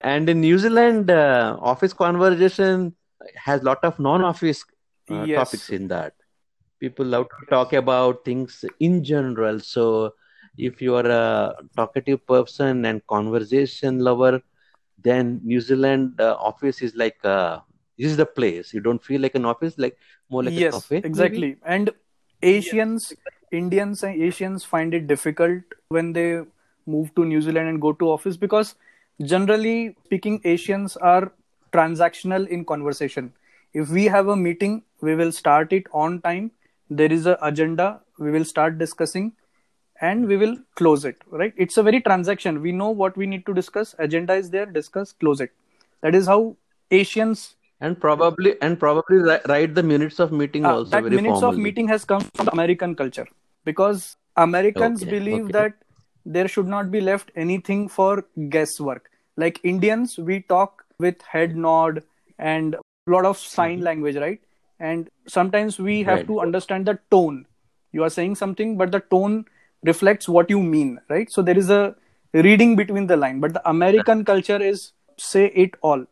and 0.00 0.28
in 0.28 0.40
new 0.40 0.58
zealand 0.58 1.10
uh, 1.10 1.56
office 1.60 1.92
conversation 1.92 2.94
has 3.36 3.62
lot 3.62 3.78
of 3.84 3.98
non-office 3.98 4.64
uh, 5.10 5.26
Yes. 5.26 5.34
topics 5.34 5.70
in 5.70 5.88
that 5.88 6.14
people 6.80 7.04
love 7.06 7.26
to 7.28 7.46
talk 7.50 7.72
about 7.72 8.24
things 8.24 8.64
in 8.80 9.02
general 9.04 9.60
so 9.60 10.12
if 10.56 10.80
you 10.82 10.94
are 10.94 11.06
a 11.06 11.54
talkative 11.76 12.26
person 12.26 12.84
and 12.84 13.06
conversation 13.06 13.98
lover 13.98 14.40
then 14.98 15.40
new 15.44 15.60
zealand 15.60 16.20
uh, 16.20 16.34
office 16.50 16.82
is 16.82 16.94
like 16.94 17.18
uh, 17.24 17.58
this 17.98 18.10
is 18.10 18.16
the 18.16 18.26
place 18.26 18.72
you 18.74 18.80
don't 18.80 19.04
feel 19.04 19.20
like 19.20 19.34
an 19.34 19.44
office 19.44 19.74
like 19.78 19.96
more 20.30 20.42
like 20.44 20.56
a 20.56 20.62
yes, 20.62 20.74
cafe 20.74 21.04
maybe? 21.12 21.42
exactly. 21.42 21.56
And 21.64 21.90
Asians, 22.42 23.12
Indians, 23.50 24.02
and 24.02 24.20
Asians 24.22 24.64
find 24.64 24.94
it 24.94 25.06
difficult 25.06 25.62
when 25.88 26.12
they 26.12 26.42
move 26.86 27.14
to 27.14 27.24
New 27.24 27.40
Zealand 27.40 27.68
and 27.68 27.80
go 27.80 27.92
to 27.92 28.10
office 28.10 28.36
because 28.36 28.74
generally 29.22 29.96
speaking, 30.04 30.40
Asians 30.44 30.96
are 30.96 31.32
transactional 31.72 32.46
in 32.48 32.64
conversation. 32.64 33.32
If 33.72 33.88
we 33.88 34.04
have 34.04 34.28
a 34.28 34.36
meeting, 34.36 34.82
we 35.00 35.14
will 35.14 35.32
start 35.32 35.72
it 35.72 35.84
on 35.92 36.20
time. 36.20 36.50
There 36.90 37.12
is 37.12 37.26
a 37.26 37.38
agenda. 37.42 38.00
We 38.18 38.30
will 38.30 38.44
start 38.44 38.78
discussing, 38.78 39.32
and 40.00 40.26
we 40.26 40.36
will 40.36 40.56
close 40.74 41.04
it. 41.04 41.16
Right? 41.30 41.52
It's 41.56 41.76
a 41.76 41.82
very 41.82 42.00
transaction. 42.00 42.60
We 42.60 42.72
know 42.72 42.90
what 42.90 43.16
we 43.16 43.26
need 43.26 43.46
to 43.46 43.54
discuss. 43.54 43.94
Agenda 43.98 44.34
is 44.34 44.50
there. 44.50 44.66
Discuss. 44.66 45.12
Close 45.12 45.40
it. 45.40 45.52
That 46.02 46.14
is 46.14 46.26
how 46.26 46.56
Asians 46.90 47.56
and 47.80 48.00
probably 48.00 48.60
and 48.62 48.78
probably 48.78 49.18
write 49.48 49.74
the 49.74 49.82
minutes 49.82 50.20
of 50.20 50.32
meeting 50.32 50.64
uh, 50.64 50.74
also 50.74 50.90
that 50.90 51.04
minutes 51.04 51.42
of 51.42 51.56
meeting 51.58 51.88
has 51.88 52.04
come 52.04 52.20
from 52.34 52.48
American 52.52 52.94
culture 52.94 53.26
because 53.64 54.16
Americans 54.36 55.02
Okay, 55.02 55.10
believe 55.10 55.44
okay. 55.44 55.52
that 55.52 55.74
there 56.24 56.46
should 56.46 56.66
not 56.66 56.90
be 56.90 57.00
left 57.00 57.30
anything 57.36 57.88
for 57.88 58.24
guesswork. 58.48 59.10
Like 59.36 59.60
Indians, 59.64 60.18
we 60.18 60.40
talk 60.42 60.84
with 60.98 61.20
head 61.22 61.56
nod 61.56 62.02
and 62.38 62.74
a 62.74 63.10
lot 63.10 63.24
of 63.26 63.36
sign 63.38 63.80
language, 63.80 64.16
right? 64.16 64.40
And 64.80 65.10
sometimes 65.26 65.78
we 65.78 66.02
have 66.04 66.18
Right. 66.18 66.26
to 66.28 66.40
understand 66.40 66.86
the 66.86 66.98
tone. 67.10 67.46
You 67.92 68.04
are 68.04 68.10
saying 68.10 68.36
something, 68.36 68.76
but 68.76 68.92
the 68.92 69.00
tone 69.00 69.44
reflects 69.84 70.28
what 70.28 70.50
you 70.50 70.62
mean, 70.62 71.00
right? 71.08 71.30
So 71.30 71.42
there 71.42 71.58
is 71.58 71.70
a 71.70 71.96
reading 72.32 72.76
between 72.76 73.06
the 73.06 73.16
line. 73.16 73.40
But 73.40 73.54
the 73.54 73.68
American 73.68 74.24
culture 74.24 74.60
is 74.62 74.92
say 75.18 75.46
it 75.46 75.74
all, 75.82 76.06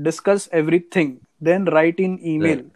discuss 0.00 0.48
everything, 0.52 1.20
then 1.40 1.66
write 1.66 1.98
in 2.00 2.24
email, 2.24 2.58
Right. 2.58 2.66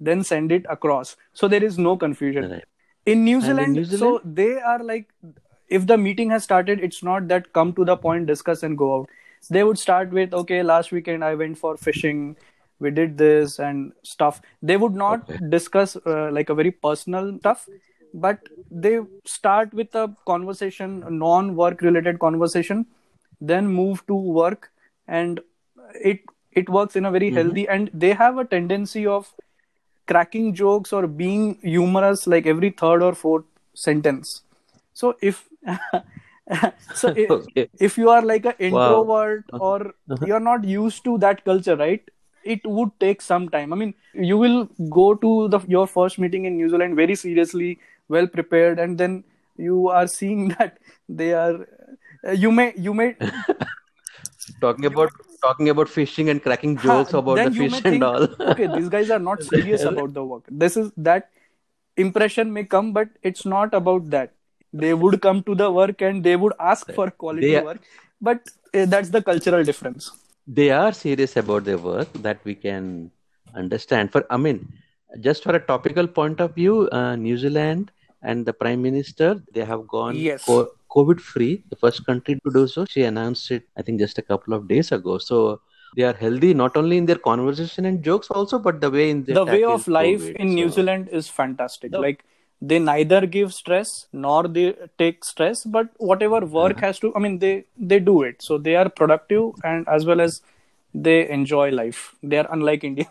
then 0.00 0.24
send 0.24 0.52
it 0.52 0.66
across. 0.68 1.16
So 1.32 1.48
there 1.48 1.64
is 1.64 1.78
no 1.78 1.96
confusion. 1.96 2.50
Right. 2.50 2.64
In 3.06 3.24
New 3.24 3.38
in 3.38 3.42
Zealand, 3.42 3.86
so 3.98 4.20
they 4.24 4.60
are 4.60 4.82
like, 4.82 5.08
if 5.68 5.86
the 5.86 5.98
meeting 5.98 6.30
has 6.30 6.44
started, 6.44 6.80
it's 6.80 7.02
not 7.02 7.28
that 7.28 7.52
come 7.52 7.72
to 7.74 7.84
the 7.84 7.96
point, 7.96 8.26
discuss 8.26 8.62
and 8.62 8.76
go 8.78 9.00
out. 9.00 9.10
They 9.50 9.64
would 9.64 9.78
start 9.78 10.10
with, 10.10 10.32
okay, 10.34 10.62
last 10.62 10.92
weekend 10.92 11.24
I 11.24 11.34
went 11.34 11.58
for 11.58 11.76
fishing. 11.76 12.36
we 12.84 12.90
did 12.94 13.12
this 13.18 13.52
and 13.64 13.92
stuff 14.10 14.38
they 14.68 14.76
would 14.82 14.96
not 15.00 15.20
Okay. 15.24 15.36
discuss 15.52 15.92
uh, 16.12 16.28
like 16.36 16.48
a 16.54 16.56
very 16.60 16.72
personal 16.86 17.28
stuff 17.42 17.60
but 18.14 18.40
they 18.70 18.98
start 19.26 19.74
with 19.74 19.94
a 19.94 20.14
conversation 20.26 21.04
non 21.18 21.56
work 21.56 21.82
related 21.82 22.18
conversation 22.20 22.86
then 23.40 23.66
move 23.68 24.06
to 24.06 24.14
work 24.14 24.70
and 25.08 25.40
it 26.12 26.20
it 26.52 26.68
works 26.70 26.96
in 26.96 27.06
a 27.06 27.12
very 27.12 27.30
healthy 27.30 27.68
and 27.68 27.90
they 27.94 28.12
have 28.14 28.38
a 28.38 28.44
tendency 28.44 29.06
of 29.06 29.32
cracking 30.06 30.54
jokes 30.54 30.92
or 30.92 31.06
being 31.06 31.58
humorous 31.62 32.26
like 32.26 32.46
every 32.46 32.70
third 32.70 33.02
or 33.02 33.14
fourth 33.14 33.44
sentence. 33.74 34.42
So 34.94 35.16
if 35.22 35.48
so 36.92 37.10
i- 37.16 37.30
Okay. 37.30 37.68
if 37.78 37.98
you 37.98 38.10
are 38.10 38.22
like 38.22 38.44
an 38.46 38.54
introvert 38.58 39.50
or 39.58 39.94
Uh-huh. 40.10 40.28
you're 40.28 40.40
not 40.48 40.64
used 40.64 41.04
to 41.04 41.18
that 41.18 41.44
culture 41.44 41.76
right 41.76 42.02
it 42.44 42.60
would 42.64 42.90
take 43.00 43.22
some 43.22 43.48
time. 43.48 43.72
I 43.72 43.76
mean 43.76 43.94
you 44.12 44.36
will 44.38 44.64
go 44.90 45.14
to 45.14 45.48
the 45.48 45.60
your 45.66 45.86
first 45.86 46.18
meeting 46.18 46.44
in 46.44 46.56
new 46.56 46.68
zealand 46.68 46.96
very 46.96 47.14
seriously 47.14 47.78
well 48.08 48.26
prepared 48.26 48.78
and 48.78 48.98
then 48.98 49.24
you 49.56 49.88
are 49.88 50.06
seeing 50.06 50.48
that 50.58 50.78
they 51.08 51.32
are 51.32 51.66
uh, 52.26 52.32
you 52.32 52.50
may 52.52 52.72
you 52.76 52.94
may 52.94 53.16
Talking 54.60 54.86
about 54.86 55.10
talking 55.42 55.68
about 55.68 55.88
fishing 55.88 56.28
and 56.28 56.42
cracking 56.42 56.76
jokes 56.78 57.12
Ha, 57.12 57.18
about 57.18 57.42
the 57.42 57.50
fish 57.50 57.84
may 57.84 57.84
and 57.84 58.02
all. 58.02 58.28
okay 58.52 58.66
these 58.66 58.88
guys 58.88 59.10
are 59.10 59.18
not 59.18 59.42
serious 59.42 59.84
about 59.84 60.14
the 60.14 60.24
work. 60.24 60.44
This 60.50 60.76
is 60.76 60.90
that 60.96 61.30
impression 61.96 62.52
may 62.52 62.64
come 62.64 62.92
but 62.92 63.08
it's 63.22 63.44
not 63.44 63.74
about 63.74 64.10
that. 64.10 64.32
They 64.72 64.94
would 64.94 65.20
come 65.20 65.42
to 65.44 65.54
the 65.54 65.70
work 65.70 66.00
and 66.02 66.22
they 66.24 66.36
would 66.36 66.52
ask 66.58 66.92
for 66.92 67.10
quality 67.10 67.56
are- 67.56 67.64
work 67.68 67.80
but 68.20 68.50
uh, 68.74 68.86
that's 68.86 69.10
the 69.10 69.22
cultural 69.22 69.64
difference. 69.64 70.10
They 70.46 70.70
are 70.70 70.92
serious 70.92 71.36
about 71.36 71.64
their 71.64 71.78
work 71.78 72.12
that 72.14 72.44
we 72.44 72.54
can 72.54 73.10
understand. 73.54 74.12
For 74.12 74.24
i 74.30 74.36
mean 74.36 74.60
just 75.20 75.42
for 75.44 75.54
a 75.54 75.60
topical 75.60 76.06
point 76.06 76.40
of 76.40 76.54
view 76.54 76.88
uh, 76.92 77.14
new 77.16 77.36
zealand 77.38 77.90
and 78.22 78.46
the 78.46 78.52
prime 78.52 78.82
minister 78.82 79.28
they 79.52 79.64
have 79.64 79.86
gone 79.86 80.16
Yes. 80.16 80.44
co- 80.46 80.70
covid 80.94 81.20
free 81.20 81.52
the 81.70 81.76
first 81.76 82.04
country 82.06 82.34
to 82.44 82.50
do 82.58 82.66
so 82.74 82.84
she 82.94 83.02
announced 83.10 83.50
it 83.56 83.64
i 83.76 83.82
think 83.82 84.00
just 84.00 84.18
a 84.18 84.22
couple 84.30 84.54
of 84.58 84.66
days 84.68 84.90
ago 84.92 85.18
so 85.18 85.60
they 85.96 86.02
are 86.10 86.12
healthy 86.24 86.52
not 86.54 86.76
only 86.76 86.96
in 87.02 87.06
their 87.06 87.20
conversation 87.30 87.84
and 87.90 88.02
jokes 88.02 88.30
also 88.30 88.58
but 88.58 88.80
the 88.80 88.90
way 88.90 89.10
in 89.10 89.24
the 89.24 89.44
way 89.44 89.64
of 89.64 89.86
life 89.88 90.22
COVID. 90.22 90.36
in 90.36 90.54
New 90.54 90.68
Zealand 90.70 91.08
is 91.12 91.28
fantastic. 91.28 91.92
The- 91.92 92.00
Like 92.00 92.24
they 92.70 92.78
neither 92.78 93.20
give 93.26 93.52
stress 93.54 94.06
nor 94.12 94.48
they 94.48 94.74
take 94.98 95.24
stress, 95.24 95.62
but 95.76 95.88
whatever 95.98 96.40
work 96.40 96.72
Uh-huh. 96.78 96.86
has 96.86 96.98
to, 97.04 97.10
I 97.14 97.20
mean, 97.24 97.38
they 97.44 97.52
they 97.92 97.98
do 98.00 98.22
it. 98.22 98.42
So 98.48 98.58
they 98.58 98.74
are 98.82 98.88
productive 98.88 99.44
and 99.72 99.86
as 99.96 100.06
well 100.10 100.20
as 100.26 100.40
they 100.94 101.28
enjoy 101.28 101.70
life. 101.70 102.14
They 102.22 102.38
are 102.38 102.48
unlike 102.50 102.84
India. 102.84 103.08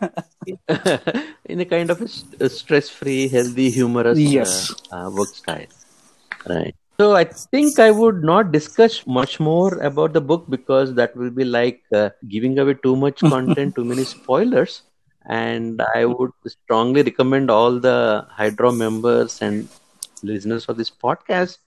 in 1.46 1.60
a 1.60 1.64
kind 1.64 1.90
of 1.90 2.02
a, 2.40 2.48
stress-free, 2.48 3.28
healthy, 3.28 3.70
humorous 3.70 4.34
Yes. 4.34 4.70
uh, 4.90 4.96
uh, 4.96 5.10
work 5.10 5.34
style. 5.34 5.66
Right. 6.48 6.74
So 7.00 7.14
I 7.16 7.24
think 7.24 7.78
I 7.78 7.90
would 7.90 8.22
not 8.22 8.52
discuss 8.52 9.06
much 9.06 9.40
more 9.40 9.78
about 9.78 10.12
the 10.12 10.20
book 10.20 10.46
because 10.48 10.94
that 10.94 11.16
will 11.16 11.30
be 11.30 11.44
like 11.44 11.82
uh, 11.94 12.10
giving 12.28 12.58
away 12.58 12.74
too 12.74 12.96
much 12.96 13.24
content, 13.28 13.74
too 13.74 13.84
many 13.84 14.04
spoilers. 14.04 14.82
And 15.28 15.80
I 15.94 16.04
would 16.06 16.30
strongly 16.46 17.02
recommend 17.02 17.50
all 17.50 17.78
the 17.80 18.26
Hydra 18.30 18.72
members 18.72 19.40
and 19.42 19.68
listeners 20.22 20.66
of 20.66 20.76
this 20.76 20.90
podcast 20.90 21.58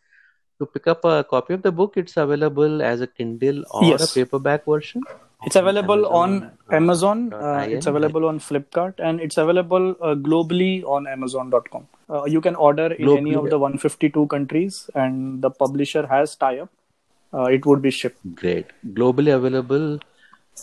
to 0.60 0.66
pick 0.66 0.88
up 0.88 1.04
a 1.06 1.24
copy 1.24 1.54
of 1.54 1.62
the 1.64 1.72
book. 1.72 1.94
It's 1.98 2.18
available 2.18 2.82
as 2.82 3.02
a 3.02 3.08
Kindle 3.08 3.64
or 3.72 3.84
Yes. 3.90 4.02
a 4.02 4.08
paperback 4.08 4.66
version. 4.66 5.08
It's 5.46 5.56
available 5.56 6.08
on 6.08 6.52
Amazon. 6.72 7.32
Uh, 7.32 7.66
it's 7.70 7.86
available 7.86 8.26
on 8.26 8.40
Flipkart, 8.40 8.96
and 8.98 9.20
it's 9.22 9.38
available 9.38 9.96
uh, 10.02 10.16
globally 10.16 10.84
on 10.84 11.08
Amazon.com. 11.08 11.88
Uh, 12.10 12.26
you 12.26 12.42
can 12.42 12.56
order 12.56 12.88
in 12.94 13.10
any 13.18 13.36
of 13.36 13.50
the 13.50 13.60
152 13.60 14.28
countries, 14.28 14.90
and 14.96 15.42
the 15.42 15.52
publisher 15.52 16.08
has 16.08 16.36
tie-up. 16.36 16.70
Uh, 17.34 17.44
it 17.44 17.66
would 17.66 17.82
be 17.82 17.92
shipped. 17.92 18.20
Great. 18.36 18.68
Globally 18.94 19.36
available 19.36 20.00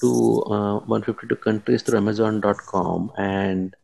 to 0.00 0.42
uh, 0.50 0.78
152 0.80 1.36
countries 1.36 1.82
through 1.82 1.98
Amazon.com. 1.98 3.12
And 3.16 3.76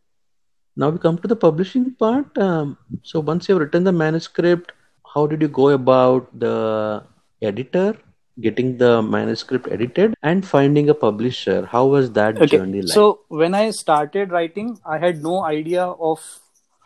now 0.77 0.91
we 0.91 0.99
come 0.99 1.19
to 1.19 1.29
the 1.29 1.37
publishing 1.37 1.93
part. 1.95 2.37
Um, 2.37 2.79
so 3.03 3.21
once 3.21 3.49
you've 3.49 3.61
written 3.61 3.85
the 3.85 3.93
manuscript, 3.93 4.73
how 5.15 5.27
did 5.27 5.41
you 5.41 5.49
go 5.49 5.69
about 5.71 6.37
the 6.39 7.05
editor, 7.43 7.97
getting 8.41 8.79
the 8.79 9.03
manuscript 9.03 9.69
edited, 9.71 10.15
and 10.23 10.47
finding 10.47 10.89
a 10.89 10.95
publisher? 10.95 11.67
How 11.67 11.87
was 11.87 12.13
that 12.13 12.41
journey 12.49 12.83
like? 12.83 12.93
So 12.93 13.21
when 13.29 13.55
I 13.55 13.71
started 13.71 14.31
writing, 14.31 14.79
I 14.85 14.99
had 14.99 15.23
no 15.23 15.45
idea 15.45 15.85
of 15.85 16.21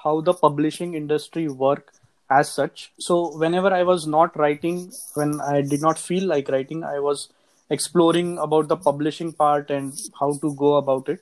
how 0.02 0.20
the 0.20 0.34
publishing 0.34 0.94
industry 0.94 1.48
work 1.48 1.92
as 2.30 2.50
such. 2.52 2.92
So 2.98 3.36
whenever 3.36 3.72
I 3.72 3.82
was 3.82 4.06
not 4.06 4.36
writing, 4.36 4.92
when 5.14 5.40
I 5.40 5.60
did 5.62 5.80
not 5.80 5.98
feel 5.98 6.26
like 6.26 6.48
writing, 6.48 6.84
I 6.84 6.98
was 6.98 7.28
exploring 7.70 8.38
about 8.38 8.68
the 8.68 8.76
publishing 8.76 9.32
part 9.32 9.70
and 9.70 9.92
how 10.20 10.32
to 10.42 10.54
go 10.54 10.76
about 10.76 11.08
it. 11.08 11.20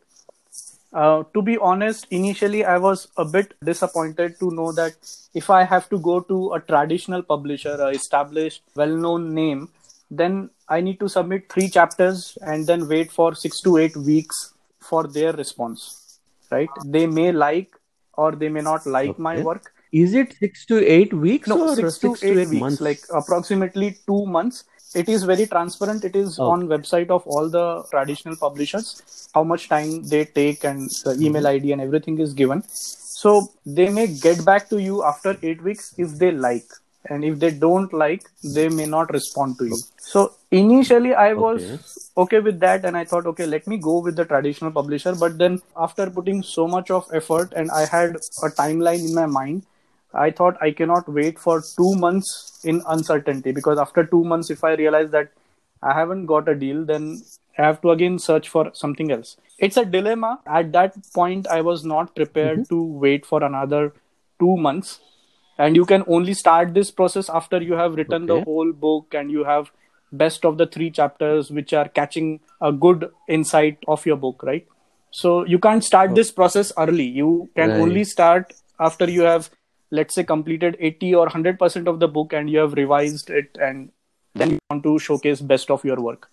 Uh, 0.93 1.23
to 1.33 1.41
be 1.41 1.57
honest, 1.57 2.07
initially 2.11 2.65
I 2.65 2.77
was 2.77 3.09
a 3.17 3.25
bit 3.25 3.55
disappointed 3.65 4.39
to 4.41 4.51
know 4.51 4.73
that 4.73 4.95
if 5.33 5.49
I 5.49 5.65
have 5.65 5.89
to 5.89 5.99
go 5.99 6.21
to 6.21 6.53
a 6.53 6.61
traditional 6.61 7.23
publisher, 7.23 7.77
a 7.81 7.89
established, 7.89 8.63
well-known 8.75 9.33
name, 9.35 9.71
then 10.21 10.51
I 10.69 10.81
need 10.81 11.01
to 11.01 11.09
submit 11.09 11.51
three 11.53 11.69
chapters 11.69 12.37
and 12.43 12.67
then 12.67 12.89
wait 12.89 13.11
for 13.11 13.35
six 13.35 13.61
to 13.63 13.79
eight 13.79 13.97
weeks 13.97 14.55
for 14.81 15.07
their 15.07 15.33
response. 15.33 16.19
Right? 16.51 16.69
They 16.85 17.07
may 17.07 17.33
like 17.33 17.71
or 18.15 18.33
they 18.33 18.49
may 18.49 18.61
not 18.61 18.87
like 18.87 19.19
my 19.19 19.41
work. 19.41 19.73
Is 19.93 20.15
it 20.15 20.35
six 20.39 20.65
to 20.67 20.85
eight 20.87 21.13
weeks 21.13 21.49
No, 21.49 21.69
or 21.69 21.75
six, 21.77 22.01
six 22.01 22.21
to 22.21 22.27
eight, 22.27 22.49
weeks, 22.49 22.61
months? 22.61 22.81
like 22.81 23.01
approximately 23.15 23.99
two 24.07 24.27
months. 24.27 24.65
It 24.95 25.09
is 25.09 25.23
very 25.25 25.47
transparent. 25.47 26.05
It 26.05 26.17
is 26.17 26.39
Oh. 26.39 26.51
on 26.51 26.67
website 26.69 27.11
of 27.11 27.27
all 27.27 27.49
the 27.49 27.67
traditional 27.91 28.37
publishers. 28.37 29.29
How 29.35 29.45
much 29.45 29.69
time 29.69 30.03
they 30.03 30.25
take 30.27 30.65
and 30.65 30.91
the 31.05 31.13
mm-hmm. 31.13 31.23
email 31.23 31.47
ID 31.47 31.73
and 31.73 31.81
everything 31.81 32.19
is 32.19 32.35
given. 32.35 32.63
So 32.69 33.53
they 33.65 33.89
may 33.89 34.07
get 34.09 34.45
back 34.45 34.69
to 34.71 34.79
you 34.79 35.05
after 35.05 35.37
eight 35.43 35.63
weeks 35.63 35.95
if 35.97 36.19
they 36.19 36.33
like, 36.33 36.69
and 37.07 37.25
if 37.25 37.39
they 37.39 37.51
don't 37.51 37.93
like, 37.93 38.25
they 38.43 38.69
may 38.69 38.87
not 38.87 39.13
respond 39.13 39.59
to 39.59 39.67
you. 39.67 39.77
So 39.99 40.35
initially, 40.51 41.15
I 41.15 41.33
was 41.33 41.63
Okay. 41.63 41.79
okay 42.25 42.41
with 42.41 42.61
that, 42.61 42.85
and 42.85 42.97
I 42.97 43.05
thought, 43.05 43.27
okay, 43.27 43.47
let 43.47 43.67
me 43.67 43.77
go 43.77 43.99
with 43.99 44.17
the 44.17 44.25
traditional 44.25 44.71
publisher. 44.71 45.15
But 45.15 45.39
then 45.39 45.61
after 45.77 46.09
putting 46.11 46.43
so 46.43 46.67
much 46.69 46.91
of 46.91 47.09
effort, 47.13 47.53
and 47.55 47.71
I 47.71 47.87
had 47.87 48.17
a 48.43 48.49
timeline 48.51 49.09
in 49.09 49.15
my 49.15 49.27
mind, 49.27 49.67
I 50.15 50.31
thought 50.31 50.57
I 50.61 50.71
cannot 50.71 51.09
wait 51.09 51.39
for 51.39 51.63
two 51.77 51.95
months 51.97 52.61
in 52.65 52.83
uncertainty 52.87 53.53
because 53.53 53.79
after 53.79 54.05
two 54.05 54.25
months, 54.25 54.51
if 54.51 54.63
I 54.63 54.75
realize 54.75 55.11
that 55.11 55.31
I 55.83 55.95
haven't 55.95 56.27
got 56.27 56.49
a 56.49 56.55
deal, 56.55 56.85
then 56.85 57.23
I 57.59 57.63
have 57.63 57.81
to 57.83 57.91
again 57.91 58.19
search 58.19 58.49
for 58.49 58.71
something 58.75 59.11
else. 59.11 59.37
It's 59.59 59.77
a 59.77 59.85
dilemma. 59.85 60.41
At 60.47 60.73
that 60.73 60.95
point, 61.15 61.47
I 61.47 61.61
was 61.63 61.85
not 61.85 62.15
prepared 62.15 62.61
mm-hmm. 62.61 62.75
to 62.75 62.83
wait 62.83 63.27
for 63.27 63.43
another 63.43 63.93
two 64.39 64.57
months. 64.57 65.01
And 65.59 65.77
you 65.77 65.85
can 65.85 66.05
only 66.07 66.35
start 66.35 66.75
this 66.75 66.91
process 66.91 67.29
after 67.29 67.63
you 67.63 67.75
have 67.75 67.95
written 67.95 68.27
the 68.27 68.43
whole 68.43 68.73
book 68.73 69.15
and 69.15 69.31
you 69.31 69.45
have 69.45 69.71
best 70.11 70.45
of 70.45 70.59
the 70.59 70.67
three 70.67 70.91
chapters 70.91 71.51
which 71.51 71.73
are 71.73 71.89
catching 71.89 72.41
a 72.61 72.73
good 72.73 73.11
insight 73.29 73.79
of 73.89 74.05
your 74.07 74.17
book, 74.17 74.43
right? 74.43 74.67
So 75.11 75.45
you 75.45 75.59
can't 75.59 75.85
start 75.85 76.11
oh. 76.13 76.15
this 76.15 76.31
process 76.33 76.73
early. 76.79 77.05
You 77.05 77.51
can 77.55 77.71
Right. 77.71 77.81
only 77.81 78.05
start 78.05 78.53
after 78.81 79.09
you 79.11 79.23
have, 79.23 79.51
let's 79.91 80.15
say, 80.15 80.25
completed 80.25 80.77
80 80.81 81.15
or 81.15 81.27
100% 81.29 81.87
of 81.87 82.01
the 82.01 82.09
book 82.09 82.33
and 82.33 82.51
you 82.51 82.59
have 82.59 82.73
revised 82.73 83.31
it 83.31 83.57
and 83.61 83.91
then 84.35 84.53
you 84.53 84.59
want 84.71 84.83
to 84.85 84.99
showcase 84.99 85.41
best 85.41 85.71
of 85.71 85.85
your 85.85 86.01
work. 86.01 86.32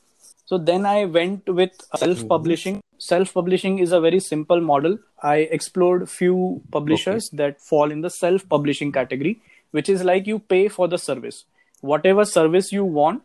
So 0.49 0.57
then 0.57 0.83
I 0.83 1.05
went 1.05 1.47
with 1.47 1.73
self 1.95 2.27
publishing. 2.27 2.77
Mm-hmm. 2.77 2.99
Self 3.07 3.33
publishing 3.35 3.77
is 3.77 3.91
a 3.91 3.99
very 3.99 4.19
simple 4.19 4.59
model. 4.59 4.97
I 5.21 5.35
explored 5.57 6.09
few 6.09 6.63
publishers 6.71 7.29
that 7.41 7.61
fall 7.61 7.91
in 7.91 8.01
the 8.01 8.09
self 8.09 8.49
publishing 8.49 8.91
category, 8.91 9.39
which 9.69 9.89
is 9.89 10.03
like 10.03 10.25
you 10.25 10.39
pay 10.39 10.67
for 10.67 10.87
the 10.87 10.97
service. 10.97 11.45
Whatever 11.81 12.25
service 12.25 12.71
you 12.71 12.83
want, 12.83 13.21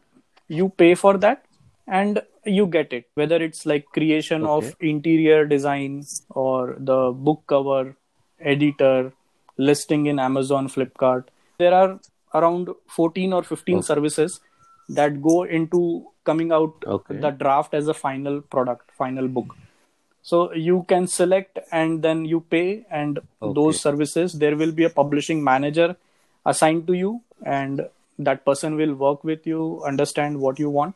you 0.48 0.68
pay 0.68 0.94
for 0.94 1.16
that 1.16 1.46
and 1.88 2.20
you 2.44 2.66
get 2.66 2.92
it. 2.92 3.08
Whether 3.14 3.42
it's 3.42 3.64
like 3.64 3.86
creation 3.86 4.44
of 4.44 4.76
interior 4.80 5.46
design 5.46 6.04
or 6.28 6.76
the 6.78 7.10
book 7.12 7.44
cover, 7.46 7.96
editor, 8.38 9.14
listing 9.56 10.06
in 10.06 10.18
Amazon, 10.18 10.68
Flipkart. 10.68 11.24
There 11.56 11.72
are 11.72 12.00
around 12.34 12.68
14 12.88 13.32
or 13.32 13.42
15 13.42 13.82
services 13.82 14.40
that 14.88 15.22
go 15.22 15.42
into 15.44 16.06
coming 16.24 16.52
out 16.52 16.84
Okay. 16.86 17.16
the 17.18 17.30
draft 17.30 17.74
as 17.74 17.88
a 17.88 17.94
final 17.94 18.40
product, 18.40 18.90
final 18.96 19.28
book. 19.28 19.56
So 20.22 20.52
you 20.54 20.84
can 20.88 21.06
select 21.06 21.58
and 21.70 22.02
then 22.02 22.24
you 22.24 22.40
pay, 22.40 22.86
and 22.90 23.18
those 23.42 23.80
services, 23.80 24.32
there 24.32 24.56
will 24.56 24.72
be 24.72 24.84
a 24.84 24.90
publishing 24.90 25.44
manager 25.44 25.96
assigned 26.46 26.86
to 26.86 26.94
you, 26.94 27.20
and 27.44 27.86
that 28.18 28.44
person 28.44 28.76
will 28.76 28.94
work 28.94 29.22
with 29.24 29.46
you, 29.46 29.82
understand 29.84 30.40
what 30.40 30.58
you 30.58 30.70
want, 30.70 30.94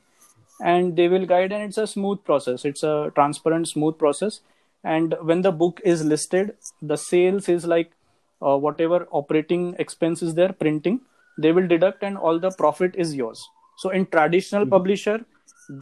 and 0.61 0.97
they 0.97 1.09
will 1.09 1.27
guide. 1.27 1.53
And 1.53 1.63
it's 1.63 1.79
a 1.79 1.87
smooth 1.87 2.25
process, 2.25 2.65
it's 2.65 2.83
a 2.83 3.13
transparent, 3.15 3.69
smooth 3.69 3.99
process. 3.99 4.41
and 4.91 5.15
when 5.29 5.41
the 5.45 5.51
book 5.61 5.81
is 5.93 6.03
listed 6.11 6.51
the 6.91 6.97
sales 7.05 7.47
is 7.53 7.65
like 7.71 7.89
uh, 8.49 8.57
whatever 8.65 8.99
operating 9.21 9.65
expense 9.85 10.21
is 10.27 10.35
there 10.37 10.53
printing 10.61 11.01
they 11.45 11.51
will 11.57 11.67
deduct 11.73 12.05
and 12.09 12.21
all 12.29 12.39
the 12.45 12.53
profit 12.61 12.95
is 13.05 13.15
yours 13.21 13.41
so 13.83 13.91
in 13.99 14.07
traditional 14.17 14.65
Mm-hmm. 14.65 14.77
publisher 14.77 15.19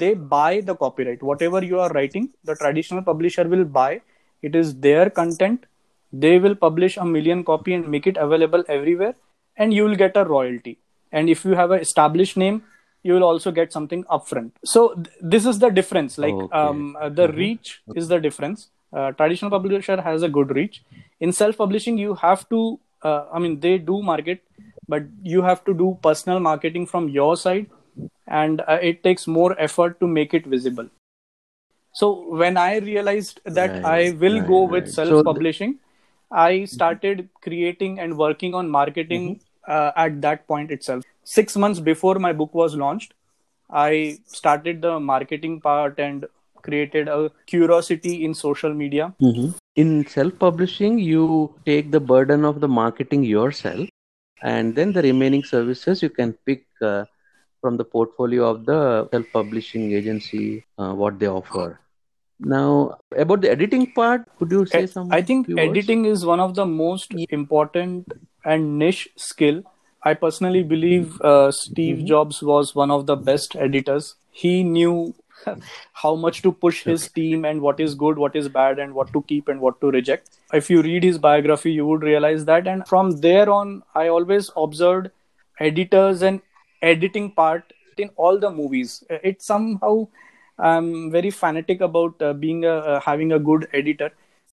they 0.02 0.14
buy 0.14 0.60
the 0.68 0.74
copyright. 0.74 1.23
Whatever 1.23 1.62
you 1.64 1.78
are 1.81 1.90
writing 1.97 2.31
the 2.44 2.55
traditional 2.56 3.02
publisher 3.02 3.44
will 3.55 3.64
buy. 3.64 4.01
It 4.43 4.55
is 4.60 4.74
their 4.86 5.10
content. 5.10 5.66
They 6.12 6.39
will 6.39 6.55
publish 6.55 6.97
a 6.97 7.05
million 7.05 7.44
copy 7.44 7.74
and 7.74 7.89
make 7.89 8.06
it 8.06 8.16
available 8.16 8.64
everywhere 8.68 9.14
and 9.56 9.73
you 9.73 9.85
will 9.85 9.97
get 9.97 10.16
a 10.16 10.24
royalty. 10.24 10.78
And 11.12 11.31
if 11.31 11.44
you 11.44 11.55
have 11.60 11.70
an 11.70 11.81
established 11.81 12.36
name 12.36 12.62
you 13.02 13.14
will 13.14 13.24
also 13.24 13.51
get 13.52 13.73
something 13.73 14.02
upfront. 14.05 14.51
So 14.64 14.94
th- 14.94 15.09
this 15.20 15.47
is 15.47 15.60
the 15.60 15.70
difference. 15.70 16.18
Like 16.18 16.35
Okay. 16.35 16.59
um, 16.62 16.97
uh, 17.01 17.09
the 17.09 17.28
reach 17.32 17.82
is 17.94 18.09
the 18.09 18.18
difference. 18.27 18.68
Uh, 18.93 19.12
traditional 19.12 19.51
publisher 19.51 20.01
has 20.01 20.23
a 20.23 20.28
good 20.28 20.51
reach. 20.60 20.82
In 21.20 21.32
self 21.32 21.56
publishing 21.56 21.98
you 21.98 22.14
have 22.14 22.48
to 22.55 22.60
uh, 23.05 23.24
i 23.32 23.39
mean 23.44 23.55
they 23.60 23.78
do 23.78 23.97
market 24.02 24.43
but 24.89 25.02
you 25.23 25.43
have 25.43 25.60
to 25.64 25.73
do 25.81 25.86
personal 26.06 26.40
marketing 26.40 26.86
from 26.93 27.09
your 27.16 27.36
side 27.36 27.66
and 28.27 28.60
uh, 28.62 28.78
it 28.82 29.02
takes 29.02 29.27
more 29.27 29.59
effort 29.60 29.98
to 30.01 30.06
make 30.06 30.35
it 30.35 30.47
visible. 30.47 30.89
So 31.98 32.09
when 32.40 32.56
i 32.62 32.77
realized 32.86 33.40
that 33.59 33.78
Right, 33.78 33.93
i 33.93 34.10
will 34.23 34.39
right, 34.39 34.51
go 34.51 34.59
with 34.74 34.89
self 34.94 35.16
So 35.16 35.23
th- 35.23 35.28
publishing 35.28 35.73
i 36.43 36.64
started 36.74 37.23
creating 37.47 37.98
and 38.05 38.16
working 38.23 38.55
on 38.60 38.70
marketing 38.77 39.27
Mm-hmm. 39.27 39.40
uh, 39.66 39.90
at 39.97 40.20
that 40.23 40.47
point 40.47 40.70
itself. 40.70 41.05
6 41.24 41.56
months 41.56 41.81
before 41.81 42.14
my 42.27 42.32
book 42.43 42.55
was 42.62 42.74
launched 42.85 43.14
i 43.86 43.93
started 44.40 44.81
the 44.82 44.98
marketing 45.12 45.60
part 45.68 45.98
and 46.09 46.27
created 46.68 47.09
a 47.09 47.31
curiosity 47.55 48.14
in 48.24 48.35
social 48.35 48.73
media. 48.82 49.12
In 49.77 50.06
self-publishing 50.06 50.98
you 50.98 51.55
take 51.64 51.90
the 51.90 52.01
burden 52.01 52.44
of 52.44 52.60
the 52.60 52.68
marketing 52.68 53.23
yourself 53.24 53.89
and 54.43 54.74
then 54.74 54.93
the 54.93 55.02
remaining 55.02 55.44
services 55.44 56.02
you 56.02 56.10
can 56.10 56.32
pick 56.47 56.64
uh, 56.82 57.05
from 57.66 57.76
the 57.82 57.88
portfolio 57.97 58.48
of 58.51 58.64
the 58.70 59.09
self-publishing 59.16 59.90
agency 60.02 60.47
uh, 60.78 60.93
what 61.02 61.18
they 61.18 61.32
offer 61.38 61.66
now 62.38 62.98
about 63.24 63.40
the 63.40 63.51
editing 63.51 63.90
part 63.98 64.24
could 64.38 64.51
you 64.59 64.64
say 64.66 64.86
something 64.86 65.18
I 65.18 65.22
think 65.22 65.47
few 65.47 65.56
words? 65.56 65.70
editing 65.70 66.05
is 66.14 66.24
one 66.34 66.40
of 66.40 66.55
the 66.55 66.66
most 66.66 67.14
important 67.30 68.12
and 68.47 68.78
niche 68.78 69.09
skill. 69.16 69.62
I 70.02 70.14
personally 70.14 70.62
believe 70.62 71.20
uh, 71.20 71.51
Steve 71.51 71.97
Mm-hmm. 71.97 72.06
Jobs 72.06 72.43
was 72.43 72.74
one 72.74 72.90
of 72.90 73.06
the 73.06 73.16
best 73.16 73.56
editors. 73.56 74.14
He 74.30 74.62
knew 74.62 75.14
how 75.93 76.14
much 76.14 76.43
to 76.43 76.52
push 76.52 76.84
his 76.84 77.10
team 77.10 77.44
and 77.44 77.60
what 77.60 77.80
is 77.80 77.94
good, 77.94 78.18
what 78.18 78.36
is 78.36 78.48
bad, 78.48 78.78
and 78.78 78.94
what 78.94 79.12
to 79.12 79.22
keep 79.22 79.48
and 79.48 79.60
what 79.60 79.80
to 79.80 79.90
reject. 79.90 80.38
If 80.52 80.70
you 80.70 80.82
read 80.82 81.02
his 81.02 81.18
biography, 81.18 81.72
you 81.72 81.86
would 81.86 82.02
realize 82.02 82.44
that. 82.44 82.68
And 82.68 82.86
from 82.86 83.12
there 83.20 83.51
on, 83.51 83.82
I 83.94 84.09
always 84.09 84.51
observed 84.56 85.10
editors 85.59 86.22
and 86.22 86.40
editing 86.82 87.31
part 87.31 87.73
in 87.97 88.11
all 88.16 88.39
the 88.39 88.51
movies. 88.51 89.05
It 89.09 89.43
somehow 89.43 90.09
I'm 90.59 91.11
very 91.11 91.31
fanatic 91.31 91.81
about 91.81 92.20
uh, 92.20 92.32
being 92.32 92.65
a, 92.65 92.77
uh, 92.77 93.01
having 93.01 93.32
a 93.32 93.39
good 93.39 93.69
editor. 93.73 94.11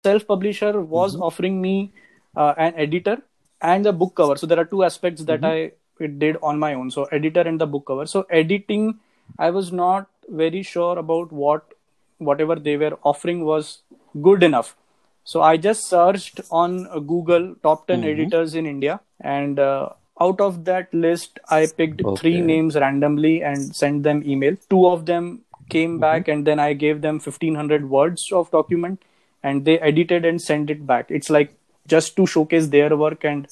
Self 0.03 0.25
publisher 0.27 0.81
was 0.81 1.15
offering 1.15 1.61
me 1.61 1.91
uh, 2.35 2.53
an 2.57 2.73
editor 2.75 3.21
and 3.61 3.85
the 3.85 3.91
book 3.91 4.15
cover. 4.15 4.37
So 4.37 4.47
there 4.47 4.59
are 4.59 4.65
two 4.65 4.83
aspects 4.83 5.23
that 5.23 5.43
I 5.43 5.71
did 6.07 6.37
on 6.41 6.57
my 6.59 6.73
own. 6.73 6.91
So 6.91 7.05
editor 7.05 7.41
and 7.41 7.59
the 7.59 7.67
book 7.67 7.85
cover. 7.87 8.05
So 8.05 8.25
editing, 8.29 8.99
I 9.37 9.49
was 9.49 9.71
not 9.73 10.07
very 10.29 10.63
sure 10.63 10.97
about 10.97 11.31
what 11.31 11.73
whatever 12.17 12.55
they 12.55 12.77
were 12.77 12.97
offering 13.03 13.43
was 13.45 13.81
good 14.21 14.43
enough. 14.43 14.75
So 15.23 15.41
I 15.41 15.57
just 15.57 15.87
searched 15.87 16.41
on 16.49 16.87
uh, 16.87 16.99
Google 16.99 17.55
top 17.61 17.87
10 17.87 18.03
editors 18.03 18.55
in 18.55 18.65
India 18.65 18.99
and 19.21 19.59
uh, 19.59 19.89
out 20.19 20.41
of 20.41 20.65
that 20.65 20.93
list 20.93 21.39
I 21.49 21.67
picked 21.67 22.01
three 22.17 22.41
names 22.41 22.75
randomly 22.75 23.43
and 23.43 23.75
sent 23.75 24.03
them 24.03 24.23
email. 24.25 24.55
Two 24.69 24.87
of 24.87 25.05
them 25.05 25.41
came 25.69 25.99
back 25.99 26.27
and 26.27 26.45
then 26.45 26.59
I 26.59 26.73
gave 26.73 27.01
them 27.01 27.15
1500 27.15 27.89
words 27.89 28.31
of 28.31 28.51
document 28.51 29.01
and 29.43 29.65
they 29.65 29.79
edited 29.79 30.25
and 30.25 30.41
sent 30.41 30.69
it 30.69 30.85
back. 30.85 31.09
It's 31.09 31.29
like 31.29 31.53
just 31.87 32.15
to 32.17 32.25
showcase 32.25 32.67
their 32.67 32.95
work 32.95 33.23
and 33.23 33.47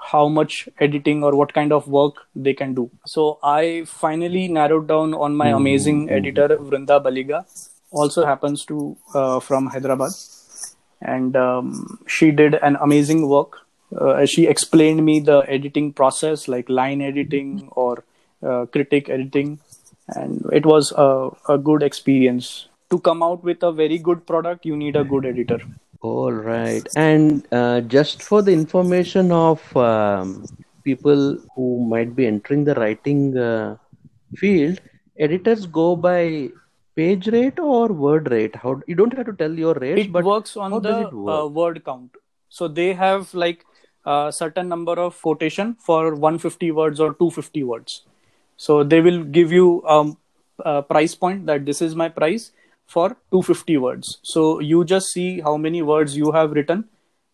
how 0.00 0.28
much 0.28 0.68
editing 0.78 1.22
or 1.22 1.34
what 1.36 1.52
kind 1.52 1.72
of 1.72 1.86
work 1.88 2.14
they 2.34 2.54
can 2.54 2.74
do. 2.74 2.90
So 3.06 3.38
I 3.42 3.84
finally 3.86 4.48
narrowed 4.48 4.88
down 4.88 5.14
on 5.14 5.36
my 5.36 5.48
amazing 5.48 6.10
editor 6.10 6.48
Vrinda 6.48 7.02
Baliga, 7.02 7.44
also 7.90 8.24
happens 8.24 8.64
to 8.66 8.96
uh, 9.14 9.40
from 9.40 9.66
Hyderabad, 9.66 10.12
and 11.02 11.36
um, 11.36 11.98
she 12.06 12.30
did 12.30 12.54
an 12.54 12.76
amazing 12.80 13.28
work. 13.28 13.58
Uh, 13.96 14.24
she 14.24 14.46
explained 14.46 15.04
me 15.04 15.20
the 15.20 15.40
editing 15.48 15.92
process, 15.92 16.48
like 16.48 16.68
line 16.68 17.00
editing 17.02 17.68
or 17.72 18.04
uh, 18.42 18.66
critic 18.66 19.08
editing, 19.08 19.58
and 20.08 20.44
it 20.52 20.64
was 20.64 20.92
a, 20.96 21.30
a 21.48 21.58
good 21.58 21.82
experience. 21.82 22.68
To 22.90 22.98
come 22.98 23.22
out 23.22 23.44
with 23.44 23.62
a 23.62 23.72
very 23.72 23.98
good 23.98 24.26
product, 24.26 24.64
you 24.66 24.76
need 24.76 24.96
a 24.96 25.04
good 25.04 25.24
editor. 25.24 25.60
All 26.00 26.32
right. 26.32 26.86
And 26.96 27.46
uh, 27.52 27.82
just 27.82 28.22
for 28.22 28.42
the 28.42 28.52
information 28.52 29.30
of 29.30 29.76
um, 29.76 30.44
people 30.82 31.38
who 31.54 31.84
might 31.88 32.16
be 32.16 32.26
entering 32.26 32.64
the 32.64 32.74
writing 32.74 33.36
uh, 33.36 33.76
field, 34.36 34.80
editors 35.18 35.66
go 35.66 35.94
by 35.94 36.48
page 36.96 37.28
rate 37.28 37.58
or 37.58 37.88
word 37.88 38.30
rate. 38.30 38.56
How 38.56 38.80
you 38.86 38.94
don't 38.94 39.16
have 39.16 39.26
to 39.26 39.32
tell 39.32 39.52
your 39.52 39.74
rate 39.74 39.98
it 39.98 40.12
but 40.12 40.24
works 40.24 40.56
on 40.56 40.82
the 40.82 41.08
work? 41.12 41.44
uh, 41.44 41.46
word 41.46 41.84
count 41.84 42.16
so 42.48 42.68
they 42.68 42.92
have 42.94 43.32
like 43.34 43.64
a 44.04 44.32
certain 44.32 44.68
number 44.68 44.92
of 44.92 45.20
quotation 45.20 45.74
for 45.74 46.14
150 46.14 46.70
words 46.72 47.00
or 47.00 47.14
250 47.14 47.64
words. 47.64 48.02
So 48.56 48.84
they 48.84 49.00
will 49.00 49.24
give 49.24 49.52
you 49.52 49.82
um, 49.86 50.18
a 50.64 50.82
price 50.82 51.14
point 51.14 51.46
that 51.46 51.64
this 51.64 51.80
is 51.82 51.94
my 51.94 52.08
price 52.08 52.52
for 52.86 53.16
250 53.30 53.76
words. 53.78 54.18
So 54.22 54.60
you 54.60 54.84
just 54.84 55.08
see 55.08 55.40
how 55.40 55.56
many 55.56 55.82
words 55.82 56.16
you 56.16 56.32
have 56.32 56.52
written 56.52 56.84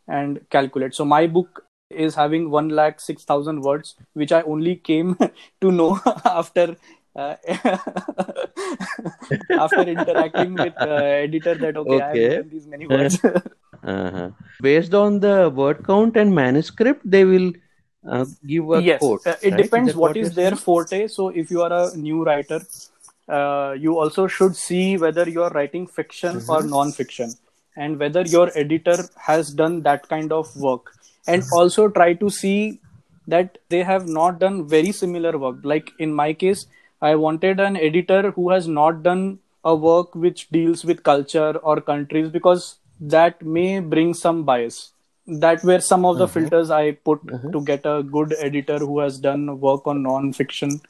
and 0.08 0.40
calculate. 0.50 0.94
So 0.94 1.04
my 1.04 1.26
book 1.26 1.66
is 1.90 2.14
having 2.14 2.50
1 2.50 2.68
lakh 2.70 3.00
6000 3.00 3.60
words 3.60 3.94
which 4.14 4.32
i 4.32 4.42
only 4.42 4.76
came 4.76 5.16
to 5.60 5.70
know 5.70 6.00
after 6.24 6.76
uh, 7.14 7.36
after 9.50 9.80
interacting 9.80 10.54
with 10.54 10.74
uh, 10.80 11.02
editor 11.26 11.54
that 11.54 11.76
okay, 11.76 12.00
i 12.00 12.06
have 12.06 12.14
written 12.14 12.48
these 12.50 12.66
many 12.66 12.86
words 12.86 13.18
Uh-huh. 13.86 14.30
Based 14.60 14.94
on 14.94 15.20
the 15.20 15.50
word 15.50 15.86
count 15.86 16.16
and 16.16 16.34
manuscript, 16.34 17.08
they 17.08 17.24
will 17.24 17.52
uh, 18.08 18.24
give 18.46 18.70
a 18.70 18.82
yes 18.82 18.98
quote. 19.00 19.26
uh, 19.26 19.36
it 19.42 19.52
right? 19.52 19.62
depends 19.62 19.92
that 19.92 19.98
what 19.98 20.16
you're 20.16 20.28
their 20.28 20.50
saying? 20.50 20.56
forte 20.56 21.08
so 21.08 21.28
if 21.28 21.50
you 21.50 21.62
are 21.62 21.72
a 21.72 21.96
new 21.96 22.24
writer 22.24 22.60
uh, 23.28 23.74
you 23.76 23.98
also 23.98 24.26
should 24.26 24.54
see 24.54 24.96
whether 24.96 25.28
you 25.28 25.42
are 25.42 25.50
writing 25.50 25.86
fiction 25.86 26.40
or 26.48 26.62
non-fiction 26.62 27.32
and 27.76 27.98
whether 27.98 28.22
your 28.22 28.50
editor 28.54 28.96
has 29.16 29.52
done 29.52 29.82
that 29.82 30.08
kind 30.08 30.32
of 30.32 30.54
work 30.56 30.92
and 31.26 31.42
also 31.52 31.88
try 31.88 32.12
to 32.14 32.30
see 32.30 32.80
that 33.26 33.58
they 33.68 33.82
have 33.82 34.06
not 34.06 34.38
done 34.38 34.68
very 34.68 34.92
similar 34.92 35.36
work 35.36 35.56
like 35.64 35.90
in 35.98 36.12
my 36.12 36.32
case 36.32 36.66
i 37.02 37.14
wanted 37.14 37.58
an 37.58 37.76
editor 37.76 38.30
who 38.30 38.50
has 38.50 38.68
not 38.68 39.02
done 39.02 39.38
a 39.64 39.74
work 39.74 40.14
which 40.14 40.48
deals 40.50 40.84
with 40.84 41.02
culture 41.02 41.56
or 41.64 41.80
countries 41.80 42.28
because 42.28 42.76
that 43.00 43.42
may 43.44 43.80
bring 43.80 44.14
some 44.14 44.44
bias. 44.44 44.92
That 45.26 45.64
were 45.64 45.80
some 45.80 46.04
of 46.04 46.18
the 46.18 46.28
filters 46.28 46.70
i 46.70 46.92
put 46.92 47.20
to 47.52 47.60
get 47.64 47.84
a 47.84 48.02
good 48.02 48.32
editor 48.38 48.78
who 48.78 49.00
has 49.00 49.18
done 49.18 49.58
work 49.60 49.86
on 49.86 50.02
non-fiction. 50.02 50.80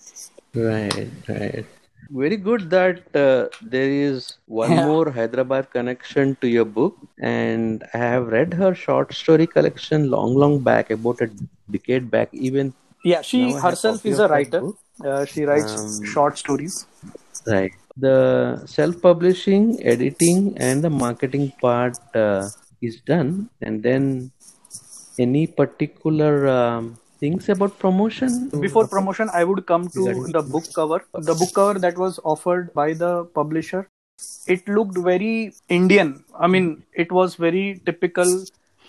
Right, 0.54 1.08
right. 1.28 1.64
Very 2.10 2.36
good 2.36 2.70
that 2.70 3.16
uh, 3.16 3.48
there 3.62 3.90
is 3.90 4.34
one 4.46 4.70
Yeah. 4.72 4.84
more 4.86 5.10
Hyderabad 5.10 5.70
connection 5.70 6.36
to 6.40 6.48
your 6.48 6.64
book, 6.64 6.96
and 7.18 7.82
I 7.94 7.98
have 7.98 8.28
read 8.28 8.54
her 8.54 8.74
short 8.74 9.12
story 9.12 9.46
collection 9.46 10.10
long, 10.10 10.34
long 10.34 10.58
back, 10.60 10.90
about 10.90 11.20
a 11.20 11.30
decade 11.70 12.10
back. 12.10 12.28
Even. 12.32 12.74
Yeah 13.04 13.22
she 13.22 13.40
Now 13.40 13.48
I 13.48 13.52
have 13.54 13.62
herself 13.70 14.06
is 14.06 14.18
a 14.18 14.28
writer. 14.28 14.62
uh, 15.04 15.24
she 15.24 15.44
writes 15.44 15.74
Um, 15.80 16.04
short 16.04 16.38
stories. 16.38 16.86
right, 17.46 17.72
the 17.96 18.62
self-publishing, 18.66 19.82
editing, 19.82 20.56
and 20.58 20.82
the 20.82 20.90
marketing 20.90 21.52
part 21.60 21.96
uh, 22.14 22.48
is 22.82 23.00
done, 23.00 23.50
and 23.62 23.82
then 23.82 24.30
any 25.18 25.46
particular 25.46 26.46
um, 26.46 26.98
things 27.18 27.48
about 27.48 27.78
promotion? 27.78 28.50
Before 28.60 28.86
promotion 28.86 29.30
i 29.32 29.44
would 29.44 29.66
come 29.66 29.88
to 29.88 30.28
the 30.30 30.42
book 30.42 30.64
cover. 30.74 31.04
The 31.14 31.34
book 31.34 31.52
cover 31.54 31.78
that 31.78 31.96
was 31.96 32.20
offered 32.24 32.72
by 32.74 32.92
the 32.92 33.24
publisher 33.34 33.88
it 34.46 34.68
looked 34.68 34.98
very 34.98 35.52
indian. 35.68 36.24
I 36.38 36.46
mean 36.46 36.84
it 36.94 37.12
was 37.12 37.34
very 37.36 37.80
typical. 37.84 38.44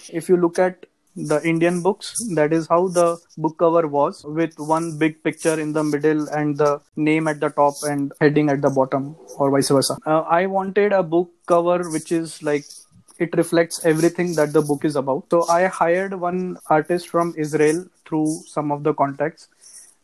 If 0.09 0.29
you 0.29 0.37
look 0.37 0.59
at 0.59 0.85
the 1.17 1.41
indian 1.49 1.81
books 1.81 2.13
that 2.35 2.53
is 2.53 2.67
how 2.67 2.87
the 2.87 3.17
book 3.37 3.57
cover 3.57 3.87
was 3.87 4.23
with 4.39 4.53
one 4.59 4.97
big 4.97 5.21
picture 5.23 5.59
in 5.59 5.73
the 5.73 5.83
middle 5.83 6.27
and 6.29 6.57
the 6.57 6.79
name 6.95 7.27
at 7.27 7.39
the 7.39 7.49
top 7.49 7.73
and 7.83 8.13
heading 8.21 8.49
at 8.49 8.61
the 8.61 8.69
bottom 8.69 9.15
or 9.37 9.49
vice 9.49 9.69
versa 9.69 9.97
uh, 10.05 10.21
i 10.39 10.45
wanted 10.45 10.93
a 10.93 11.01
book 11.01 11.31
cover 11.47 11.89
which 11.89 12.11
is 12.11 12.43
like 12.43 12.65
it 13.19 13.35
reflects 13.35 13.83
everything 13.85 14.35
that 14.35 14.53
the 14.53 14.61
book 14.61 14.85
is 14.85 14.95
about. 14.95 15.25
So 15.31 15.47
I 15.49 15.65
hired 15.67 16.13
one 16.13 16.57
artist 16.69 17.09
from 17.09 17.33
Israel 17.37 17.85
through 18.05 18.27
some 18.45 18.71
of 18.71 18.83
the 18.83 18.93
contacts, 18.93 19.47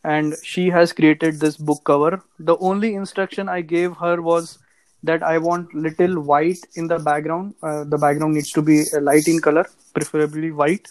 and 0.03 0.35
she 0.43 0.69
has 0.69 0.93
created 0.93 1.39
this 1.39 1.57
book 1.57 1.83
cover. 1.83 2.21
The 2.39 2.57
only 2.57 2.95
instruction 2.95 3.49
I 3.49 3.61
gave 3.61 3.93
her 3.97 4.21
was 4.21 4.59
that 5.03 5.21
I 5.21 5.37
want 5.37 5.73
little 5.73 6.21
white 6.21 6.65
in 6.75 6.87
the 6.87 6.97
background. 6.97 7.55
Uh, 7.61 7.83
the 7.83 7.97
background 7.97 8.33
needs 8.33 8.51
to 8.51 8.61
be 8.61 8.83
uh, 8.93 9.01
light 9.01 9.27
in 9.27 9.39
color, 9.39 9.65
preferably 9.93 10.51
white. 10.51 10.87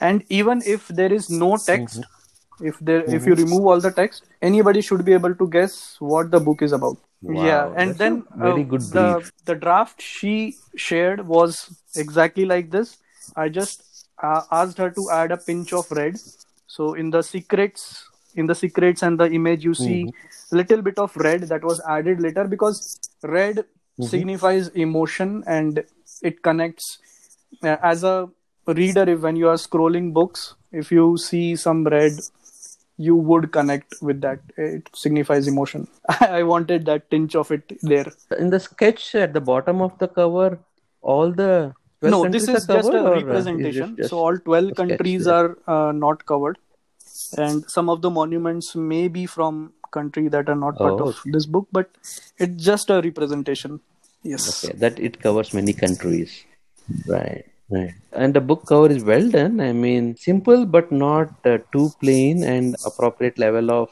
And 0.00 0.24
even 0.28 0.62
if 0.64 0.88
there 0.88 1.12
is 1.12 1.30
no 1.30 1.58
text, 1.58 2.06
if 2.60 2.78
there 2.80 3.04
if 3.14 3.26
you 3.26 3.34
remove 3.34 3.66
all 3.66 3.80
the 3.80 3.90
text, 3.90 4.24
anybody 4.42 4.80
should 4.80 5.04
be 5.04 5.12
able 5.12 5.34
to 5.34 5.48
guess 5.48 5.96
what 5.98 6.30
the 6.30 6.40
book 6.40 6.62
is 6.62 6.72
about. 6.72 6.98
Wow, 7.22 7.68
yeah, 7.68 7.70
and 7.74 7.98
then 7.98 8.24
very 8.34 8.40
uh, 8.40 8.58
good 8.64 8.90
the 8.90 9.30
the 9.44 9.54
draft 9.54 10.00
she 10.00 10.58
shared 10.76 11.26
was 11.26 11.70
exactly 11.94 12.44
like 12.44 12.70
this. 12.70 12.96
I 13.36 13.48
just 13.48 13.82
uh, 14.22 14.42
asked 14.50 14.78
her 14.78 14.90
to 14.90 15.10
add 15.10 15.32
a 15.32 15.36
pinch 15.36 15.72
of 15.72 15.90
red. 15.90 16.20
So 16.66 16.94
in 16.94 17.10
the 17.10 17.22
secrets, 17.22 18.10
in 18.34 18.46
the 18.46 18.54
secrets 18.54 19.02
and 19.02 19.18
the 19.18 19.30
image, 19.30 19.64
you 19.64 19.74
see 19.74 20.08
Mm-hmm. 20.08 20.28
little 20.50 20.82
bit 20.82 20.98
of 20.98 21.16
red 21.16 21.42
that 21.48 21.64
was 21.64 21.80
added 21.88 22.20
later 22.20 22.44
because 22.44 22.84
red 23.22 23.64
Mm-hmm. 23.98 24.22
signifies 24.24 24.68
emotion 24.68 25.42
and 25.46 25.84
it 26.22 26.42
connects 26.42 26.98
uh, 27.62 27.76
as 27.82 28.04
a 28.04 28.28
reader. 28.66 29.08
If 29.08 29.20
when 29.20 29.36
you 29.36 29.48
are 29.48 29.54
scrolling 29.56 30.12
books, 30.12 30.54
if 30.72 30.90
you 30.90 31.16
see 31.16 31.56
some 31.56 31.84
red, 31.84 32.12
you 32.96 33.16
would 33.16 33.52
connect 33.52 33.94
with 34.00 34.20
that. 34.20 34.40
It 34.56 34.88
signifies 34.94 35.46
emotion. 35.48 35.88
I 36.20 36.42
wanted 36.42 36.86
that 36.86 37.10
tinge 37.10 37.34
of 37.36 37.50
it 37.50 37.78
there. 37.82 38.06
In 38.38 38.50
the 38.50 38.60
sketch 38.60 39.14
at 39.14 39.32
the 39.32 39.40
bottom 39.40 39.82
of 39.82 39.98
the 39.98 40.08
cover, 40.08 40.58
all 41.02 41.30
the 41.32 41.74
no 42.02 42.28
this 42.28 42.48
is 42.48 42.66
just 42.66 42.88
a 42.94 43.00
or, 43.02 43.16
is 43.16 43.22
it 43.22 43.26
representation 43.26 43.96
just 43.96 44.10
so 44.10 44.18
all 44.18 44.38
12 44.38 44.74
countries 44.74 45.24
there? 45.24 45.34
are 45.34 45.58
uh, 45.66 45.92
not 45.92 46.24
covered 46.26 46.58
and 47.38 47.68
some 47.70 47.88
of 47.88 48.02
the 48.02 48.10
monuments 48.10 48.74
may 48.76 49.08
be 49.08 49.24
from 49.26 49.72
country 49.90 50.28
that 50.28 50.48
are 50.48 50.54
not 50.56 50.76
part 50.76 51.00
Oh, 51.00 51.08
of 51.08 51.20
this 51.24 51.46
book 51.46 51.68
but 51.72 51.88
it's 52.38 52.62
just 52.62 52.90
a 52.90 53.00
representation 53.00 53.80
yes 54.22 54.64
Okay, 54.64 54.76
that 54.78 54.98
it 54.98 55.20
covers 55.20 55.54
many 55.54 55.72
countries. 55.72 56.44
Right, 57.06 57.46
right. 57.70 57.94
And 58.12 58.34
the 58.34 58.40
book 58.40 58.66
cover 58.66 58.90
is 58.90 59.02
well 59.04 59.28
done. 59.30 59.60
I 59.60 59.72
mean, 59.72 60.16
simple 60.16 60.66
but 60.66 60.90
not 60.92 61.30
uh, 61.44 61.58
too 61.72 61.92
plain 62.00 62.42
and 62.44 62.76
appropriate 62.84 63.38
level 63.38 63.70
of 63.70 63.90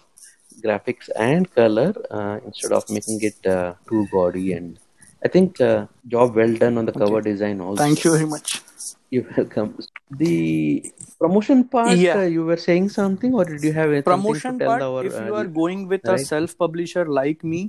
graphics 0.64 1.08
and 1.16 1.52
color 1.54 1.92
uh, 2.10 2.38
instead 2.44 2.72
of 2.72 2.88
making 2.88 3.18
it 3.22 3.46
uh, 3.46 3.74
too 3.88 4.08
gaudy. 4.10 4.52
And 4.52 4.78
I 5.24 5.28
think 5.28 5.60
uh, 5.60 5.86
job 6.06 6.34
well 6.36 6.54
done 6.54 6.78
on 6.78 6.86
the 6.86 6.92
cover 6.92 7.20
design 7.20 7.60
also. 7.60 7.82
thank 7.82 8.04
you 8.04 8.12
very 8.12 8.26
much 8.26 8.62
You're 9.10 9.26
welcome. 9.36 9.76
The 10.10 10.92
promotion 11.20 11.64
part, 11.68 11.98
Yeah. 11.98 12.18
uh, 12.20 12.22
you 12.36 12.44
were 12.44 12.56
saying 12.56 12.88
something, 12.90 13.34
or 13.34 13.44
did 13.44 13.62
you 13.64 13.72
have 13.72 13.90
something 13.90 14.02
promotion 14.12 14.52
to 14.58 14.64
tell 14.64 14.68
part 14.70 14.82
our? 14.82 15.04
if 15.04 15.12
you 15.26 15.34
are 15.34 15.44
going 15.46 15.86
with 15.88 16.08
a 16.08 16.18
self 16.18 16.56
publisher 16.56 17.04
like 17.06 17.44
me 17.44 17.60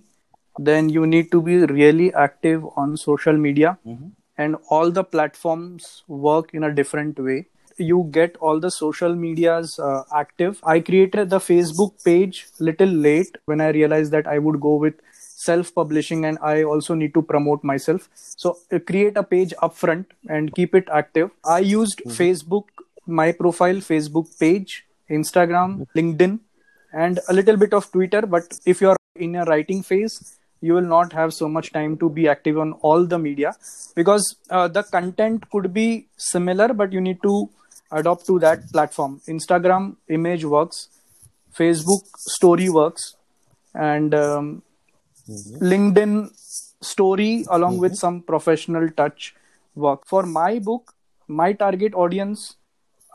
then 0.70 0.88
you 0.90 1.06
need 1.08 1.32
to 1.32 1.42
be 1.42 1.58
really 1.66 2.14
active 2.14 2.66
on 2.76 2.96
social 2.98 3.38
media 3.46 3.78
Mm-hmm. 3.86 4.10
And 4.38 4.56
all 4.70 4.92
the 4.92 5.04
platforms 5.04 6.04
work 6.08 6.54
in 6.54 6.64
a 6.64 6.74
different 6.74 7.20
way. 7.20 7.46
You 7.78 8.08
get 8.12 8.38
all 8.38 8.60
the 8.60 8.70
social 8.70 9.16
medias 9.16 9.80
uh, 9.80 10.04
active. 10.16 10.60
I 10.64 10.80
created 10.80 11.30
the 11.30 11.40
facebook 11.40 12.04
page 12.04 12.48
little 12.60 12.88
late 12.88 13.38
when 13.46 13.62
i 13.62 13.70
realized 13.70 14.12
that 14.12 14.28
i 14.28 14.38
would 14.38 14.60
go 14.62 14.76
with 14.76 14.94
self 15.14 15.74
publishing 15.74 16.26
and 16.26 16.38
i 16.42 16.64
also 16.64 16.94
need 16.94 17.14
to 17.16 17.22
promote 17.22 17.64
myself. 17.64 18.10
So 18.16 18.58
uh, 18.72 18.80
create 18.80 19.18
a 19.18 19.24
page 19.24 19.54
upfront 19.62 20.06
and 20.30 20.54
keep 20.56 20.76
it 20.76 20.88
active. 20.92 21.32
I 21.44 21.60
used 21.60 22.02
facebook 22.08 22.66
my 23.06 23.32
profile 23.32 23.76
facebook 23.76 24.28
page 24.40 24.86
instagram 25.10 25.86
linkedin 25.96 26.40
and 26.94 27.20
a 27.28 27.34
little 27.34 27.58
bit 27.58 27.74
of 27.74 27.92
twitter. 27.92 28.22
But 28.22 28.60
if 28.66 28.82
you're 28.82 28.96
in 29.16 29.36
a 29.36 29.46
writing 29.46 29.84
phase 29.84 30.38
you 30.68 30.74
will 30.78 30.90
not 30.96 31.14
have 31.20 31.34
so 31.34 31.48
much 31.56 31.72
time 31.78 31.98
to 32.02 32.10
be 32.18 32.28
active 32.34 32.58
on 32.64 32.74
all 32.90 33.06
the 33.14 33.20
media 33.20 33.54
because 33.96 34.36
uh, 34.50 34.68
the 34.68 34.84
content 34.84 35.50
could 35.52 35.74
be 35.74 36.08
similar 36.18 36.68
but 36.82 36.94
you 36.94 37.02
need 37.02 37.22
to 37.24 37.50
adopt 37.92 38.26
to 38.26 38.40
that 38.40 38.70
platform. 38.72 39.22
Instagram 39.28 39.96
image 40.10 40.46
works 40.46 40.88
facebook 41.58 42.06
story 42.18 42.70
works 42.70 43.16
and 43.76 44.16
um, 44.16 44.64
linkedin 45.74 46.16
story 46.94 47.46
along 47.50 47.78
with 47.78 47.96
some 47.96 48.22
professional 48.22 48.90
touch 48.90 49.36
work. 49.76 50.08
For 50.08 50.24
my 50.24 50.60
book 50.60 50.96
my 51.28 51.54
target 51.54 51.94
audience 51.94 52.56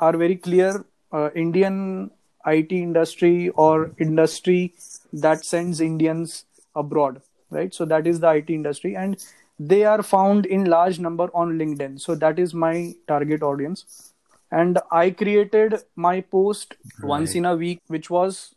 are 0.01 0.17
very 0.17 0.37
clear 0.37 0.85
uh, 1.13 1.31
indian 1.35 2.11
it 2.47 2.73
industry 2.73 3.51
or 3.51 3.91
industry 3.99 4.75
that 5.13 5.45
sends 5.45 5.81
indians 5.81 6.45
abroad 6.75 7.21
right? 7.51 7.73
So 7.75 7.85
that 7.87 8.07
is 8.07 8.21
the 8.21 8.31
it 8.31 8.51
industry 8.51 8.97
and 8.97 9.25
they 9.59 9.85
are 9.85 10.03
found 10.03 10.47
in 10.47 10.65
large 10.67 10.99
number 10.99 11.29
on 11.35 11.59
linkedin. 11.59 12.01
So 12.01 12.15
that 12.15 12.39
is 12.39 12.55
my 12.55 12.95
target 13.07 13.43
audience. 13.43 14.13
And 14.51 14.79
i 14.91 15.11
created 15.11 15.75
my 15.97 16.21
post 16.21 16.75
once 17.03 17.35
in 17.35 17.45
a 17.45 17.55
week 17.55 17.81
which 17.89 18.09
was 18.11 18.55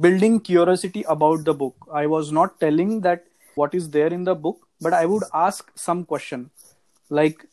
building 0.00 0.40
curiosity 0.40 1.04
about 1.08 1.44
the 1.44 1.54
book. 1.54 1.74
I 1.92 2.06
was 2.06 2.32
not 2.32 2.60
telling 2.60 3.00
that 3.02 3.24
what 3.54 3.74
is 3.74 3.90
there 3.90 4.12
in 4.12 4.24
the 4.24 4.34
book 4.34 4.58
but 4.80 4.92
i 4.92 5.06
would 5.06 5.22
ask 5.32 5.70
some 5.76 6.04
question 6.04 6.50
like 7.10 7.44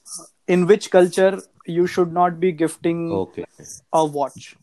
in 0.47 0.65
which 0.67 0.89
culture 0.91 1.41
you 1.65 1.85
should 1.87 2.11
not 2.11 2.39
be 2.39 2.51
gifting 2.51 3.11
Okay. 3.11 3.45
a 3.93 4.05
watch? 4.05 4.55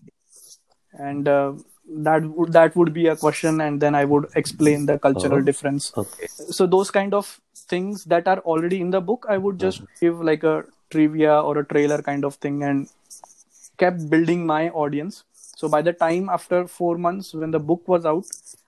And 0.92 1.28
uh, 1.28 1.52
that 1.88 2.22
would 2.24 2.52
that 2.52 2.76
would 2.76 2.92
be 2.92 3.06
a 3.06 3.16
question 3.16 3.60
and 3.60 3.80
then 3.80 3.94
i 3.94 4.04
would 4.04 4.26
explain 4.36 4.86
the 4.86 4.98
cultural 4.98 5.38
Oh. 5.38 5.40
difference 5.40 5.92
Okay. 5.96 6.26
so 6.28 6.66
those 6.66 6.90
kind 6.90 7.14
of 7.14 7.40
things 7.54 8.04
that 8.04 8.28
are 8.28 8.38
already 8.40 8.80
in 8.80 8.90
the 8.90 9.00
book 9.00 9.26
i 9.28 9.38
would 9.38 9.56
mm-hmm. 9.56 9.68
just 9.68 9.82
give 10.00 10.20
like 10.20 10.42
a 10.44 10.64
trivia 10.90 11.40
or 11.40 11.58
a 11.58 11.64
trailer 11.64 12.02
kind 12.02 12.24
of 12.24 12.34
thing 12.36 12.62
and 12.62 12.88
kept 13.78 14.08
building 14.10 14.44
my 14.46 14.68
audience 14.70 15.24
so 15.32 15.68
by 15.68 15.80
the 15.82 15.92
time 15.92 16.28
after 16.28 16.66
4 16.66 16.98
months 16.98 17.32
when 17.34 17.50
the 17.50 17.58
book 17.72 17.88
was 17.88 18.06
out 18.06 18.26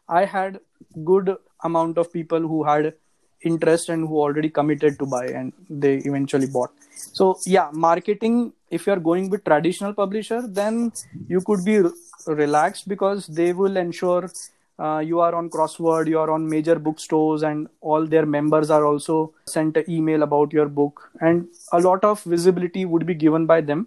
i 0.08 0.24
had 0.24 0.60
good 1.04 1.36
amount 1.64 1.98
of 1.98 2.12
people 2.12 2.40
who 2.40 2.64
had 2.64 2.94
interest 3.42 3.88
and 3.88 4.06
who 4.06 4.18
already 4.18 4.48
committed 4.48 4.98
to 4.98 5.06
buy 5.06 5.26
and 5.26 5.52
they 5.68 5.96
eventually 5.98 6.46
bought. 6.46 6.70
So 7.12 7.38
yeah 7.46 7.68
marketing 7.72 8.52
if 8.70 8.86
you're 8.86 9.04
going 9.10 9.30
with 9.30 9.44
traditional 9.44 9.92
publisher 9.92 10.46
then 10.46 10.92
you 11.28 11.40
could 11.40 11.64
be 11.64 11.82
relaxed 12.26 12.88
because 12.88 13.26
they 13.26 13.52
will 13.52 13.76
ensure 13.76 14.30
uh, 14.78 14.98
you 14.98 15.20
are 15.20 15.34
on 15.34 15.50
crossword 15.50 16.08
you 16.08 16.18
are 16.18 16.30
on 16.30 16.48
major 16.48 16.78
bookstores 16.78 17.42
and 17.42 17.68
all 17.80 18.06
their 18.06 18.26
members 18.26 18.70
are 18.70 18.84
also 18.84 19.32
sent 19.46 19.76
an 19.76 19.84
email 19.88 20.22
about 20.22 20.52
your 20.52 20.68
book 20.68 21.10
and 21.20 21.48
a 21.72 21.80
lot 21.80 22.04
of 22.04 22.22
visibility 22.24 22.84
would 22.84 23.06
be 23.06 23.14
given 23.14 23.46
by 23.46 23.60
them. 23.60 23.86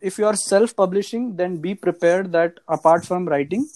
If 0.00 0.18
you 0.18 0.26
are 0.26 0.36
self 0.36 0.76
publishing 0.76 1.36
then 1.36 1.56
be 1.56 1.74
prepared 1.74 2.32
that 2.32 2.60
apart 2.68 3.06
from 3.06 3.26
writing 3.26 3.68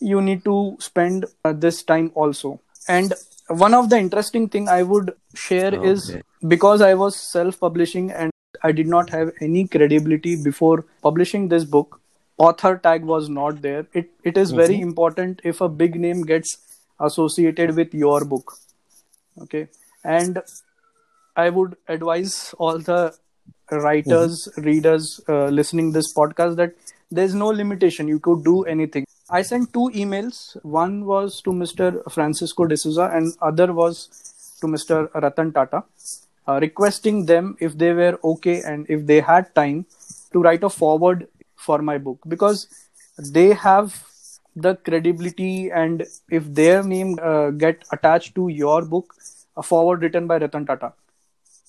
you 0.00 0.20
need 0.20 0.44
to 0.44 0.76
spend 0.80 1.26
uh, 1.44 1.52
this 1.52 1.82
time 1.82 2.10
also. 2.14 2.60
And 2.88 3.14
one 3.48 3.74
of 3.74 3.90
the 3.90 3.98
interesting 3.98 4.48
thing 4.48 4.68
i 4.68 4.82
would 4.82 5.14
share 5.34 5.74
is 5.84 6.16
because 6.48 6.80
i 6.80 6.94
was 6.94 7.16
self 7.16 7.58
publishing 7.60 8.10
and 8.10 8.30
i 8.62 8.72
did 8.72 8.86
not 8.86 9.10
have 9.10 9.30
any 9.40 9.66
credibility 9.66 10.36
before 10.42 10.84
publishing 11.02 11.48
this 11.48 11.64
book 11.64 12.00
author 12.36 12.76
tag 12.78 13.04
was 13.04 13.28
not 13.28 13.62
there. 13.62 13.86
It 13.92 14.10
it 14.24 14.36
is 14.36 14.50
very 14.50 14.80
important 14.80 15.40
if 15.44 15.60
a 15.60 15.68
big 15.68 15.98
name 16.00 16.22
gets 16.22 16.58
associated 17.00 17.76
with 17.76 17.94
your 17.94 18.24
book. 18.24 18.54
Okay. 19.42 19.68
And 20.04 20.42
i 21.36 21.50
would 21.50 21.76
advise 21.88 22.54
all 22.58 22.78
the 22.78 23.12
writers 23.70 24.48
readers 24.56 25.20
uh, 25.28 25.46
listening 25.46 25.90
this 25.92 26.12
podcast 26.18 26.56
that 26.56 26.74
there's 27.10 27.34
no 27.34 27.48
limitation. 27.48 28.08
You 28.08 28.18
could 28.18 28.44
do 28.44 28.62
anything 28.64 29.06
i 29.30 29.42
sent 29.42 29.72
two 29.72 29.90
emails. 29.94 30.56
One 30.62 31.04
was 31.06 31.40
to 31.42 31.50
mr 31.50 32.10
francisco 32.12 32.66
D'Souza 32.66 33.10
and 33.12 33.32
other 33.40 33.72
was 33.72 34.08
to 34.60 34.66
mr 34.66 35.08
ratan 35.14 35.52
tata 35.52 35.82
uh, 36.46 36.58
requesting 36.60 37.26
them 37.26 37.56
if 37.60 37.76
they 37.78 37.92
were 37.92 38.18
okay 38.24 38.62
and 38.62 38.86
if 38.88 39.06
they 39.06 39.20
had 39.20 39.54
time 39.54 39.86
to 40.32 40.42
write 40.42 40.62
a 40.62 40.68
forward 40.68 41.28
for 41.56 41.78
my 41.80 41.96
book. 41.98 42.18
Because 42.28 42.66
they 43.18 43.52
have 43.54 44.02
the 44.56 44.76
credibility 44.76 45.70
and 45.70 46.04
if 46.30 46.44
their 46.54 46.82
name 46.82 47.18
uh, 47.22 47.50
get 47.50 47.82
attached 47.92 48.34
to 48.34 48.48
your 48.48 48.82
book 48.84 49.14
a 49.56 49.62
forward 49.62 50.02
written 50.02 50.26
by 50.26 50.36
ratan 50.38 50.64
tata 50.66 50.92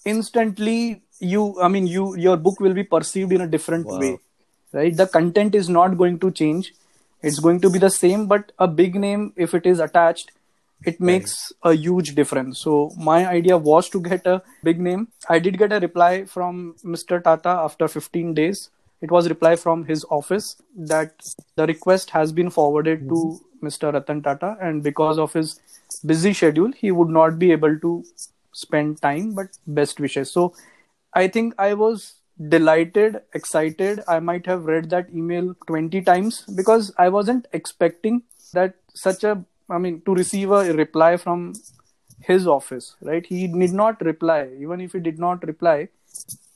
instantly 0.06 1.02
you 1.20 1.60
i 1.62 1.68
mean 1.68 1.88
you 1.88 2.16
your 2.16 2.36
book 2.38 2.60
will 2.60 2.74
be 2.74 2.84
perceived 2.84 3.32
in 3.32 3.42
a 3.42 3.48
different 3.48 3.86
Wow. 3.88 4.00
way 4.00 4.20
right? 4.74 4.96
The 4.96 5.08
content 5.08 5.56
is 5.56 5.70
not 5.70 5.98
going 5.98 6.20
to 6.20 6.32
change 6.32 6.74
it's 7.26 7.40
going 7.40 7.60
to 7.66 7.70
be 7.70 7.80
the 7.80 7.90
same 7.90 8.26
but 8.28 8.52
a 8.60 8.68
big 8.68 8.96
name 8.96 9.34
if 9.36 9.54
it 9.60 9.66
is 9.66 9.80
attached 9.80 10.32
it 10.84 11.00
makes 11.00 11.52
a 11.64 11.74
huge 11.74 12.16
difference. 12.16 12.60
So 12.60 12.92
my 12.98 13.28
idea 13.28 13.58
was 13.58 13.90
to 13.90 14.02
get 14.02 14.26
a 14.28 14.42
big 14.64 14.80
name. 14.80 15.08
I 15.30 15.40
did 15.40 15.58
get 15.58 15.72
a 15.72 15.80
reply 15.80 16.26
from 16.26 16.76
Mr. 16.84 17.24
Tata 17.24 17.50
after 17.50 17.88
15 17.88 18.34
days. 18.34 18.70
It 19.02 19.12
was 19.12 19.30
reply 19.30 19.56
from 19.56 19.86
his 19.86 20.06
office 20.10 20.62
that 20.76 21.14
the 21.56 21.66
request 21.66 22.10
has 22.12 22.32
been 22.32 22.50
forwarded 22.50 23.08
to 23.10 23.40
Mr. 23.64 23.94
Ratan 23.94 24.22
Tata, 24.22 24.58
and 24.62 24.84
because 24.84 25.18
of 25.18 25.34
his 25.34 25.60
busy 26.06 26.34
schedule, 26.34 26.72
he 26.72 26.92
would 26.92 27.10
not 27.10 27.40
be 27.40 27.52
able 27.52 27.80
to 27.80 28.04
spend 28.54 29.02
time. 29.02 29.34
But 29.34 29.48
best 29.68 30.00
wishes. 30.00 30.32
So 30.32 30.54
I 31.14 31.28
think 31.28 31.54
I 31.58 31.74
was 31.74 32.16
delighted, 32.50 33.22
excited. 33.34 34.04
I 34.08 34.20
might 34.20 34.46
have 34.46 34.66
read 34.66 34.90
that 34.90 35.10
email 35.14 35.56
20 35.68 36.02
times 36.02 36.42
because 36.56 36.92
I 36.98 37.10
wasn't 37.10 37.48
expecting 37.54 38.24
that 38.54 38.76
such 38.94 39.24
a, 39.24 39.44
I 39.70 39.78
mean, 39.78 40.02
to 40.06 40.14
receive 40.14 40.52
a 40.52 40.74
reply 40.74 41.18
from 41.18 41.54
his 42.20 42.48
office, 42.48 42.96
right? 43.02 43.26
He 43.26 43.48
did 43.48 43.74
not 43.74 44.02
reply. 44.02 44.50
Even 44.60 44.82
if 44.82 44.94
he 44.94 45.00
did 45.00 45.20
not 45.20 45.46
reply, 45.46 45.90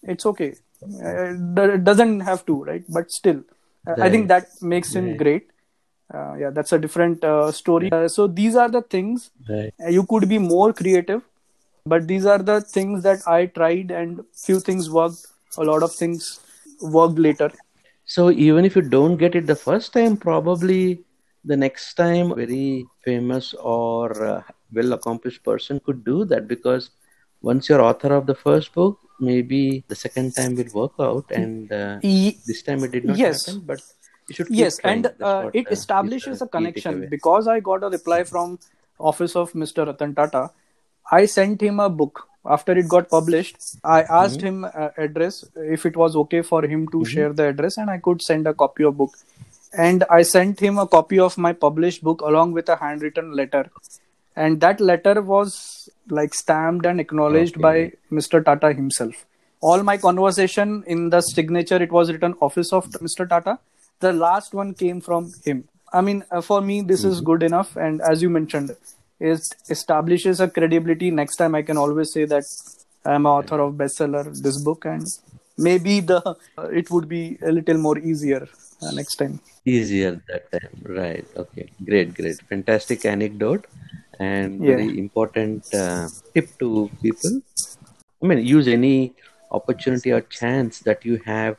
it's 0.04 0.26
okay. 0.26 0.56
Uh, 0.84 1.34
it 1.64 1.84
doesn't 1.84 2.22
have 2.22 2.46
to, 2.46 2.64
right? 2.64 2.84
But 2.90 3.12
still, 3.12 3.44
uh, 3.88 3.96
I 4.02 4.10
think 4.10 4.28
that 4.30 4.48
makes 4.62 4.96
him 4.96 5.10
Right. 5.10 5.18
great. 5.18 5.50
Uh, 6.14 6.34
yeah, 6.40 6.50
that's 6.50 6.72
a 6.74 6.80
different 6.80 7.24
uh, 7.24 7.52
story. 7.52 7.92
Uh, 7.92 8.08
so 8.08 8.28
these 8.28 8.56
are 8.56 8.70
the 8.70 8.82
things 8.82 9.32
Right. 9.48 9.74
uh, 9.84 9.90
you 9.90 10.04
could 10.06 10.28
be 10.28 10.38
more 10.40 10.74
creative 10.74 11.22
but 11.86 12.08
these 12.08 12.26
are 12.26 12.38
the 12.40 12.62
things 12.62 13.04
that 13.04 13.20
i 13.28 13.46
tried 13.46 13.92
and 13.92 14.20
few 14.46 14.60
things 14.60 14.90
worked 14.90 15.26
a 15.58 15.64
lot 15.64 15.84
of 15.84 15.94
things 15.94 16.40
worked 16.82 17.18
later 17.20 17.52
So 18.06 18.32
even 18.32 18.66
if 18.66 18.76
you 18.76 18.82
don't 18.82 19.18
get 19.18 19.36
it 19.36 19.48
the 19.48 19.56
first 19.56 19.94
time, 19.94 20.18
probably 20.18 21.04
the 21.44 21.56
next 21.58 21.94
time, 21.96 22.34
very 22.36 22.88
famous 23.04 23.54
or 23.54 24.24
uh, 24.26 24.42
well 24.74 24.94
accomplished 24.94 25.44
person 25.44 25.80
could 25.86 26.04
do 26.04 26.26
that 26.26 26.48
because 26.48 26.90
once 27.42 27.70
you're 27.70 27.82
author 27.82 28.14
of 28.14 28.26
the 28.26 28.36
first 28.36 28.74
book, 28.74 29.00
maybe 29.20 29.84
the 29.88 29.96
second 29.96 30.36
time 30.36 30.56
will 30.56 30.72
work 30.74 30.94
out, 31.00 31.26
and 31.32 31.72
uh, 31.72 32.00
this 32.46 32.62
time 32.64 32.84
it 32.84 32.92
did 32.92 33.06
not 33.06 33.22
Yes. 33.22 33.40
happen. 33.40 33.62
But 33.66 33.82
you 34.28 34.36
should 34.36 34.52
yes 34.58 34.80
and 34.80 35.08
uh, 35.22 35.46
what, 35.46 35.54
it 35.54 35.68
uh, 35.70 35.76
establishes 35.76 36.42
a 36.42 36.48
connection 36.56 37.06
because 37.14 37.48
i 37.48 37.60
got 37.60 37.84
a 37.84 37.90
reply 37.96 38.24
from 38.32 38.58
office 39.12 39.36
of 39.42 39.54
mr 39.64 39.86
ratan 39.90 40.16
tata 40.20 40.44
i 41.20 41.26
sent 41.36 41.62
him 41.70 41.80
a 41.80 41.90
book 41.90 42.29
after 42.56 42.74
it 42.82 42.88
got 42.94 43.10
published 43.10 43.58
i 43.84 44.02
asked 44.20 44.42
him 44.48 44.64
uh, 44.66 44.90
address 45.06 45.36
if 45.78 45.86
it 45.90 45.96
was 46.04 46.16
okay 46.22 46.42
for 46.42 46.62
him 46.74 46.88
to 46.96 47.04
share 47.14 47.32
the 47.40 47.46
address 47.54 47.78
and 47.78 47.90
i 47.96 47.98
could 48.08 48.22
send 48.22 48.48
a 48.48 48.54
copy 48.54 48.84
of 48.84 48.98
book. 48.98 49.14
And 49.86 50.04
i 50.10 50.24
sent 50.24 50.60
him 50.66 50.78
a 50.84 50.88
copy 50.94 51.20
of 51.24 51.38
my 51.46 51.50
published 51.64 52.04
book 52.06 52.22
along 52.30 52.54
with 52.54 52.70
a 52.70 52.76
handwritten 52.76 53.28
letter. 53.40 53.70
And 54.36 54.62
that 54.62 54.80
letter 54.82 55.22
was 55.22 55.90
like 56.10 56.34
stamped 56.34 56.88
and 56.92 57.00
acknowledged 57.04 57.58
Okay. 57.58 57.62
by 57.68 57.76
mr 58.20 58.44
tata 58.48 58.72
himself. 58.74 59.20
All 59.62 59.84
my 59.84 59.98
conversation 60.06 60.84
in 60.88 61.10
the 61.16 61.22
signature 61.22 61.80
it 61.88 61.92
was 61.92 62.12
written 62.12 62.34
office 62.48 62.74
of 62.74 62.90
mr 63.10 63.30
tata. 63.36 63.60
The 64.00 64.14
last 64.14 64.56
one 64.62 64.74
came 64.74 65.02
from 65.02 65.32
him. 65.46 65.66
I 65.94 66.02
mean 66.02 66.24
uh, 66.32 66.42
for 66.42 66.62
me 66.62 66.82
this 66.82 67.04
is 67.04 67.22
good 67.22 67.44
enough. 67.44 67.76
And 67.76 68.02
as 68.02 68.24
you 68.24 68.30
mentioned 68.40 68.76
it 69.20 69.42
establishes 69.70 70.40
a 70.40 70.48
credibility 70.50 71.12
next 71.12 71.36
time 71.38 71.56
i 71.56 71.62
can 71.62 71.78
always 71.78 72.12
say 72.14 72.26
that 72.26 72.44
i 73.06 73.14
am 73.20 73.26
author 73.26 73.60
of 73.66 73.74
bestseller 73.82 74.24
this 74.48 74.58
book 74.70 74.86
and 74.86 75.06
maybe 75.58 76.00
the 76.00 76.20
uh, 76.58 76.68
it 76.82 76.90
would 76.92 77.08
be 77.08 77.24
a 77.44 77.52
little 77.52 77.78
more 77.88 77.98
easier 78.00 78.48
uh, 78.82 78.92
next 78.92 79.16
time 79.16 79.40
Easier 79.66 80.22
that 80.30 80.52
time, 80.52 80.82
right? 80.86 81.26
Okay, 81.36 81.70
great, 81.86 82.14
great, 82.16 82.42
fantastic 82.50 83.06
anecdote, 83.06 83.66
and 84.20 84.64
Yeah. 84.64 84.66
very 84.66 84.98
important 84.98 85.64
uh, 85.74 86.10
tip 86.34 86.58
to 86.60 86.90
people. 87.02 87.42
I 88.24 88.28
mean, 88.28 88.46
use 88.46 88.68
any 88.68 89.16
opportunity 89.52 90.12
or 90.12 90.22
chance 90.22 90.80
that 90.82 91.06
you 91.06 91.18
have 91.26 91.58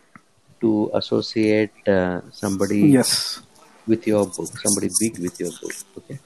to 0.63 0.91
associate 0.95 1.73
uh, 1.89 2.21
somebody 2.31 2.99
yes 2.99 3.43
with 3.87 4.07
your 4.07 4.27
book, 4.27 4.59
somebody 4.59 4.89
big 4.89 5.19
with 5.19 5.39
your 5.41 5.53
book. 5.53 5.75
Okay. 5.99 6.21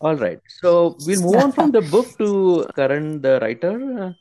All 0.00 0.16
right. 0.16 0.40
So 0.48 0.96
we'll 1.00 1.20
move 1.20 1.36
on 1.36 1.52
from 1.52 1.70
the 1.72 1.80
book 1.82 2.16
to 2.18 2.66
Karan, 2.74 3.20
the 3.20 3.38
writer. 3.42 4.16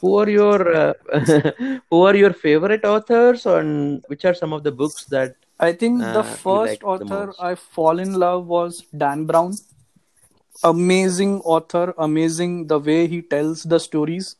Who 0.00 0.16
are 0.16 0.28
your 0.28 0.74
uh, 0.74 0.94
who 1.90 2.02
are 2.02 2.14
your 2.16 2.32
favorite 2.32 2.84
authors, 2.84 3.46
and 3.46 4.02
which 4.08 4.24
are 4.24 4.34
some 4.34 4.52
of 4.52 4.64
the 4.64 4.72
books 4.72 5.04
that 5.06 5.36
I 5.60 5.72
think 5.72 6.00
the 6.00 6.20
Uh, 6.20 6.28
you 6.30 6.36
first 6.46 6.82
liked 6.82 6.82
the 6.82 6.86
author? 6.88 7.34
I 7.38 7.54
fall 7.54 7.98
in 8.00 8.14
love 8.14 8.46
was 8.46 8.82
Dan 9.04 9.26
Brown. 9.26 9.54
Amazing 10.64 11.40
author, 11.40 11.92
amazing 11.98 12.66
the 12.68 12.78
way 12.78 13.06
he 13.08 13.20
tells 13.22 13.62
the 13.64 13.78
stories. 13.80 14.36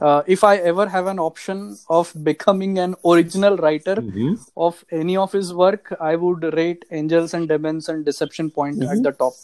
Uh, 0.00 0.22
if 0.26 0.42
I 0.44 0.56
ever 0.56 0.88
have 0.88 1.06
an 1.06 1.18
option 1.18 1.76
of 1.90 2.12
becoming 2.24 2.78
an 2.78 2.94
original 3.04 3.56
writer 3.58 3.96
Mhm. 4.02 4.38
of 4.68 4.84
any 4.90 5.16
of 5.24 5.32
his 5.32 5.52
work, 5.62 5.92
I 6.00 6.16
would 6.16 6.46
rate 6.60 6.86
Angels 6.90 7.34
and 7.34 7.48
Demons 7.48 7.88
and 7.90 8.04
Deception 8.06 8.50
Point 8.50 8.82
at 8.82 9.02
the 9.02 9.12
top. 9.12 9.34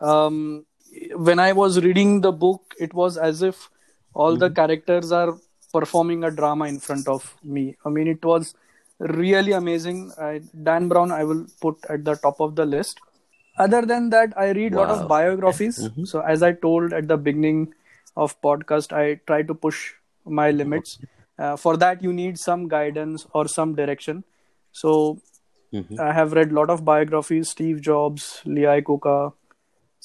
Um, 0.00 0.66
when 1.14 1.38
I 1.38 1.52
was 1.52 1.80
reading 1.82 2.20
the 2.20 2.32
book, 2.32 2.74
it 2.78 2.92
was 2.94 3.16
as 3.16 3.42
if 3.42 3.70
all 4.14 4.36
the 4.36 4.50
characters 4.50 5.10
are 5.12 5.38
performing 5.72 6.24
a 6.24 6.30
drama 6.30 6.66
in 6.66 6.78
front 6.78 7.08
of 7.08 7.34
me. 7.42 7.76
I 7.84 7.88
mean, 7.88 8.06
it 8.06 8.24
was 8.24 8.54
really 8.98 9.52
amazing. 9.52 10.12
I, 10.18 10.42
Dan 10.62 10.88
Brown, 10.88 11.10
I 11.10 11.24
will 11.24 11.46
put 11.60 11.76
at 11.88 12.04
the 12.04 12.14
top 12.16 12.40
of 12.40 12.56
the 12.56 12.66
list. 12.66 13.00
Other 13.58 13.82
than 13.82 14.10
that, 14.10 14.32
I 14.36 14.50
read 14.50 14.74
a 14.74 14.76
lot 14.76 14.90
of 14.90 15.08
biographies. 15.08 15.88
So, 16.04 16.20
as 16.20 16.42
I 16.42 16.52
told 16.52 16.92
at 16.92 17.08
the 17.08 17.16
beginning 17.16 17.74
of 18.16 18.40
podcast, 18.42 18.92
I 18.92 19.20
try 19.26 19.42
to 19.42 19.54
push 19.54 19.94
my 20.26 20.50
limits. 20.50 20.98
Uh, 21.38 21.56
for 21.56 21.76
that, 21.78 22.02
you 22.02 22.12
need 22.12 22.38
some 22.38 22.68
guidance 22.68 23.26
or 23.32 23.48
some 23.48 23.74
direction. 23.74 24.24
So, 24.72 25.18
Mhm. 25.72 25.98
I 25.98 26.12
have 26.12 26.32
read 26.34 26.50
a 26.50 26.54
lot 26.54 26.70
of 26.72 26.84
biographies: 26.84 27.48
Steve 27.48 27.80
Jobs, 27.80 28.42
Lee 28.44 28.66
Iacocca, 28.72 29.32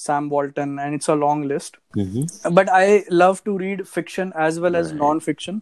Sam 0.02 0.30
Walton, 0.30 0.78
and 0.80 0.94
it's 0.96 1.08
a 1.12 1.16
long 1.16 1.42
list. 1.52 1.78
Mhm. 2.02 2.56
But 2.58 2.70
I 2.80 3.04
love 3.22 3.44
to 3.46 3.58
read 3.62 3.88
fiction 3.92 4.32
as 4.48 4.60
well 4.66 4.76
as 4.76 4.94
non-fiction. 4.94 5.62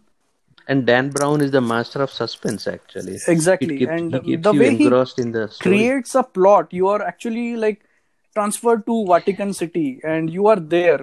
And 0.68 0.84
Dan 0.90 1.08
Brown 1.14 1.44
is 1.46 1.52
the 1.54 1.62
master 1.70 2.02
of 2.06 2.10
suspense, 2.10 2.66
actually. 2.72 3.18
Exactly, 3.34 3.78
keeps, 3.78 3.92
and 3.96 4.16
he 4.28 4.36
the 4.46 4.52
way 4.62 4.70
he 4.82 4.88
in 5.24 5.32
the 5.36 5.44
creates 5.66 6.14
a 6.20 6.22
plot 6.38 6.72
you 6.78 6.88
are 6.94 7.00
actually 7.10 7.46
like 7.64 7.84
transferred 8.38 8.84
to 8.88 8.94
vatican 9.10 9.52
city 9.58 9.84
and 10.14 10.32
you 10.38 10.48
are 10.54 10.58
there 10.72 10.96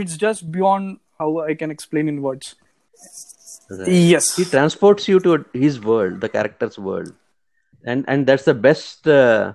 it's 0.00 0.16
just 0.24 0.44
beyond 0.56 0.98
how 1.22 1.28
i 1.44 1.54
can 1.62 1.72
explain 1.76 2.10
in 2.12 2.20
words 2.26 2.50
Right. 3.70 3.88
yes 4.10 4.28
He 4.36 4.44
transports 4.44 5.08
you 5.08 5.18
to 5.20 5.44
his 5.52 5.80
world, 5.88 6.20
the 6.22 6.28
character's 6.34 6.78
world, 6.78 7.10
and 7.84 8.04
and 8.12 8.26
that's 8.30 8.46
the 8.50 8.54
best 8.66 9.06
uh, 9.16 9.52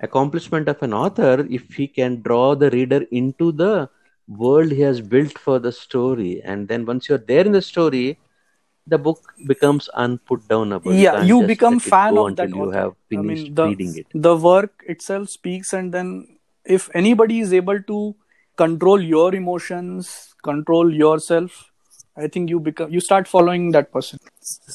accomplishment 0.00 0.68
of 0.68 0.82
an 0.82 0.92
author 0.92 1.46
if 1.50 1.74
he 1.74 1.86
can 1.88 2.20
draw 2.22 2.54
the 2.54 2.70
reader 2.70 3.04
into 3.10 3.52
the 3.52 3.88
world 4.28 4.70
he 4.72 4.80
has 4.80 5.00
built 5.00 5.38
for 5.38 5.58
the 5.58 5.72
story, 5.72 6.42
and 6.44 6.68
then 6.68 6.84
once 6.84 7.08
you're 7.08 7.18
there 7.32 7.44
in 7.46 7.52
the 7.52 7.62
story, 7.62 8.18
the 8.86 8.98
book 8.98 9.32
becomes 9.46 9.88
unputdownable. 9.96 10.96
yeah 10.98 11.12
can't 11.12 11.26
you 11.26 11.42
become 11.42 11.78
fan 11.80 12.18
of 12.18 12.36
that 12.36 12.50
you 12.50 12.68
have 12.70 12.92
i 12.92 12.96
finished 13.14 13.46
mean 13.46 13.54
the, 13.54 13.64
reading 13.66 13.96
it. 13.96 14.06
the 14.14 14.36
work 14.36 14.84
itself 14.86 15.28
speaks 15.28 15.72
and 15.72 15.92
then 15.92 16.10
if 16.64 16.88
anybody 16.94 17.40
is 17.40 17.52
able 17.52 17.80
to 17.82 18.14
control 18.56 19.00
your 19.00 19.34
emotions 19.34 20.34
control 20.42 20.92
yourself 20.94 21.70
i 22.16 22.28
think 22.28 22.48
you 22.50 22.60
become 22.60 22.90
you 22.92 23.00
start 23.00 23.26
following 23.28 23.70
that 23.72 23.90
person 23.92 24.18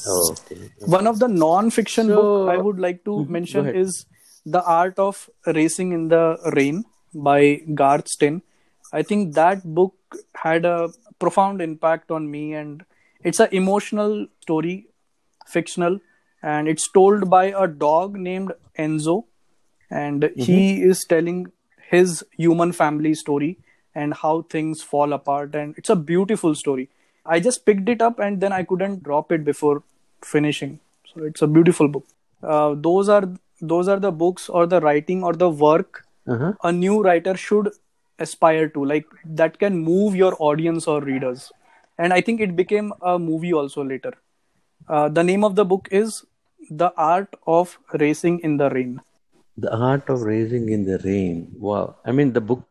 Okay. 0.06 0.56
one 0.98 1.06
of 1.06 1.18
the 1.18 1.28
non-fiction 1.28 2.06
So- 2.08 2.16
book 2.20 2.50
i 2.54 2.56
would 2.66 2.78
like 2.86 3.04
to 3.10 3.16
Mhm, 3.22 3.28
mention 3.38 3.68
is 3.84 4.04
the 4.44 4.62
art 4.64 4.98
of 4.98 5.28
racing 5.46 5.92
in 5.92 6.08
the 6.08 6.38
rain 6.56 6.84
by 7.14 7.60
garth 7.82 8.08
stein 8.08 8.42
i 8.92 9.02
think 9.02 9.34
that 9.34 9.64
book 9.74 9.94
had 10.44 10.64
a 10.64 10.88
profound 11.18 11.60
impact 11.62 12.10
on 12.10 12.30
me 12.30 12.54
and 12.54 12.84
it's 13.22 13.40
an 13.40 13.48
emotional 13.52 14.26
story 14.40 14.86
fictional 15.46 15.98
and 16.42 16.68
it's 16.68 16.90
told 16.90 17.28
by 17.30 17.44
a 17.64 17.66
dog 17.66 18.16
named 18.16 18.52
enzo 18.78 19.24
and 19.90 20.30
he 20.34 20.82
is 20.82 21.04
telling 21.04 21.52
his 21.90 22.24
human 22.36 22.72
family 22.72 23.14
story 23.14 23.58
and 23.94 24.14
how 24.14 24.42
things 24.54 24.82
fall 24.82 25.12
apart 25.12 25.54
and 25.54 25.74
it's 25.76 25.90
a 25.90 25.96
beautiful 25.96 26.54
story. 26.54 26.88
I 27.26 27.40
just 27.40 27.66
picked 27.66 27.88
it 27.88 28.00
up 28.02 28.18
and 28.18 28.40
then 28.40 28.52
i 28.52 28.62
couldn't 28.62 29.02
drop 29.02 29.30
it 29.30 29.44
before 29.44 29.82
finishing. 30.24 30.80
So 31.12 31.24
it's 31.24 31.42
a 31.42 31.46
beautiful 31.46 31.88
book. 31.88 32.06
Uh, 32.42 32.74
those 32.76 33.08
are 33.08 33.28
those 33.62 33.88
are 33.88 34.00
the 34.00 34.12
books 34.12 34.48
or 34.48 34.66
the 34.66 34.80
writing 34.80 35.24
or 35.30 35.34
the 35.44 35.50
work 35.66 36.02
Uh-huh. 36.32 36.50
a 36.68 36.70
new 36.72 36.96
writer 37.04 37.32
should 37.44 37.68
aspire 38.24 38.66
to 38.74 38.84
like 38.90 39.06
that 39.40 39.56
can 39.62 39.78
move 39.86 40.16
your 40.20 40.30
audience 40.48 40.86
or 40.92 40.98
readers 41.08 41.46
and 41.98 42.16
i 42.16 42.20
think 42.28 42.44
it 42.46 42.52
became 42.60 42.92
a 43.12 43.14
movie 43.24 43.52
also 43.60 43.84
later 43.92 44.12
uh, 44.88 45.08
the 45.08 45.24
name 45.30 45.44
of 45.50 45.56
the 45.60 45.64
book 45.74 45.88
is 46.02 46.24
the 46.84 46.90
art 46.96 47.34
of 47.46 47.78
racing 48.06 48.38
in 48.50 48.56
the 48.64 48.70
rain 48.78 49.00
The 49.64 49.72
art 49.76 50.08
of 50.08 50.22
racing 50.22 50.68
in 50.70 50.84
the 50.84 50.98
rain. 51.04 51.52
Wow. 51.58 51.96
I 52.04 52.12
mean, 52.12 52.32
the 52.32 52.40
book 52.40 52.62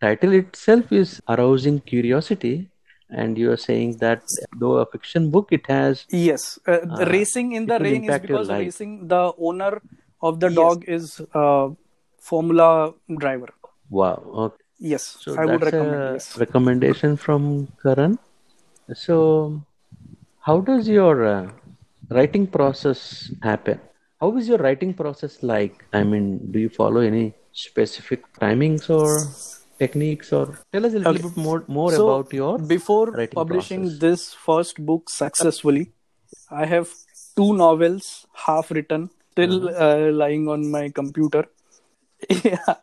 title 0.00 0.32
itself 0.32 0.92
is 0.92 1.20
arousing 1.28 1.80
curiosity, 1.80 2.70
and 3.10 3.36
you 3.38 3.50
are 3.52 3.56
saying 3.56 3.96
that 3.98 4.22
though 4.62 4.74
a 4.76 4.86
fiction 4.86 5.30
book, 5.30 5.48
it 5.50 5.66
has 5.66 6.06
Yes, 6.10 6.58
uh, 6.66 6.80
uh, 6.90 7.04
racing 7.08 7.52
in 7.52 7.66
the 7.66 7.78
rain 7.78 8.04
is 8.04 8.18
because 8.18 8.48
racing 8.50 9.08
the 9.08 9.32
owner 9.38 9.82
of 10.20 10.40
the 10.40 10.48
Yes. 10.48 10.56
dog 10.56 10.84
is 10.88 11.20
uh, 11.34 11.68
Formula 12.20 12.92
driver. 13.18 13.48
Wow. 13.90 14.22
Okay. 14.46 14.64
Yes, 14.78 15.16
So 15.20 15.34
I 15.34 15.46
would 15.46 15.62
recommend. 15.62 15.94
a 15.94 16.12
Yes. 16.14 16.36
recommendation 16.38 17.16
from 17.16 17.68
Karan. 17.82 18.18
So, 18.94 19.62
how 20.40 20.60
does 20.60 20.88
your 20.88 21.24
uh, 21.26 21.50
writing 22.10 22.46
process 22.46 23.30
happen? 23.42 23.80
How 24.20 24.36
is 24.36 24.48
your 24.48 24.58
writing 24.58 24.94
process 24.94 25.42
like? 25.42 25.84
I 25.92 26.02
mean, 26.02 26.50
do 26.52 26.58
you 26.58 26.68
follow 26.68 27.00
any 27.00 27.34
specific 27.52 28.22
timings 28.40 28.88
or 28.90 29.26
techniques, 29.78 30.32
or 30.32 30.58
tell 30.72 30.86
us 30.86 30.94
a 30.94 30.98
little 30.98 31.14
Okay. 31.14 31.22
bit 31.22 31.36
more 31.36 31.64
more 31.68 31.92
So 31.92 32.08
about 32.08 32.32
your 32.32 32.58
before 32.58 33.06
writing 33.12 33.36
publishing 33.40 33.82
process. 33.82 34.00
this 34.00 34.34
first 34.34 34.84
book 34.84 35.10
successfully, 35.10 35.92
I 36.50 36.66
have 36.66 36.88
two 37.36 37.54
novels 37.54 38.26
half 38.46 38.70
written, 38.70 39.10
still 39.38 39.68
uh, 39.86 40.10
lying 40.22 40.48
on 40.48 40.70
my 40.70 40.88
computer. 41.00 41.44
yeah, 42.44 42.74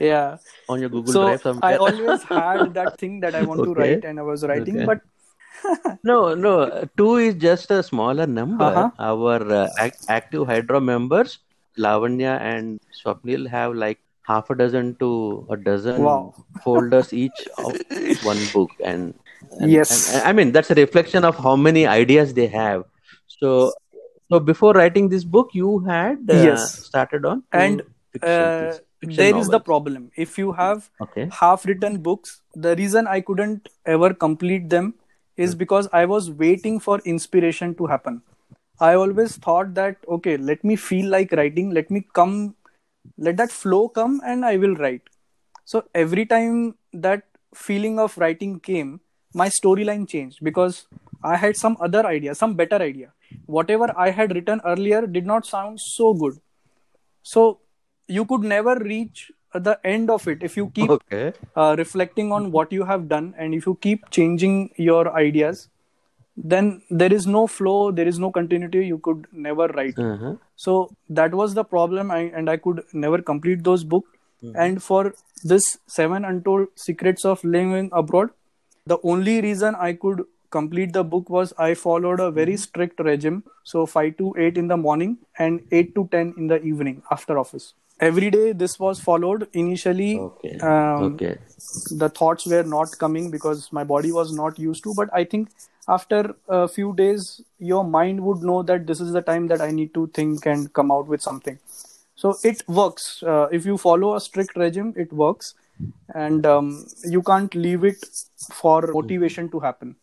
yeah. 0.00 0.36
on 0.68 0.80
your 0.80 0.88
Google 0.90 1.12
So 1.12 1.24
Drive 1.38 1.58
I 1.62 1.76
always 1.76 2.22
had 2.24 2.74
that 2.74 2.98
thing 2.98 3.20
that 3.20 3.34
I 3.34 3.42
want 3.42 3.62
to 3.64 3.74
write, 3.74 4.04
and 4.04 4.18
I 4.18 4.22
was 4.22 4.44
writing, 4.44 4.76
Okay. 4.82 4.86
but 4.86 5.00
No, 6.04 6.34
no, 6.34 6.54
two 6.96 7.16
is 7.16 7.34
just 7.34 7.70
a 7.70 7.82
smaller 7.82 8.26
number. 8.26 8.64
Uh-huh. 8.64 8.90
Our 8.98 9.52
uh, 9.52 9.68
ac- 9.80 10.04
active 10.08 10.46
Hydra 10.46 10.80
members, 10.80 11.38
Lavanya 11.78 12.34
and 12.40 12.80
Swapnil, 12.98 13.48
have 13.48 13.74
like 13.74 13.98
half 14.22 14.50
a 14.50 14.56
dozen 14.56 14.96
to 14.96 15.46
a 15.50 15.56
dozen 15.56 16.02
Wow. 16.02 16.34
folders 16.64 17.12
each 17.12 17.40
of 17.58 17.72
one 18.24 18.42
book, 18.52 18.70
and, 18.84 19.14
and, 19.60 19.70
Yes. 19.70 20.12
and- 20.14 20.24
I 20.24 20.32
mean 20.32 20.52
that's 20.52 20.70
a 20.70 20.74
reflection 20.74 21.24
of 21.24 21.36
how 21.38 21.56
many 21.56 21.86
ideas 21.86 22.34
they 22.34 22.48
have. 22.48 22.84
So, 23.38 23.72
so 24.30 24.40
before 24.40 24.72
writing 24.74 25.08
this 25.08 25.24
book, 25.24 25.50
you 25.52 25.78
had 25.80 26.30
uh, 26.30 26.42
Yes. 26.42 26.86
started 26.86 27.24
on 27.24 27.42
and 27.52 27.82
fiction 28.12 28.30
uh, 28.30 28.78
fiction 29.00 29.24
there 29.24 29.36
is 29.36 29.48
the 29.48 29.60
problem. 29.60 30.10
If 30.16 30.38
you 30.38 30.52
have 30.52 30.90
Okay. 31.00 31.28
half 31.30 31.64
written 31.66 31.98
books, 31.98 32.40
the 32.54 32.74
reason 32.76 33.06
I 33.06 33.20
couldn't 33.20 33.68
ever 33.84 34.12
complete 34.14 34.68
them 34.70 34.94
is 35.36 35.54
because 35.54 35.88
I 35.92 36.04
was 36.06 36.30
waiting 36.30 36.80
for 36.80 36.98
inspiration 37.04 37.74
to 37.76 37.86
happen. 37.86 38.22
I 38.80 38.94
always 38.94 39.36
thought 39.36 39.74
that, 39.74 39.96
okay, 40.08 40.36
let 40.36 40.64
me 40.64 40.76
feel 40.76 41.08
like 41.10 41.32
writing, 41.32 41.70
let 41.70 41.90
me 41.90 42.04
come, 42.14 42.54
let 43.18 43.36
that 43.36 43.50
flow 43.50 43.88
come, 43.88 44.20
and 44.24 44.44
I 44.44 44.56
will 44.56 44.74
write. 44.76 45.02
So 45.64 45.84
every 45.94 46.26
time 46.26 46.76
that 46.92 47.24
feeling 47.54 47.98
of 47.98 48.16
writing 48.18 48.60
came, 48.60 49.00
my 49.34 49.48
storyline 49.48 50.08
changed 50.08 50.38
because 50.42 50.86
I 51.22 51.36
had 51.36 51.56
some 51.56 51.76
other 51.80 52.06
idea, 52.06 52.34
some 52.34 52.54
better 52.54 52.76
idea. 52.76 53.12
Whatever 53.46 53.92
I 53.96 54.10
had 54.10 54.34
written 54.34 54.60
earlier 54.64 55.06
did 55.06 55.26
not 55.26 55.46
sound 55.46 55.80
so 55.80 56.12
good. 56.14 56.38
So 57.22 57.60
you 58.08 58.24
could 58.24 58.42
never 58.42 58.76
reach 58.78 59.30
the 59.54 59.78
end 59.84 60.10
of 60.10 60.26
it 60.28 60.42
if 60.42 60.56
you 60.56 60.70
keep 60.74 60.90
Okay. 60.90 61.32
uh, 61.56 61.74
reflecting 61.78 62.32
on 62.32 62.50
what 62.52 62.72
you 62.72 62.84
have 62.84 63.08
done 63.08 63.34
and 63.38 63.54
if 63.54 63.66
you 63.66 63.74
keep 63.80 64.10
changing 64.10 64.70
your 64.76 65.14
ideas 65.16 65.68
then 66.36 66.82
there 66.90 67.12
is 67.12 67.26
no 67.26 67.46
flow 67.46 67.90
there 67.90 68.06
is 68.06 68.18
no 68.18 68.30
continuity 68.30 68.86
you 68.86 68.98
could 68.98 69.26
never 69.32 69.68
write 69.68 69.98
Uh-huh. 69.98 70.34
so 70.56 70.74
that 71.08 71.34
was 71.34 71.54
the 71.54 71.64
problem 71.64 72.10
I, 72.10 72.18
and 72.34 72.50
i 72.50 72.56
could 72.58 72.82
never 72.92 73.22
complete 73.22 73.64
those 73.64 73.84
books 73.84 74.10
and 74.54 74.82
for 74.82 75.14
this 75.44 75.78
seven 75.86 76.26
untold 76.26 76.68
secrets 76.74 77.24
of 77.24 77.42
living 77.42 77.88
abroad 77.92 78.30
the 78.92 78.98
only 79.02 79.40
reason 79.40 79.74
i 79.88 79.92
could 79.94 80.20
complete 80.50 80.92
the 80.92 81.02
book 81.04 81.28
was 81.30 81.52
i 81.58 81.74
followed 81.74 82.20
a 82.20 82.30
very 82.30 82.56
strict 82.56 83.00
regime. 83.00 83.42
So 83.64 83.86
5 83.86 84.16
to 84.18 84.34
8 84.38 84.58
in 84.58 84.68
the 84.68 84.76
morning 84.76 85.18
and 85.38 85.60
8 85.72 85.94
to 85.94 86.08
10 86.12 86.34
in 86.38 86.46
the 86.46 86.60
evening 86.62 87.02
after 87.10 87.38
office. 87.38 87.74
Every 88.00 88.30
day 88.30 88.52
this 88.52 88.78
was 88.78 89.00
followed. 89.00 89.48
Initially 89.52 90.18
Okay. 90.18 90.58
um, 90.60 91.04
Okay. 91.14 91.38
the 92.02 92.08
thoughts 92.08 92.46
were 92.46 92.62
not 92.62 92.96
coming 92.98 93.30
because 93.30 93.72
my 93.72 93.84
body 93.84 94.12
was 94.12 94.32
not 94.32 94.58
used 94.58 94.84
to. 94.84 94.94
But 94.94 95.10
i 95.12 95.24
think 95.24 95.50
after 95.88 96.34
a 96.48 96.68
few 96.68 96.92
days 96.94 97.40
your 97.58 97.84
mind 97.84 98.20
would 98.20 98.42
know 98.42 98.62
that 98.62 98.86
this 98.86 99.00
is 99.00 99.12
the 99.12 99.22
time 99.22 99.46
that 99.48 99.60
i 99.60 99.70
need 99.70 99.94
to 99.94 100.06
think 100.20 100.46
and 100.46 100.72
come 100.72 100.90
out 100.90 101.06
with 101.06 101.22
something. 101.22 101.58
So 102.16 102.38
it 102.42 102.62
works. 102.68 103.22
Uh, 103.22 103.48
if 103.52 103.66
you 103.66 103.76
follow 103.78 104.14
a 104.16 104.20
strict 104.20 104.56
regime 104.56 104.92
it 104.96 105.12
works. 105.12 105.54
And 106.14 106.46
um, 106.46 106.86
you 107.04 107.20
can't 107.22 107.54
leave 107.54 107.84
it 107.84 108.04
for 108.50 108.80
motivation 108.94 109.50
to 109.50 109.60
happen 109.60 109.96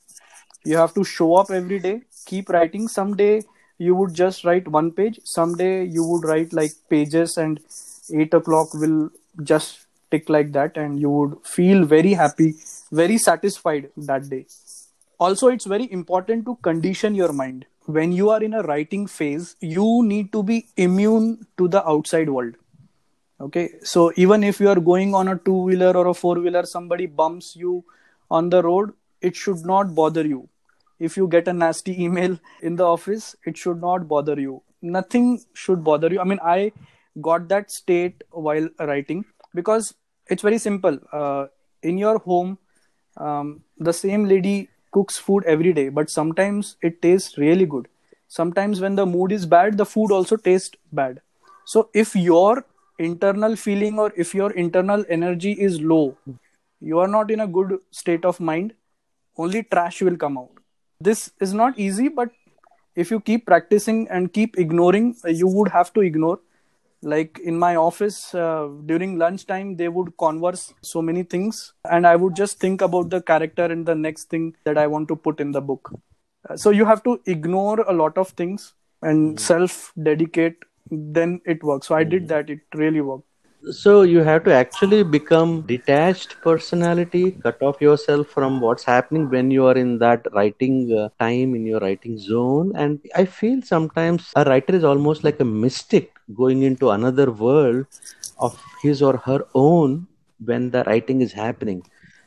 you 0.64 0.78
have 0.78 0.94
to 0.94 1.04
show 1.04 1.36
up 1.36 1.52
every 1.52 1.80
day 1.80 2.02
keep 2.26 2.50
writing. 2.50 2.88
Someday 2.88 3.44
you 3.78 3.96
would 3.96 4.14
just 4.14 4.44
write 4.46 4.68
one 4.68 4.92
page. 4.92 5.20
Someday 5.24 5.86
you 5.86 6.04
would 6.04 6.24
write 6.24 6.54
like 6.54 6.72
pages 6.90 7.38
and 7.38 7.60
eight 8.14 8.34
o'clock 8.34 8.74
will 8.74 9.10
just 9.44 9.88
tick 10.12 10.30
like 10.30 10.52
that 10.54 10.78
and 10.78 11.00
you 11.00 11.10
would 11.10 11.38
feel 11.44 11.86
very 11.86 12.14
happy 12.14 12.54
very 12.92 13.18
satisfied 13.18 13.90
that 13.98 14.30
day. 14.30 14.46
Also 15.20 15.48
it's 15.48 15.66
very 15.66 15.92
important 15.92 16.46
to 16.46 16.56
condition 16.58 17.16
your 17.16 17.34
mind. 17.34 17.66
When 17.86 18.12
you 18.12 18.30
are 18.30 18.42
in 18.44 18.54
a 18.54 18.62
writing 18.62 19.08
phase 19.08 19.56
you 19.60 20.04
need 20.04 20.32
to 20.34 20.44
be 20.44 20.68
immune 20.78 21.48
to 21.58 21.68
the 21.68 21.86
outside 21.88 22.30
world. 22.30 22.56
Okay? 23.42 23.70
So 23.82 24.12
even 24.16 24.44
if 24.44 24.60
you 24.60 24.70
are 24.70 24.80
going 24.80 25.16
on 25.16 25.28
a 25.28 25.38
two 25.38 25.58
wheeler 25.64 25.98
or 25.98 26.08
a 26.08 26.14
four 26.14 26.36
wheeler 26.36 26.66
somebody 26.66 27.08
bumps 27.08 27.56
you 27.56 27.84
on 28.30 28.50
the 28.50 28.62
road 28.62 28.94
it 29.22 29.36
should 29.36 29.66
not 29.66 29.96
bother 29.96 30.26
you 30.26 30.48
if 31.00 31.18
you 31.18 31.28
get 31.28 31.48
a 31.48 31.54
nasty 31.54 32.04
email 32.04 32.40
in 32.62 32.76
the 32.76 32.86
office 32.86 33.36
it 33.46 33.58
should 33.58 33.82
not 33.82 34.08
bother 34.08 34.40
you. 34.40 34.62
Nothing 34.82 35.42
should 35.54 35.84
bother 35.84 36.10
you. 36.12 36.20
I 36.20 36.24
mean 36.24 36.40
i 36.44 36.72
got 37.22 37.48
that 37.50 37.72
state 37.72 38.24
while 38.32 38.68
writing 38.80 39.26
because 39.54 39.94
it's 40.28 40.42
very 40.42 40.58
simple. 40.58 40.98
Uh, 41.12 41.48
in 41.82 41.98
your 41.98 42.18
home 42.20 42.58
um, 43.18 43.62
the 43.78 43.94
same 43.94 44.26
lady 44.26 44.70
cooks 44.92 45.18
food 45.18 45.44
every 45.46 45.74
day 45.74 45.90
but 45.90 46.10
sometimes 46.10 46.78
it 46.82 47.02
tastes 47.02 47.38
really 47.38 47.66
good. 47.66 47.88
Sometimes 48.28 48.82
when 48.82 48.96
the 48.96 49.06
mood 49.06 49.32
is 49.32 49.46
bad 49.46 49.78
the 49.78 49.86
food 49.86 50.12
also 50.12 50.38
tastes 50.38 50.76
bad. 50.92 51.22
So 51.66 51.90
if 51.94 52.16
your 52.16 52.66
internal 53.00 53.56
feeling 53.56 54.00
or 54.00 54.12
if 54.16 54.34
your 54.36 54.52
internal 54.52 55.04
energy 55.10 55.54
is 55.54 55.82
low 55.82 56.18
you 56.80 57.00
are 57.00 57.08
not 57.08 57.32
in 57.32 57.40
a 57.40 57.48
good 57.48 57.78
state 57.92 58.26
of 58.26 58.40
mind 58.40 58.74
only 59.38 59.64
trash 59.64 60.02
will 60.02 60.18
come 60.18 60.38
out 60.38 60.53
this 61.10 61.32
is 61.40 61.54
not 61.54 61.78
easy 61.78 62.08
but 62.08 62.30
if 62.96 63.12
you 63.12 63.20
keep 63.20 63.46
practicing 63.46 64.08
and 64.10 64.34
keep 64.34 64.58
ignoring 64.58 65.16
uh, 65.26 65.30
you 65.30 65.48
would 65.48 65.70
have 65.70 65.94
to 65.94 66.02
ignore. 66.02 66.40
Like 67.02 67.40
in 67.44 67.60
my 67.60 67.76
office 67.76 68.34
uh, 68.34 68.70
during 68.86 69.18
lunchtime 69.18 69.76
they 69.76 69.90
would 69.90 70.18
converse 70.18 70.74
so 70.82 71.02
many 71.02 71.24
things 71.24 71.74
and 71.96 72.08
i 72.08 72.16
would 72.16 72.34
just 72.34 72.62
think 72.62 72.86
about 72.88 73.10
the 73.10 73.20
character 73.22 73.66
and 73.66 73.86
the 73.86 73.96
next 74.04 74.30
thing 74.30 74.46
that 74.64 74.78
i 74.78 74.86
want 74.88 75.10
to 75.10 75.18
put 75.18 75.42
in 75.42 75.52
the 75.52 75.60
book. 75.60 75.92
Uh, 76.50 76.56
so 76.56 76.70
you 76.70 76.86
have 76.86 77.04
to 77.04 77.20
ignore 77.26 77.82
a 77.82 77.92
lot 77.92 78.18
of 78.18 78.30
things 78.30 78.74
and 79.02 79.38
self 79.38 79.92
dedicate 80.02 80.56
then 80.92 81.42
it 81.46 81.62
works. 81.64 81.88
So 81.88 81.96
i 81.96 82.04
did 82.06 82.30
that. 82.30 82.50
It 82.50 82.62
really 82.74 83.02
worked 83.02 83.28
So 83.72 84.02
you 84.04 84.20
have 84.20 84.44
to 84.46 84.54
actually 84.54 85.04
become 85.04 85.62
detached 85.62 86.42
personality, 86.42 87.32
cut 87.32 87.62
off 87.62 87.82
yourself 87.82 88.28
from 88.28 88.60
what's 88.62 88.84
happening 88.84 89.30
when 89.30 89.52
you 89.52 89.66
are 89.66 89.76
in 89.78 89.98
that 90.00 90.26
writing 90.34 90.92
uh, 90.98 91.10
time 91.20 91.56
in 91.56 91.66
your 91.66 91.80
writing 91.80 92.18
zone. 92.18 92.72
And 92.76 93.00
I 93.16 93.26
feel 93.26 93.62
sometimes 93.62 94.32
a 94.36 94.44
writer 94.46 94.76
is 94.76 94.84
almost 94.84 95.24
like 95.24 95.40
a 95.40 95.46
mystic 95.46 96.12
going 96.36 96.64
into 96.64 96.90
another 96.92 97.32
world 97.32 97.86
of 98.40 98.62
his 98.82 99.02
or 99.02 99.18
her 99.18 99.46
own 99.54 100.08
when 100.44 100.72
the 100.72 100.84
writing 100.86 101.22
is 101.22 101.32
happening. 101.34 101.84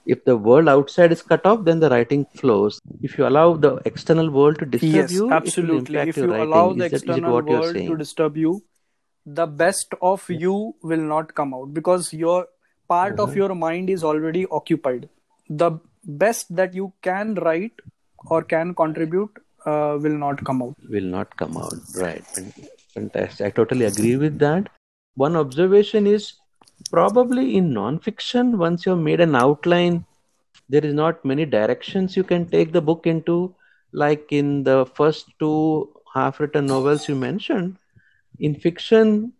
If 0.07 0.25
the 0.25 0.37
world 0.37 0.69
outside 0.69 1.13
is 1.13 1.23
cut 1.23 1.45
off, 1.45 1.65
then 1.65 1.81
the 1.81 1.91
writing 1.91 2.27
flows. 2.35 2.81
If 3.03 3.19
you 3.19 3.27
allow 3.27 3.57
the 3.57 3.77
external 3.85 4.31
world 4.31 4.59
to 4.61 4.67
disturb 4.67 4.93
yes 4.93 5.11
you, 5.11 5.31
absolutely 5.33 6.09
if 6.09 6.17
you 6.17 6.31
writing. 6.31 6.49
allow 6.49 6.73
the 6.73 6.85
is, 6.85 6.91
that, 6.91 7.03
external 7.03 7.33
you're 7.33 7.43
world 7.43 7.75
to 7.75 7.97
disturb 7.97 8.37
you 8.37 8.63
the 9.27 9.47
best 9.47 9.95
of 10.01 10.25
you 10.29 10.75
will 10.83 11.01
not 11.01 11.35
come 11.35 11.53
out 11.53 11.75
because 11.75 12.13
your 12.13 12.47
part 12.89 13.19
of 13.19 13.35
your 13.35 13.55
mind 13.55 13.91
is 13.91 14.05
already 14.05 14.47
occupied. 14.51 15.09
The 15.49 15.73
best 16.05 16.55
that 16.55 16.75
you 16.75 16.93
can 17.03 17.35
write 17.35 17.73
or 18.27 18.43
can 18.43 18.75
contribute 18.75 19.31
uh, 19.67 19.99
will 20.01 20.17
not 20.17 20.45
come 20.45 20.63
out. 20.63 20.77
Will 20.89 21.05
not 21.05 21.37
come 21.37 21.57
out. 21.57 21.75
Right. 21.97 22.25
Fan- 22.25 22.53
fantastic. 22.95 23.47
I 23.47 23.51
totally 23.51 23.85
agree 23.85 24.17
with 24.17 24.39
that. 24.39 24.69
One 25.17 25.35
observation 25.35 26.07
is 26.07 26.35
probably 26.91 27.57
in 27.57 27.73
non-fiction 27.73 28.59
once 28.59 28.87
you've 28.87 28.99
made 28.99 29.21
an 29.21 29.35
outline 29.35 30.05
there 30.69 30.85
is 30.85 30.95
not 30.95 31.25
many 31.25 31.45
directions 31.45 32.17
you 32.17 32.25
can 32.25 32.47
take 32.47 32.73
the 32.73 32.81
book 32.81 33.07
into. 33.07 33.55
Like 33.93 34.33
in 34.33 34.65
the 34.65 34.87
first 34.95 35.31
two 35.39 35.89
half-written 36.13 36.67
novels 36.67 37.09
you 37.09 37.15
mentioned 37.15 37.77
in 38.39 38.55
fiction 38.55 39.33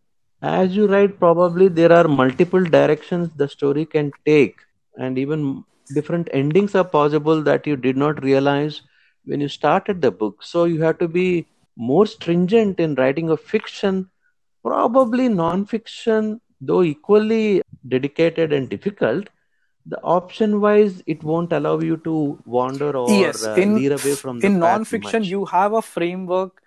as 0.43 0.77
you 0.77 0.87
write 0.87 1.19
probably 1.19 1.69
there 1.69 1.93
are 1.93 2.09
multiple 2.09 2.65
directions 2.65 3.31
the 3.37 3.49
story 3.49 3.85
can 3.85 4.13
take 4.25 4.57
and 4.97 5.19
even 5.19 5.65
different 5.95 6.29
endings 6.33 6.75
are 6.75 6.85
possible 6.85 7.43
that 7.43 7.67
you 7.67 7.77
did 7.77 7.97
not 7.97 8.23
realize 8.23 8.83
when 9.25 9.41
you 9.41 9.49
started 9.49 10.01
the 10.01 10.11
book. 10.11 10.43
So 10.43 10.65
you 10.65 10.83
have 10.83 10.99
to 10.99 11.09
be 11.09 11.47
more 11.77 12.07
stringent 12.07 12.81
in 12.81 12.95
writing 12.95 13.31
a 13.31 13.37
fiction, 13.37 14.09
probably 14.65 15.29
non-fiction, 15.29 16.41
though 16.61 16.83
equally 16.83 17.63
dedicated 17.89 18.53
and 18.53 18.69
difficult. 18.69 19.29
The 19.87 20.01
option 20.03 20.61
wise, 20.61 21.03
it 21.07 21.23
won't 21.23 21.53
allow 21.53 21.79
you 21.81 21.97
to 21.99 22.39
wander 22.45 22.97
or 22.97 23.09
yes 23.11 23.45
uh, 23.45 23.55
in 23.55 23.75
veer 23.75 23.93
away 23.93 24.15
from 24.17 24.41
the 24.41 24.49
in 24.49 24.59
non-fiction 24.59 25.23
much. 25.23 25.29
you 25.29 25.45
have 25.45 25.73
a 25.73 25.83
framework 25.83 26.63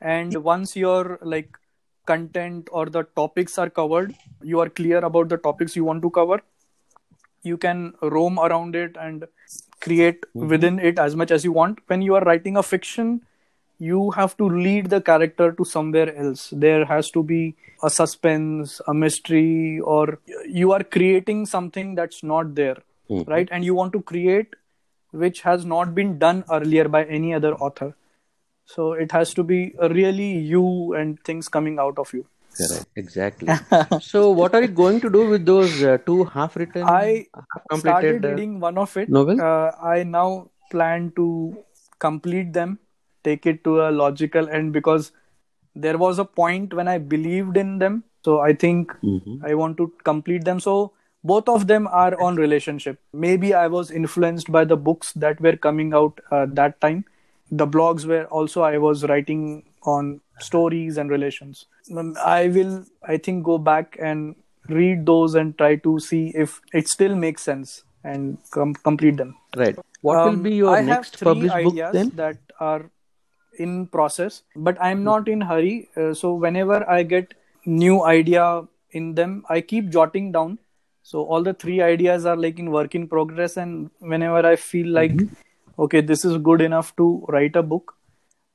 and 0.00 0.42
once 0.42 0.74
you're 0.74 1.18
like 1.22 1.56
content 2.06 2.68
or 2.72 2.86
the 2.86 3.02
topics 3.20 3.58
are 3.58 3.70
covered 3.70 4.14
you 4.42 4.60
are 4.60 4.68
clear 4.80 4.98
about 5.10 5.28
the 5.28 5.36
topics 5.48 5.76
you 5.76 5.84
want 5.84 6.02
to 6.02 6.10
cover 6.10 6.40
you 7.42 7.56
can 7.56 7.92
roam 8.02 8.38
around 8.38 8.74
it 8.74 8.96
and 9.06 9.26
create 9.80 10.24
Mhm. 10.34 10.48
within 10.54 10.78
it 10.90 10.98
as 10.98 11.16
much 11.22 11.30
as 11.38 11.44
you 11.44 11.52
want 11.52 11.80
when 11.92 12.02
you 12.08 12.14
are 12.18 12.24
writing 12.28 12.56
a 12.56 12.62
fiction 12.72 13.10
you 13.90 14.00
have 14.16 14.36
to 14.40 14.48
lead 14.66 14.88
the 14.90 15.00
character 15.08 15.46
to 15.60 15.64
somewhere 15.70 16.10
else 16.24 16.42
there 16.64 16.84
has 16.90 17.10
to 17.16 17.22
be 17.30 17.40
a 17.82 17.90
suspense 17.90 18.76
a 18.92 18.94
mystery 18.94 19.80
or 19.94 20.04
you 20.60 20.72
are 20.76 20.82
creating 20.98 21.44
something 21.54 21.94
that's 22.00 22.22
not 22.32 22.54
there 22.60 22.76
Mhm. 23.10 23.26
right 23.34 23.48
and 23.56 23.68
you 23.70 23.74
want 23.80 23.92
to 23.98 24.02
create 24.12 24.54
which 25.24 25.42
has 25.48 25.66
not 25.74 25.94
been 25.98 26.14
done 26.24 26.44
earlier 26.58 26.86
by 26.96 27.02
any 27.18 27.34
other 27.40 27.52
author 27.68 27.90
so 28.64 28.92
it 28.92 29.12
has 29.12 29.34
to 29.34 29.42
be 29.42 29.74
really 29.90 30.30
you 30.38 30.94
and 30.94 31.18
things 31.24 31.48
coming 31.48 31.78
out 31.78 31.98
of 31.98 32.12
you. 32.12 32.26
Correct, 32.56 32.86
exactly. 32.96 33.48
so, 34.00 34.30
what 34.30 34.54
are 34.54 34.62
you 34.62 34.68
going 34.68 35.00
to 35.00 35.10
do 35.10 35.26
with 35.28 35.44
those 35.44 35.82
uh, 35.82 35.98
two 36.06 36.24
half-written, 36.24 36.84
I 36.84 37.26
half-completed 37.34 37.80
started 37.80 38.24
uh, 38.24 38.28
reading 38.30 38.60
one 38.60 38.78
of 38.78 38.96
it. 38.96 39.08
novels? 39.08 39.40
uh, 39.40 39.70
i 39.82 40.02
now 40.04 40.50
plan 40.70 41.12
to 41.16 41.26
complete 41.98 42.52
them 42.52 42.78
take 43.24 43.46
it 43.46 43.62
to 43.64 43.74
a 43.82 43.90
logical 43.90 44.48
end 44.48 44.72
because 44.72 45.10
there 45.74 45.98
was 45.98 46.18
a 46.18 46.24
point 46.24 46.74
when 46.74 46.88
i 46.88 46.98
believed 46.98 47.56
in 47.56 47.78
them. 47.78 48.04
So 48.24 48.40
i 48.40 48.52
think 48.64 48.92
Mhm. 49.02 49.40
i 49.50 49.54
want 49.54 49.76
to 49.78 49.92
complete 50.10 50.44
them. 50.44 50.60
So 50.60 50.92
both 51.32 51.48
of 51.48 51.66
them 51.66 51.86
are 51.88 52.14
on 52.26 52.36
relationship. 52.36 52.98
Maybe 53.26 53.52
i 53.54 53.66
was 53.74 53.90
influenced 53.90 54.52
by 54.56 54.64
the 54.72 54.76
books 54.88 55.12
that 55.24 55.40
were 55.40 55.56
coming 55.56 55.92
out 56.00 56.20
uh, 56.30 56.46
that 56.60 56.80
time 56.80 57.04
the 57.50 57.66
blogs 57.66 58.04
were 58.06 58.24
also 58.26 58.62
i 58.62 58.78
was 58.78 59.04
writing 59.04 59.62
on 59.82 60.20
stories 60.40 60.96
and 60.98 61.10
relations 61.10 61.66
Um, 61.96 62.14
i 62.24 62.48
will 62.48 62.84
i 63.14 63.16
think 63.16 63.44
go 63.44 63.58
back 63.58 63.96
and 64.00 64.34
read 64.68 65.04
those 65.06 65.34
and 65.34 65.56
try 65.58 65.76
to 65.86 65.98
see 66.00 66.32
if 66.34 66.60
it 66.72 66.88
still 66.88 67.14
makes 67.14 67.42
sense 67.42 67.84
and 68.02 68.38
com- 68.50 68.74
complete 68.74 69.16
them 69.16 69.34
Right. 69.56 69.76
What 70.00 70.16
will 70.18 70.32
um, 70.34 70.42
be 70.42 70.54
your 70.56 70.70
I 70.74 70.78
have 70.78 70.86
next 70.86 71.16
three 71.18 71.26
published 71.26 71.64
book 71.64 71.92
then? 71.92 72.10
that 72.16 72.36
are 72.60 72.90
in 73.58 73.86
process, 73.86 74.42
but 74.56 74.76
I'm 74.82 75.04
not 75.04 75.28
in 75.28 75.40
hurry. 75.40 75.88
Uh, 75.96 76.12
so 76.12 76.34
whenever 76.34 76.78
I 76.90 77.02
get 77.04 77.34
new 77.64 78.04
idea 78.04 78.62
in 78.90 79.14
them, 79.14 79.44
I 79.48 79.60
keep 79.60 79.88
jotting 79.90 80.32
down. 80.32 80.58
So 81.02 81.22
all 81.24 81.42
the 81.42 81.54
three 81.54 81.80
ideas 81.80 82.26
are 82.26 82.36
like 82.36 82.58
in 82.58 82.70
work 82.72 82.94
in 82.94 83.06
progress, 83.08 83.56
and 83.56 83.90
whenever 84.00 84.44
I 84.46 84.56
feel 84.56 84.88
like 84.88 85.12
Mm-hmm. 85.12 85.34
Okay, 85.78 86.00
this 86.00 86.24
is 86.24 86.36
good 86.38 86.60
enough 86.60 86.94
to 86.96 87.24
write 87.28 87.56
a 87.56 87.62
book. 87.62 87.94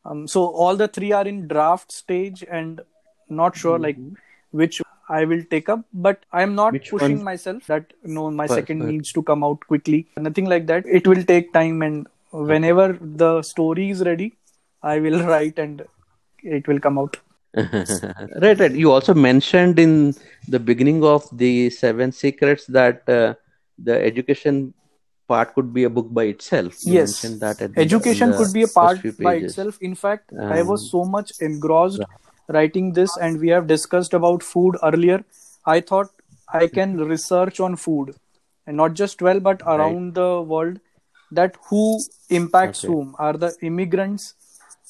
Um, 0.05 0.27
so 0.27 0.45
all 0.47 0.75
the 0.75 0.87
three 0.87 1.11
are 1.11 1.27
in 1.27 1.47
draft 1.47 1.91
stage, 1.91 2.43
and 2.49 2.81
not 3.29 3.55
sure 3.55 3.77
like 3.79 3.97
which 4.51 4.81
I 5.09 5.25
will 5.25 5.43
take 5.49 5.69
up, 5.69 5.81
but 5.93 6.23
I'm 6.31 6.55
not 6.55 6.73
Mm-hmm. 6.73 6.73
Which 6.73 6.89
pushing 6.91 7.15
one? 7.17 7.25
myself 7.25 7.65
that 7.67 7.93
no, 8.03 8.29
my 8.31 8.47
First, 8.47 8.55
second 8.55 8.81
first. 8.81 8.91
needs 8.91 9.11
to 9.13 9.23
come 9.23 9.43
out 9.43 9.59
quickly. 9.67 10.07
Nothing 10.17 10.45
like 10.45 10.67
that. 10.67 10.85
It 10.85 11.07
will 11.07 11.23
take 11.23 11.53
time, 11.53 11.81
and 11.81 12.07
whenever 12.31 12.97
the 13.01 13.41
story 13.41 13.89
is 13.89 14.03
ready, 14.03 14.33
I 14.83 14.99
will 14.99 15.23
write 15.31 15.59
and 15.59 15.85
it 16.43 16.67
will 16.67 16.79
come 16.79 16.97
out. 16.99 17.17
right, 17.55 18.59
right. 18.59 18.71
You 18.71 18.91
also 18.91 19.13
mentioned 19.13 19.79
in 19.79 20.13
the 20.47 20.59
beginning 20.59 21.03
of 21.03 21.27
the 21.31 21.69
Seven 21.69 22.11
Secrets 22.11 22.65
that 22.67 23.07
uh, 23.09 23.33
the 23.77 23.99
education 24.03 24.73
part 25.29 25.53
could 25.55 25.73
be 25.73 25.83
a 25.85 25.89
book 25.89 26.13
by 26.19 26.25
itself. 26.25 26.79
You 26.85 26.95
yes, 26.97 27.05
mentioned 27.05 27.41
that 27.41 27.61
at 27.61 27.75
education 27.75 28.33
the 28.33 28.33
could 28.33 28.53
be 28.53 28.63
a 28.63 28.67
part 28.67 29.05
by 29.21 29.35
itself. 29.35 29.77
In 29.81 29.95
fact, 29.95 30.31
I 30.49 30.61
Um, 30.61 30.63
was 30.63 30.89
so 30.89 31.05
much 31.05 31.31
engrossed 31.39 32.05
writing 32.47 32.93
this, 32.93 33.17
and 33.17 33.39
we 33.39 33.49
have 33.49 33.67
discussed 33.67 34.13
about 34.13 34.43
food 34.43 34.77
earlier. 34.83 35.23
I 35.65 35.81
thought 35.81 36.09
I 36.53 36.67
can 36.67 36.97
research 36.97 37.59
on 37.59 37.75
food, 37.75 38.15
and 38.67 38.77
not 38.77 38.93
just 38.93 39.21
well, 39.21 39.39
but 39.39 39.61
around 39.65 40.15
the 40.15 40.41
world. 40.41 40.79
That 41.31 41.55
who 41.69 42.05
impacts 42.29 42.83
Okay. 42.83 42.85
whom 42.85 43.15
are 43.19 43.33
the 43.33 43.55
immigrants 43.61 44.35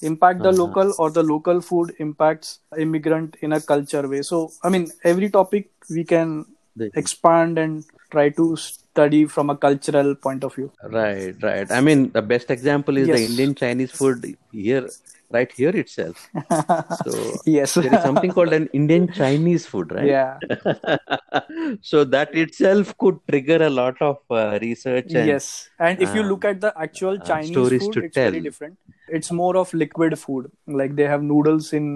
impact 0.02 0.42
the 0.44 0.52
Uh-huh. 0.52 0.54
local 0.54 0.94
or 0.98 1.10
the 1.12 1.24
local 1.24 1.62
food 1.62 1.94
impacts 2.00 2.60
immigrant 2.78 3.36
in 3.42 3.52
a 3.54 3.62
culture 3.62 4.08
way 4.08 4.22
so 4.22 4.54
i 4.64 4.70
mean 4.70 4.92
every 5.04 5.30
topic 5.30 5.70
we 5.90 6.04
can 6.04 6.46
expand 6.94 7.58
and 7.58 7.84
try 8.12 8.30
to 8.30 8.56
study 8.92 9.26
from 9.26 9.50
a 9.50 9.56
cultural 9.58 10.16
point 10.16 10.44
of 10.44 10.56
view. 10.56 10.72
Right, 10.84 11.36
right. 11.42 11.70
I 11.72 11.82
mean, 11.82 12.12
the 12.12 12.22
best 12.22 12.50
example 12.52 12.98
is 12.98 13.08
the 13.08 13.22
Indian 13.24 13.56
Chinese 13.56 13.92
food 13.92 14.26
here, 14.52 14.88
right 15.32 15.52
here 15.52 15.76
itself. 15.76 16.30
So 17.04 17.42
yes. 17.46 17.74
there 17.76 17.94
is 17.94 18.02
something 18.02 18.32
called 18.32 18.54
an 18.54 18.68
Indian 18.74 19.12
Chinese 19.12 19.66
food, 19.66 19.92
right? 19.92 20.06
yeah. 20.08 20.40
So 21.82 22.04
that 22.06 22.34
itself 22.36 22.96
could 22.98 23.20
trigger 23.30 23.64
a 23.64 23.70
lot 23.70 24.02
of 24.02 24.18
uh, 24.30 24.60
research 24.62 25.14
and 25.14 25.28
yes. 25.28 25.70
And 25.80 26.02
if 26.02 26.14
you 26.14 26.22
um, 26.22 26.28
look 26.30 26.46
at 26.46 26.62
the 26.62 26.74
actual 26.78 27.16
uh, 27.22 27.26
chinese 27.32 27.52
stories 27.52 27.82
food 27.84 27.98
it's 28.04 28.16
very 28.16 28.42
different. 28.42 28.78
It's 29.08 29.32
more 29.32 29.58
of 29.58 29.74
liquid 29.74 30.18
food. 30.20 30.52
Like 30.68 30.96
they 30.96 31.04
have 31.16 31.24
noodles 31.34 31.74
in 31.82 31.92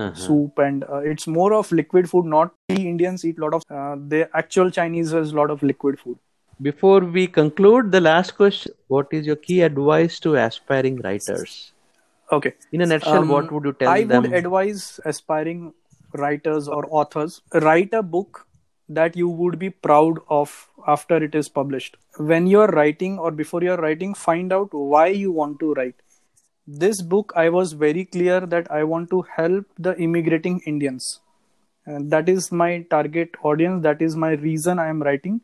Uh-huh. 0.00 0.14
soup 0.24 0.58
and 0.64 0.84
uh, 0.96 0.98
it's 1.12 1.26
more 1.36 1.52
of 1.54 1.70
liquid 1.78 2.06
food 2.10 2.26
not 2.32 2.52
the 2.72 2.76
indians 2.90 3.24
eat 3.28 3.40
a 3.40 3.42
lot 3.44 3.54
of 3.56 3.64
uh, 3.78 3.96
the 4.12 4.20
actual 4.40 4.70
chinese 4.76 5.10
has 5.16 5.32
a 5.34 5.36
lot 5.38 5.50
of 5.54 5.64
liquid 5.70 5.98
food 6.02 6.18
Before 6.62 7.00
we 7.00 7.26
conclude, 7.26 7.90
the 7.90 8.00
last 8.02 8.36
question 8.36 8.72
What 8.88 9.08
is 9.12 9.26
your 9.26 9.36
key 9.36 9.62
advice 9.62 10.20
to 10.20 10.34
aspiring 10.36 11.00
writers? 11.04 11.72
okay 12.32 12.52
In 12.72 12.82
a 12.82 12.86
nutshell, 12.86 13.22
Um, 13.22 13.28
what 13.28 13.50
would 13.50 13.64
you 13.64 13.72
tell 13.72 13.88
I 13.88 14.04
them? 14.04 14.24
I 14.24 14.28
would 14.28 14.36
advise 14.40 15.00
aspiring 15.04 15.72
writers 16.12 16.68
or 16.68 16.84
authors 16.90 17.40
write 17.54 17.94
a 17.94 18.02
book 18.02 18.46
that 19.00 19.16
you 19.16 19.28
would 19.40 19.58
be 19.58 19.70
proud 19.70 20.20
of 20.28 20.68
after 20.86 21.16
it 21.24 21.34
is 21.34 21.48
published. 21.48 21.96
When 22.18 22.46
you're 22.46 22.70
writing 22.78 23.18
or 23.18 23.30
before 23.30 23.62
you're 23.62 23.82
writing, 23.86 24.14
find 24.14 24.52
out 24.52 24.74
why 24.74 25.06
you 25.06 25.32
want 25.32 25.60
to 25.60 25.74
write. 25.74 25.94
This 26.66 27.00
book, 27.00 27.32
I 27.36 27.48
was 27.48 27.72
very 27.72 28.04
clear 28.04 28.40
that 28.40 28.70
I 28.70 28.84
want 28.84 29.10
to 29.10 29.22
help 29.36 29.64
the 29.78 29.96
immigrating 29.98 30.60
Indians. 30.66 31.20
And 31.86 32.10
that 32.10 32.28
is 32.28 32.50
my 32.52 32.82
target 32.90 33.30
audience. 33.42 33.82
That 33.84 34.02
is 34.02 34.16
my 34.16 34.32
reason 34.32 34.78
I 34.78 34.88
am 34.88 35.02
writing. 35.02 35.40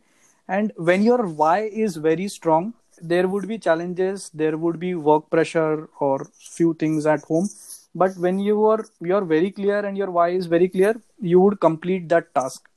And 0.48 0.72
when 0.76 1.02
your 1.02 1.26
why 1.26 1.60
is 1.62 1.96
very 1.96 2.28
strong, 2.28 2.74
there 3.02 3.28
would 3.28 3.46
be 3.48 3.58
challenges, 3.58 4.30
there 4.32 4.56
would 4.56 4.78
be 4.78 4.94
work 4.94 5.28
pressure 5.28 5.88
or 6.00 6.26
few 6.34 6.74
things 6.74 7.04
at 7.06 7.22
home. 7.22 7.48
But 7.94 8.16
when 8.16 8.38
you 8.38 8.64
are 8.66 8.84
you're 9.00 9.24
very 9.24 9.50
clear 9.50 9.80
and 9.84 9.96
your 9.96 10.10
why 10.10 10.30
is 10.30 10.46
very 10.46 10.68
clear, 10.68 10.94
you 11.20 11.40
would 11.40 11.60
complete 11.60 12.08
that 12.10 12.34
task. 12.34 12.68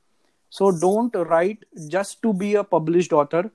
So 0.48 0.72
don't 0.72 1.14
write 1.14 1.64
just 1.88 2.22
to 2.22 2.32
be 2.32 2.54
a 2.56 2.64
published 2.64 3.12
author. 3.12 3.50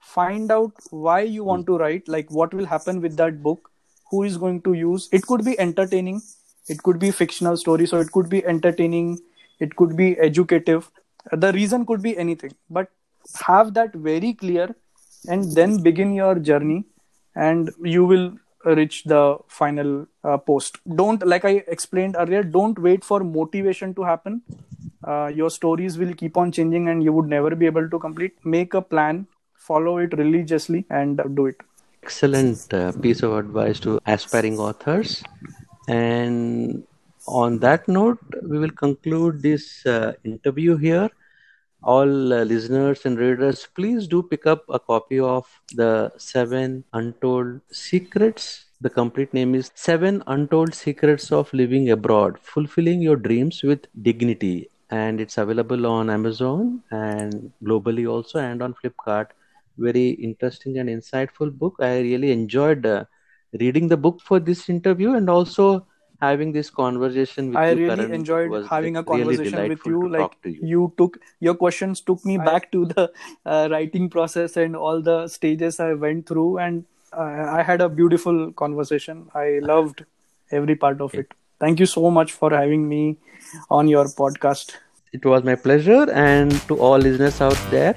Find 0.00 0.52
out 0.52 0.72
why 0.90 1.20
you 1.22 1.42
want 1.42 1.66
to 1.66 1.76
write, 1.76 2.06
like 2.06 2.30
what 2.30 2.54
will 2.54 2.66
happen 2.66 3.00
with 3.00 3.16
that 3.16 3.42
book, 3.42 3.70
who 4.10 4.22
is 4.22 4.36
going 4.36 4.62
to 4.62 4.74
use. 4.74 5.08
It 5.10 5.22
could 5.26 5.44
be 5.44 5.58
entertaining, 5.58 6.22
it 6.68 6.82
could 6.82 7.00
be 7.00 7.10
fictional 7.10 7.56
story, 7.56 7.86
so 7.86 7.98
it 7.98 8.12
could 8.12 8.28
be 8.28 8.44
entertaining, 8.44 9.18
it 9.58 9.74
could 9.74 9.96
be 9.96 10.16
educative. 10.18 10.90
The 11.32 11.52
reason 11.52 11.84
could 11.84 12.02
be 12.02 12.16
anything, 12.16 12.54
but 12.70 12.88
have 13.34 13.74
that 13.74 13.94
very 13.94 14.32
clear 14.34 14.74
and 15.28 15.52
then 15.52 15.82
begin 15.82 16.14
your 16.14 16.34
journey 16.36 16.84
and 17.34 17.70
you 17.82 18.04
will 18.04 18.32
reach 18.64 19.04
the 19.04 19.38
final 19.48 20.06
uh, 20.24 20.36
post 20.36 20.78
don't 20.96 21.24
like 21.26 21.44
i 21.44 21.62
explained 21.68 22.16
earlier 22.18 22.42
don't 22.42 22.78
wait 22.78 23.04
for 23.04 23.20
motivation 23.22 23.94
to 23.94 24.02
happen 24.02 24.42
uh, 25.04 25.30
your 25.32 25.50
stories 25.50 25.98
will 25.98 26.12
keep 26.14 26.36
on 26.36 26.50
changing 26.50 26.88
and 26.88 27.02
you 27.02 27.12
would 27.12 27.28
never 27.28 27.54
be 27.54 27.66
able 27.66 27.88
to 27.88 27.98
complete 27.98 28.34
make 28.44 28.74
a 28.74 28.82
plan 28.82 29.26
follow 29.54 29.98
it 29.98 30.12
religiously 30.18 30.84
and 30.90 31.20
do 31.34 31.46
it 31.46 31.56
Excellent 32.06 32.72
uh, 32.72 32.92
piece 32.92 33.24
of 33.24 33.32
advice 33.32 33.80
to 33.80 33.98
aspiring 34.06 34.60
authors. 34.60 35.24
And 35.88 36.84
on 37.26 37.58
that 37.58 37.88
note, 37.88 38.20
we 38.42 38.60
will 38.60 38.70
conclude 38.70 39.42
this 39.42 39.84
uh, 39.84 40.12
interview 40.22 40.76
here. 40.76 41.10
All 41.82 42.32
uh, 42.32 42.44
listeners 42.44 43.06
and 43.06 43.18
readers, 43.18 43.66
please 43.74 44.06
do 44.08 44.22
pick 44.22 44.46
up 44.46 44.64
a 44.68 44.78
copy 44.78 45.18
of 45.18 45.46
The 45.72 46.12
Seven 46.18 46.84
Untold 46.92 47.60
Secrets. 47.70 48.66
The 48.80 48.90
complete 48.90 49.32
name 49.32 49.54
is 49.54 49.70
Seven 49.74 50.22
Untold 50.26 50.74
Secrets 50.74 51.32
of 51.32 51.52
Living 51.54 51.90
Abroad 51.90 52.38
Fulfilling 52.40 53.00
Your 53.00 53.16
Dreams 53.16 53.62
with 53.62 53.86
Dignity. 54.02 54.68
And 54.90 55.20
it's 55.20 55.38
available 55.38 55.86
on 55.86 56.10
Amazon 56.10 56.82
and 56.90 57.52
globally 57.62 58.10
also, 58.10 58.38
and 58.38 58.62
on 58.62 58.74
Flipkart 58.74 59.28
very 59.78 60.10
interesting 60.10 60.78
and 60.78 60.88
insightful 60.88 61.52
book. 61.52 61.76
I 61.78 62.00
really 62.00 62.32
enjoyed 62.32 62.86
uh, 62.86 63.04
reading 63.60 63.88
the 63.88 63.96
book 63.96 64.20
for 64.20 64.40
this 64.40 64.68
interview 64.68 65.14
and 65.14 65.28
also 65.28 65.86
having 66.20 66.52
this 66.52 66.70
conversation 66.70 67.48
with 67.48 67.56
I 67.56 67.70
you. 67.70 67.90
I 67.90 67.94
really. 67.94 68.14
Enjoyed 68.14 68.66
having 68.66 68.96
a 68.96 69.04
conversation 69.04 69.58
really 69.58 69.68
with 69.70 69.86
you. 69.86 70.08
Like 70.08 70.36
you. 70.44 70.58
you 70.62 70.92
took 70.96 71.18
your 71.40 71.54
questions 71.54 72.00
took 72.00 72.24
me 72.24 72.38
back 72.38 72.70
to 72.72 72.86
the 72.86 73.12
uh, 73.44 73.68
writing 73.70 74.08
process 74.08 74.56
and 74.56 74.76
all 74.76 75.00
the 75.00 75.28
stages 75.28 75.80
I 75.80 75.92
went 75.94 76.26
through, 76.26 76.58
and 76.58 76.84
uh, 77.12 77.46
I 77.58 77.62
had 77.62 77.80
a 77.80 77.88
beautiful 77.88 78.52
conversation. 78.52 79.28
I 79.34 79.60
loved 79.62 80.04
every 80.50 80.76
part 80.76 81.00
of 81.00 81.14
it. 81.14 81.32
Thank 81.58 81.80
you 81.80 81.86
so 81.86 82.10
much 82.10 82.32
for 82.32 82.50
having 82.50 82.88
me 82.88 83.16
on 83.70 83.88
your 83.88 84.04
podcast. 84.04 84.76
It 85.12 85.24
was 85.24 85.44
my 85.44 85.54
pleasure, 85.54 86.10
and 86.10 86.52
to 86.68 86.78
all 86.78 86.98
listeners 86.98 87.40
out 87.40 87.58
there, 87.70 87.94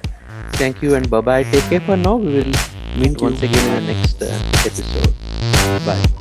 thank 0.53 0.81
you 0.81 0.95
and 0.95 1.09
bye 1.09 1.21
bye. 1.21 1.43
Take 1.43 1.63
care 1.63 1.81
for 1.81 1.97
now. 1.97 2.15
We 2.15 2.33
will 2.37 2.45
meet 2.45 3.03
Thank 3.03 3.21
you. 3.21 3.27
once 3.27 3.43
again 3.43 3.77
in 3.77 3.85
the 3.85 3.93
next 3.93 4.21
uh, 4.21 4.39
episode. 4.65 5.13
Bye. 5.85 6.18